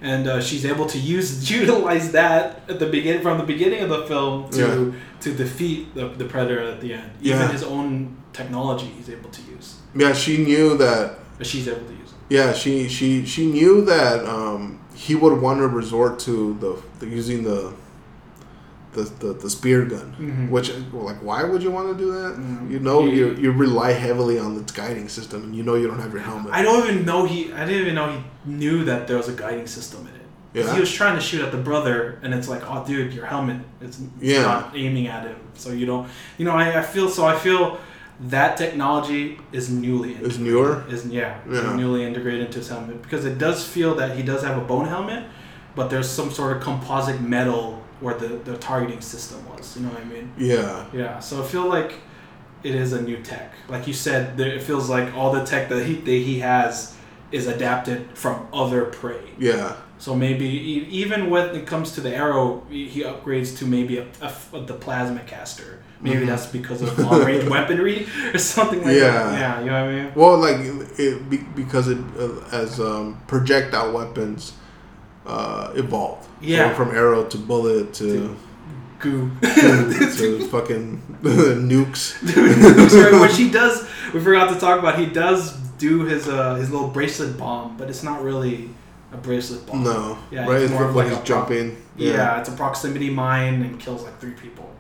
And 0.03 0.29
uh, 0.29 0.41
she's 0.43 0.65
able 0.67 0.87
to 0.87 0.99
use 0.99 1.51
utilize 1.61 2.13
that 2.13 2.61
at 2.69 2.79
the 2.79 2.87
beginning 2.87 3.23
from 3.23 3.39
the 3.39 3.45
beginning 3.45 3.81
of 3.83 3.89
the 3.89 4.03
film 4.07 4.51
to 4.51 4.95
to 5.21 5.33
defeat 5.35 5.95
the, 5.95 6.09
the 6.09 6.25
predator 6.27 6.61
at 6.63 6.81
the 6.81 6.93
end. 6.95 7.11
Even 7.23 7.41
Yeah. 7.41 7.53
his 7.53 7.63
own 7.63 8.17
technology 8.33 8.87
he's 8.97 9.09
able 9.09 9.31
to 9.31 9.43
use, 9.55 9.77
Yeah, 9.95 10.13
she 10.13 10.37
knew 10.45 10.77
that. 10.77 11.19
she's 11.43 11.67
able 11.69 11.87
to 11.87 11.93
use. 12.03 12.11
it. 12.13 12.35
Yeah, 12.37 12.53
she 12.53 12.89
she 12.89 13.25
she 13.25 13.47
knew 13.47 13.85
that 13.87 14.25
um, 14.27 14.79
he 14.95 15.15
would 15.15 15.41
want 15.41 15.59
to 15.61 15.69
resort 15.69 16.19
to 16.21 16.55
the, 16.61 16.73
the 17.01 17.07
using 17.07 17.43
the. 17.45 17.73
The, 18.97 19.03
the, 19.23 19.31
the 19.35 19.51
spear 19.51 19.85
gun, 19.85 20.07
Mhm. 20.19 20.49
which 20.55 20.69
like 21.09 21.21
why 21.29 21.41
would 21.51 21.63
you 21.63 21.71
want 21.71 21.87
to 21.93 21.97
do 22.05 22.09
that? 22.19 22.33
Mm. 22.37 22.71
You 22.73 22.79
know 22.87 22.99
you 23.19 23.25
you 23.43 23.51
rely 23.67 23.91
heavily 23.93 24.37
on 24.45 24.51
its 24.61 24.73
guiding 24.73 25.09
system, 25.19 25.39
and 25.45 25.53
you 25.59 25.63
know 25.67 25.75
you 25.81 25.87
don't 25.91 26.01
have 26.07 26.13
your 26.17 26.23
helmet. 26.31 26.51
I 26.59 26.63
don't 26.67 26.83
even 26.89 27.05
know 27.11 27.21
he. 27.33 27.39
I 27.53 27.63
didn't 27.67 27.83
even 27.85 27.95
know 27.95 28.09
he 28.17 28.21
knew 28.63 28.85
that 28.91 29.01
there 29.07 29.19
was 29.23 29.29
a 29.29 29.37
guiding 29.45 29.67
system 29.79 30.01
in 30.11 30.15
it. 30.21 30.27
Yeah. 30.59 30.73
He 30.75 30.81
was 30.81 30.91
trying 31.01 31.17
to 31.21 31.25
shoot 31.29 31.43
at 31.47 31.53
the 31.57 31.63
brother, 31.71 31.97
and 32.23 32.33
it's 32.37 32.49
like, 32.55 32.63
oh, 32.71 32.83
dude, 32.89 33.13
your 33.19 33.27
helmet 33.33 33.59
is 33.87 33.95
Yeah. 34.19 34.43
not 34.51 34.63
aiming 34.75 35.07
at 35.17 35.23
him, 35.31 35.37
so 35.63 35.69
you 35.79 35.85
don't. 35.93 36.09
You 36.39 36.45
know, 36.47 36.57
I, 36.63 36.67
I 36.81 36.83
feel 36.95 37.09
so. 37.17 37.23
I 37.35 37.37
feel 37.47 37.63
that 38.31 38.57
technology 38.57 39.39
is 39.53 39.69
newly 39.69 40.13
Is 40.31 40.39
newer? 40.39 40.71
Is 40.89 41.05
yeah, 41.05 41.37
Yeah. 41.51 41.59
is 41.59 41.77
newly 41.83 42.03
integrated 42.11 42.43
into 42.47 42.59
his 42.63 42.69
helmet 42.71 43.03
because 43.03 43.27
it 43.31 43.37
does 43.47 43.59
feel 43.75 43.95
that 44.01 44.17
he 44.17 44.23
does 44.23 44.43
have 44.49 44.57
a 44.57 44.65
bone 44.73 44.87
helmet, 44.95 45.23
but 45.75 45.91
there's 45.91 46.09
some 46.09 46.31
sort 46.31 46.51
of 46.57 46.63
composite 46.63 47.21
metal 47.21 47.83
where 48.01 48.15
the 48.15 48.29
the 48.45 48.57
targeting 48.59 49.01
system 49.01 49.39
was. 49.51 49.77
You 49.77 49.83
know 49.85 49.91
what 49.91 50.01
I 50.01 50.05
mean? 50.05 50.33
Yeah, 50.39 50.87
Yeah, 50.93 51.19
so 51.21 51.43
I 51.43 51.47
feel 51.47 51.67
like 51.67 51.95
it 52.63 52.75
is 52.75 52.93
a 52.93 53.03
new 53.03 53.19
tech. 53.23 53.53
Like 53.69 53.87
you 53.87 53.93
said, 53.95 54.37
there, 54.37 54.49
it 54.49 54.63
feels 54.63 54.89
like 54.89 55.15
all 55.15 55.33
the 55.33 55.45
tech 55.45 55.69
that 55.69 55.85
he 55.87 55.95
that 55.95 56.11
he 56.31 56.41
has 56.41 56.95
is 57.33 57.47
adapted 57.47 58.07
from 58.15 58.47
other 58.53 58.85
prey. 58.85 59.21
yeah, 59.39 59.75
So 59.99 60.15
maybe 60.15 60.47
even 61.03 61.29
when 61.31 61.55
it 61.57 61.67
comes 61.67 61.93
to 61.97 62.01
the 62.01 62.15
arrow, 62.15 62.63
he 62.71 63.03
upgrades 63.03 63.57
to 63.59 63.67
maybe 63.67 63.99
a, 63.99 64.07
a 64.53 64.61
the 64.61 64.75
plasma 64.75 65.21
caster. 65.27 65.81
Maybe 66.01 66.23
Mhm. 66.25 66.27
that's 66.27 66.47
because 66.47 66.83
of 66.83 66.97
long 66.99 67.25
range 67.25 67.49
weaponry 67.55 68.07
or 68.33 68.39
something 68.39 68.83
like 68.85 68.95
Yeah. 68.97 69.13
that. 69.13 69.41
Yeah, 69.41 69.61
you 69.61 69.67
know 69.67 69.85
what 69.85 69.91
I 69.95 69.97
mean. 70.03 70.13
Well, 70.15 70.37
like 70.39 70.59
it 70.99 71.31
be, 71.31 71.39
because 71.63 71.89
it 71.89 71.99
uh, 72.19 72.63
as 72.63 72.79
um, 72.79 73.19
projectile 73.27 73.91
weapons 73.93 74.53
uh, 75.27 75.73
evolved. 75.75 76.29
Yeah. 76.41 76.71
So 76.71 76.77
from 76.85 76.95
arrow 76.95 77.25
to 77.25 77.39
bullet 77.39 77.93
to 77.95 78.37
Goo. 78.99 79.31
to, 79.43 80.17
to 80.17 80.49
fucking 80.51 81.03
nukes. 81.23 82.15
Which 83.21 83.37
he 83.37 83.51
does. 83.61 83.87
We 84.15 84.21
forgot 84.21 84.53
to 84.55 84.59
talk 84.61 84.79
about. 84.79 84.99
He 84.99 85.07
does 85.07 85.53
do 85.79 86.05
his 86.05 86.29
uh, 86.29 86.55
his 86.55 86.71
little 86.71 86.89
bracelet 86.89 87.37
bomb, 87.37 87.77
but 87.77 87.89
it's 87.91 88.03
not 88.03 88.23
really 88.23 88.71
a 89.13 89.17
bracelet 89.17 89.67
bomb. 89.67 89.85
No, 89.85 90.19
Yeah, 90.31 90.47
right? 90.47 90.63
it's 90.63 90.71
It's 90.71 90.81
more 90.81 90.91
like 90.93 91.09
he's 91.09 91.19
a 91.19 91.25
jumping. 91.25 91.77
Yeah. 91.97 92.41
it's 92.41 92.49
a 92.49 92.53
proximity 92.53 93.11
mine 93.11 93.63
and 93.63 93.79
kills 93.81 94.03
like 94.05 94.19
three 94.21 94.33
people. 94.33 94.71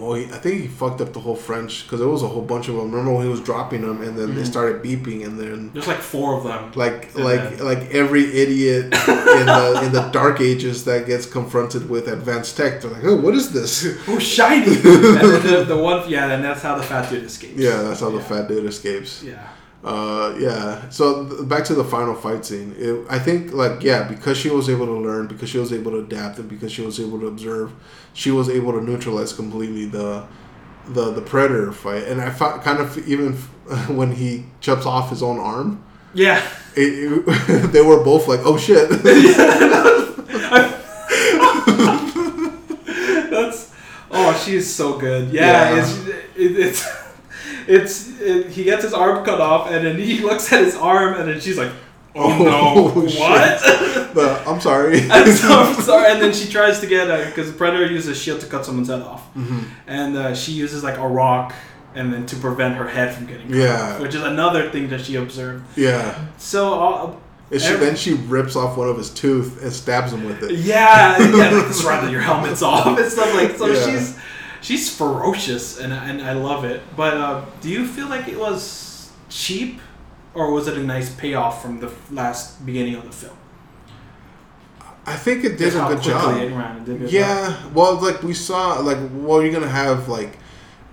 Well, 0.00 0.14
he, 0.14 0.24
I 0.24 0.38
think 0.38 0.62
he 0.62 0.66
fucked 0.68 1.00
up 1.00 1.12
the 1.12 1.20
whole 1.20 1.36
French 1.36 1.82
because 1.84 2.00
there 2.00 2.08
was 2.08 2.22
a 2.22 2.28
whole 2.28 2.42
bunch 2.42 2.68
of 2.68 2.74
them. 2.76 2.90
Remember 2.90 3.12
when 3.12 3.24
he 3.24 3.30
was 3.30 3.40
dropping 3.40 3.82
them 3.82 4.00
and 4.02 4.16
then 4.18 4.34
they 4.34 4.42
Mhm. 4.42 4.46
started 4.46 4.82
beeping 4.82 5.24
and 5.26 5.38
then 5.38 5.70
There's 5.74 5.86
like 5.86 6.00
four 6.00 6.36
of 6.38 6.44
them. 6.44 6.72
like 6.74 7.14
And 7.14 7.24
like 7.24 7.58
then- 7.58 7.66
like 7.66 7.94
every 7.94 8.24
idiot 8.42 8.84
in 8.86 9.46
the 9.46 9.80
in 9.84 9.92
the 9.92 10.08
dark 10.12 10.40
ages 10.40 10.84
that 10.84 11.06
gets 11.06 11.26
confronted 11.26 11.90
with 11.90 12.08
advanced 12.08 12.56
tech, 12.56 12.80
they're 12.80 12.90
like, 12.90 13.04
oh, 13.04 13.16
what 13.16 13.34
is 13.34 13.52
this? 13.52 13.86
Oh, 14.08 14.18
shiny! 14.18 14.66
and 14.74 15.42
the, 15.48 15.64
the 15.68 15.76
one, 15.76 16.08
yeah, 16.08 16.32
and 16.32 16.42
that's 16.42 16.62
how 16.62 16.76
the 16.76 16.82
fat 16.82 17.10
dude 17.10 17.24
escapes. 17.24 17.58
Yeah, 17.58 17.82
that's 17.82 18.00
how 18.00 18.10
the 18.10 18.20
fat 18.20 18.48
dude 18.48 18.64
escapes. 18.64 19.22
Yeah. 19.22 19.46
Uh, 19.82 20.34
yeah. 20.38 20.88
So 20.90 21.26
th- 21.26 21.48
back 21.48 21.64
to 21.64 21.74
the 21.74 21.84
final 21.84 22.14
fight 22.14 22.44
scene. 22.44 22.74
It, 22.78 23.04
I 23.08 23.18
think 23.18 23.52
like 23.52 23.82
yeah, 23.82 24.02
because 24.02 24.36
she 24.36 24.50
was 24.50 24.68
able 24.68 24.86
to 24.86 24.92
learn, 24.98 25.26
because 25.26 25.48
she 25.48 25.58
was 25.58 25.72
able 25.72 25.92
to 25.92 25.98
adapt, 26.00 26.38
and 26.38 26.48
because 26.48 26.70
she 26.70 26.82
was 26.82 27.00
able 27.00 27.18
to 27.20 27.26
observe, 27.28 27.72
she 28.12 28.30
was 28.30 28.48
able 28.50 28.72
to 28.72 28.80
neutralize 28.82 29.32
completely 29.32 29.86
the 29.86 30.26
the 30.88 31.12
the 31.12 31.22
predator 31.22 31.72
fight. 31.72 32.04
And 32.04 32.20
I 32.20 32.28
found 32.30 32.62
kind 32.62 32.78
of 32.80 32.98
even 33.08 33.32
when 33.88 34.12
he 34.12 34.44
chops 34.60 34.84
off 34.84 35.08
his 35.08 35.22
own 35.22 35.38
arm, 35.38 35.82
Yeah. 36.12 36.42
it, 36.76 37.24
it- 37.26 37.72
they 37.72 37.80
were 37.82 38.02
both 38.04 38.28
like, 38.28 38.40
oh 38.44 38.58
shit. 38.58 38.90
That's 43.30 43.72
oh, 44.10 44.42
she 44.44 44.56
is 44.56 44.72
so 44.74 44.98
good. 44.98 45.32
Yeah, 45.32 45.74
Yeah. 45.74 45.80
it's 45.82 45.98
it, 46.36 46.58
it's 46.58 46.84
it's 47.70 48.20
it, 48.20 48.48
he 48.48 48.64
gets 48.64 48.82
his 48.82 48.92
arm 48.94 49.24
cut 49.24 49.40
off, 49.40 49.70
and 49.70 49.86
then 49.86 49.96
he 49.98 50.18
looks 50.28 50.52
at 50.52 50.64
his 50.64 50.76
arm, 50.76 51.14
and 51.18 51.28
then 51.28 51.40
she's 51.40 51.56
like, 51.58 51.72
"Oh, 52.14 52.30
Oh, 52.32 52.88
no, 52.94 53.00
what?" 53.20 54.10
but 54.14 54.46
I'm 54.46 54.60
sorry. 54.60 55.08
I'm 55.10 55.30
so 55.32 55.48
I'm 55.62 55.74
sorry. 55.82 56.12
And 56.12 56.20
then 56.22 56.32
she 56.32 56.50
tries 56.50 56.80
to 56.80 56.86
get 56.86 57.06
because 57.28 57.50
the 57.50 57.56
predator 57.56 57.86
uses 57.86 58.08
a 58.08 58.14
shield 58.20 58.40
to 58.40 58.46
cut 58.46 58.64
someone's 58.66 58.88
head 58.88 59.02
off, 59.02 59.32
Mhm. 59.34 59.64
and 59.86 60.16
uh, 60.16 60.34
she 60.34 60.52
uses 60.52 60.82
like 60.84 60.98
a 60.98 61.06
rock. 61.08 61.52
And 61.92 62.12
then 62.12 62.24
to 62.26 62.36
prevent 62.36 62.76
her 62.76 62.86
head 62.86 63.12
from 63.12 63.26
getting 63.26 63.48
cut 63.48 63.56
Yeah. 63.56 63.94
off, 63.94 64.00
which 64.00 64.14
is 64.14 64.22
another 64.22 64.70
thing 64.70 64.88
that 64.90 65.00
she 65.00 65.16
observed. 65.16 65.64
Yeah. 65.76 66.14
So, 66.38 66.80
uh, 66.80 67.12
And 67.50 67.60
she, 67.60 67.74
then 67.74 67.96
she 67.96 68.12
rips 68.14 68.54
off 68.54 68.76
one 68.76 68.88
of 68.88 68.96
his 68.96 69.10
tooth 69.10 69.60
and 69.60 69.72
stabs 69.72 70.12
him 70.12 70.24
with 70.24 70.40
it. 70.44 70.52
Yeah, 70.52 71.18
yeah, 71.18 71.50
like 71.84 72.08
your 72.12 72.20
helmet's 72.20 72.62
off 72.62 72.96
and 72.96 73.10
stuff 73.10 73.34
like. 73.34 73.58
So 73.58 73.66
Yeah. 73.66 73.84
she's 73.86 74.16
she's 74.60 74.94
ferocious, 74.94 75.78
and 75.78 75.92
and 75.92 76.22
I 76.22 76.32
love 76.32 76.64
it. 76.64 76.82
But 76.96 77.14
uh, 77.16 77.44
do 77.60 77.68
you 77.68 77.86
feel 77.86 78.08
like 78.08 78.28
it 78.28 78.38
was 78.38 79.10
cheap, 79.28 79.80
or 80.34 80.52
was 80.52 80.68
it 80.68 80.76
a 80.76 80.82
nice 80.82 81.14
payoff 81.14 81.62
from 81.62 81.80
the 81.80 81.92
last 82.10 82.64
beginning 82.64 82.94
of 82.96 83.04
the 83.04 83.12
film? 83.12 83.36
I 85.06 85.16
think 85.16 85.44
it 85.44 85.56
did 85.56 85.72
Just 85.72 85.76
a 85.76 85.94
good 85.94 86.02
job. 86.02 86.34
Ran, 86.36 86.84
did 86.84 87.00
job. 87.00 87.08
Yeah, 87.10 87.66
well, 87.74 88.00
like 88.00 88.22
we 88.22 88.34
saw, 88.34 88.78
like, 88.80 88.98
well, 89.12 89.42
you're 89.42 89.52
gonna 89.52 89.68
have 89.68 90.08
like, 90.08 90.38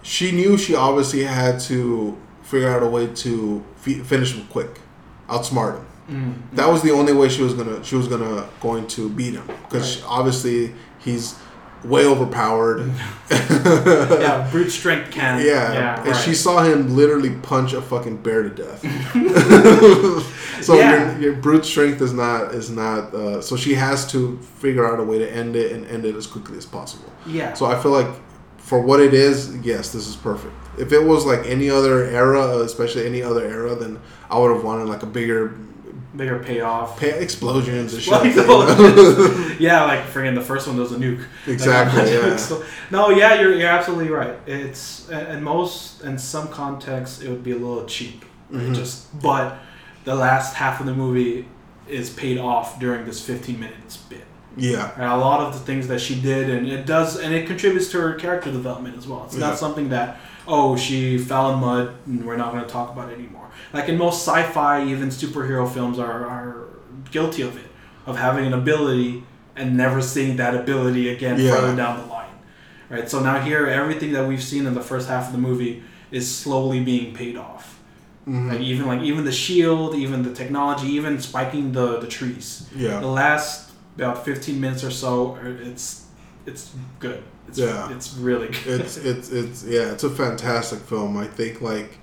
she 0.02 0.32
knew 0.32 0.58
she 0.58 0.76
obviously 0.76 1.24
had 1.24 1.60
to 1.62 2.18
figure 2.42 2.70
out 2.70 2.82
a 2.84 2.88
way 2.88 3.08
to 3.08 3.64
fi- 3.76 4.00
finish 4.00 4.34
him 4.34 4.48
quick, 4.48 4.80
outsmart 5.28 5.78
him. 5.78 5.86
Mm. 6.10 6.56
That 6.56 6.70
was 6.70 6.82
the 6.82 6.92
only 6.92 7.12
way 7.12 7.28
she 7.28 7.42
was 7.44 7.54
gonna 7.54 7.84
she 7.84 7.96
was 7.98 8.08
gonna 8.08 8.48
going 8.62 8.88
to 8.88 9.10
beat 9.10 9.34
him 9.34 9.46
because 9.64 10.02
Right. 10.02 10.10
obviously 10.10 10.74
he's 11.00 11.36
way 11.88 12.06
overpowered. 12.06 12.92
yeah, 13.30 14.48
brute 14.52 14.70
strength 14.70 15.12
can. 15.12 15.40
Yeah, 15.40 15.74
yeah. 15.74 16.00
and 16.00 16.08
right. 16.10 16.16
she 16.24 16.34
saw 16.34 16.64
him 16.64 16.96
literally 16.96 17.32
punch 17.32 17.74
a 17.74 17.82
fucking 17.82 18.18
bear 18.18 18.44
to 18.44 18.50
death. 18.50 18.82
so 20.64 20.76
Yeah. 20.76 21.12
your, 21.14 21.22
your 21.22 21.34
brute 21.34 21.66
strength 21.66 22.02
is 22.02 22.14
not 22.14 22.54
is 22.54 22.70
not. 22.70 23.14
Uh, 23.14 23.42
so 23.42 23.56
she 23.56 23.74
has 23.76 24.10
to 24.12 24.38
figure 24.60 24.86
out 24.92 25.00
a 25.00 25.04
way 25.04 25.20
to 25.20 25.30
end 25.32 25.56
it 25.56 25.72
and 25.72 25.86
end 25.88 26.06
it 26.06 26.16
as 26.16 26.28
quickly 26.28 26.58
as 26.58 26.66
possible. 26.66 27.12
yeah. 27.26 27.54
So 27.54 27.66
I 27.66 27.82
feel 27.82 27.92
like 27.92 28.08
for 28.58 28.82
what 28.82 29.00
it 29.00 29.14
is, 29.14 29.56
yes, 29.58 29.94
this 29.94 30.08
is 30.08 30.16
perfect. 30.16 30.54
If 30.78 30.92
it 30.92 31.04
was 31.04 31.26
like 31.26 31.46
any 31.46 31.70
other 31.70 32.04
era, 32.04 32.60
especially 32.60 33.06
any 33.06 33.22
other 33.24 33.46
era, 33.46 33.76
then 33.76 34.00
I 34.30 34.38
would 34.38 34.54
have 34.54 34.64
wanted 34.64 34.88
like 34.88 35.04
a 35.04 35.08
bigger 35.08 35.58
bigger 36.18 36.40
payoff. 36.40 37.00
pay 37.00 37.20
explosions 37.22 37.94
and 37.94 38.02
shit. 38.04 38.12
Like, 38.12 38.36
you 38.36 38.48
know? 38.48 39.56
yeah, 39.60 39.84
like 39.86 40.02
friggin' 40.06 40.36
the 40.36 40.42
first 40.42 40.68
one 40.68 40.76
there 40.76 40.84
was 40.84 40.92
a 40.92 40.98
nuke. 40.98 41.24
exactly. 41.46 42.02
Like, 42.02 42.12
Yeah. 42.32 42.36
so- 42.36 42.64
no, 42.92 43.10
yeah, 43.10 43.40
you're, 43.40 43.54
you're 43.54 43.70
absolutely 43.70 44.10
right. 44.10 44.36
It's 44.48 45.08
in 45.10 45.44
most 45.44 46.02
in 46.02 46.18
some 46.18 46.48
contexts 46.50 47.22
it 47.22 47.30
would 47.30 47.44
be 47.44 47.52
a 47.52 47.58
little 47.58 47.86
cheap, 47.86 48.26
right? 48.50 48.64
Mhm. 48.64 48.76
just 48.76 49.20
but 49.22 49.58
the 50.06 50.16
last 50.16 50.56
half 50.56 50.80
of 50.80 50.86
the 50.86 50.94
movie 50.94 51.46
is 51.88 52.10
paid 52.10 52.38
off 52.38 52.80
during 52.80 53.06
this 53.06 53.22
15 53.26 53.60
minutes 53.60 53.98
bit. 53.98 54.24
Yeah. 54.58 54.92
Right? 55.00 55.14
A 55.14 55.18
lot 55.18 55.42
of 55.42 55.54
the 55.54 55.60
things 55.60 55.88
that 55.90 56.02
she 56.02 56.20
did, 56.20 56.50
and 56.50 56.68
it 56.68 56.86
does, 56.86 57.18
and 57.20 57.34
it 57.34 57.46
contributes 57.48 57.92
to 57.92 58.02
her 58.02 58.14
character 58.16 58.52
development 58.52 58.98
as 58.98 59.08
well. 59.08 59.24
It's 59.26 59.36
Yeah. 59.36 59.48
not 59.50 59.58
something 59.58 59.90
that 59.90 60.20
oh 60.48 60.76
she 60.78 61.18
fell 61.18 61.54
in 61.54 61.60
mud 61.60 61.96
and 62.06 62.26
we're 62.26 62.38
not 62.38 62.52
going 62.54 62.64
to 62.64 62.70
talk 62.70 62.92
about 62.92 63.10
it 63.10 63.14
anymore. 63.20 63.50
Like 63.74 63.90
in 63.90 63.98
most 63.98 64.26
sci-fi, 64.28 64.86
even 64.86 65.10
superhero 65.10 65.72
films 65.72 66.00
are 66.00 66.26
are 66.26 66.68
guilty 67.12 67.42
of 67.42 67.58
it, 67.58 67.68
of 68.06 68.18
having 68.18 68.46
an 68.46 68.54
ability 68.54 69.24
and 69.56 69.76
never 69.76 70.02
seeing 70.02 70.38
that 70.38 70.54
ability 70.56 71.10
again 71.10 71.40
Yeah. 71.40 71.56
further 71.56 71.76
down 71.76 72.00
the 72.02 72.06
line. 72.14 72.36
Right. 72.90 73.10
So 73.10 73.20
now 73.20 73.40
here, 73.42 73.66
everything 73.68 74.12
that 74.14 74.28
we've 74.28 74.44
seen 74.44 74.66
in 74.66 74.74
the 74.74 74.82
first 74.82 75.10
half 75.10 75.28
of 75.28 75.32
the 75.34 75.40
movie 75.50 75.84
is 76.12 76.34
slowly 76.34 76.80
being 76.80 77.14
paid 77.14 77.36
off. 77.36 77.80
Mhm. 78.28 78.50
Like 78.52 78.62
even 78.62 78.86
like 78.88 79.02
even 79.02 79.26
the 79.26 79.32
shield, 79.32 79.96
even 79.96 80.24
the 80.24 80.34
technology, 80.34 80.88
even 81.00 81.20
spiking 81.20 81.72
the 81.74 82.00
the 82.00 82.08
trees. 82.08 82.68
Yeah. 82.76 83.00
The 83.00 83.08
last 83.08 83.72
about 83.98 84.24
15 84.26 84.60
minutes 84.62 84.84
or 84.84 84.92
so, 84.92 85.38
it's 85.44 86.04
it's 86.48 86.74
good. 87.00 87.24
It's, 87.48 87.60
Yeah. 87.60 87.92
it's 87.96 88.16
really 88.16 88.48
good. 88.48 88.82
it's 88.82 88.98
it's 89.12 89.30
it's 89.32 89.64
yeah, 89.64 89.92
it's 89.92 90.04
a 90.04 90.10
fantastic 90.10 90.80
film. 90.80 91.16
I 91.18 91.28
think 91.28 91.62
like 91.62 92.00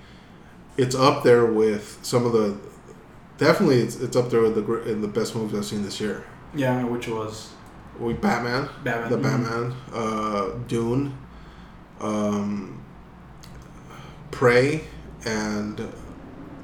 it's 0.77 0.95
up 0.95 1.23
there 1.23 1.45
with 1.45 1.99
some 2.01 2.25
of 2.25 2.31
the 2.31 2.57
definitely 3.37 3.79
it's, 3.81 3.97
it's 3.97 4.15
up 4.15 4.29
there 4.29 4.41
with 4.41 4.55
the 4.55 4.89
in 4.91 5.01
the 5.01 5.07
best 5.09 5.35
movies 5.35 5.57
I've 5.59 5.65
seen 5.65 5.83
this 5.83 5.99
year. 5.99 6.23
yeah, 6.55 6.83
which 6.83 7.07
was 7.09 7.49
We 7.99 8.13
Batman, 8.13 8.69
Batman. 8.83 9.09
the 9.11 9.17
Mhm. 9.17 9.23
Batman, 9.23 9.73
uh, 9.93 10.49
Dune, 10.67 11.17
um, 12.01 12.81
Prey, 14.31 14.83
and 15.25 15.77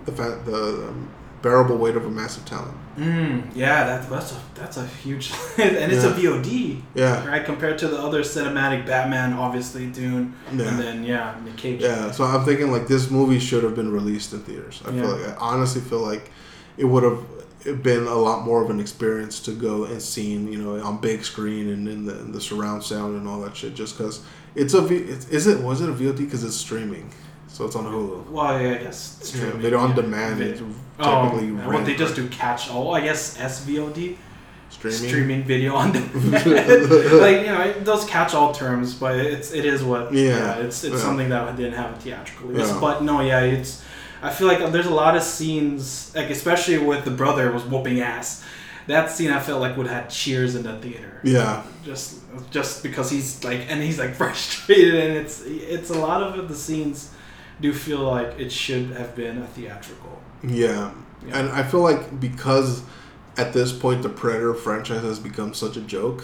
the 0.06 0.12
fa- 0.12 0.42
the 0.46 0.88
um, 0.90 1.10
bearable 1.42 1.78
weight 1.78 1.96
of 1.96 2.06
a 2.06 2.10
massive 2.12 2.46
talent. 2.46 2.76
Mm, 2.98 3.56
yeah, 3.56 3.84
that, 3.86 4.10
that's 4.10 4.32
a 4.34 4.40
that's 4.54 4.78
a 4.78 4.86
huge, 4.86 5.32
and 5.58 5.92
it's 5.92 6.04
a 6.04 6.12
VOD, 6.12 6.82
Yeah, 6.94 7.26
right? 7.28 7.44
Compared 7.44 7.78
to 7.80 7.88
the 7.88 7.98
other 7.98 8.22
cinematic 8.22 8.86
Batman, 8.86 9.34
obviously 9.34 9.88
Dune, 9.88 10.34
yeah. 10.54 10.68
and 10.68 10.80
then 10.80 11.04
yeah, 11.04 11.36
Nick 11.44 11.58
Cage. 11.58 11.82
Yeah, 11.82 12.12
so 12.12 12.24
I'm 12.26 12.44
thinking 12.46 12.72
like 12.72 12.88
this 12.88 13.10
movie 13.10 13.40
should 13.40 13.64
have 13.64 13.76
been 13.76 13.92
released 13.92 14.34
in 14.34 14.42
theaters. 14.42 14.82
I 14.86 14.92
Yeah. 14.92 15.02
feel 15.02 15.18
like 15.18 15.28
I 15.30 15.36
honestly 15.40 15.82
feel 15.82 16.00
like 16.02 16.32
it 16.78 16.86
would 16.86 17.04
have 17.04 17.84
been 17.84 18.08
a 18.08 18.16
lot 18.16 18.44
more 18.44 18.64
of 18.64 18.70
an 18.70 18.80
experience 18.80 19.40
to 19.42 19.52
go 19.52 19.84
and 19.86 20.02
seen, 20.02 20.52
you 20.52 20.62
know, 20.62 20.84
on 20.84 21.00
big 21.00 21.24
screen 21.24 21.70
and 21.70 21.88
in 21.88 22.06
the, 22.06 22.20
in 22.20 22.32
the 22.32 22.42
surround 22.42 22.84
sound 22.84 23.16
and 23.16 23.28
all 23.28 23.40
that 23.42 23.56
shit. 23.56 23.76
Just 23.76 23.98
because 23.98 24.24
it's 24.56 24.74
a 24.74 24.82
V, 24.82 24.96
it's, 24.96 25.28
is 25.30 25.48
it 25.48 25.62
was 25.62 25.80
it 25.82 25.88
a 25.90 25.94
VOD 25.94 26.18
because 26.18 26.44
it's 26.44 26.56
streaming, 26.56 27.12
so 27.52 27.66
it's 27.66 27.76
on 27.76 27.86
Hulu. 27.86 28.30
Well, 28.30 28.62
yeah, 28.62 28.72
I 28.72 28.78
guess 28.78 29.18
it's 29.20 29.34
Yeah, 29.36 29.42
streaming. 29.42 29.62
video 29.62 29.80
on 29.80 29.90
yeah. 29.90 29.96
demand. 29.96 30.42
It's 30.42 30.62
Oh, 31.04 31.30
what 31.66 31.86
they 31.86 31.96
just 31.96 32.16
do 32.16 32.28
catch 32.30 32.70
all, 32.70 32.94
I 32.94 33.02
guess 33.02 33.36
SVOD, 33.38 34.16
streaming. 34.70 35.00
streaming 35.10 35.44
video 35.44 35.74
on 35.76 35.92
demand. 35.98 36.32
like 37.26 37.42
you 37.42 37.48
know 37.48 37.74
those 37.84 38.06
catch-all 38.06 38.54
terms, 38.54 38.94
but 38.94 39.16
it's 39.18 39.52
it 39.52 39.66
is 39.66 39.84
what 39.84 40.14
Yeah. 40.14 40.58
it's 40.58 40.84
it's 40.84 40.96
Yeah. 40.96 41.02
something 41.02 41.30
that 41.30 41.56
didn't 41.58 41.74
have 41.74 41.92
a 41.94 42.00
theatrical 42.00 42.50
release. 42.50 42.68
Yeah. 42.70 42.80
But 42.80 43.04
no, 43.04 43.22
yeah, 43.22 43.40
it's 43.42 43.82
I 44.22 44.30
feel 44.30 44.48
like 44.48 44.60
there's 44.72 44.86
a 44.86 44.94
lot 44.94 45.16
of 45.18 45.24
scenes 45.24 46.12
like 46.16 46.30
especially 46.30 46.78
with 46.78 47.04
the 47.06 47.12
brother 47.12 47.52
was 47.52 47.64
whooping 47.64 48.00
ass. 48.02 48.44
That 48.88 49.10
scene 49.12 49.32
I 49.32 49.40
felt 49.40 49.60
like 49.62 49.76
would 49.78 49.88
have 49.88 50.10
cheers 50.10 50.54
in 50.56 50.64
the 50.64 50.74
theater. 50.78 51.20
Yeah, 51.24 51.64
Just 51.84 52.16
just 52.52 52.84
because 52.84 53.10
he's 53.10 53.44
like 53.44 53.62
and 53.70 53.82
he's 53.82 53.98
like 53.98 54.14
frustrated 54.22 54.96
and 55.04 55.14
it's 55.18 55.42
it's 55.46 55.90
a 55.90 55.98
lot 55.98 56.22
of 56.22 56.48
the 56.48 56.56
scenes 56.56 57.10
do 57.62 57.72
feel 57.74 58.00
like 58.00 58.40
it 58.40 58.52
should 58.52 58.92
have 58.92 59.16
been 59.16 59.38
a 59.38 59.48
theatrical. 59.48 60.20
yeah, 60.44 60.92
Yeah. 61.26 61.38
and 61.40 61.50
I 61.52 61.64
feel 61.64 61.82
like 61.82 62.20
because 62.20 62.82
at 63.38 63.54
this 63.54 63.72
point 63.72 64.02
the 64.04 64.10
Predator 64.10 64.54
franchise 64.54 65.04
has 65.04 65.20
become 65.20 65.54
such 65.54 65.78
a 65.78 65.82
joke. 65.82 66.24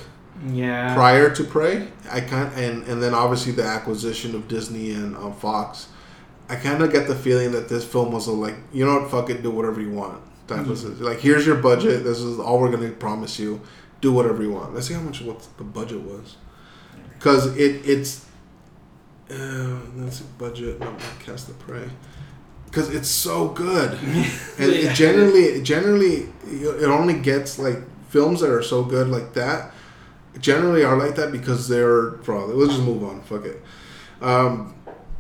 Yeah. 0.52 0.94
prior 0.94 1.34
to 1.34 1.44
Prey, 1.44 1.88
I 2.12 2.22
kind 2.22 2.52
and 2.56 2.84
and 2.88 3.02
then 3.02 3.14
obviously 3.16 3.54
the 3.54 3.64
acquisition 3.64 4.36
of 4.36 4.48
Disney 4.48 4.92
and 4.92 5.16
um, 5.18 5.34
Fox, 5.34 5.88
I 6.48 6.56
kind 6.58 6.84
of 6.84 6.92
get 6.92 7.08
the 7.08 7.16
feeling 7.16 7.52
that 7.54 7.70
this 7.70 7.84
film 7.84 8.12
was 8.12 8.28
a 8.28 8.32
like 8.32 8.56
you 8.72 8.86
know 8.86 9.00
what 9.00 9.10
fuck 9.10 9.30
it 9.32 9.42
do 9.42 9.50
whatever 9.50 9.82
you 9.82 9.90
want 9.92 10.22
type 10.48 10.60
of 10.68 10.78
Mhm. 10.78 11.02
like 11.02 11.20
here's 11.20 11.46
your 11.46 11.56
budget 11.56 12.04
this 12.04 12.20
is 12.20 12.38
all 12.40 12.60
we're 12.62 12.70
gonna 12.72 12.90
promise 12.92 13.40
you 13.40 13.60
do 14.00 14.14
whatever 14.14 14.44
you 14.44 14.52
want 14.52 14.74
let's 14.76 14.88
see 14.88 14.94
how 14.94 15.02
much 15.02 15.22
what 15.22 15.40
the 15.58 15.64
budget 15.64 16.02
was 16.02 16.38
because 17.18 17.48
it 17.58 17.82
it's 17.84 18.27
uh, 19.32 19.78
let's 19.98 20.18
see 20.18 20.26
budget 20.38 20.80
no, 20.80 20.96
cast 21.20 21.48
the 21.48 21.54
Prey 21.54 21.90
because 22.66 22.94
it's 22.94 23.10
so 23.10 23.50
good 23.50 23.92
and 24.04 24.72
Yeah. 24.72 24.92
it 24.92 24.96
generally 24.96 25.62
generally 25.64 26.30
it 26.50 26.90
only 26.90 27.16
gets 27.16 27.60
like 27.60 27.80
films 28.10 28.40
that 28.42 28.50
are 28.50 28.64
so 28.64 28.84
good 28.84 29.08
like 29.10 29.34
that 29.34 29.72
generally 30.40 30.84
are 30.84 30.98
like 30.98 31.16
that 31.16 31.32
because 31.32 31.68
they're 31.68 32.12
probably 32.24 32.56
we'll 32.56 32.68
just 32.68 32.82
move 32.84 33.04
on 33.04 33.22
fuck 33.22 33.44
it 33.46 33.62
um 34.22 34.74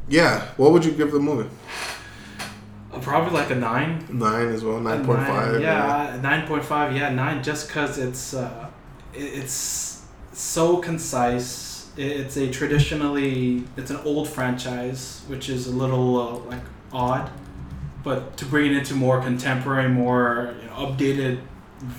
yeah 0.07 0.45
what 0.57 0.71
would 0.71 0.85
you 0.85 0.91
give 0.91 1.11
the 1.11 1.19
movie 1.19 1.49
Uh, 2.93 2.99
Probably 2.99 3.33
like 3.41 3.51
a 3.51 3.55
nine. 3.55 4.05
nine 4.09 4.47
as 4.55 4.63
well 4.63 4.79
9.5 4.79 5.07
nine, 5.07 5.61
Yeah, 5.61 6.19
nine 6.23 6.47
point 6.47 6.63
five. 6.63 6.95
Yeah, 6.95 7.09
nine. 7.13 7.43
Just 7.43 7.67
because 7.67 7.97
it's 7.97 8.33
uh, 8.33 8.69
it's 9.13 10.01
so 10.33 10.77
concise. 10.77 11.66
It- 11.97 12.11
It's 12.21 12.37
a 12.37 12.49
traditionally 12.49 13.63
it's 13.75 13.91
an 13.91 13.99
old 14.05 14.27
franchise, 14.29 15.21
which 15.27 15.49
is 15.49 15.67
a 15.67 15.71
little 15.71 16.09
uh, 16.21 16.49
like 16.49 16.63
odd, 16.93 17.29
but 18.03 18.37
to 18.37 18.45
bring 18.45 18.71
it 18.71 18.77
into 18.77 18.93
more 18.93 19.21
contemporary, 19.21 19.89
more 19.89 20.53
you 20.61 20.67
know, 20.69 20.75
updated 20.85 21.39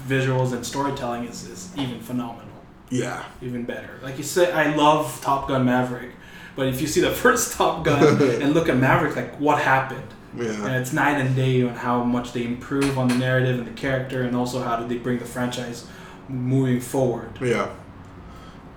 visuals 0.08 0.52
and 0.52 0.64
storytelling 0.64 1.24
is, 1.24 1.46
is 1.48 1.70
even 1.76 2.00
phenomenal, 2.00 2.44
yeah 2.90 3.24
even 3.42 3.64
better. 3.64 3.98
Like 4.02 4.16
you 4.18 4.24
say, 4.24 4.50
I 4.52 4.74
love 4.74 5.20
Top 5.20 5.48
Gun 5.48 5.64
Maverick, 5.64 6.10
but 6.56 6.66
if 6.66 6.80
you 6.80 6.86
see 6.86 7.00
the 7.00 7.10
first 7.24 7.54
Top 7.54 7.84
Gun 7.84 8.02
and 8.42 8.54
look 8.54 8.68
at 8.68 8.76
Maverick, 8.76 9.14
like 9.16 9.36
what 9.40 9.60
happened? 9.60 10.02
yeah 10.36 10.66
And 10.66 10.74
it's 10.76 10.92
night 10.92 11.18
and 11.20 11.34
day 11.34 11.62
on 11.62 11.74
how 11.74 12.02
much 12.04 12.32
they 12.32 12.44
improve 12.44 12.98
on 12.98 13.08
the 13.08 13.14
narrative 13.16 13.58
and 13.58 13.66
the 13.66 13.72
character, 13.86 14.22
and 14.22 14.36
also 14.36 14.62
how 14.62 14.76
do 14.76 14.86
they 14.86 14.98
bring 14.98 15.18
the 15.18 15.24
franchise 15.24 15.86
moving 16.28 16.80
forward. 16.80 17.30
yeah 17.40 17.68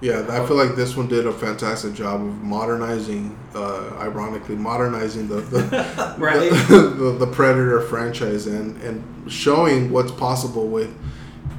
yeah 0.02 0.26
i 0.30 0.46
feel 0.48 0.58
like 0.58 0.76
this 0.76 0.96
one 0.98 1.08
did 1.08 1.26
a 1.28 1.32
fantastic 1.32 1.94
job 1.94 2.22
of 2.22 2.42
modernizing 2.44 3.38
uh 3.56 3.90
ironically 4.00 4.56
modernizing 4.56 5.28
the, 5.28 5.36
the 5.42 6.16
Right. 6.18 6.50
the, 6.70 7.16
the 7.20 7.28
Predator 7.28 7.82
franchise 7.82 8.48
and 8.48 8.82
and 8.82 9.32
showing 9.32 9.92
what's 9.92 10.12
possible 10.12 10.68
with 10.68 10.92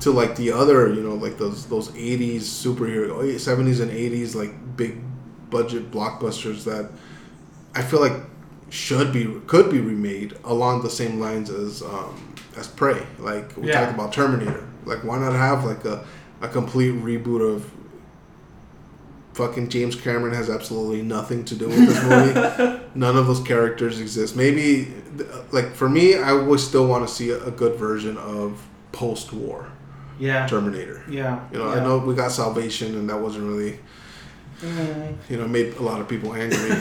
to 0.01 0.11
like 0.11 0.35
the 0.37 0.51
other 0.53 0.93
you 0.93 1.01
know 1.03 1.15
like 1.15 1.39
those 1.39 1.67
those 1.67 1.89
80s 1.91 2.41
superhero 2.41 3.23
70s 3.37 3.81
and 3.81 3.91
80s 3.91 4.35
like 4.35 4.53
big 4.77 5.01
budget 5.51 5.91
blockbusters 5.93 6.65
that 6.65 6.91
I 7.75 7.83
feel 7.83 8.01
like 8.01 8.15
should 8.71 9.13
be 9.13 9.25
could 9.47 9.71
be 9.71 9.81
remade 9.81 10.35
along 10.45 10.83
the 10.83 10.91
same 10.91 11.21
lines 11.21 11.51
as 11.51 11.83
um 11.83 12.35
as 12.57 12.67
Prey 12.69 13.07
like 13.19 13.57
we 13.57 13.69
Yeah. 13.69 13.81
talked 13.81 13.95
about 13.95 14.13
Terminator 14.13 14.67
like 14.85 15.05
why 15.05 15.19
not 15.19 15.33
have 15.35 15.65
like 15.65 15.85
a 15.85 16.05
a 16.41 16.49
complete 16.49 16.95
reboot 16.95 17.41
of 17.55 17.71
fucking 19.35 19.69
James 19.69 19.97
Cameron 19.97 20.35
has 20.35 20.51
absolutely 20.51 21.03
nothing 21.03 21.45
to 21.47 21.55
do 21.55 21.69
with 21.69 21.87
this 21.87 22.03
movie 22.05 22.81
none 22.95 23.17
of 23.17 23.27
those 23.27 23.41
characters 23.41 24.01
exist. 24.01 24.37
Maybe, 24.37 24.93
like 25.51 25.75
for 25.75 25.89
me, 25.89 26.17
I 26.17 26.33
would 26.33 26.61
still 26.61 26.87
want 26.87 27.07
to 27.07 27.13
see 27.13 27.31
a, 27.31 27.43
a 27.45 27.51
good 27.51 27.79
version 27.79 28.17
of 28.19 28.67
post-war 28.93 29.71
Yeah. 30.19 30.47
Terminator. 30.47 31.03
Yeah. 31.09 31.41
You 31.53 31.59
know, 31.59 31.75
yeah. 31.75 31.81
I 31.81 31.85
know 31.85 31.99
we 31.99 32.15
got 32.15 32.33
Salvation, 32.33 32.95
and 32.95 33.09
that 33.09 33.21
wasn't 33.21 33.47
really 33.47 33.79
Mm. 34.63 35.17
You 35.29 35.39
know, 35.39 35.49
made 35.49 35.75
a 35.75 35.83
lot 35.83 36.01
of 36.01 36.09
people 36.09 36.35
angry. 36.35 36.71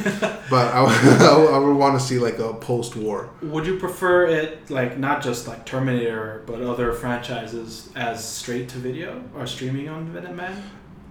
but 0.52 0.72
I, 0.72 0.84
I, 1.52 1.58
would 1.58 1.76
want 1.76 2.00
to 2.00 2.06
see 2.06 2.20
like 2.20 2.38
a 2.38 2.54
post-war. 2.54 3.32
Would 3.42 3.66
you 3.66 3.80
prefer 3.80 4.28
it 4.28 4.70
like 4.70 5.00
not 5.00 5.24
just 5.24 5.48
like 5.48 5.66
Terminator, 5.66 6.44
but 6.46 6.62
other 6.62 6.94
franchises 6.94 7.90
as 7.96 8.24
straight 8.24 8.70
to 8.70 8.78
video 8.78 9.24
or 9.36 9.48
streaming 9.48 9.90
on 9.90 10.14
Demand? 10.14 10.62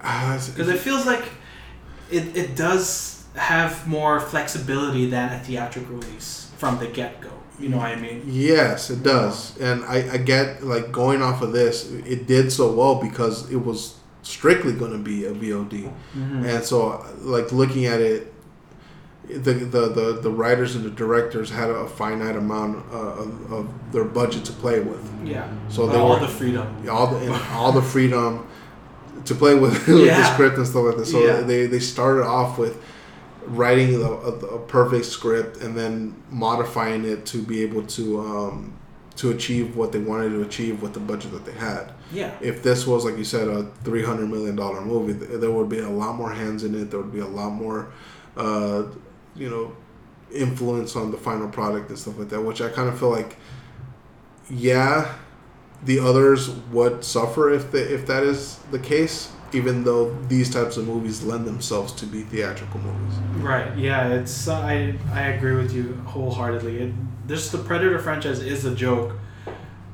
Because 0.00 0.68
it 0.68 0.78
feels 0.78 1.06
like 1.06 1.24
it, 2.10 2.36
it 2.36 2.56
does 2.56 3.24
have 3.36 3.86
more 3.86 4.20
flexibility 4.20 5.06
than 5.06 5.32
a 5.32 5.38
theatrical 5.40 5.96
release 5.96 6.50
from 6.56 6.78
the 6.78 6.86
get 6.86 7.20
go. 7.20 7.30
You 7.58 7.68
know 7.68 7.76
what 7.76 7.92
I 7.92 7.96
mean? 7.96 8.22
Yes, 8.26 8.88
it 8.90 9.02
does. 9.02 9.58
And 9.58 9.84
I, 9.84 10.14
I 10.14 10.16
get 10.16 10.64
like 10.64 10.90
going 10.90 11.20
off 11.22 11.42
of 11.42 11.52
this, 11.52 11.90
it 11.90 12.26
did 12.26 12.50
so 12.50 12.72
well 12.72 12.94
because 12.96 13.50
it 13.52 13.62
was 13.62 13.96
strictly 14.22 14.72
going 14.72 14.92
to 14.92 14.98
be 14.98 15.26
a 15.26 15.32
VOD. 15.32 15.92
Mm-hmm. 16.14 16.44
And 16.46 16.64
so 16.64 17.04
like 17.18 17.52
looking 17.52 17.86
at 17.86 18.00
it 18.00 18.32
the, 19.28 19.52
the, 19.52 19.88
the, 19.88 20.20
the 20.22 20.30
writers 20.30 20.74
and 20.74 20.84
the 20.84 20.90
directors 20.90 21.50
had 21.50 21.70
a 21.70 21.86
finite 21.86 22.36
amount 22.36 22.84
uh, 22.92 22.96
of, 22.96 23.52
of, 23.52 23.92
their 23.92 24.04
budget 24.04 24.44
to 24.44 24.52
play 24.52 24.80
with. 24.80 25.08
Yeah. 25.24 25.48
So 25.68 25.86
they 25.86 25.98
all 25.98 26.10
were, 26.10 26.20
the 26.20 26.28
freedom. 26.28 26.88
All 26.88 27.06
the 27.06 27.32
all 27.52 27.72
the 27.72 27.82
freedom 27.82 28.48
to 29.24 29.34
play 29.34 29.54
with, 29.54 29.72
with 29.88 30.06
yeah. 30.06 30.18
the 30.18 30.32
script 30.32 30.56
and 30.56 30.66
stuff 30.66 30.84
like 30.84 30.96
that. 30.96 31.06
So 31.06 31.24
yeah. 31.24 31.40
they, 31.40 31.66
they 31.66 31.78
started 31.78 32.24
off 32.24 32.58
with 32.58 32.82
writing 33.46 33.96
a, 33.96 34.10
a, 34.10 34.32
a, 34.32 34.58
perfect 34.66 35.06
script 35.06 35.56
and 35.58 35.76
then 35.76 36.14
modifying 36.30 37.04
it 37.04 37.26
to 37.26 37.42
be 37.42 37.62
able 37.62 37.84
to 37.84 38.20
um, 38.20 38.72
to 39.16 39.30
achieve 39.30 39.76
what 39.76 39.92
they 39.92 39.98
wanted 39.98 40.30
to 40.30 40.42
achieve 40.42 40.82
with 40.82 40.94
the 40.94 41.00
budget 41.00 41.32
that 41.32 41.44
they 41.44 41.52
had. 41.52 41.92
Yeah. 42.12 42.34
If 42.40 42.62
this 42.62 42.86
was 42.86 43.04
like 43.04 43.16
you 43.16 43.24
said 43.24 43.48
a 43.48 43.64
three 43.84 44.04
hundred 44.04 44.28
million 44.28 44.56
dollar 44.56 44.80
movie, 44.80 45.12
there 45.12 45.50
would 45.50 45.68
be 45.68 45.78
a 45.78 45.88
lot 45.88 46.16
more 46.16 46.30
hands 46.30 46.64
in 46.64 46.74
it. 46.74 46.90
There 46.90 47.00
would 47.00 47.12
be 47.12 47.20
a 47.20 47.26
lot 47.26 47.50
more, 47.50 47.92
uh, 48.36 48.84
you 49.34 49.50
know, 49.50 49.76
influence 50.32 50.96
on 50.96 51.10
the 51.10 51.16
final 51.16 51.48
product 51.48 51.88
and 51.88 51.98
stuff 51.98 52.18
like 52.18 52.28
that. 52.28 52.40
Which 52.40 52.60
I 52.60 52.68
kind 52.68 52.88
of 52.88 52.98
feel 52.98 53.10
like, 53.10 53.36
yeah, 54.48 55.14
the 55.84 55.98
others 55.98 56.50
would 56.72 57.04
suffer 57.04 57.50
if 57.50 57.70
the, 57.72 57.94
if 57.94 58.06
that 58.06 58.22
is 58.22 58.56
the 58.70 58.78
case 58.78 59.32
even 59.52 59.84
though 59.84 60.14
these 60.28 60.50
types 60.50 60.76
of 60.76 60.86
movies 60.86 61.22
lend 61.22 61.46
themselves 61.46 61.92
to 61.92 62.06
be 62.06 62.22
theatrical 62.22 62.80
movies. 62.80 63.16
Right. 63.38 63.76
Yeah. 63.76 64.08
It's 64.08 64.48
uh, 64.48 64.54
I 64.54 64.94
I 65.12 65.28
agree 65.28 65.54
with 65.54 65.72
you 65.72 65.94
wholeheartedly. 66.06 66.78
It, 66.78 66.94
this 67.26 67.50
the 67.50 67.58
Predator 67.58 67.98
franchise 67.98 68.40
is 68.40 68.64
a 68.64 68.74
joke, 68.74 69.16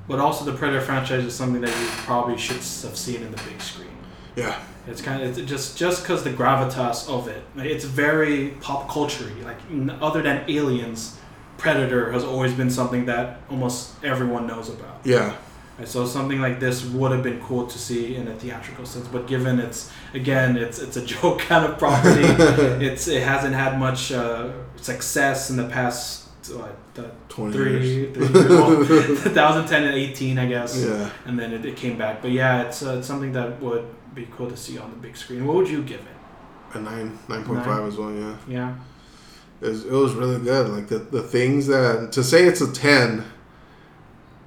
but 0.09 0.19
also 0.19 0.45
the 0.45 0.57
Predator 0.57 0.81
franchise 0.81 1.25
is 1.25 1.35
something 1.35 1.61
that 1.63 1.81
you 1.81 1.87
probably 2.05 2.39
should 2.39 2.57
have 2.57 2.97
seen 2.97 3.23
in 3.23 3.31
the 3.31 3.43
big 3.43 3.61
screen. 3.61 3.89
Yeah. 4.37 4.61
It's 4.87 5.01
kind 5.01 5.23
of 5.23 5.37
it's 5.37 5.49
just 5.49 5.77
just 5.77 6.03
because 6.03 6.23
the 6.23 6.31
gravitas 6.31 7.09
of 7.09 7.29
it. 7.29 7.43
Like, 7.57 7.67
it's 7.67 7.85
very 7.85 8.51
pop 8.61 8.89
culture. 8.89 9.31
Like 9.43 9.59
other 10.01 10.23
than 10.23 10.49
Aliens, 10.49 11.19
Predator 11.59 12.13
has 12.13 12.25
always 12.25 12.53
been 12.53 12.71
something 12.71 13.07
that 13.07 13.41
almost 13.51 13.95
everyone 14.05 14.47
knows 14.47 14.69
about. 14.69 15.01
Yeah. 15.05 15.37
Right, 15.79 15.87
so 15.87 16.07
something 16.07 16.41
like 16.41 16.59
this 16.59 16.87
would 16.87 17.13
have 17.13 17.23
been 17.23 17.41
cool 17.43 17.67
to 17.67 17.79
see 17.79 18.17
in 18.17 18.29
a 18.29 18.35
theatrical 18.35 18.87
sense, 18.87 19.09
but 19.09 19.27
given 19.27 19.59
it's 19.59 19.91
again 20.15 20.57
it's 20.57 20.79
it's 20.79 20.97
a 20.97 21.05
joke 21.15 21.41
kind 21.41 21.67
of 21.67 21.79
property, 21.79 22.23
it's 22.85 23.09
it 23.09 23.23
hasn't 23.23 23.55
had 23.55 23.79
much 23.79 24.11
uh, 24.11 24.53
success 24.77 25.51
in 25.51 25.57
the 25.57 25.69
past 25.69 26.27
what 26.55 26.77
the 26.95 27.11
three, 27.29 27.73
years. 27.73 28.17
three 28.17 28.29
years 28.29 28.49
well, 28.49 28.87
2010 28.87 29.85
and 29.85 29.95
18 29.95 30.39
I 30.39 30.47
guess, 30.47 30.83
yeah, 30.83 31.11
and 31.27 31.39
then 31.39 31.53
it, 31.53 31.65
it 31.65 31.77
came 31.77 31.99
back. 31.99 32.23
But 32.23 32.31
yeah, 32.31 32.63
it's, 32.63 32.83
uh, 32.83 32.99
it's 32.99 33.07
something 33.07 33.33
that 33.33 33.61
would 33.61 33.87
be 34.15 34.29
cool 34.31 34.49
to 34.49 34.57
see 34.57 34.79
on 34.79 34.91
the 34.91 34.97
big 34.97 35.17
screen. 35.17 35.45
What 35.47 35.57
would 35.57 35.69
you 35.69 35.83
give 35.83 36.01
it? 36.01 36.77
A 36.77 36.81
nine, 36.81 37.19
nine 37.29 37.45
point 37.45 37.65
five 37.65 37.85
as 37.87 37.97
well. 37.97 38.13
Yeah. 38.13 38.37
Yeah. 38.49 38.75
It 39.61 39.69
was, 39.69 39.85
it 39.87 39.93
was 39.93 40.15
really 40.15 40.39
good. 40.39 40.69
Like 40.69 40.89
the 40.89 40.99
the 40.99 41.23
things 41.23 41.67
that 41.67 42.13
to 42.13 42.23
say 42.23 42.45
it's 42.45 42.61
a 42.61 42.73
ten 42.73 43.25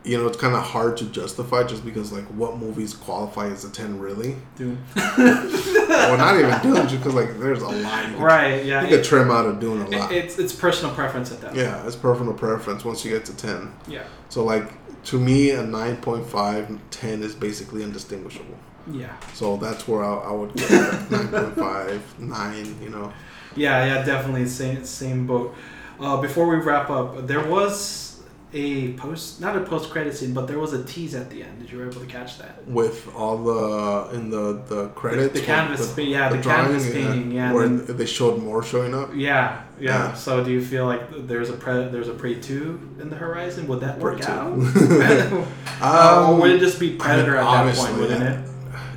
you 0.03 0.17
know, 0.17 0.27
it's 0.27 0.37
kind 0.37 0.55
of 0.55 0.63
hard 0.63 0.95
to 0.97 1.05
justify 1.05 1.63
just 1.63 1.83
because, 1.83 2.11
like, 2.11 2.23
what 2.27 2.57
movies 2.57 2.93
qualify 2.93 3.47
as 3.47 3.65
a 3.65 3.69
10 3.69 3.99
really? 3.99 4.37
Dune. 4.55 4.81
well, 4.95 6.17
not 6.17 6.39
even 6.39 6.61
Dune, 6.61 6.87
just 6.87 6.97
because, 7.03 7.13
like, 7.13 7.37
there's 7.39 7.61
a 7.61 7.67
lot. 7.67 8.15
right, 8.17 8.65
yeah. 8.65 8.83
You 8.83 8.89
could 8.89 9.03
trim 9.03 9.29
out 9.29 9.45
of 9.45 9.59
Dune 9.59 9.81
a 9.81 9.89
lot. 9.89 10.11
It's, 10.11 10.39
it's 10.39 10.53
personal 10.53 10.95
preference 10.95 11.31
at 11.31 11.41
that 11.41 11.55
Yeah, 11.55 11.85
it's 11.85 11.97
personal 11.97 12.33
preference 12.33 12.85
once 12.85 13.03
you 13.03 13.11
get 13.11 13.25
to 13.25 13.35
10. 13.35 13.73
Yeah. 13.87 14.03
So, 14.29 14.45
like, 14.45 14.71
to 15.05 15.19
me, 15.19 15.51
a 15.51 15.63
9.5, 15.63 16.79
10 16.91 17.23
is 17.23 17.35
basically 17.35 17.83
indistinguishable. 17.83 18.57
Yeah. 18.91 19.15
So 19.33 19.57
that's 19.57 19.87
where 19.87 20.03
I, 20.03 20.15
I 20.15 20.31
would 20.31 20.53
get 20.53 20.69
9.5, 20.69 22.19
9, 22.19 22.81
you 22.81 22.89
know. 22.89 23.11
Yeah, 23.55 23.85
yeah, 23.85 24.05
definitely. 24.05 24.47
Same, 24.47 24.85
same 24.85 25.27
boat. 25.27 25.55
Uh, 25.99 26.21
before 26.21 26.47
we 26.47 26.55
wrap 26.55 26.89
up, 26.89 27.27
there 27.27 27.45
was 27.45 28.08
a 28.51 28.93
post 28.93 29.39
not 29.39 29.55
a 29.55 29.61
post 29.61 29.91
credit 29.91 30.15
scene, 30.17 30.33
but 30.33 30.47
there 30.47 30.57
was 30.57 30.73
a 30.73 30.83
tease 30.83 31.13
at 31.13 31.29
the 31.29 31.43
end. 31.43 31.59
Did 31.59 31.71
you 31.71 31.77
were 31.77 31.89
able 31.89 32.01
to 32.01 32.07
catch 32.07 32.39
that? 32.39 32.67
With 32.67 33.07
all 33.15 33.37
the 33.37 34.15
in 34.15 34.31
the 34.31 34.63
the 34.67 34.87
credits, 34.89 35.33
the, 35.33 35.39
the 35.39 35.45
canvas, 35.45 35.93
the, 35.93 36.03
yeah, 36.03 36.29
the, 36.29 36.37
the 36.37 36.41
drawing, 36.41 36.65
canvas 36.65 36.91
painting, 36.91 37.31
yeah. 37.31 37.53
Where 37.53 37.67
then, 37.67 37.95
they 37.97 38.07
showed 38.07 38.41
more 38.41 38.63
showing 38.63 38.95
up. 38.95 39.11
Yeah, 39.13 39.61
yeah, 39.79 40.07
yeah, 40.09 40.13
So 40.13 40.43
do 40.43 40.51
you 40.51 40.65
feel 40.65 40.85
like 40.85 41.27
there's 41.27 41.49
a 41.49 41.53
pre, 41.53 41.89
there's 41.89 42.07
a 42.07 42.13
pre 42.13 42.39
two 42.39 42.95
in 42.99 43.09
the 43.09 43.15
horizon? 43.15 43.67
Would 43.67 43.81
that 43.81 43.99
work 43.99 44.21
out? 44.27 44.47
um, 44.47 44.75
uh, 45.81 46.27
or 46.29 46.41
would 46.41 46.51
it 46.51 46.59
just 46.59 46.79
be 46.79 46.95
Predator 46.95 47.37
I 47.37 47.61
mean, 47.61 47.69
at 47.69 47.75
that 47.75 47.85
point? 47.85 47.99
Wouldn't 47.99 48.23
it? 48.23 48.49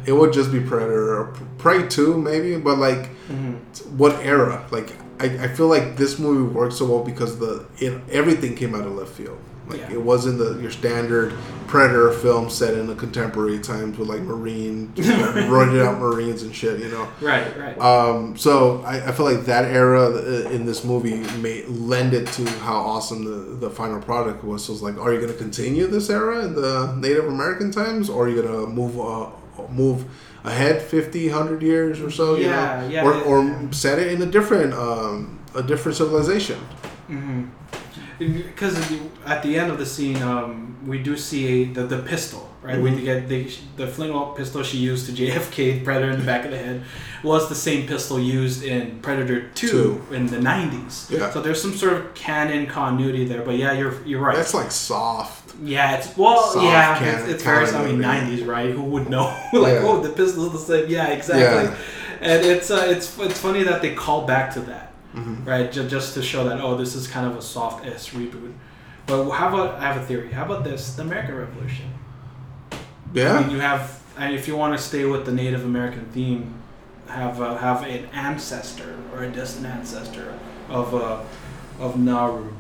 It 0.04 0.12
would 0.12 0.32
just 0.32 0.50
be 0.50 0.60
Predator 0.60 1.14
or 1.14 1.36
Prey 1.58 1.86
two 1.86 2.16
maybe, 2.16 2.56
but 2.56 2.78
like, 2.78 3.10
mm-hmm. 3.28 3.54
what 3.98 4.16
era? 4.24 4.66
Like 4.70 4.92
I, 5.22 5.44
I 5.44 5.48
feel 5.48 5.68
like 5.68 5.96
this 5.96 6.18
movie 6.18 6.52
worked 6.52 6.74
so 6.74 6.86
well 6.86 7.04
because 7.04 7.38
the 7.38 7.66
it, 7.78 8.00
everything 8.10 8.56
came 8.56 8.74
out 8.74 8.86
of 8.86 8.92
left 8.92 9.12
field. 9.12 9.38
Like 9.68 9.80
yeah. 9.80 9.92
it 9.92 10.02
wasn't 10.02 10.38
the 10.38 10.58
your 10.60 10.72
standard 10.72 11.32
Predator 11.68 12.12
film 12.12 12.50
set 12.50 12.74
in 12.74 12.88
the 12.88 12.94
contemporary 12.94 13.60
times 13.60 13.96
with 13.96 14.08
like 14.08 14.20
Marine, 14.20 14.92
you 14.96 15.04
know, 15.04 15.48
running 15.48 15.80
out 15.80 15.98
Marines 15.98 16.42
and 16.42 16.54
shit. 16.54 16.80
You 16.80 16.88
know. 16.88 17.08
Right. 17.20 17.56
Right. 17.56 17.78
Um. 17.78 18.36
So 18.36 18.82
I, 18.82 19.08
I 19.08 19.12
feel 19.12 19.24
like 19.24 19.44
that 19.46 19.66
era 19.66 20.10
uh, 20.10 20.50
in 20.50 20.66
this 20.66 20.84
movie 20.84 21.20
may 21.38 21.64
lend 21.66 22.12
it 22.12 22.26
to 22.32 22.46
how 22.58 22.74
awesome 22.74 23.24
the 23.24 23.68
the 23.68 23.70
final 23.70 24.00
product 24.00 24.42
was. 24.42 24.64
So 24.64 24.72
it's 24.72 24.82
like, 24.82 24.98
are 24.98 25.12
you 25.12 25.20
going 25.20 25.32
to 25.32 25.38
continue 25.38 25.86
this 25.86 26.10
era 26.10 26.44
in 26.44 26.54
the 26.54 26.94
Native 26.96 27.26
American 27.26 27.70
times, 27.70 28.10
or 28.10 28.26
are 28.26 28.28
you 28.28 28.42
going 28.42 28.52
to 28.52 28.66
move 28.66 28.98
uh, 28.98 29.30
move 29.70 30.04
ahead 30.44 30.82
50 30.82 31.30
100 31.30 31.62
years 31.62 32.00
or 32.00 32.10
so 32.10 32.34
you 32.34 32.46
know 32.46 32.88
yeah, 32.88 33.04
or, 33.04 33.14
yeah, 33.14 33.22
or 33.22 33.72
set 33.72 33.98
it 33.98 34.12
in 34.12 34.22
a 34.22 34.26
different 34.26 34.74
um, 34.74 35.38
a 35.54 35.62
different 35.62 35.96
civilization 35.96 36.58
mm-hmm. 37.08 37.44
because 38.18 38.76
at 39.26 39.42
the 39.42 39.58
end 39.58 39.70
of 39.70 39.78
the 39.78 39.86
scene 39.86 40.20
um, 40.22 40.76
we 40.86 40.98
do 41.02 41.16
see 41.16 41.64
the, 41.64 41.84
the 41.84 41.98
pistol 41.98 42.48
right 42.62 42.74
mm-hmm. 42.74 42.96
we 42.96 43.02
get 43.02 43.28
the, 43.28 43.48
the 43.76 43.86
flintlock 43.86 44.36
pistol 44.36 44.62
she 44.62 44.78
used 44.78 45.06
to 45.06 45.12
jfk 45.12 45.84
predator 45.84 46.10
in 46.10 46.18
the 46.18 46.26
back 46.26 46.44
of 46.44 46.50
the 46.50 46.58
head 46.58 46.82
was 47.22 47.48
the 47.48 47.54
same 47.54 47.86
pistol 47.86 48.18
used 48.18 48.64
in 48.64 48.98
predator 49.00 49.48
2, 49.50 49.68
Two. 49.68 50.14
in 50.14 50.26
the 50.26 50.38
90s 50.38 51.10
yeah. 51.10 51.30
so 51.30 51.40
there's 51.40 51.62
some 51.62 51.74
sort 51.74 51.92
of 51.92 52.14
canon 52.14 52.66
continuity 52.66 53.24
there 53.24 53.42
but 53.42 53.56
yeah 53.56 53.72
you're 53.72 54.04
you're 54.04 54.20
right 54.20 54.36
that's 54.36 54.54
like 54.54 54.70
soft 54.72 55.41
yeah, 55.62 55.96
it's 55.96 56.16
well, 56.16 56.42
Soft 56.52 56.64
yeah, 56.64 56.98
can, 56.98 57.20
it's, 57.20 57.28
it's 57.28 57.42
very. 57.42 57.66
I 57.66 57.86
mean, 57.86 58.00
nineties, 58.00 58.42
right? 58.42 58.70
Who 58.70 58.82
would 58.82 59.08
know? 59.08 59.24
like, 59.52 59.74
yeah. 59.74 59.82
oh, 59.82 60.00
the 60.00 60.10
pistol's 60.10 60.52
the 60.52 60.58
same. 60.58 60.90
Yeah, 60.90 61.08
exactly. 61.08 61.70
Yeah. 61.70 61.76
And 62.20 62.46
it's 62.46 62.70
uh, 62.70 62.86
it's 62.88 63.18
it's 63.18 63.38
funny 63.38 63.62
that 63.64 63.82
they 63.82 63.94
call 63.94 64.26
back 64.26 64.52
to 64.54 64.60
that, 64.60 64.92
mm-hmm. 65.14 65.44
right? 65.44 65.70
Just, 65.70 65.90
just 65.90 66.14
to 66.14 66.22
show 66.22 66.44
that 66.48 66.60
oh, 66.60 66.76
this 66.76 66.94
is 66.94 67.06
kind 67.06 67.26
of 67.26 67.36
a 67.36 67.42
soft 67.42 67.86
s 67.86 68.10
reboot. 68.10 68.52
But 69.06 69.30
how 69.30 69.48
about 69.48 69.74
I 69.76 69.92
have 69.92 70.02
a 70.02 70.06
theory? 70.06 70.32
How 70.32 70.44
about 70.44 70.64
this? 70.64 70.94
The 70.94 71.02
American 71.02 71.34
Revolution. 71.34 71.92
Yeah. 73.12 73.34
I 73.34 73.40
mean, 73.42 73.50
you 73.50 73.58
have, 73.58 74.00
and 74.16 74.34
if 74.34 74.48
you 74.48 74.56
want 74.56 74.76
to 74.76 74.82
stay 74.82 75.04
with 75.04 75.26
the 75.26 75.32
Native 75.32 75.64
American 75.64 76.06
theme, 76.06 76.54
have 77.08 77.42
uh, 77.42 77.56
have 77.56 77.82
an 77.82 78.06
ancestor 78.12 78.96
or 79.12 79.24
a 79.24 79.30
distant 79.30 79.66
ancestor 79.66 80.38
of 80.68 80.94
uh, 80.94 81.22
of 81.78 81.98
Naru 81.98 82.52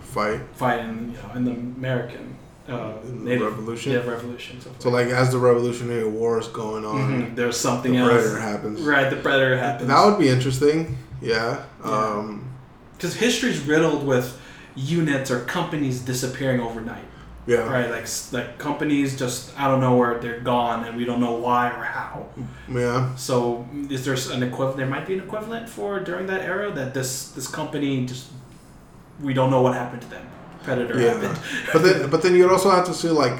fight 0.00 0.40
fighting 0.54 1.14
you 1.14 1.22
know 1.22 1.34
in 1.34 1.44
the 1.44 1.52
American 1.52 2.36
uh, 2.70 2.94
Native, 3.04 3.42
revolution. 3.42 3.92
Yeah, 3.92 3.98
revolution. 3.98 4.60
So, 4.60 4.70
so, 4.78 4.90
like 4.90 5.08
as 5.08 5.30
the 5.32 5.38
Revolutionary 5.38 6.08
War 6.08 6.38
is 6.38 6.48
going 6.48 6.84
on, 6.84 6.98
mm-hmm. 6.98 7.34
there's 7.34 7.56
something 7.56 7.92
the 7.92 7.98
else. 7.98 8.12
Predator 8.12 8.40
happens. 8.40 8.80
Right, 8.80 9.10
the 9.10 9.16
Predator 9.16 9.58
happens. 9.58 9.88
That 9.88 10.04
would 10.06 10.18
be 10.18 10.28
interesting. 10.28 10.96
Yeah. 11.20 11.64
Because 11.78 12.18
um, 12.18 12.50
history's 13.00 13.60
riddled 13.60 14.06
with 14.06 14.40
units 14.74 15.30
or 15.30 15.40
companies 15.40 16.00
disappearing 16.00 16.60
overnight. 16.60 17.04
Yeah. 17.46 17.68
Right, 17.68 17.90
like 17.90 18.06
like 18.32 18.58
companies 18.58 19.18
just 19.18 19.58
out 19.58 19.72
of 19.72 19.80
nowhere 19.80 20.20
they're 20.20 20.40
gone 20.40 20.84
and 20.84 20.96
we 20.96 21.04
don't 21.04 21.20
know 21.20 21.32
why 21.32 21.70
or 21.70 21.82
how. 21.82 22.28
Yeah. 22.70 23.14
So 23.16 23.66
is 23.88 24.04
there 24.04 24.14
an 24.32 24.42
equivalent? 24.42 24.76
There 24.76 24.86
might 24.86 25.06
be 25.06 25.14
an 25.14 25.20
equivalent 25.20 25.68
for 25.68 25.98
during 26.00 26.26
that 26.26 26.42
era 26.42 26.70
that 26.72 26.94
this 26.94 27.30
this 27.30 27.48
company 27.48 28.06
just 28.06 28.28
we 29.20 29.32
don't 29.32 29.50
know 29.50 29.62
what 29.62 29.74
happened 29.74 30.02
to 30.02 30.10
them. 30.10 30.26
Predator 30.62 31.00
yeah. 31.00 31.14
happened. 31.14 31.38
but 31.72 31.82
then, 31.82 32.10
but 32.12 32.22
then 32.22 32.34
you'd 32.34 32.50
also 32.50 32.70
have 32.70 32.84
to 32.86 32.94
see 32.94 33.08
like 33.08 33.38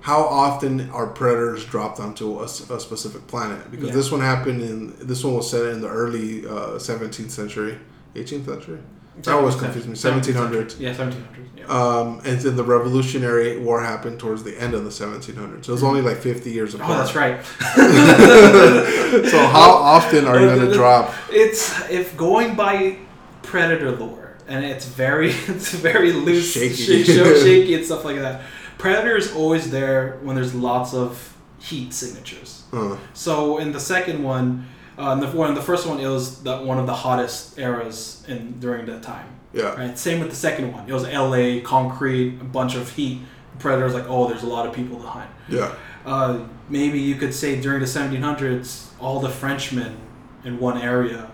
how 0.00 0.22
often 0.22 0.90
are 0.90 1.06
predators 1.06 1.64
dropped 1.66 2.00
onto 2.00 2.42
a 2.42 2.48
specific 2.48 3.26
planet? 3.26 3.70
Because 3.70 3.88
Yeah. 3.88 3.94
this 3.94 4.10
one 4.12 4.20
happened 4.20 4.62
in 4.62 4.94
this 5.00 5.24
one 5.24 5.34
was 5.34 5.50
set 5.50 5.66
in 5.66 5.80
the 5.80 5.88
early 5.88 6.46
uh, 6.46 6.78
17th 6.78 7.30
century, 7.30 7.78
18th 8.14 8.46
century. 8.46 8.78
That 9.22 9.34
always 9.34 9.56
confused 9.56 9.88
me. 9.88 9.94
1700s. 9.96 10.78
Yeah, 10.78 10.94
1700s. 10.94 11.24
Yeah. 11.56 11.64
Um, 11.66 12.20
and 12.24 12.40
then 12.40 12.54
the 12.54 12.62
Revolutionary 12.62 13.58
War 13.58 13.80
happened 13.80 14.20
towards 14.20 14.44
the 14.44 14.56
end 14.56 14.74
of 14.74 14.84
the 14.84 14.90
1700s. 14.90 15.64
So 15.64 15.72
it 15.72 15.74
was 15.74 15.82
only 15.82 16.02
like 16.02 16.18
50 16.18 16.50
years 16.50 16.74
apart. 16.74 16.90
oh, 16.90 16.96
that's 16.98 17.16
right. 17.16 17.44
so 19.30 19.38
how 19.48 19.72
often 19.72 20.24
are 20.26 20.38
you 20.40 20.46
going 20.46 20.68
to 20.68 20.72
drop? 20.72 21.12
It's 21.30 21.88
if 21.90 22.16
going 22.16 22.54
by 22.54 22.98
predator 23.42 23.90
lore, 23.90 24.27
and 24.48 24.64
it's 24.64 24.86
very 24.86 25.30
it's 25.48 25.70
very 25.72 26.12
loose, 26.12 26.52
Shaky. 26.52 27.04
shaky, 27.04 27.74
and 27.74 27.84
stuff 27.84 28.04
like 28.04 28.16
that. 28.16 28.42
Predator 28.78 29.16
is 29.16 29.34
always 29.34 29.70
there 29.70 30.18
when 30.22 30.36
there's 30.36 30.54
lots 30.54 30.94
of 30.94 31.36
heat 31.60 31.92
signatures. 31.92 32.62
Uh, 32.72 32.96
So 33.12 33.58
in 33.58 33.72
the 33.72 33.80
second 33.80 34.22
one, 34.22 34.66
uh, 34.98 35.10
in 35.12 35.20
the 35.20 35.26
one, 35.28 35.54
the 35.54 35.62
first 35.62 35.86
one, 35.86 35.98
it 36.00 36.06
was 36.06 36.42
the, 36.42 36.56
one 36.58 36.78
of 36.78 36.86
the 36.86 36.94
hottest 36.94 37.58
eras 37.58 38.24
in 38.28 38.58
during 38.60 38.86
that 38.86 39.02
time. 39.02 39.26
yeah. 39.52 39.74
Right. 39.74 39.98
Same 39.98 40.20
with 40.20 40.30
the 40.30 40.36
second 40.36 40.72
one. 40.72 40.88
It 40.88 40.92
was 40.92 41.04
L.A. 41.04 41.60
concrete, 41.62 42.40
a 42.40 42.44
bunch 42.44 42.74
of 42.76 42.88
heat. 42.90 43.20
Predators 43.58 43.94
like, 43.94 44.04
oh, 44.08 44.28
there's 44.28 44.44
a 44.44 44.46
lot 44.46 44.66
of 44.68 44.72
people 44.72 45.00
to 45.00 45.06
hunt. 45.06 45.30
Yeah. 45.48 45.74
Uh, 46.06 46.46
maybe 46.68 47.00
you 47.00 47.16
could 47.16 47.34
say 47.34 47.60
during 47.60 47.80
the 47.80 47.86
1700s, 47.86 48.90
all 49.00 49.18
the 49.20 49.28
Frenchmen 49.28 49.96
in 50.44 50.58
one 50.60 50.78
area, 50.80 51.30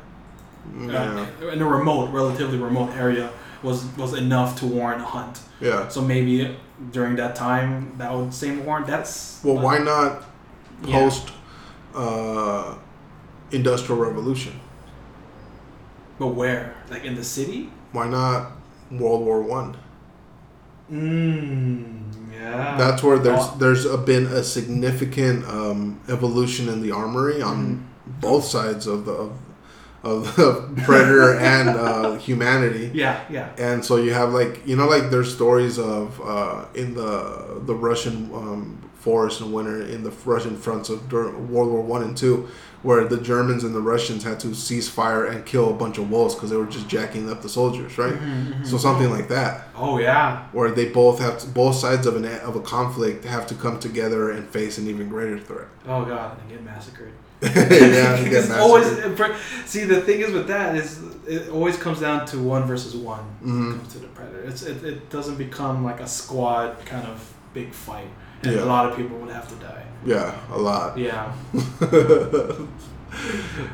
Yeah. 0.78 1.26
uh, 1.42 1.48
in 1.48 1.60
a 1.62 1.66
remote, 1.66 2.10
relatively 2.10 2.58
remote 2.58 2.90
area, 2.96 3.30
was 3.62 3.84
was 3.96 4.12
enough 4.14 4.58
to 4.60 4.66
warrant 4.66 5.02
a 5.02 5.04
hunt. 5.04 5.40
Yeah. 5.60 5.88
So 5.88 6.00
maybe 6.00 6.56
during 6.92 7.16
that 7.16 7.34
time, 7.36 7.94
that 7.98 8.12
would 8.14 8.32
same 8.34 8.64
warrant. 8.66 8.86
That's 8.86 9.40
Well, 9.44 9.58
why 9.58 9.78
not 9.78 10.22
Yeah. 10.84 10.98
post 10.98 11.30
uh, 11.94 12.74
industrial 13.52 14.00
revolution? 14.02 14.52
But 16.18 16.28
where? 16.34 16.74
Like 16.90 17.04
in 17.04 17.14
the 17.14 17.24
city? 17.24 17.70
Why 17.92 18.08
not 18.08 18.52
World 18.90 19.22
War 19.24 19.40
One? 19.42 19.76
Mmm. 20.92 21.84
Yeah. 22.32 22.76
That's 22.76 23.02
where 23.02 23.18
there's 23.18 23.40
Oh. 23.40 23.56
there's 23.58 23.84
a, 23.86 23.96
been 23.96 24.26
a 24.26 24.42
significant 24.42 25.44
um, 25.48 25.98
evolution 26.08 26.68
in 26.68 26.82
the 26.82 26.90
armory 26.92 27.40
on 27.42 27.56
Mm-hmm. 27.56 28.20
both 28.20 28.44
sides 28.44 28.86
of 28.86 29.06
the 29.06 29.12
of, 29.12 29.30
of 30.04 30.36
the 30.36 30.82
predator 30.84 31.34
and 31.38 31.68
uh, 31.70 32.14
humanity. 32.16 32.90
Yeah. 32.94 33.24
Yeah. 33.30 33.50
And 33.58 33.84
so 33.84 33.96
you 33.96 34.12
have 34.14 34.32
like 34.32 34.66
you 34.66 34.76
know 34.76 34.86
like 34.88 35.10
there's 35.10 35.34
stories 35.34 35.78
of 35.78 36.20
uh, 36.22 36.66
in 36.74 36.94
the 36.94 37.60
the 37.64 37.74
Russian 37.74 38.30
um, 38.34 38.78
forest 38.96 39.40
in 39.40 39.52
winter 39.52 39.82
in 39.82 40.02
the 40.02 40.10
Russian 40.24 40.56
fronts 40.56 40.88
of 40.90 41.08
during 41.08 41.50
World 41.52 41.70
War 41.70 41.82
One 41.82 42.02
and 42.02 42.16
two, 42.16 42.48
where 42.82 43.04
the 43.06 43.20
Germans 43.20 43.62
and 43.64 43.74
the 43.74 43.80
Russians 43.80 44.22
had 44.24 44.40
to 44.40 44.54
cease 44.54 44.88
fire 44.88 45.24
and 45.26 45.44
kill 45.44 45.70
a 45.70 45.74
bunch 45.74 45.98
of 45.98 46.10
wolves 46.10 46.34
because 46.34 46.50
they 46.50 46.56
were 46.56 46.66
just 46.66 46.88
jacking 46.88 47.30
up 47.30 47.42
the 47.42 47.48
soldiers, 47.48 47.98
right? 47.98 48.14
Mm-hmm, 48.14 48.64
So 48.64 48.78
something 48.78 49.10
like 49.10 49.28
that, 49.28 49.68
Oh 49.76 49.98
yeah. 49.98 50.46
where 50.52 50.70
they 50.70 50.88
both 50.88 51.18
have 51.20 51.38
to, 51.40 51.46
both 51.48 51.76
sides 51.76 52.06
of 52.06 52.16
an 52.16 52.24
of 52.40 52.56
a 52.56 52.60
conflict 52.60 53.24
have 53.24 53.46
to 53.48 53.54
come 53.54 53.78
together 53.78 54.30
and 54.30 54.48
face 54.48 54.78
an 54.78 54.86
even 54.88 55.08
greater 55.08 55.38
threat. 55.38 55.68
Oh 55.86 56.04
god, 56.04 56.38
and 56.40 56.48
get 56.50 56.62
massacred. 56.64 57.12
yeah, 57.56 58.16
It's 58.16 58.50
always 58.50 58.86
see 59.66 59.84
the 59.84 60.00
thing 60.02 60.20
is 60.20 60.30
with 60.32 60.46
that 60.48 60.76
is 60.76 61.00
it 61.26 61.48
always 61.50 61.76
comes 61.76 62.00
down 62.00 62.26
to 62.26 62.38
one 62.38 62.64
versus 62.66 62.94
one 62.94 63.24
Mhm. 63.42 63.78
comes 63.78 63.92
to 63.94 63.98
the 63.98 64.06
predator. 64.08 64.42
It's 64.50 64.62
it, 64.62 64.84
it 64.84 65.10
doesn't 65.10 65.36
become 65.36 65.84
like 65.84 66.00
a 66.00 66.06
squad 66.08 66.76
kind 66.86 67.06
of 67.06 67.18
big 67.54 67.72
fight, 67.72 68.08
and 68.42 68.52
Yeah. 68.52 68.64
a 68.64 68.66
lot 68.74 68.88
of 68.90 68.96
people 68.96 69.16
would 69.18 69.30
have 69.30 69.48
to 69.48 69.54
die. 69.56 69.84
yeah, 70.04 70.34
a 70.52 70.58
lot. 70.58 70.98
Yeah, 70.98 71.32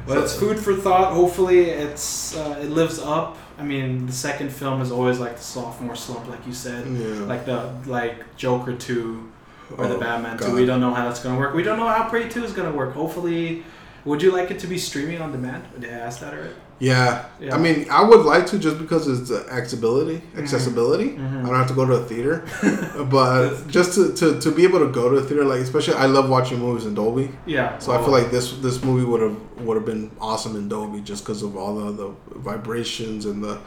but 0.06 0.18
it's 0.18 0.36
food 0.36 0.58
for 0.58 0.74
thought. 0.74 1.12
Hopefully, 1.12 1.60
it's 1.70 2.36
uh, 2.36 2.58
it 2.62 2.70
lives 2.70 2.98
up. 2.98 3.36
I 3.58 3.62
mean, 3.62 4.06
the 4.06 4.12
second 4.12 4.50
film 4.50 4.80
is 4.80 4.90
always 4.90 5.18
like 5.18 5.36
the 5.36 5.42
sophomore 5.42 5.96
slump, 5.96 6.28
like 6.28 6.46
you 6.46 6.52
said, 6.52 6.86
yeah. 6.86 7.24
like 7.32 7.44
the 7.46 7.72
like 7.86 8.36
Joker 8.36 8.74
two 8.74 9.30
or 9.76 9.86
the 9.88 9.96
Oh, 9.96 10.00
Batman 10.00 10.36
God. 10.36 10.46
two. 10.48 10.54
We 10.54 10.66
don't 10.66 10.80
know 10.80 10.92
how 10.94 11.06
that's 11.06 11.22
gonna 11.22 11.38
work. 11.38 11.54
We 11.54 11.62
don't 11.62 11.78
know 11.78 11.88
how 11.88 12.08
Prey 12.08 12.28
two 12.28 12.44
is 12.44 12.52
gonna 12.52 12.72
work. 12.72 12.94
Hopefully, 12.94 13.64
would 14.04 14.22
you 14.22 14.32
like 14.32 14.50
it 14.50 14.58
to 14.60 14.66
be 14.66 14.78
streaming 14.78 15.20
on 15.20 15.30
demand? 15.32 15.62
Did 15.78 15.90
I 15.90 15.94
ask 15.94 16.20
that 16.20 16.32
already? 16.34 16.54
Yeah. 16.78 17.26
Yeah. 17.38 17.54
I 17.54 17.58
mean, 17.58 17.86
I 17.90 18.02
would 18.02 18.24
like 18.24 18.46
to 18.46 18.58
just 18.58 18.78
because 18.78 19.06
it's 19.06 19.28
the 19.28 19.46
accessibility, 19.52 20.16
Mm-hmm. 20.16 20.38
accessibility. 20.38 21.10
Mhm. 21.10 21.42
I 21.44 21.46
don't 21.48 21.54
have 21.54 21.68
to 21.68 21.74
go 21.74 21.84
to 21.84 21.92
a 21.92 22.04
theater, 22.04 22.42
but 23.10 23.66
just 23.68 23.92
to, 23.96 24.14
to, 24.14 24.40
to 24.40 24.50
be 24.50 24.64
able 24.64 24.78
to 24.78 24.88
go 24.88 25.10
to 25.10 25.16
a 25.16 25.22
theater, 25.22 25.44
like 25.44 25.60
especially, 25.60 25.94
I 25.94 26.06
love 26.06 26.30
watching 26.30 26.58
movies 26.58 26.86
in 26.86 26.94
Dolby. 26.94 27.30
Yeah. 27.44 27.76
So 27.78 27.92
I 27.92 27.98
feel 27.98 28.12
like 28.12 28.30
this 28.30 28.52
this 28.60 28.82
movie 28.82 29.04
would 29.04 29.20
have 29.20 29.36
would 29.60 29.76
have 29.76 29.84
been 29.84 30.10
awesome 30.20 30.56
in 30.56 30.70
Dolby 30.70 31.02
just 31.02 31.22
because 31.24 31.42
of 31.42 31.54
all 31.54 31.74
the, 31.76 31.92
the 31.92 32.14
vibrations 32.38 33.26
and 33.26 33.44
the 33.44 33.58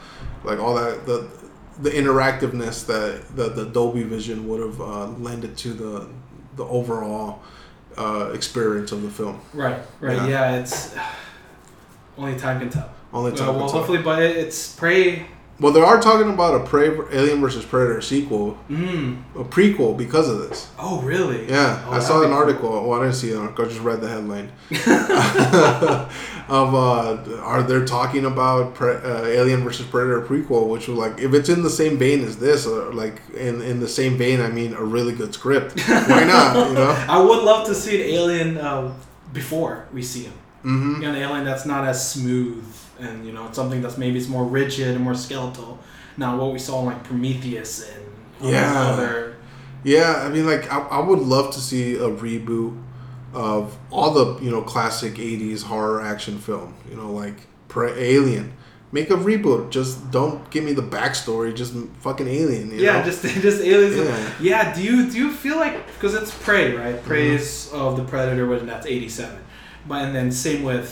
like 0.42 0.58
all 0.58 0.74
that 0.74 1.06
the 1.06 1.28
the 1.80 1.90
interactiveness 1.90 2.86
that 2.86 3.36
the, 3.36 3.48
the 3.48 3.66
Dolby 3.66 4.02
Vision 4.04 4.48
would 4.48 4.60
have 4.60 4.80
uh, 4.80 5.06
lended 5.08 5.56
to 5.58 5.72
the 5.72 6.08
the 6.56 6.64
overall 6.64 7.42
uh, 7.98 8.30
experience 8.32 8.92
of 8.92 9.02
the 9.02 9.10
film. 9.10 9.40
Right. 9.52 9.80
Right. 10.00 10.16
Yeah. 10.16 10.26
Yeah. 10.26 10.56
it's 10.60 10.94
only 12.18 12.38
time 12.38 12.60
can 12.60 12.70
tell. 12.70 12.90
Only 13.12 13.32
time. 13.32 13.48
well, 13.48 13.58
will 13.58 13.68
tell. 13.68 13.78
hopefully, 13.78 14.02
but 14.02 14.22
it's 14.22 14.74
Prey. 14.74 15.26
Well, 15.60 15.72
they 15.72 15.80
are 15.80 16.00
talking 16.00 16.28
about 16.32 16.60
a 16.60 16.64
Prey, 16.64 16.88
Alien 17.12 17.40
versus 17.40 17.64
Predator 17.64 18.00
sequel, 18.00 18.58
Mm. 18.68 19.18
a 19.36 19.44
prequel 19.44 19.96
because 19.96 20.28
of 20.28 20.38
this. 20.40 20.68
Oh, 20.78 21.00
really? 21.02 21.48
Yeah, 21.48 21.80
Oh, 21.86 21.92
I 21.92 22.00
saw 22.00 22.22
an 22.22 22.30
cool. 22.30 22.34
article. 22.36 22.88
Well, 22.88 22.98
I 23.00 23.04
didn't 23.04 23.14
see 23.16 23.30
an 23.32 23.38
article. 23.38 23.64
I 23.64 23.68
just 23.68 23.80
read 23.80 24.00
the 24.00 24.08
headline. 24.08 24.50
of 26.48 26.74
uh, 26.74 27.40
are 27.42 27.62
they 27.62 27.84
talking 27.84 28.24
about 28.24 28.74
pre- 28.74 28.94
uh, 28.96 29.24
Alien 29.24 29.62
versus 29.64 29.86
Predator 29.86 30.20
prequel, 30.22 30.68
which 30.68 30.88
was 30.88 30.98
like 30.98 31.18
if 31.20 31.32
it's 31.32 31.48
in 31.48 31.62
the 31.62 31.70
same 31.70 31.98
vein 31.98 32.22
as 32.24 32.36
this, 32.38 32.66
or 32.66 32.92
like 32.92 33.22
in 33.34 33.62
in 33.62 33.80
the 33.80 33.88
same 33.88 34.16
vein, 34.18 34.40
I 34.40 34.48
mean, 34.50 34.74
a 34.74 34.82
really 34.82 35.12
good 35.14 35.32
script. 35.34 35.80
Why 35.86 36.24
not? 36.24 36.68
You 36.68 36.74
know. 36.74 36.90
I 37.08 37.18
would 37.20 37.42
love 37.44 37.66
to 37.68 37.74
see 37.74 38.02
an 38.02 38.08
alien 38.10 38.58
uh, 38.58 38.92
before 39.32 39.86
we 39.92 40.02
see 40.02 40.24
him. 40.24 40.34
hmm 40.62 40.94
You 40.96 41.02
know, 41.02 41.10
an 41.10 41.16
alien 41.16 41.44
that's 41.44 41.64
not 41.66 41.84
as 41.86 42.10
smooth, 42.12 42.64
and 43.00 43.26
you 43.26 43.32
know, 43.32 43.46
it's 43.46 43.56
something 43.56 43.82
that's 43.82 43.98
maybe 43.98 44.18
it's 44.18 44.28
more 44.28 44.44
rigid 44.44 44.94
and 44.94 45.02
more 45.04 45.14
skeletal. 45.14 45.78
Now, 46.16 46.36
what 46.38 46.52
we 46.52 46.58
saw 46.58 46.80
in 46.80 46.86
like 46.86 47.02
Prometheus 47.04 47.88
and 47.90 48.50
Yeah. 48.52 48.72
other 48.80 49.36
Yeah, 49.82 50.22
I 50.24 50.28
mean, 50.28 50.46
like 50.46 50.70
I, 50.72 50.78
I 50.78 51.00
would 51.00 51.18
love 51.20 51.52
to 51.54 51.60
see 51.60 51.94
a 51.96 52.08
reboot 52.08 52.80
of 53.32 53.76
all 53.90 54.12
the 54.12 54.42
you 54.44 54.50
know 54.50 54.62
classic 54.62 55.14
'80s 55.14 55.62
horror 55.64 56.00
action 56.02 56.38
film. 56.38 56.74
You 56.90 56.96
know, 56.96 57.10
like 57.12 57.46
Pre- 57.68 57.92
Alien. 57.92 58.52
Make 58.92 59.10
a 59.10 59.14
reboot. 59.16 59.70
Just 59.70 60.12
don't 60.12 60.48
give 60.50 60.62
me 60.62 60.72
the 60.72 60.82
backstory. 60.82 61.52
Just 61.52 61.74
fucking 61.98 62.28
Alien. 62.28 62.70
You 62.70 62.76
yeah, 62.84 62.98
know? 63.00 63.04
just 63.04 63.22
just 63.48 63.60
aliens. 63.60 63.96
Yeah. 63.96 64.30
Yeah. 64.40 64.74
Do 64.74 64.82
you 64.84 65.10
do 65.10 65.18
you 65.18 65.32
feel 65.32 65.56
like 65.56 65.84
because 65.94 66.14
it's 66.14 66.30
Prey, 66.44 66.72
right? 66.76 67.02
Prey 67.04 67.30
Mhm. 67.30 67.34
is 67.40 67.70
of 67.72 67.96
the 67.96 68.04
Predator, 68.04 68.46
when 68.46 68.66
that's 68.66 68.86
eighty 68.86 69.08
seven, 69.08 69.38
but 69.88 70.04
and 70.04 70.14
then 70.14 70.30
same 70.30 70.62
with 70.62 70.88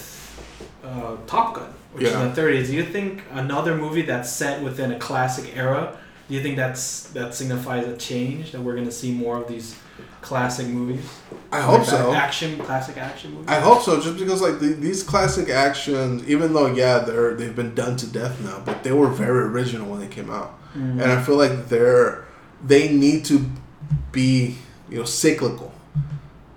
uh, 0.85 1.17
Top 1.29 1.55
Gun, 1.55 1.73
which 1.93 2.05
Yeah. 2.05 2.11
is 2.11 2.15
in 2.17 2.29
the 2.29 2.35
thirties. 2.35 2.69
Do 2.69 2.75
you 2.77 2.85
think 2.85 3.23
another 3.33 3.75
movie 3.77 4.03
that's 4.03 4.31
set 4.31 4.63
within 4.63 4.93
a 4.93 4.99
classic 4.99 5.53
era? 5.57 5.97
Do 6.29 6.35
you 6.35 6.43
think 6.43 6.57
that's 6.57 7.05
that 7.15 7.35
signifies 7.35 7.87
a 7.87 7.97
change 7.97 8.53
that 8.53 8.61
we're 8.61 8.75
gonna 8.77 8.91
see 8.93 9.13
more 9.13 9.37
of 9.39 9.49
these 9.49 9.75
classic 10.23 10.67
movies? 10.69 11.05
I 11.51 11.61
hope 11.61 11.81
Like 11.81 11.89
so. 11.89 12.15
Action, 12.15 12.59
classic 12.59 12.97
action 12.97 13.33
movies. 13.35 13.49
I 13.49 13.61
hope 13.61 13.83
so, 13.83 14.01
just 14.01 14.19
because 14.19 14.41
like 14.41 14.59
the, 14.61 14.69
these 14.69 15.03
classic 15.03 15.51
actions, 15.51 16.27
even 16.29 16.55
though 16.55 16.67
yeah 16.69 17.01
they're 17.01 17.35
they've 17.35 17.55
been 17.55 17.75
done 17.75 17.97
to 17.97 18.07
death 18.07 18.41
now, 18.41 18.63
but 18.65 18.83
they 18.85 18.93
were 18.93 19.09
very 19.09 19.43
original 19.45 19.91
when 19.91 20.01
they 20.01 20.07
came 20.07 20.31
out, 20.31 20.59
Mhm. 20.79 21.03
and 21.03 21.13
I 21.13 21.21
feel 21.23 21.37
like 21.37 21.69
they're 21.69 22.25
they 22.65 22.89
need 22.93 23.25
to 23.27 23.45
be 24.13 24.57
you 24.89 24.99
know 24.99 25.05
cyclical, 25.05 25.73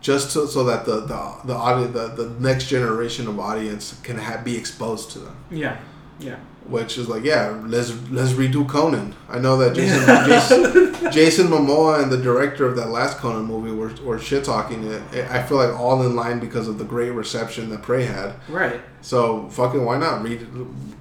just 0.06 0.32
to, 0.34 0.48
so 0.48 0.64
that 0.70 0.86
the 0.86 0.98
the 1.12 1.22
the 1.50 1.56
audience 1.68 1.94
the, 2.00 2.06
the 2.22 2.30
next 2.50 2.68
generation 2.76 3.28
of 3.28 3.40
audience 3.40 4.00
can 4.04 4.18
have, 4.28 4.44
be 4.50 4.56
exposed 4.62 5.06
to 5.14 5.20
them. 5.26 5.36
yeah, 5.64 5.76
yeah. 6.20 6.38
Which 6.76 6.98
is 6.98 7.08
like 7.14 7.24
yeah, 7.24 7.44
let's 7.74 7.92
let's 8.18 8.34
redo 8.42 8.62
Conan. 8.76 9.08
I 9.30 9.38
know 9.46 9.56
that 9.62 9.72
Jason 9.78 10.02
Jason, 10.30 11.12
Jason 11.12 11.48
Momoa 11.54 12.02
and 12.02 12.10
the 12.12 12.18
director 12.30 12.64
of 12.70 12.76
that 12.78 12.90
last 12.90 13.18
Conan 13.20 13.46
movie 13.46 13.72
were, 13.80 13.94
were 14.08 14.18
shit 14.20 14.44
talking 14.44 14.80
it. 14.92 15.02
I 15.38 15.44
feel 15.44 15.58
like 15.64 15.74
all 15.80 16.02
in 16.08 16.16
line 16.16 16.40
because 16.40 16.68
of 16.68 16.76
the 16.80 16.84
great 16.96 17.12
reception 17.12 17.70
that 17.70 17.82
Prey 17.84 18.06
had. 18.06 18.34
Right. 18.50 18.82
So 19.02 19.48
fucking 19.50 19.86
why 19.86 19.98
not 20.00 20.24
read, 20.24 20.40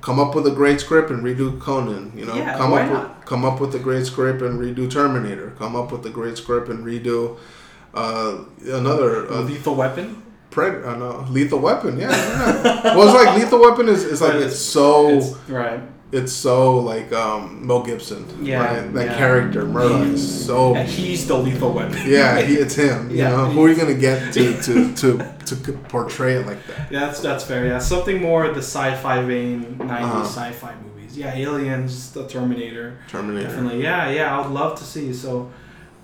come 0.02 0.18
up 0.20 0.35
with 0.35 0.47
a 0.47 0.55
great 0.60 0.81
script 0.81 1.10
and 1.10 1.22
redo 1.24 1.59
Conan. 1.59 2.12
You 2.14 2.26
know, 2.26 2.35
Yeah, 2.36 2.59
come 2.59 2.70
why 2.72 2.82
up 2.82 2.93
not? 2.93 3.16
with 3.16 3.26
come 3.26 3.44
up 3.47 3.59
with 3.62 3.74
a 3.74 3.78
great 3.89 4.05
script 4.05 4.43
and 4.43 4.60
redo 4.60 4.85
Terminator. 4.90 5.48
Come 5.59 5.74
up 5.81 5.89
with 5.93 6.05
a 6.05 6.10
great 6.10 6.36
script 6.36 6.68
and 6.68 6.85
redo 6.85 7.39
uh, 7.94 8.44
another 8.66 9.30
uh, 9.30 9.40
Lethal 9.42 9.74
Weapon. 9.74 10.22
Pred- 10.50 10.86
uh, 10.86 10.96
no, 10.96 11.26
Lethal 11.30 11.58
Weapon. 11.58 11.98
Yeah, 11.98 12.10
yeah. 12.10 12.94
well, 12.96 13.08
it's 13.08 13.24
like 13.24 13.36
Lethal 13.38 13.60
Weapon 13.60 13.88
is, 13.88 14.04
is 14.04 14.20
like 14.20 14.34
it's 14.34 14.58
so 14.58 15.08
It's, 15.18 15.34
right. 15.48 15.80
it's 16.12 16.32
so 16.32 16.78
like 16.78 17.12
um, 17.12 17.66
Mel 17.66 17.82
Gibson. 17.82 18.24
Yeah, 18.44 18.62
right? 18.64 18.94
that 18.94 19.06
yeah. 19.06 19.18
character 19.18 19.64
Murtaugh 19.64 20.12
is 20.12 20.46
so. 20.46 20.76
And 20.76 20.88
he's 20.88 21.26
the 21.26 21.36
lethal 21.36 21.72
weapon. 21.72 21.98
Yeah, 22.06 22.40
he, 22.40 22.54
it's 22.54 22.76
him. 22.76 23.10
You 23.10 23.16
Yeah. 23.18 23.30
know, 23.30 23.46
who 23.46 23.64
are 23.64 23.68
you 23.68 23.74
gonna 23.74 23.94
get 23.94 24.32
to 24.34 24.60
to, 24.62 24.94
to 24.94 25.18
to 25.46 25.72
portray 25.88 26.34
it 26.34 26.46
like 26.46 26.64
that? 26.68 26.92
Yeah, 26.92 27.00
that's 27.06 27.20
that's 27.20 27.42
fair. 27.42 27.66
Yeah, 27.66 27.80
something 27.80 28.22
more 28.22 28.46
the 28.52 28.62
sci-fi 28.62 29.22
vein, 29.22 29.76
90s 29.80 29.90
Uh-huh. 29.90 30.22
sci-fi 30.24 30.72
movies. 30.84 31.18
Yeah, 31.18 31.34
Aliens, 31.34 32.12
The 32.12 32.28
Terminator. 32.28 32.98
Terminator. 33.08 33.48
Definitely. 33.48 33.82
Yeah, 33.82 34.08
yeah. 34.10 34.36
I 34.38 34.40
would 34.40 34.52
love 34.54 34.78
to 34.78 34.84
see. 34.84 35.12
So 35.12 35.50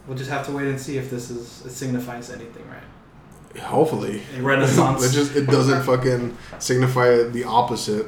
we'll 0.07 0.17
just 0.17 0.31
have 0.31 0.45
to 0.47 0.53
wait 0.53 0.67
and 0.69 0.81
see 0.81 0.99
if 0.99 1.11
this 1.11 1.31
is 1.31 1.65
it 1.67 1.71
signifies 1.71 2.31
anything, 2.31 2.65
right? 2.69 3.61
Hopefully, 3.63 4.23
A 4.39 4.43
renaissance. 4.43 5.05
it 5.09 5.13
just 5.13 5.35
it 5.37 5.47
doesn't 5.47 5.83
fucking 5.83 6.37
signify 6.59 7.25
the 7.25 7.45
opposite 7.45 8.07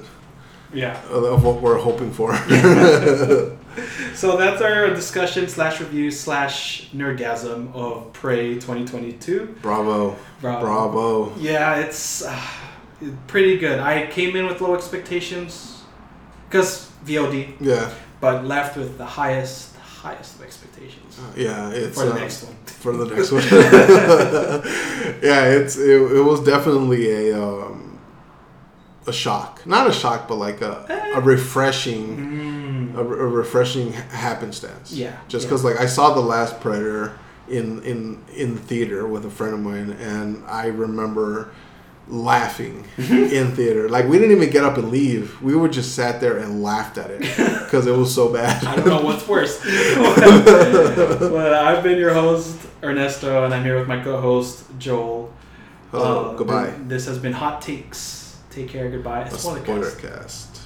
Yeah. 0.72 1.00
of 1.10 1.42
what 1.44 1.60
we're 1.60 1.78
hoping 1.78 2.12
for. 2.12 2.32
So 4.14 4.36
that's 4.36 4.60
our 4.60 4.88
discussion 4.90 5.48
slash 5.48 5.80
review 5.80 6.10
slash 6.10 6.90
nerdgasm 6.94 7.74
of 7.74 8.12
Prey 8.12 8.54
2022. 8.56 9.56
Bravo, 9.62 10.14
Bro- 10.42 10.60
bravo. 10.60 11.34
Yeah, 11.38 11.76
it's 11.76 12.22
uh, 12.22 12.38
pretty 13.28 13.56
good. 13.56 13.78
I 13.80 14.06
came 14.08 14.36
in 14.36 14.46
with 14.46 14.60
low 14.60 14.74
expectations 14.74 15.82
because 16.48 16.90
VOD, 17.06 17.54
Yeah, 17.60 17.90
but 18.20 18.44
left 18.44 18.76
with 18.76 18.98
the 18.98 19.06
highest 19.06 19.71
highest 20.02 20.34
of 20.36 20.42
expectations 20.42 21.18
yeah. 21.36 21.70
It's 21.70 21.96
for 21.98 22.06
the 22.06 22.12
uh, 22.12 22.18
next 22.18 22.42
one. 22.44 22.56
for 22.82 22.92
the 22.96 23.06
next 23.14 23.30
one. 23.36 23.42
yeah, 25.22 25.44
it's 25.46 25.76
it, 25.76 26.00
it 26.18 26.22
was 26.22 26.40
definitely 26.44 27.30
a 27.30 27.40
um, 27.42 27.98
a 29.06 29.12
shock. 29.12 29.64
Not 29.66 29.88
a 29.88 29.92
shock, 29.92 30.28
but 30.28 30.36
like 30.36 30.60
a 30.60 31.12
a 31.14 31.20
refreshing 31.20 32.06
Mm. 32.92 32.94
a, 32.96 33.00
a 33.00 33.26
refreshing 33.42 33.92
happenstance. 33.92 34.92
Yeah, 34.92 35.16
Just 35.28 35.44
yeah. 35.44 35.48
because 35.50 35.64
like 35.64 35.78
I 35.80 35.86
saw 35.86 36.14
the 36.14 36.20
last 36.20 36.60
Predator 36.60 37.18
in 37.48 37.82
in 37.82 38.22
in 38.34 38.54
the 38.56 38.60
theater 38.60 39.06
with 39.06 39.24
a 39.24 39.30
friend 39.30 39.54
of 39.54 39.60
mine, 39.60 39.90
and 40.00 40.44
I 40.46 40.66
remember 40.66 41.50
laughing 42.12 42.84
in 42.98 43.52
theater. 43.56 43.88
Like 43.88 44.06
we 44.06 44.18
didn't 44.18 44.36
even 44.36 44.50
get 44.50 44.64
up 44.64 44.76
and 44.76 44.90
leave. 44.90 45.40
We 45.42 45.56
were 45.56 45.68
just 45.68 45.94
sat 45.94 46.20
there 46.20 46.36
and 46.38 46.62
laughed 46.62 46.98
at 46.98 47.10
it 47.10 47.20
because 47.64 47.86
it 47.86 47.96
was 47.96 48.14
so 48.14 48.32
bad. 48.32 48.62
I 48.64 48.76
don't 48.76 48.86
know 48.86 49.00
what's 49.02 49.26
worse. 49.26 49.58
but 49.64 51.54
I've 51.54 51.82
been 51.82 51.98
your 51.98 52.12
host 52.14 52.58
Ernesto, 52.82 53.44
and 53.44 53.54
I'm 53.54 53.64
here 53.64 53.78
with 53.78 53.88
my 53.88 54.02
co-host 54.02 54.64
Joel. 54.78 55.32
Hello, 55.90 56.30
Uh, 56.30 56.34
goodbye. 56.36 56.74
This 56.86 57.06
has 57.06 57.18
been 57.18 57.32
Hot 57.32 57.60
Takes. 57.62 58.38
Take 58.50 58.68
care. 58.68 58.90
Goodbye. 58.90 59.22
A 59.22 59.30
Spoiler 59.30 59.90
cast. 59.92 60.60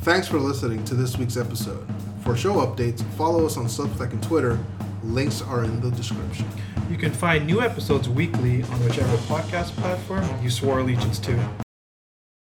Thanks 0.00 0.28
for 0.28 0.38
listening 0.38 0.84
to 0.84 0.94
this 0.94 1.16
week's 1.16 1.36
episode. 1.36 1.86
For 2.22 2.36
show 2.36 2.54
updates, 2.56 3.02
follow 3.14 3.46
us 3.46 3.56
on 3.56 3.64
Substack 3.66 4.12
and 4.12 4.22
Twitter. 4.22 4.58
Links 5.02 5.42
are 5.42 5.64
in 5.64 5.80
the 5.80 5.90
description. 5.90 6.46
You 6.90 6.96
can 6.96 7.12
find 7.12 7.46
new 7.46 7.60
episodes 7.60 8.08
weekly 8.08 8.62
on 8.62 8.84
whichever 8.84 9.16
podcast 9.28 9.70
platform 9.76 10.24
you 10.42 10.50
swore 10.50 10.78
allegiance 10.78 11.18
to. 11.20 11.65